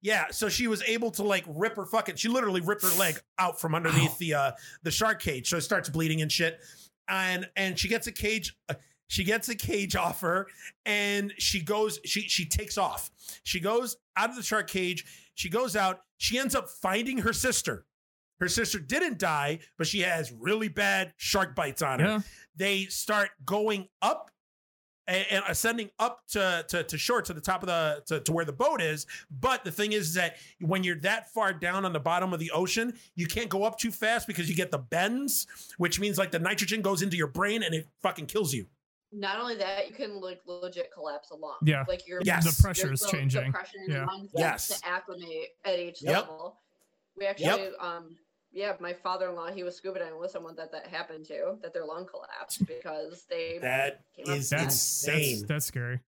yeah. 0.00 0.24
So 0.30 0.48
she 0.48 0.66
was 0.68 0.82
able 0.84 1.10
to 1.12 1.22
like 1.22 1.44
rip 1.46 1.76
her 1.76 1.84
fucking. 1.86 2.16
She 2.16 2.28
literally 2.28 2.60
ripped 2.60 2.82
her 2.82 2.98
leg 2.98 3.20
out 3.38 3.60
from 3.60 3.74
underneath 3.74 4.12
Ow. 4.12 4.16
the 4.18 4.34
uh 4.34 4.52
the 4.82 4.90
shark 4.90 5.20
cage. 5.20 5.48
So 5.48 5.58
it 5.58 5.60
starts 5.60 5.88
bleeding 5.90 6.22
and 6.22 6.32
shit. 6.32 6.58
And 7.08 7.48
and 7.56 7.78
she 7.78 7.88
gets 7.88 8.06
a 8.06 8.12
cage. 8.12 8.56
Uh, 8.68 8.74
she 9.06 9.24
gets 9.24 9.48
a 9.48 9.54
cage 9.54 9.96
off 9.96 10.20
her, 10.22 10.46
and 10.84 11.32
she 11.38 11.60
goes. 11.62 11.98
She 12.04 12.22
she 12.22 12.44
takes 12.46 12.76
off. 12.76 13.10
She 13.42 13.60
goes 13.60 13.96
out 14.16 14.28
of 14.30 14.36
the 14.36 14.42
shark 14.42 14.68
cage. 14.68 15.04
She 15.34 15.48
goes 15.48 15.76
out. 15.76 16.00
She 16.18 16.38
ends 16.38 16.54
up 16.54 16.68
finding 16.68 17.18
her 17.18 17.32
sister. 17.32 17.86
Her 18.40 18.48
sister 18.48 18.78
didn't 18.78 19.18
die, 19.18 19.58
but 19.78 19.86
she 19.88 20.00
has 20.00 20.30
really 20.32 20.68
bad 20.68 21.12
shark 21.16 21.56
bites 21.56 21.82
on 21.82 21.98
her 22.00 22.06
Yeah. 22.06 22.20
they 22.54 22.84
start 22.84 23.30
going 23.44 23.88
up 24.02 24.30
and, 25.08 25.24
and 25.30 25.44
ascending 25.48 25.90
up 25.98 26.20
to, 26.28 26.64
to 26.68 26.82
to 26.84 26.98
shore 26.98 27.22
to 27.22 27.32
the 27.32 27.40
top 27.40 27.62
of 27.62 27.66
the 27.66 28.02
to, 28.06 28.20
to 28.20 28.30
where 28.32 28.44
the 28.44 28.52
boat 28.52 28.80
is 28.82 29.06
but 29.30 29.64
the 29.64 29.72
thing 29.72 29.92
is 29.92 30.12
that 30.14 30.36
when 30.60 30.84
you're 30.84 31.00
that 31.00 31.32
far 31.32 31.52
down 31.54 31.84
on 31.86 31.92
the 31.94 31.98
bottom 32.00 32.32
of 32.34 32.38
the 32.38 32.50
ocean 32.50 32.92
you 33.16 33.26
can't 33.26 33.48
go 33.48 33.64
up 33.64 33.78
too 33.78 33.90
fast 33.90 34.26
because 34.26 34.50
you 34.50 34.54
get 34.54 34.70
the 34.70 34.76
bends 34.78 35.46
which 35.78 35.98
means 35.98 36.18
like 36.18 36.30
the 36.30 36.38
nitrogen 36.38 36.82
goes 36.82 37.00
into 37.00 37.16
your 37.16 37.26
brain 37.26 37.62
and 37.62 37.74
it 37.74 37.88
fucking 38.02 38.26
kills 38.26 38.52
you 38.52 38.66
Not 39.10 39.38
only 39.40 39.56
that, 39.56 39.88
you 39.88 39.94
can 39.94 40.20
like 40.20 40.40
legit 40.46 40.92
collapse 40.92 41.30
a 41.30 41.34
lung. 41.36 41.56
Yeah. 41.62 41.84
Like 41.88 42.06
your 42.06 42.20
Yes. 42.22 42.44
The 42.56 42.62
pressure 42.62 42.86
your- 42.86 42.92
is 42.92 43.00
the 43.00 43.08
changing. 43.08 43.46
In 43.46 43.52
Yeah. 43.88 43.96
your 43.98 44.06
lungs 44.06 44.30
Yes. 44.34 44.80
to 44.80 44.86
acclimate 44.86 45.48
at 45.64 45.78
each 45.78 46.02
Yep. 46.02 46.14
level. 46.28 46.60
We 47.16 47.26
actually, 47.26 47.74
um, 47.78 48.16
yeah, 48.52 48.76
my 48.80 48.92
father-in-law, 48.92 49.52
he 49.52 49.62
was 49.64 49.76
scuba 49.76 49.98
diving 50.00 50.18
with 50.20 50.30
someone 50.30 50.54
that 50.56 50.70
that 50.72 50.86
happened 50.86 51.24
to, 51.26 51.58
that 51.62 51.72
their 51.72 51.84
lung 51.86 52.06
collapsed 52.06 52.66
because 52.66 53.24
they 53.26 53.58
that 53.58 54.04
came 54.14 54.26
up 54.28 54.36
is 54.36 54.50
That's 54.50 54.62
insane 54.64 55.36
That's, 55.40 55.48
that's 55.48 55.66
scary. 55.66 56.00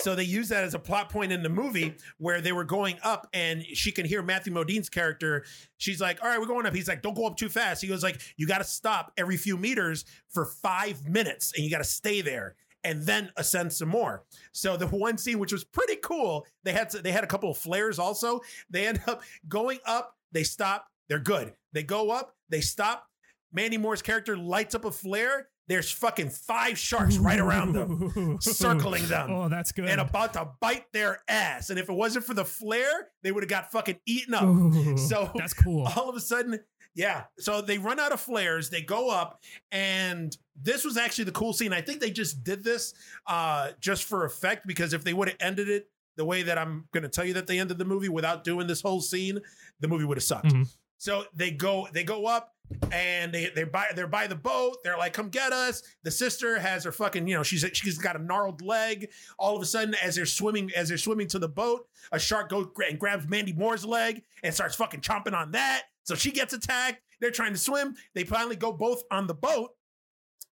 So 0.00 0.14
they 0.14 0.24
use 0.24 0.48
that 0.48 0.64
as 0.64 0.74
a 0.74 0.78
plot 0.78 1.10
point 1.10 1.30
in 1.30 1.42
the 1.42 1.48
movie 1.48 1.94
where 2.18 2.40
they 2.40 2.52
were 2.52 2.64
going 2.64 2.98
up 3.02 3.28
and 3.32 3.64
she 3.64 3.92
can 3.92 4.06
hear 4.06 4.22
Matthew 4.22 4.52
Modine's 4.52 4.88
character. 4.88 5.44
She's 5.76 6.00
like, 6.00 6.22
all 6.22 6.28
right, 6.28 6.40
we're 6.40 6.46
going 6.46 6.64
up. 6.66 6.74
He's 6.74 6.88
like, 6.88 7.02
don't 7.02 7.14
go 7.14 7.26
up 7.26 7.36
too 7.36 7.50
fast. 7.50 7.82
He 7.82 7.88
goes 7.88 8.02
like, 8.02 8.20
you 8.36 8.46
got 8.46 8.58
to 8.58 8.64
stop 8.64 9.12
every 9.18 9.36
few 9.36 9.56
meters 9.56 10.04
for 10.28 10.46
five 10.46 11.06
minutes 11.06 11.52
and 11.54 11.64
you 11.64 11.70
got 11.70 11.78
to 11.78 11.84
stay 11.84 12.22
there 12.22 12.56
and 12.82 13.02
then 13.02 13.30
ascend 13.36 13.72
some 13.72 13.90
more. 13.90 14.24
So 14.52 14.78
the 14.78 14.86
one 14.86 15.18
scene, 15.18 15.38
which 15.38 15.52
was 15.52 15.64
pretty 15.64 15.96
cool, 15.96 16.46
they 16.64 16.72
had, 16.72 16.90
they 16.90 17.12
had 17.12 17.24
a 17.24 17.28
couple 17.28 17.50
of 17.50 17.58
flares 17.58 17.98
also. 17.98 18.40
They 18.70 18.86
end 18.86 19.02
up 19.06 19.22
going 19.48 19.80
up, 19.84 20.16
they 20.32 20.44
stop, 20.44 20.86
they're 21.08 21.18
good. 21.18 21.52
They 21.72 21.82
go 21.82 22.10
up, 22.10 22.34
they 22.48 22.62
stop. 22.62 23.06
Mandy 23.52 23.76
Moore's 23.76 24.00
character 24.00 24.36
lights 24.36 24.74
up 24.74 24.84
a 24.84 24.90
flare. 24.90 25.48
There's 25.70 25.90
fucking 25.90 26.30
five 26.30 26.76
sharks 26.76 27.16
right 27.16 27.38
around 27.38 27.72
them 27.74 28.38
circling 28.40 29.06
them. 29.06 29.30
Oh, 29.30 29.48
that's 29.48 29.70
good. 29.70 29.88
and 29.88 30.00
about 30.00 30.32
to 30.34 30.48
bite 30.60 30.84
their 30.92 31.22
ass. 31.28 31.70
And 31.70 31.78
if 31.78 31.88
it 31.88 31.92
wasn't 31.92 32.24
for 32.24 32.34
the 32.34 32.44
flare, 32.44 33.06
they 33.22 33.30
would 33.30 33.44
have 33.44 33.48
got 33.48 33.70
fucking 33.70 33.98
eaten 34.04 34.34
up. 34.34 34.42
Ooh, 34.42 34.98
So- 34.98 35.30
that's 35.36 35.54
cool. 35.54 35.86
All 35.96 36.08
of 36.10 36.16
a 36.16 36.20
sudden, 36.20 36.58
yeah. 36.96 37.24
So 37.38 37.60
they 37.62 37.78
run 37.78 38.00
out 38.00 38.10
of 38.10 38.20
flares, 38.20 38.68
they 38.68 38.82
go 38.82 39.10
up, 39.10 39.40
and 39.70 40.36
this 40.60 40.84
was 40.84 40.96
actually 40.96 41.24
the 41.24 41.32
cool 41.32 41.52
scene. 41.52 41.72
I 41.72 41.80
think 41.82 42.00
they 42.00 42.10
just 42.10 42.42
did 42.42 42.64
this 42.64 42.92
uh 43.28 43.70
just 43.80 44.02
for 44.04 44.24
effect 44.24 44.66
because 44.66 44.92
if 44.92 45.04
they 45.04 45.14
would 45.14 45.28
have 45.28 45.36
ended 45.40 45.68
it 45.68 45.88
the 46.16 46.24
way 46.24 46.42
that 46.42 46.58
I'm 46.58 46.86
gonna 46.92 47.08
tell 47.08 47.24
you 47.24 47.34
that 47.34 47.46
they 47.46 47.60
ended 47.60 47.78
the 47.78 47.84
movie 47.84 48.08
without 48.08 48.42
doing 48.44 48.66
this 48.66 48.82
whole 48.82 49.00
scene, 49.00 49.38
the 49.78 49.86
movie 49.88 50.04
would 50.04 50.16
have 50.18 50.24
sucked. 50.24 50.46
Mhm. 50.52 50.68
So 51.00 51.24
they 51.34 51.50
go, 51.50 51.88
they 51.94 52.04
go 52.04 52.26
up 52.26 52.52
and 52.92 53.32
they 53.32 53.50
they 53.56 53.64
buy 53.64 53.86
they're 53.96 54.06
by 54.06 54.26
the 54.26 54.34
boat. 54.34 54.76
They're 54.84 54.98
like, 54.98 55.14
"Come 55.14 55.30
get 55.30 55.50
us!" 55.50 55.82
The 56.02 56.10
sister 56.10 56.58
has 56.58 56.84
her 56.84 56.92
fucking, 56.92 57.26
you 57.26 57.34
know, 57.34 57.42
she's 57.42 57.64
she's 57.72 57.96
got 57.96 58.16
a 58.16 58.18
gnarled 58.22 58.60
leg. 58.60 59.08
All 59.38 59.56
of 59.56 59.62
a 59.62 59.64
sudden, 59.64 59.94
as 60.02 60.14
they're 60.14 60.26
swimming, 60.26 60.70
as 60.76 60.90
they're 60.90 60.98
swimming 60.98 61.26
to 61.28 61.38
the 61.38 61.48
boat, 61.48 61.88
a 62.12 62.18
shark 62.18 62.50
goes 62.50 62.66
and 62.86 62.98
grabs 62.98 63.26
Mandy 63.26 63.54
Moore's 63.54 63.82
leg 63.82 64.22
and 64.42 64.54
starts 64.54 64.76
fucking 64.76 65.00
chomping 65.00 65.32
on 65.32 65.52
that. 65.52 65.84
So 66.04 66.14
she 66.14 66.30
gets 66.32 66.52
attacked. 66.52 67.00
They're 67.18 67.30
trying 67.30 67.54
to 67.54 67.58
swim. 67.58 67.94
They 68.14 68.24
finally 68.24 68.56
go 68.56 68.70
both 68.70 69.02
on 69.10 69.26
the 69.26 69.34
boat. 69.34 69.70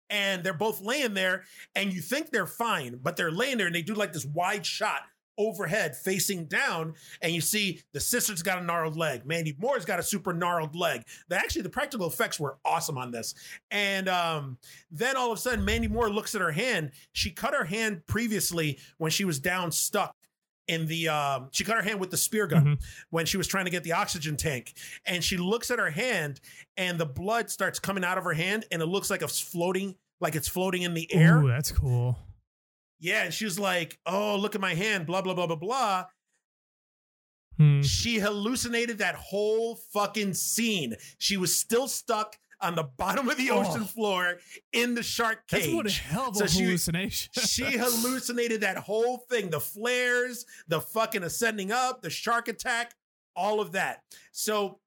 And 0.10 0.42
they're 0.42 0.54
both 0.54 0.80
laying 0.80 1.14
there, 1.14 1.44
and 1.76 1.92
you 1.92 2.00
think 2.00 2.32
they're 2.32 2.48
fine, 2.48 2.98
but 3.04 3.18
they're 3.18 3.30
laying 3.30 3.58
there 3.58 3.68
and 3.68 3.76
they 3.76 3.82
do 3.82 3.94
like 3.94 4.14
this 4.14 4.26
wide 4.26 4.66
shot 4.66 5.02
overhead 5.38 5.96
facing 5.96 6.46
down 6.46 6.94
and 7.22 7.32
you 7.34 7.42
see 7.42 7.82
the 7.94 8.00
sister's 8.00 8.42
got 8.42 8.58
a 8.58 8.64
gnarled 8.64 8.98
leg. 8.98 9.26
Mandy 9.26 9.56
moore's 9.60 9.86
got 9.86 10.00
a 10.00 10.04
super 10.04 10.34
gnarled 10.34 10.76
leg. 10.76 11.04
The, 11.30 11.36
actually 11.36 11.62
the 11.64 11.70
practical 11.70 12.08
effects 12.08 12.40
were 12.40 12.58
awesome 12.66 12.98
on 12.98 13.12
this. 13.12 13.36
And 13.72 14.10
um, 14.10 14.58
then 14.92 15.16
all 15.16 15.32
of 15.32 15.38
a 15.38 15.42
sudden 15.42 15.64
mandy 15.66 15.88
moore 15.88 16.10
looks 16.10 16.34
at 16.36 16.42
her 16.42 16.52
hand. 16.52 16.92
She 17.14 17.32
cut 17.32 17.54
her 17.54 17.66
hand 17.66 18.06
previously 18.08 18.80
when 18.98 19.12
she 19.12 19.26
was 19.26 19.40
down 19.40 19.72
stuck 19.72 20.16
in 20.68 20.86
the 20.86 21.08
um, 21.08 21.48
she 21.52 21.64
cut 21.64 21.78
her 21.78 21.82
hand 21.82 22.00
with 22.00 22.12
the 22.12 22.18
spear 22.18 22.46
gun 22.46 22.66
Mhm. 22.66 22.84
when 23.10 23.26
she 23.26 23.38
was 23.38 23.48
trying 23.48 23.66
to 23.66 23.72
get 23.72 23.84
the 23.86 23.94
oxygen 23.94 24.36
tank. 24.36 24.74
And 25.06 25.24
she 25.24 25.38
looks 25.38 25.72
at 25.72 25.80
her 25.80 25.90
hand 25.90 26.42
and 26.76 27.00
the 27.00 27.06
blood 27.06 27.50
starts 27.50 27.80
coming 27.80 28.04
out 28.04 28.18
of 28.18 28.26
her 28.26 28.34
hand 28.34 28.66
and 28.72 28.82
it 28.82 28.86
looks 28.88 29.10
like 29.10 29.22
it's 29.22 29.40
floating 29.40 29.96
like 30.20 30.36
it's 30.36 30.48
floating 30.48 30.82
in 30.82 30.94
the 30.94 31.14
air. 31.14 31.38
Ooh, 31.42 31.48
that's 31.48 31.72
cool. 31.72 32.18
Yeah 33.00 33.24
and 33.24 33.34
she 33.34 33.46
was 33.46 33.60
like 33.60 34.00
oh 34.06 34.36
look 34.38 34.56
at 34.56 34.62
my 34.62 34.74
hand 34.74 35.06
blah 35.06 35.22
blah 35.22 35.34
blah 35.34 35.48
blah 35.48 35.56
blah 35.56 36.06
Hmm. 37.58 37.82
she 37.82 38.20
hallucinated 38.20 39.00
that 39.00 39.16
whole 39.16 39.78
fucking 39.92 40.36
scene. 40.36 40.96
She 41.18 41.38
was 41.38 41.58
still 41.58 41.88
stuck 41.88 42.38
on 42.62 42.76
the 42.76 42.84
bottom 42.98 43.28
of 43.30 43.38
the 43.38 43.50
Oh. 43.50 43.62
ocean 43.64 43.86
floor 43.86 44.38
in 44.74 44.94
the 44.94 45.02
shark 45.02 45.48
cage. 45.48 45.62
That's 45.62 45.66
cage. 45.66 45.76
one 45.76 45.88
hell 45.88 46.30
of 46.30 46.36
a 46.36 46.40
So 46.40 46.46
she- 46.46 46.64
hallucination. 46.66 47.32
she 47.34 47.64
hallucinated 47.78 48.62
that 48.62 48.78
whole 48.78 49.18
thing 49.30 49.50
the 49.50 49.60
flares, 49.60 50.46
the 50.68 50.80
fucking 50.80 51.24
ascending 51.24 51.72
up, 51.72 52.04
the 52.04 52.12
shark 52.12 52.48
attack, 52.48 52.94
all 53.36 53.60
of 53.60 53.72
that. 53.72 54.04
So, 54.32 54.80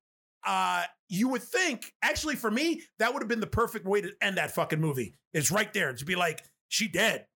uh, 0.44 0.84
you 1.08 1.28
would 1.28 1.42
think, 1.42 1.92
actually, 2.02 2.36
for 2.36 2.52
me, 2.52 2.82
that 3.00 3.12
would 3.12 3.20
have 3.20 3.28
been 3.28 3.40
the 3.40 3.46
perfect 3.48 3.84
way 3.84 4.00
to 4.00 4.12
end 4.22 4.36
that 4.36 4.54
fucking 4.54 4.80
movie. 4.80 5.16
It's 5.34 5.50
right 5.50 5.72
there 5.74 5.92
to 5.92 6.04
be 6.04 6.14
like, 6.14 6.44
she 6.68 6.86
dead. 6.86 7.26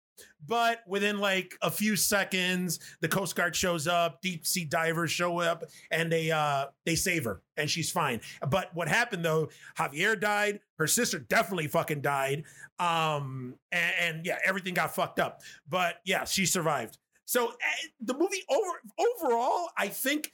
But 0.46 0.80
within 0.86 1.18
like 1.18 1.56
a 1.62 1.70
few 1.70 1.96
seconds, 1.96 2.78
the 3.00 3.08
Coast 3.08 3.34
Guard 3.34 3.56
shows 3.56 3.86
up, 3.86 4.20
deep 4.20 4.46
sea 4.46 4.64
divers 4.64 5.10
show 5.10 5.40
up, 5.40 5.64
and 5.90 6.10
they 6.10 6.30
uh 6.30 6.66
they 6.84 6.94
save 6.94 7.24
her, 7.24 7.42
and 7.56 7.68
she's 7.70 7.90
fine. 7.90 8.20
But 8.48 8.74
what 8.74 8.88
happened 8.88 9.24
though? 9.24 9.48
Javier 9.78 10.20
died. 10.20 10.60
Her 10.78 10.86
sister 10.86 11.18
definitely 11.18 11.68
fucking 11.68 12.00
died. 12.00 12.44
Um, 12.78 13.54
and, 13.72 13.92
and 14.00 14.26
yeah, 14.26 14.38
everything 14.44 14.74
got 14.74 14.94
fucked 14.94 15.20
up. 15.20 15.40
But 15.68 15.96
yeah, 16.04 16.24
she 16.24 16.46
survived. 16.46 16.98
So 17.24 17.48
eh, 17.48 17.88
the 18.00 18.14
movie 18.14 18.42
over 18.50 18.80
overall, 18.98 19.68
I 19.78 19.88
think. 19.88 20.32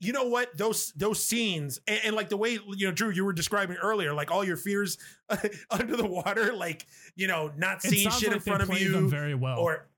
You 0.00 0.12
know 0.12 0.24
what? 0.24 0.56
Those 0.56 0.92
those 0.92 1.22
scenes 1.22 1.80
and, 1.86 2.00
and 2.04 2.16
like 2.16 2.28
the 2.28 2.36
way 2.36 2.58
you 2.76 2.86
know, 2.86 2.92
Drew, 2.92 3.10
you 3.10 3.24
were 3.24 3.32
describing 3.32 3.76
earlier, 3.78 4.12
like 4.12 4.30
all 4.30 4.44
your 4.44 4.56
fears 4.58 4.98
under 5.70 5.96
the 5.96 6.06
water, 6.06 6.52
like 6.54 6.86
you 7.14 7.26
know, 7.28 7.50
not 7.56 7.80
seeing 7.82 8.10
shit 8.10 8.24
in 8.28 8.32
like 8.34 8.44
they 8.44 8.50
front 8.50 8.62
of 8.62 8.78
you, 8.78 8.92
them 8.92 9.08
very 9.08 9.34
well. 9.34 9.58
or 9.58 9.88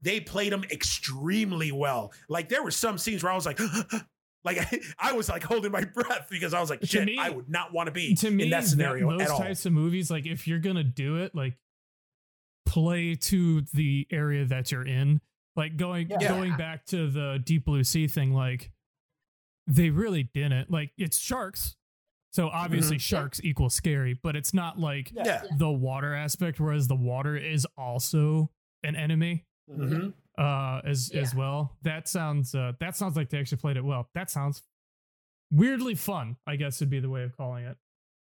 they 0.00 0.20
played 0.20 0.52
them 0.52 0.62
extremely 0.70 1.72
well. 1.72 2.12
Like 2.28 2.48
there 2.48 2.62
were 2.62 2.70
some 2.70 2.98
scenes 2.98 3.24
where 3.24 3.32
I 3.32 3.34
was 3.34 3.46
like, 3.46 3.58
like 4.44 4.80
I, 4.98 5.12
was 5.12 5.28
like 5.28 5.42
holding 5.42 5.72
my 5.72 5.82
breath 5.94 6.28
because 6.30 6.54
I 6.54 6.60
was 6.60 6.70
like, 6.70 6.84
shit, 6.84 7.04
me- 7.06 7.18
I 7.18 7.30
would 7.30 7.48
not 7.50 7.72
want 7.72 7.88
to 7.88 7.92
be 7.92 8.14
to 8.14 8.30
me 8.30 8.44
in 8.44 8.50
that 8.50 8.64
scenario 8.64 9.10
those 9.10 9.22
at 9.22 9.30
all. 9.30 9.40
types 9.40 9.66
of 9.66 9.72
movies 9.72 10.08
like 10.08 10.24
if 10.24 10.46
you're 10.46 10.60
gonna 10.60 10.84
do 10.84 11.16
it 11.16 11.34
like 11.34 11.56
play 12.64 13.14
to 13.16 13.62
the 13.72 14.06
area 14.10 14.44
that 14.44 14.70
you're 14.70 14.86
in 14.86 15.20
like 15.56 15.76
going 15.76 16.08
Yeah. 16.10 16.28
going 16.28 16.56
back 16.56 16.84
to 16.86 17.10
the 17.10 17.40
deep 17.42 17.64
blue 17.64 17.82
sea 17.82 18.06
thing 18.06 18.32
like 18.32 18.70
they 19.70 19.90
really 19.90 20.24
didn't 20.34 20.70
like 20.70 20.90
it's 20.98 21.18
sharks 21.18 21.76
so 22.32 22.48
obviously 22.48 22.98
sharks 22.98 23.40
equal 23.44 23.68
scary 23.70 24.18
but 24.22 24.34
it's 24.34 24.52
not 24.54 24.78
like 24.80 25.12
Yeah. 25.14 25.24
Yeah. 25.26 25.42
the 25.58 25.70
water 25.70 26.14
aspect 26.14 26.58
whereas 26.58 26.88
the 26.88 26.96
water 26.96 27.36
is 27.36 27.66
also 27.76 28.50
an 28.82 28.96
enemy 28.96 29.44
Mhm. 29.70 30.14
uh 30.38 30.80
as 30.84 31.10
as 31.14 31.34
well 31.34 31.76
that 31.82 32.08
sounds 32.08 32.54
uh 32.54 32.72
that 32.80 32.96
sounds 32.96 33.14
like 33.16 33.28
they 33.28 33.38
actually 33.38 33.58
played 33.58 33.76
it 33.76 33.84
well 33.84 34.08
that 34.14 34.30
sounds 34.30 34.62
weirdly 35.50 35.94
fun 35.94 36.36
i 36.46 36.56
guess 36.56 36.80
would 36.80 36.90
be 36.90 37.00
the 37.00 37.10
way 37.10 37.22
of 37.22 37.36
calling 37.36 37.64
it 37.64 37.76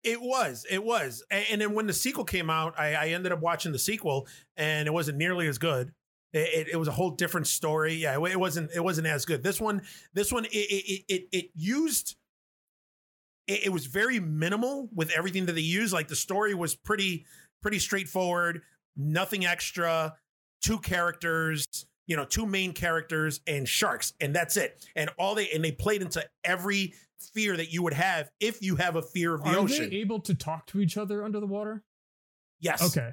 It 0.05 0.21
was, 0.21 0.67
it 0.69 0.83
was, 0.83 1.23
A- 1.31 1.51
and, 1.53 1.61
then 1.61 1.75
when 1.75 1.87
the 1.87 1.93
sequel 1.93 2.25
came 2.25 2.51
out, 2.51 2.75
I, 2.77 2.95
I 2.95 3.09
ended 3.11 3.31
up 3.31 3.39
watching 3.41 3.71
the 3.71 3.79
sequel, 3.79 4.27
and 4.57 4.89
it 4.89 4.91
wasn't 4.93 5.17
nearly 5.17 5.47
as 5.47 5.59
good. 5.59 5.93
It, 6.33 6.69
it, 6.73 6.77
was 6.77 6.89
a 6.89 6.93
whole 6.93 7.11
different 7.11 7.47
story. 7.47 7.95
Yeah, 7.95 8.15
it, 8.15 8.41
wasn't. 8.41 8.71
It 8.75 8.81
wasn't 8.81 9.07
as 9.07 9.27
good. 9.27 9.43
This 9.43 9.61
one, 9.61 9.83
this 10.15 10.33
one, 10.33 10.47
it 10.47 10.51
it 10.51 11.05
it, 11.09 11.29
it 11.31 11.51
used. 11.55 12.17
It, 13.47 13.67
it 13.67 13.69
was 13.69 13.85
very 13.87 14.19
minimal 14.19 14.89
with 14.95 15.11
everything 15.11 15.45
that 15.47 15.53
they 15.53 15.61
used. 15.61 15.93
Like 15.93 16.09
the 16.09 16.17
story 16.17 16.55
was 16.55 16.75
pretty 16.75 17.27
pretty 17.61 17.79
straightforward. 17.79 18.63
Nothing 18.97 19.45
extra. 19.45 20.15
Two 20.63 20.79
characters. 20.79 21.67
You 22.07 22.17
know, 22.17 22.25
two 22.25 22.47
main 22.47 22.73
characters 22.73 23.41
and 23.47 23.69
sharks, 23.69 24.13
and 24.21 24.35
that's 24.35 24.57
it. 24.57 24.85
And 24.97 25.11
all 25.19 25.35
they 25.35 25.51
and 25.51 25.63
they 25.63 25.73
played 25.73 26.03
into 26.03 26.25
every 26.45 26.95
fear 27.35 27.57
that 27.57 27.73
you 27.73 27.83
would 27.83 27.93
have 27.93 28.31
if 28.41 28.63
you 28.63 28.77
have 28.77 28.97
a 28.97 29.03
fear 29.03 29.35
of 29.35 29.45
the 29.45 29.51
Are 29.51 29.59
ocean. 29.59 29.91
they 29.91 29.97
able 29.97 30.21
to 30.21 30.35
talk 30.35 30.67
to 30.69 30.81
each 30.81 30.97
other 30.97 31.23
under 31.25 31.41
the 31.41 31.47
water? 31.47 31.83
yes. 32.59 32.83
Okay. 32.97 33.13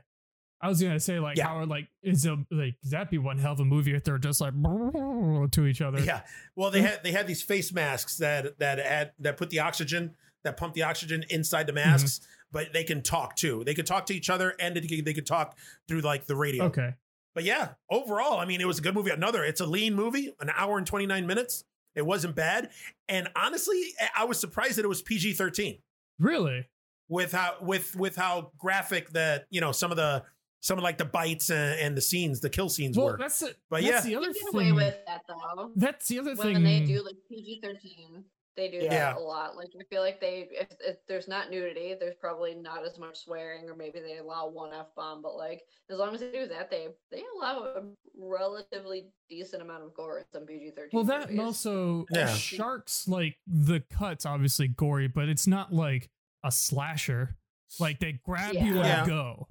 I 0.62 0.68
was 0.68 0.82
gonna 0.82 0.99
say 0.99 1.20
like 1.20 1.38
Yeah. 1.38 1.47
how 1.47 1.66
like 1.66 1.88
is 2.03 2.26
a 2.26 2.38
like 2.51 2.76
that'd 2.84 3.10
be 3.10 3.18
one 3.18 3.38
hell 3.38 3.53
of 3.53 3.60
a 3.60 3.66
movie 3.66 3.93
if 3.93 4.03
they're 4.03 4.18
just 4.18 4.41
like 4.41 4.53
to 5.51 5.66
each 5.66 5.82
other. 5.82 5.99
Yeah. 5.99 6.22
Well, 6.55 6.72
they 6.72 6.82
had 6.82 7.03
they 7.03 7.12
had 7.12 7.28
these 7.28 7.41
face 7.41 7.72
masks 7.72 8.18
that 8.18 8.60
that 8.60 8.80
had 8.80 9.14
that 9.20 9.38
put 9.38 9.49
the 9.49 9.60
oxygen 9.60 10.16
that 10.43 10.57
pump 10.57 10.74
the 10.74 10.84
oxygen 10.84 11.24
inside 11.30 11.68
the 11.68 11.74
mm-hmm. 11.74 11.89
masks, 11.89 12.22
but 12.51 12.74
they 12.74 12.84
can 12.84 13.01
talk 13.01 13.36
too. 13.36 13.64
They 13.66 13.74
could 13.74 13.86
talk 13.86 14.05
to 14.07 14.16
each 14.16 14.30
other 14.30 14.55
and 14.60 14.76
they 14.76 15.14
could, 15.14 15.26
talk 15.26 15.57
through 15.88 16.01
like 16.01 16.26
the 16.26 16.36
radio. 16.36 16.66
Okay. 16.66 16.93
But 17.36 17.43
yeah, 17.43 17.70
overall, 17.89 18.39
I 18.39 18.45
mean, 18.45 18.62
it 18.62 18.68
was 18.68 18.80
a 18.80 18.82
good 18.82 18.95
movie. 18.95 19.12
Another, 19.12 19.43
it's 19.43 19.62
a 19.62 19.66
lean 19.66 19.93
movie, 19.93 20.34
an 20.39 20.49
hour 20.55 20.78
and 20.78 20.88
29 20.88 21.28
minutes. 21.28 21.64
It 21.95 22.05
wasn't 22.05 22.36
bad. 22.36 22.70
And 23.07 23.30
honestly, 23.36 23.82
I 24.18 24.26
was 24.26 24.39
surprised 24.39 24.78
that 24.78 24.86
it 24.86 24.89
was 24.89 25.01
PG 25.01 25.34
13 25.34 25.80
Really? 26.18 26.68
with 27.07 27.32
how 27.32 27.55
with 27.62 27.95
with 27.95 28.16
how 28.16 28.51
graphic 28.57 29.10
that, 29.12 29.45
you 29.49 29.62
know, 29.62 29.72
some 29.72 29.91
of 29.91 29.97
the 29.97 30.24
some 30.62 30.78
of 30.78 30.84
like 30.84 30.97
the 30.97 31.05
bites 31.05 31.49
and, 31.49 31.80
and 31.80 31.97
the 31.97 32.01
scenes, 32.01 32.39
the 32.41 32.49
kill 32.49 32.70
scenes 32.70 32.97
Well, 32.97 33.07
were. 33.07 33.18
that's 33.18 33.41
it. 33.41 33.57
But 33.70 33.82
that's 33.84 34.05
yeah. 34.05 34.10
the 34.12 34.16
other 34.18 34.28
You 34.28 34.34
get 34.34 34.43
thing. 34.51 34.53
away 34.53 34.72
with 34.74 34.97
that 35.07 35.22
though. 35.28 35.72
that's 35.76 36.07
the 36.07 36.20
other 36.20 36.36
When 36.36 36.53
thing. 36.55 36.64
they 36.64 36.82
do 36.82 37.03
like 37.03 37.16
PG 37.30 37.62
thirteen, 37.64 38.24
they 38.57 38.70
do 38.70 38.78
Yeah. 38.78 38.89
that 39.14 39.18
a 39.18 39.20
lot. 39.22 39.55
Like 39.55 39.70
I 39.80 39.84
feel 39.89 40.01
like 40.01 40.20
they, 40.20 40.49
if, 40.51 40.68
if 40.82 40.97
there's 41.07 41.30
not 41.30 41.49
nudity, 41.49 41.95
there's 41.97 42.16
probably 42.20 42.55
not 42.55 42.86
as 42.86 42.99
much 42.99 43.20
swearing, 43.24 43.70
or 43.70 43.76
maybe 43.76 43.99
they 44.01 44.18
allow 44.18 44.49
one 44.49 44.74
f 44.74 44.88
bomb. 44.97 45.22
But 45.22 45.36
like 45.38 45.62
as 45.89 45.97
long 45.97 46.14
as 46.14 46.20
they 46.20 46.32
do 46.32 46.45
that, 46.47 46.70
they 46.70 46.88
they 47.10 47.24
allow 47.38 47.64
a 47.64 47.84
relatively 48.18 49.05
decent 49.30 49.62
amount 49.62 49.84
of 49.84 49.93
gore 49.93 50.20
in 50.20 50.26
some 50.34 50.45
PG 50.45 50.72
thirteen. 50.76 50.89
well, 50.97 51.03
that 51.05 51.30
and 51.30 51.39
also 51.39 52.05
Yeah. 52.12 52.28
sharks 52.34 53.07
like 53.07 53.38
the 53.47 53.80
cuts 53.91 54.26
obviously 54.26 54.68
gory, 54.68 55.07
but 55.07 55.30
it's 55.30 55.47
not 55.47 55.74
like 55.74 56.10
a 56.43 56.51
slasher. 56.51 57.38
Like 57.80 57.99
they 57.99 58.20
grab 58.26 58.53
you 58.55 58.78
and 58.78 58.86
Yeah. 58.86 59.05
go. 59.05 59.47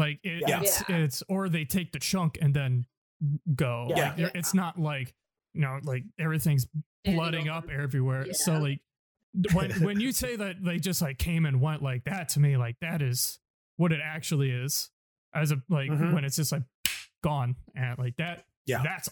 Like 0.00 0.20
it, 0.22 0.44
Yeah. 0.48 0.60
it's 0.62 0.82
Yeah. 0.88 0.96
it's 0.96 1.22
or 1.28 1.48
they 1.48 1.64
take 1.64 1.92
the 1.92 1.98
chunk 1.98 2.38
and 2.40 2.54
then 2.54 2.86
go. 3.54 3.86
Yeah. 3.90 3.96
Like, 4.08 4.16
they're- 4.16 4.30
it's 4.34 4.54
not 4.54 4.78
like 4.80 5.14
you 5.54 5.60
know 5.60 5.78
like 5.84 6.04
everything's 6.18 6.66
Standing 7.04 7.16
blooding 7.18 7.48
up 7.48 7.68
everywhere. 7.70 8.32
So 8.32 8.58
like 8.58 8.80
when 9.52 9.70
when 9.82 10.00
you 10.00 10.12
say 10.12 10.36
that 10.36 10.62
they 10.64 10.78
just 10.78 11.02
like 11.02 11.18
came 11.18 11.44
and 11.46 11.60
went 11.60 11.82
like 11.82 12.04
that 12.04 12.30
to 12.30 12.40
me, 12.40 12.56
like 12.56 12.76
that 12.80 13.02
is 13.02 13.38
what 13.76 13.92
it 13.92 14.00
actually 14.02 14.50
is. 14.50 14.90
As 15.34 15.52
a 15.52 15.62
like 15.68 15.90
Mhm. 15.90 16.12
when 16.14 16.24
it's 16.24 16.36
just 16.36 16.50
like 16.52 16.62
gone 17.22 17.56
and 17.74 17.98
like 17.98 18.16
that. 18.16 18.44
Yeah. 18.66 18.82
that's 18.82 19.08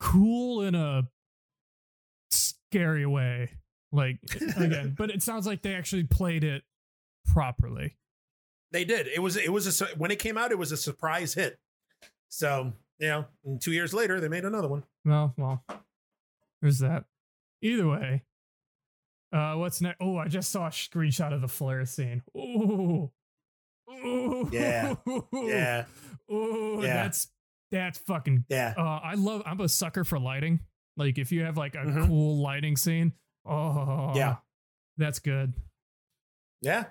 cool 0.00 0.62
in 0.62 0.74
a 0.74 1.08
scary 2.30 3.06
way. 3.06 3.50
Like 3.92 4.18
again, 4.56 4.94
but 4.98 5.10
it 5.10 5.22
sounds 5.22 5.46
like 5.46 5.62
they 5.62 5.74
actually 5.74 6.04
played 6.04 6.44
it 6.44 6.62
properly. 7.32 7.96
They 8.72 8.84
did. 8.84 9.06
It 9.08 9.20
was 9.20 9.36
it 9.36 9.52
was 9.52 9.80
a 9.80 9.86
when 9.96 10.10
it 10.10 10.18
came 10.18 10.36
out, 10.38 10.52
it 10.52 10.58
was 10.58 10.72
a 10.72 10.76
surprise 10.76 11.34
hit. 11.34 11.58
So 12.28 12.72
you 12.98 13.08
know, 13.08 13.24
and 13.44 13.60
two 13.60 13.72
years 13.72 13.94
later, 13.94 14.20
they 14.20 14.28
made 14.28 14.44
another 14.44 14.68
one. 14.68 14.84
Well, 15.04 15.32
well, 15.38 15.64
there's 16.60 16.80
that. 16.80 17.04
Either 17.62 17.88
way, 17.88 18.22
uh, 19.32 19.54
what's 19.54 19.80
next? 19.80 19.96
Oh, 20.00 20.16
I 20.18 20.28
just 20.28 20.50
saw 20.50 20.66
a 20.66 20.70
screenshot 20.70 21.32
of 21.32 21.40
the 21.40 21.48
flare 21.48 21.84
scene. 21.86 22.22
Ooh, 22.36 23.10
ooh, 23.90 24.48
Yeah. 24.52 24.94
Yeah, 25.32 25.84
ooh, 26.32 26.80
Yeah. 26.82 27.02
that's 27.04 27.28
that's 27.70 27.98
fucking. 28.00 28.44
yeah. 28.48 28.74
Uh, 28.76 28.82
I 29.02 29.14
love. 29.14 29.42
I'm 29.46 29.60
a 29.60 29.68
sucker 29.68 30.04
for 30.04 30.18
lighting. 30.18 30.60
Like 30.96 31.18
if 31.18 31.32
you 31.32 31.44
have 31.44 31.56
like 31.56 31.74
a 31.74 31.78
Mhm. 31.78 32.06
cool 32.06 32.42
lighting 32.42 32.76
scene, 32.76 33.12
oh 33.46 34.12
Yeah. 34.16 34.36
that's 34.96 35.18
good. 35.20 35.54
Yeah. 36.60 36.86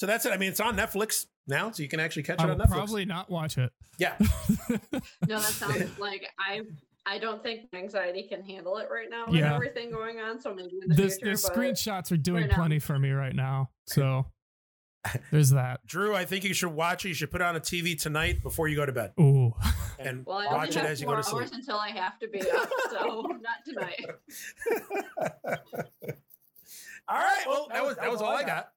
So 0.00 0.06
that's 0.06 0.24
it. 0.24 0.32
I 0.32 0.38
mean, 0.38 0.48
it's 0.48 0.60
on 0.60 0.78
Netflix 0.78 1.26
now, 1.46 1.70
so 1.72 1.82
you 1.82 1.88
can 1.90 2.00
actually 2.00 2.22
catch 2.22 2.36
it 2.38 2.46
I 2.46 2.48
on 2.48 2.56
will 2.56 2.64
Netflix. 2.64 2.70
probably 2.70 3.04
not 3.04 3.28
watch 3.28 3.58
it. 3.58 3.70
Yeah. 3.98 4.16
No, 5.28 5.38
that 5.38 5.42
sounds 5.42 5.98
like 5.98 6.26
I. 6.38 6.62
I 7.04 7.18
don't 7.18 7.42
think 7.42 7.66
anxiety 7.74 8.22
can 8.26 8.42
handle 8.42 8.78
it 8.78 8.88
right 8.90 9.08
now 9.10 9.26
with 9.26 9.36
Yeah. 9.40 9.54
everything 9.54 9.90
going 9.90 10.18
on. 10.20 10.40
So 10.40 10.54
maybe 10.54 10.78
in 10.82 10.88
the 10.88 10.94
This 10.94 11.16
future. 11.18 11.32
the 11.32 11.36
screenshots 11.36 12.12
are 12.12 12.16
doing 12.16 12.44
right 12.44 12.52
plenty 12.52 12.78
for 12.78 12.98
me 12.98 13.10
right 13.10 13.34
now. 13.36 13.68
So 13.88 14.24
there's 15.30 15.50
that. 15.50 15.84
Drew, 15.86 16.14
I 16.16 16.24
think 16.24 16.44
you 16.44 16.54
should 16.54 16.72
watch 16.72 17.04
it. 17.04 17.08
You 17.08 17.14
should 17.14 17.30
put 17.30 17.42
it 17.42 17.46
on 17.46 17.56
a 17.56 17.60
TV 17.60 18.00
tonight 18.00 18.42
before 18.42 18.68
you 18.68 18.76
go 18.76 18.86
to 18.86 18.92
bed 18.92 19.12
Ooh. 19.20 19.54
and 19.98 20.24
Well, 20.24 20.38
I 20.38 20.46
watch 20.46 20.54
only 20.54 20.68
it 20.68 20.74
have 20.76 20.84
as 20.86 21.00
you 21.02 21.06
go 21.06 21.16
to 21.16 21.22
sleep. 21.22 21.42
hours 21.42 21.52
until 21.52 21.76
I 21.76 21.90
have 21.90 22.18
to 22.20 22.28
be 22.28 22.40
up, 22.40 22.70
so 22.90 23.22
not 23.42 23.64
tonight. 23.66 24.06
all 27.08 27.18
right. 27.18 27.44
Well, 27.46 27.68
that 27.72 27.84
was 27.84 27.96
that 27.96 28.10
was 28.10 28.22
all 28.22 28.34
I 28.34 28.44
got. 28.44 28.70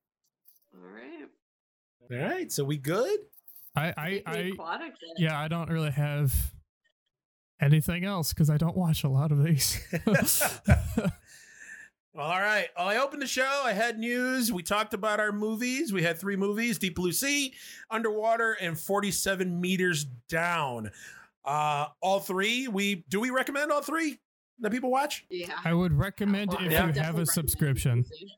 All 0.84 0.90
right. 0.90 1.30
All 2.22 2.28
right. 2.30 2.52
So 2.52 2.64
we 2.64 2.78
good? 2.78 3.20
I 3.76 3.94
I, 3.98 4.24
I 4.26 4.52
yeah, 5.18 5.40
I 5.40 5.48
don't 5.48 5.70
really 5.70 5.92
have 5.92 6.34
anything 7.62 8.04
else 8.06 8.34
because 8.34 8.50
I 8.50 8.58
don't 8.58 8.76
watch 8.78 9.04
a 9.04 9.10
lot 9.10 9.32
of 9.32 9.44
these. 9.44 9.80
All 12.16 12.40
right. 12.40 12.68
Well, 12.78 12.88
I 12.88 12.98
opened 12.98 13.24
the 13.24 13.28
show. 13.28 13.62
I 13.66 13.74
had 13.74 13.98
news. 13.98 14.52
We 14.52 14.62
talked 14.62 14.94
about 14.94 15.20
our 15.20 15.32
movies. 15.32 15.92
We 15.92 16.04
had 16.04 16.20
three 16.20 16.36
movies: 16.36 16.78
Deep 16.78 16.96
Blue 16.96 17.12
Sea, 17.12 17.54
Underwater, 17.90 18.54
and 18.54 18.78
Forty-Seven 18.80 19.60
Meters 19.60 20.04
Down. 20.30 20.92
Uh, 21.44 21.88
all 22.02 22.20
three. 22.20 22.68
We 22.68 23.04
do 23.10 23.20
we 23.20 23.32
recommend 23.32 23.72
all 23.72 23.82
three 23.82 24.20
that 24.60 24.72
people 24.72 24.92
watch? 24.92 25.26
Yeah. 25.32 25.56
I 25.66 25.74
would 25.74 25.94
recommend 25.94 26.52
Well, 26.52 26.64
if 26.64 26.72
Yeah. 26.72 26.88
you 26.94 27.02
have 27.02 27.18
a 27.18 27.26
subscription, 27.26 28.06
Lucy. 28.12 28.32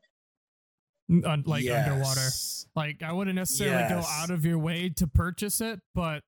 Un- 1.10 1.44
like 1.46 1.62
Yes. 1.64 1.88
underwater. 1.88 2.28
Like 2.74 3.02
I 3.02 3.12
wouldn't 3.12 3.36
necessarily 3.36 3.88
go 3.88 4.02
out 4.06 4.30
of 4.30 4.44
your 4.44 4.58
way 4.58 4.88
to 4.90 5.06
purchase 5.06 5.60
it, 5.60 5.80
but 5.94 6.22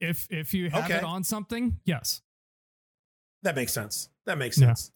if 0.00 0.26
if 0.30 0.54
you 0.54 0.70
have 0.70 0.84
Okay. 0.84 0.96
it 0.98 1.04
on 1.04 1.24
something, 1.24 1.80
yes. 1.84 2.22
That 3.42 3.56
makes 3.56 3.72
sense. 3.72 4.08
That 4.26 4.38
makes 4.38 4.58
Yeah. 4.58 4.68
sense. 4.68 4.92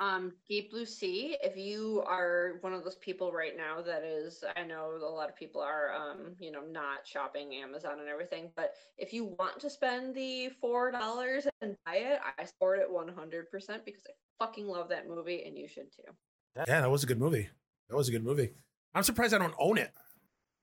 Um, 0.00 0.36
Deep 0.48 0.72
Blue 0.72 0.84
Sea. 0.84 1.36
If 1.40 1.56
you 1.56 2.02
are 2.06 2.58
one 2.62 2.74
of 2.74 2.82
those 2.82 2.96
people 2.96 3.32
right 3.32 3.56
now 3.56 3.80
that 3.82 4.02
is, 4.02 4.42
I 4.56 4.64
know 4.64 4.90
a 4.96 4.98
lot 5.08 5.28
of 5.30 5.36
people 5.36 5.60
are, 5.62 5.94
um, 5.94 6.34
you 6.40 6.50
know, 6.50 6.62
not 6.62 7.06
shopping 7.06 7.54
Amazon 7.54 8.00
and 8.00 8.08
everything. 8.08 8.50
But 8.56 8.74
if 8.98 9.12
you 9.12 9.24
want 9.38 9.60
to 9.60 9.70
spend 9.70 10.14
the 10.14 10.50
four 10.60 10.90
dollars 10.90 11.46
and 11.60 11.76
buy 11.86 11.96
it, 11.98 12.20
I 12.36 12.44
support 12.44 12.80
it 12.80 12.90
one 12.90 13.08
hundred 13.08 13.48
percent 13.52 13.84
because 13.84 14.02
I 14.08 14.12
fucking 14.44 14.66
love 14.66 14.88
that 14.88 15.06
movie, 15.06 15.44
and 15.44 15.56
you 15.56 15.68
should 15.68 15.92
too. 15.92 16.12
Yeah, 16.56 16.64
that 16.80 16.90
was 16.90 17.04
a 17.04 17.06
good 17.06 17.20
movie. 17.20 17.48
That 17.88 17.96
was 17.96 18.08
a 18.08 18.12
good 18.12 18.24
movie. 18.24 18.50
I'm 18.94 19.02
surprised 19.02 19.34
I 19.34 19.38
don't 19.38 19.54
own 19.58 19.78
it. 19.78 19.92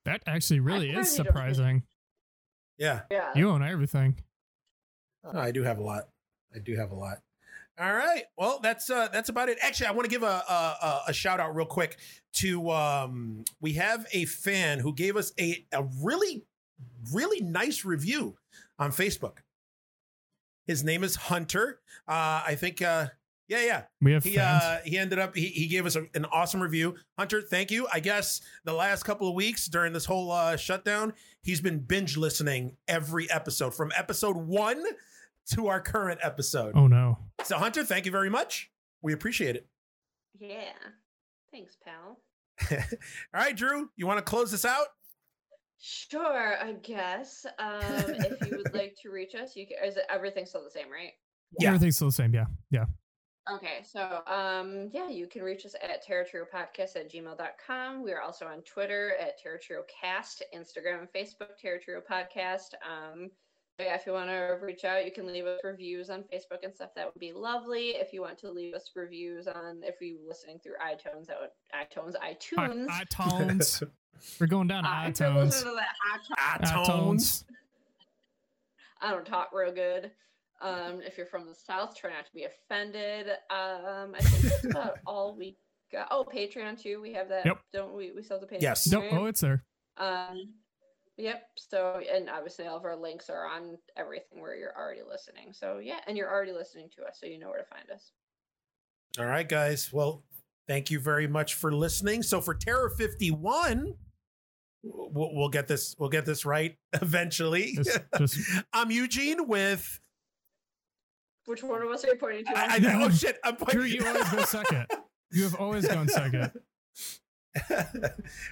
That 0.05 0.21
actually 0.25 0.59
really 0.59 0.89
is 0.89 0.93
probably 0.93 0.95
don't 0.95 1.05
think- 1.15 1.27
surprising. 1.27 1.83
Yeah, 2.77 3.01
Yeah. 3.11 3.31
You 3.35 3.49
own 3.49 3.63
everything. 3.63 4.17
Oh, 5.23 5.37
I 5.39 5.51
do 5.51 5.61
have 5.61 5.77
a 5.77 5.83
lot. 5.83 6.07
I 6.55 6.59
do 6.59 6.75
have 6.75 6.91
a 6.91 6.95
lot. 6.95 7.19
All 7.79 7.93
right. 7.93 8.23
Well, 8.37 8.59
that's 8.61 8.89
uh 8.89 9.07
that's 9.09 9.29
about 9.29 9.49
it. 9.49 9.57
Actually, 9.61 9.87
I 9.87 9.91
want 9.91 10.05
to 10.05 10.09
give 10.09 10.23
a 10.23 10.25
a, 10.25 11.01
a 11.09 11.13
shout 11.13 11.39
out 11.39 11.55
real 11.55 11.65
quick 11.65 11.97
to 12.33 12.69
um 12.71 13.45
we 13.59 13.73
have 13.73 14.05
a 14.13 14.25
fan 14.25 14.79
who 14.79 14.93
gave 14.93 15.15
us 15.15 15.31
a 15.39 15.65
a 15.71 15.83
really 16.01 16.43
really 17.13 17.39
nice 17.41 17.85
review 17.85 18.37
on 18.79 18.91
Facebook. 18.91 19.37
His 20.67 20.83
name 20.83 21.03
is 21.03 21.15
Hunter. 21.15 21.79
Uh, 22.07 22.43
I 22.47 22.55
think. 22.55 22.81
Uh, 22.81 23.07
yeah, 23.51 23.65
yeah. 23.65 23.83
We 24.01 24.13
have 24.13 24.23
He 24.23 24.35
fans. 24.35 24.63
uh, 24.63 24.79
he 24.85 24.97
ended 24.97 25.19
up 25.19 25.35
he, 25.35 25.47
he 25.47 25.67
gave 25.67 25.85
us 25.85 25.97
a, 25.97 26.05
an 26.15 26.25
awesome 26.31 26.61
review. 26.61 26.95
Hunter, 27.19 27.41
thank 27.41 27.69
you. 27.69 27.85
I 27.93 27.99
guess 27.99 28.39
the 28.63 28.71
last 28.73 29.03
couple 29.03 29.27
of 29.27 29.35
weeks 29.35 29.65
during 29.67 29.91
this 29.91 30.05
whole 30.05 30.31
uh, 30.31 30.55
shutdown, 30.55 31.11
he's 31.43 31.59
been 31.59 31.79
binge 31.79 32.15
listening 32.15 32.77
every 32.87 33.29
episode 33.29 33.75
from 33.75 33.91
episode 33.95 34.37
one 34.37 34.81
to 35.51 35.67
our 35.67 35.81
current 35.81 36.19
episode. 36.23 36.73
oh 36.75 36.87
no. 36.87 37.17
So 37.43 37.57
Hunter, 37.57 37.83
thank 37.83 38.05
you 38.05 38.11
very 38.11 38.29
much. 38.29 38.71
We 39.01 39.11
appreciate 39.11 39.55
it. 39.57 39.67
Yeah. 40.39 40.71
Thanks, 41.51 41.75
pal. 41.83 42.19
All 42.71 42.77
right, 43.41 43.57
Drew, 43.57 43.89
you 43.97 44.07
want 44.07 44.17
to 44.19 44.23
close 44.23 44.49
this 44.51 44.63
out? 44.63 44.85
Sure, 45.79 46.57
I 46.63 46.73
guess. 46.83 47.45
Um, 47.59 47.81
if 47.81 48.47
you 48.49 48.57
would 48.57 48.73
like 48.73 48.95
to 49.01 49.09
reach 49.09 49.35
us, 49.35 49.55
you 49.55 49.65
can. 49.67 49.77
Is 49.85 49.97
it 49.97 50.03
everything 50.09 50.45
still 50.45 50.63
the 50.63 50.69
same, 50.71 50.91
right? 50.91 51.11
Yeah. 51.59 51.69
Everything's 51.69 51.95
still 51.95 52.07
the 52.07 52.13
same. 52.13 52.33
Yeah. 52.33 52.45
Yeah. 52.69 52.85
Okay, 53.49 53.79
so 53.83 54.21
um, 54.27 54.89
yeah, 54.93 55.09
you 55.09 55.25
can 55.27 55.41
reach 55.41 55.65
us 55.65 55.73
at 55.81 56.05
Podcast 56.07 56.95
at 56.95 57.11
gmail.com. 57.11 58.03
We 58.03 58.11
are 58.11 58.21
also 58.21 58.45
on 58.45 58.61
Twitter 58.61 59.13
at 59.19 59.33
Cast, 60.01 60.43
Instagram 60.55 60.99
and 60.99 61.07
Facebook, 61.11 61.57
Terratrio 61.63 62.01
Podcast. 62.07 62.75
Um, 62.85 63.31
so 63.79 63.85
yeah, 63.85 63.95
if 63.95 64.05
you 64.05 64.11
want 64.11 64.29
to 64.29 64.57
reach 64.61 64.85
out, 64.85 65.05
you 65.05 65.11
can 65.11 65.25
leave 65.25 65.45
us 65.47 65.59
reviews 65.63 66.11
on 66.11 66.23
Facebook 66.23 66.63
and 66.63 66.73
stuff. 66.75 66.91
That 66.95 67.07
would 67.07 67.19
be 67.19 67.31
lovely. 67.31 67.89
If 67.89 68.13
you 68.13 68.21
want 68.21 68.37
to 68.39 68.51
leave 68.51 68.75
us 68.75 68.91
reviews 68.95 69.47
on, 69.47 69.81
if 69.83 69.95
you're 70.01 70.19
listening 70.27 70.59
through 70.59 70.73
iTunes, 70.73 71.25
that 71.25 71.37
would 71.41 71.49
iTunes, 71.73 72.13
iTunes. 72.21 72.87
I- 72.89 73.05
iTunes. 73.05 73.83
We're 74.39 74.45
going 74.45 74.67
down 74.67 74.83
to 74.83 74.89
I 74.89 75.09
iTunes. 75.09 75.17
can 75.17 75.35
listen 75.37 75.67
to 75.69 75.75
that 75.77 76.61
iTunes. 76.61 76.85
iTunes. 76.87 77.43
I 79.01 79.09
don't 79.09 79.25
talk 79.25 79.49
real 79.51 79.71
good. 79.73 80.11
Um, 80.61 81.01
if 81.01 81.17
you're 81.17 81.27
from 81.27 81.47
the 81.47 81.55
South, 81.55 81.95
try 81.95 82.11
not 82.11 82.25
to 82.25 82.33
be 82.33 82.45
offended. 82.45 83.27
Um, 83.49 84.15
I 84.15 84.19
think 84.19 84.43
that's 84.43 84.65
about 84.69 84.99
all 85.05 85.35
we 85.35 85.57
got. 85.91 86.07
Oh, 86.11 86.23
Patreon 86.23 86.81
too. 86.81 87.01
We 87.01 87.13
have 87.13 87.29
that. 87.29 87.45
Yep. 87.45 87.59
Don't 87.73 87.93
we? 87.93 88.11
We 88.11 88.21
still 88.21 88.39
have 88.39 88.47
the 88.47 88.55
Patreon. 88.55 88.61
Yes. 88.61 88.87
Nope. 88.87 89.03
right? 89.03 89.13
Oh, 89.13 89.25
it's 89.25 89.41
there. 89.41 89.63
Um, 89.97 90.53
yep. 91.17 91.43
So, 91.57 92.01
and 92.13 92.29
obviously, 92.29 92.67
all 92.67 92.77
of 92.77 92.85
our 92.85 92.95
links 92.95 93.29
are 93.29 93.47
on 93.47 93.77
everything 93.97 94.41
where 94.41 94.55
you're 94.55 94.75
already 94.77 95.01
listening. 95.07 95.53
So, 95.53 95.79
yeah, 95.79 95.99
and 96.07 96.17
you're 96.17 96.31
already 96.31 96.53
listening 96.53 96.89
to 96.97 97.03
us, 97.03 97.17
so 97.19 97.25
you 97.25 97.39
know 97.39 97.49
where 97.49 97.59
to 97.59 97.65
find 97.65 97.89
us. 97.91 98.11
All 99.19 99.25
right, 99.25 99.47
guys. 99.47 99.91
Well, 99.91 100.23
thank 100.67 100.89
you 100.89 100.99
very 100.99 101.27
much 101.27 101.55
for 101.55 101.73
listening. 101.73 102.23
So 102.23 102.39
for 102.39 102.53
Terror 102.53 102.89
51, 102.89 103.93
we'll, 104.83 105.35
we'll 105.35 105.49
get 105.49 105.67
this 105.67 105.95
we'll 105.99 106.09
get 106.09 106.25
this 106.25 106.45
right 106.45 106.77
eventually. 106.93 107.73
Just, 107.75 107.99
just 108.17 108.39
I'm 108.73 108.91
Eugene 108.91 109.47
with 109.47 109.99
Which 111.45 111.63
one 111.63 111.81
of 111.81 111.89
us 111.89 112.03
are 112.03 112.09
you 112.09 112.15
pointing 112.15 112.45
to? 112.45 112.57
I, 112.57 112.75
I, 112.75 112.79
oh 113.03 113.09
shit, 113.09 113.39
I'm 113.43 113.55
pointing. 113.55 113.79
Drew, 113.79 113.85
you 113.85 114.05
always 114.05 114.29
go 114.29 114.43
second. 114.43 114.85
You 115.31 115.43
have 115.43 115.55
always 115.55 115.87
gone 115.87 116.07
second. 116.07 116.51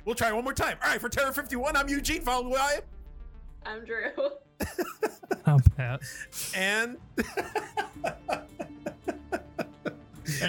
we'll 0.05 0.15
try 0.15 0.31
one 0.31 0.43
more 0.43 0.53
time. 0.53 0.77
All 0.83 0.89
right, 0.89 0.99
for 0.99 1.07
Terror 1.07 1.31
51, 1.31 1.77
I'm 1.77 1.87
Eugene, 1.87 2.21
followed 2.21 2.51
by 2.51 2.79
I'm 3.65 3.85
Drew. 3.85 4.11
I'm 5.45 5.59
Pat. 5.77 6.01
and 6.55 6.97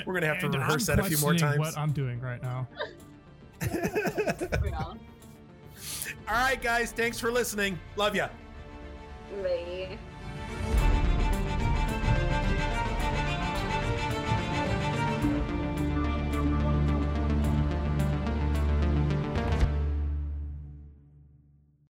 We're 0.05 0.15
gonna 0.15 0.27
have 0.27 0.41
to 0.41 0.47
And 0.47 0.55
rehearse 0.55 0.89
I'm 0.89 0.97
that 0.97 1.07
a 1.07 1.09
few 1.09 1.19
more 1.19 1.35
times. 1.35 1.59
What 1.59 1.79
I'm 1.79 1.93
doing 1.93 2.21
right 2.21 2.43
now. 2.43 2.67
All. 4.75 4.97
All 6.29 6.37
right, 6.37 6.61
guys, 6.61 6.93
thanks 6.93 7.19
for 7.19 7.31
listening. 7.31 7.79
Love 7.97 8.15
ya. 8.15 8.29
Bye. 9.43 9.99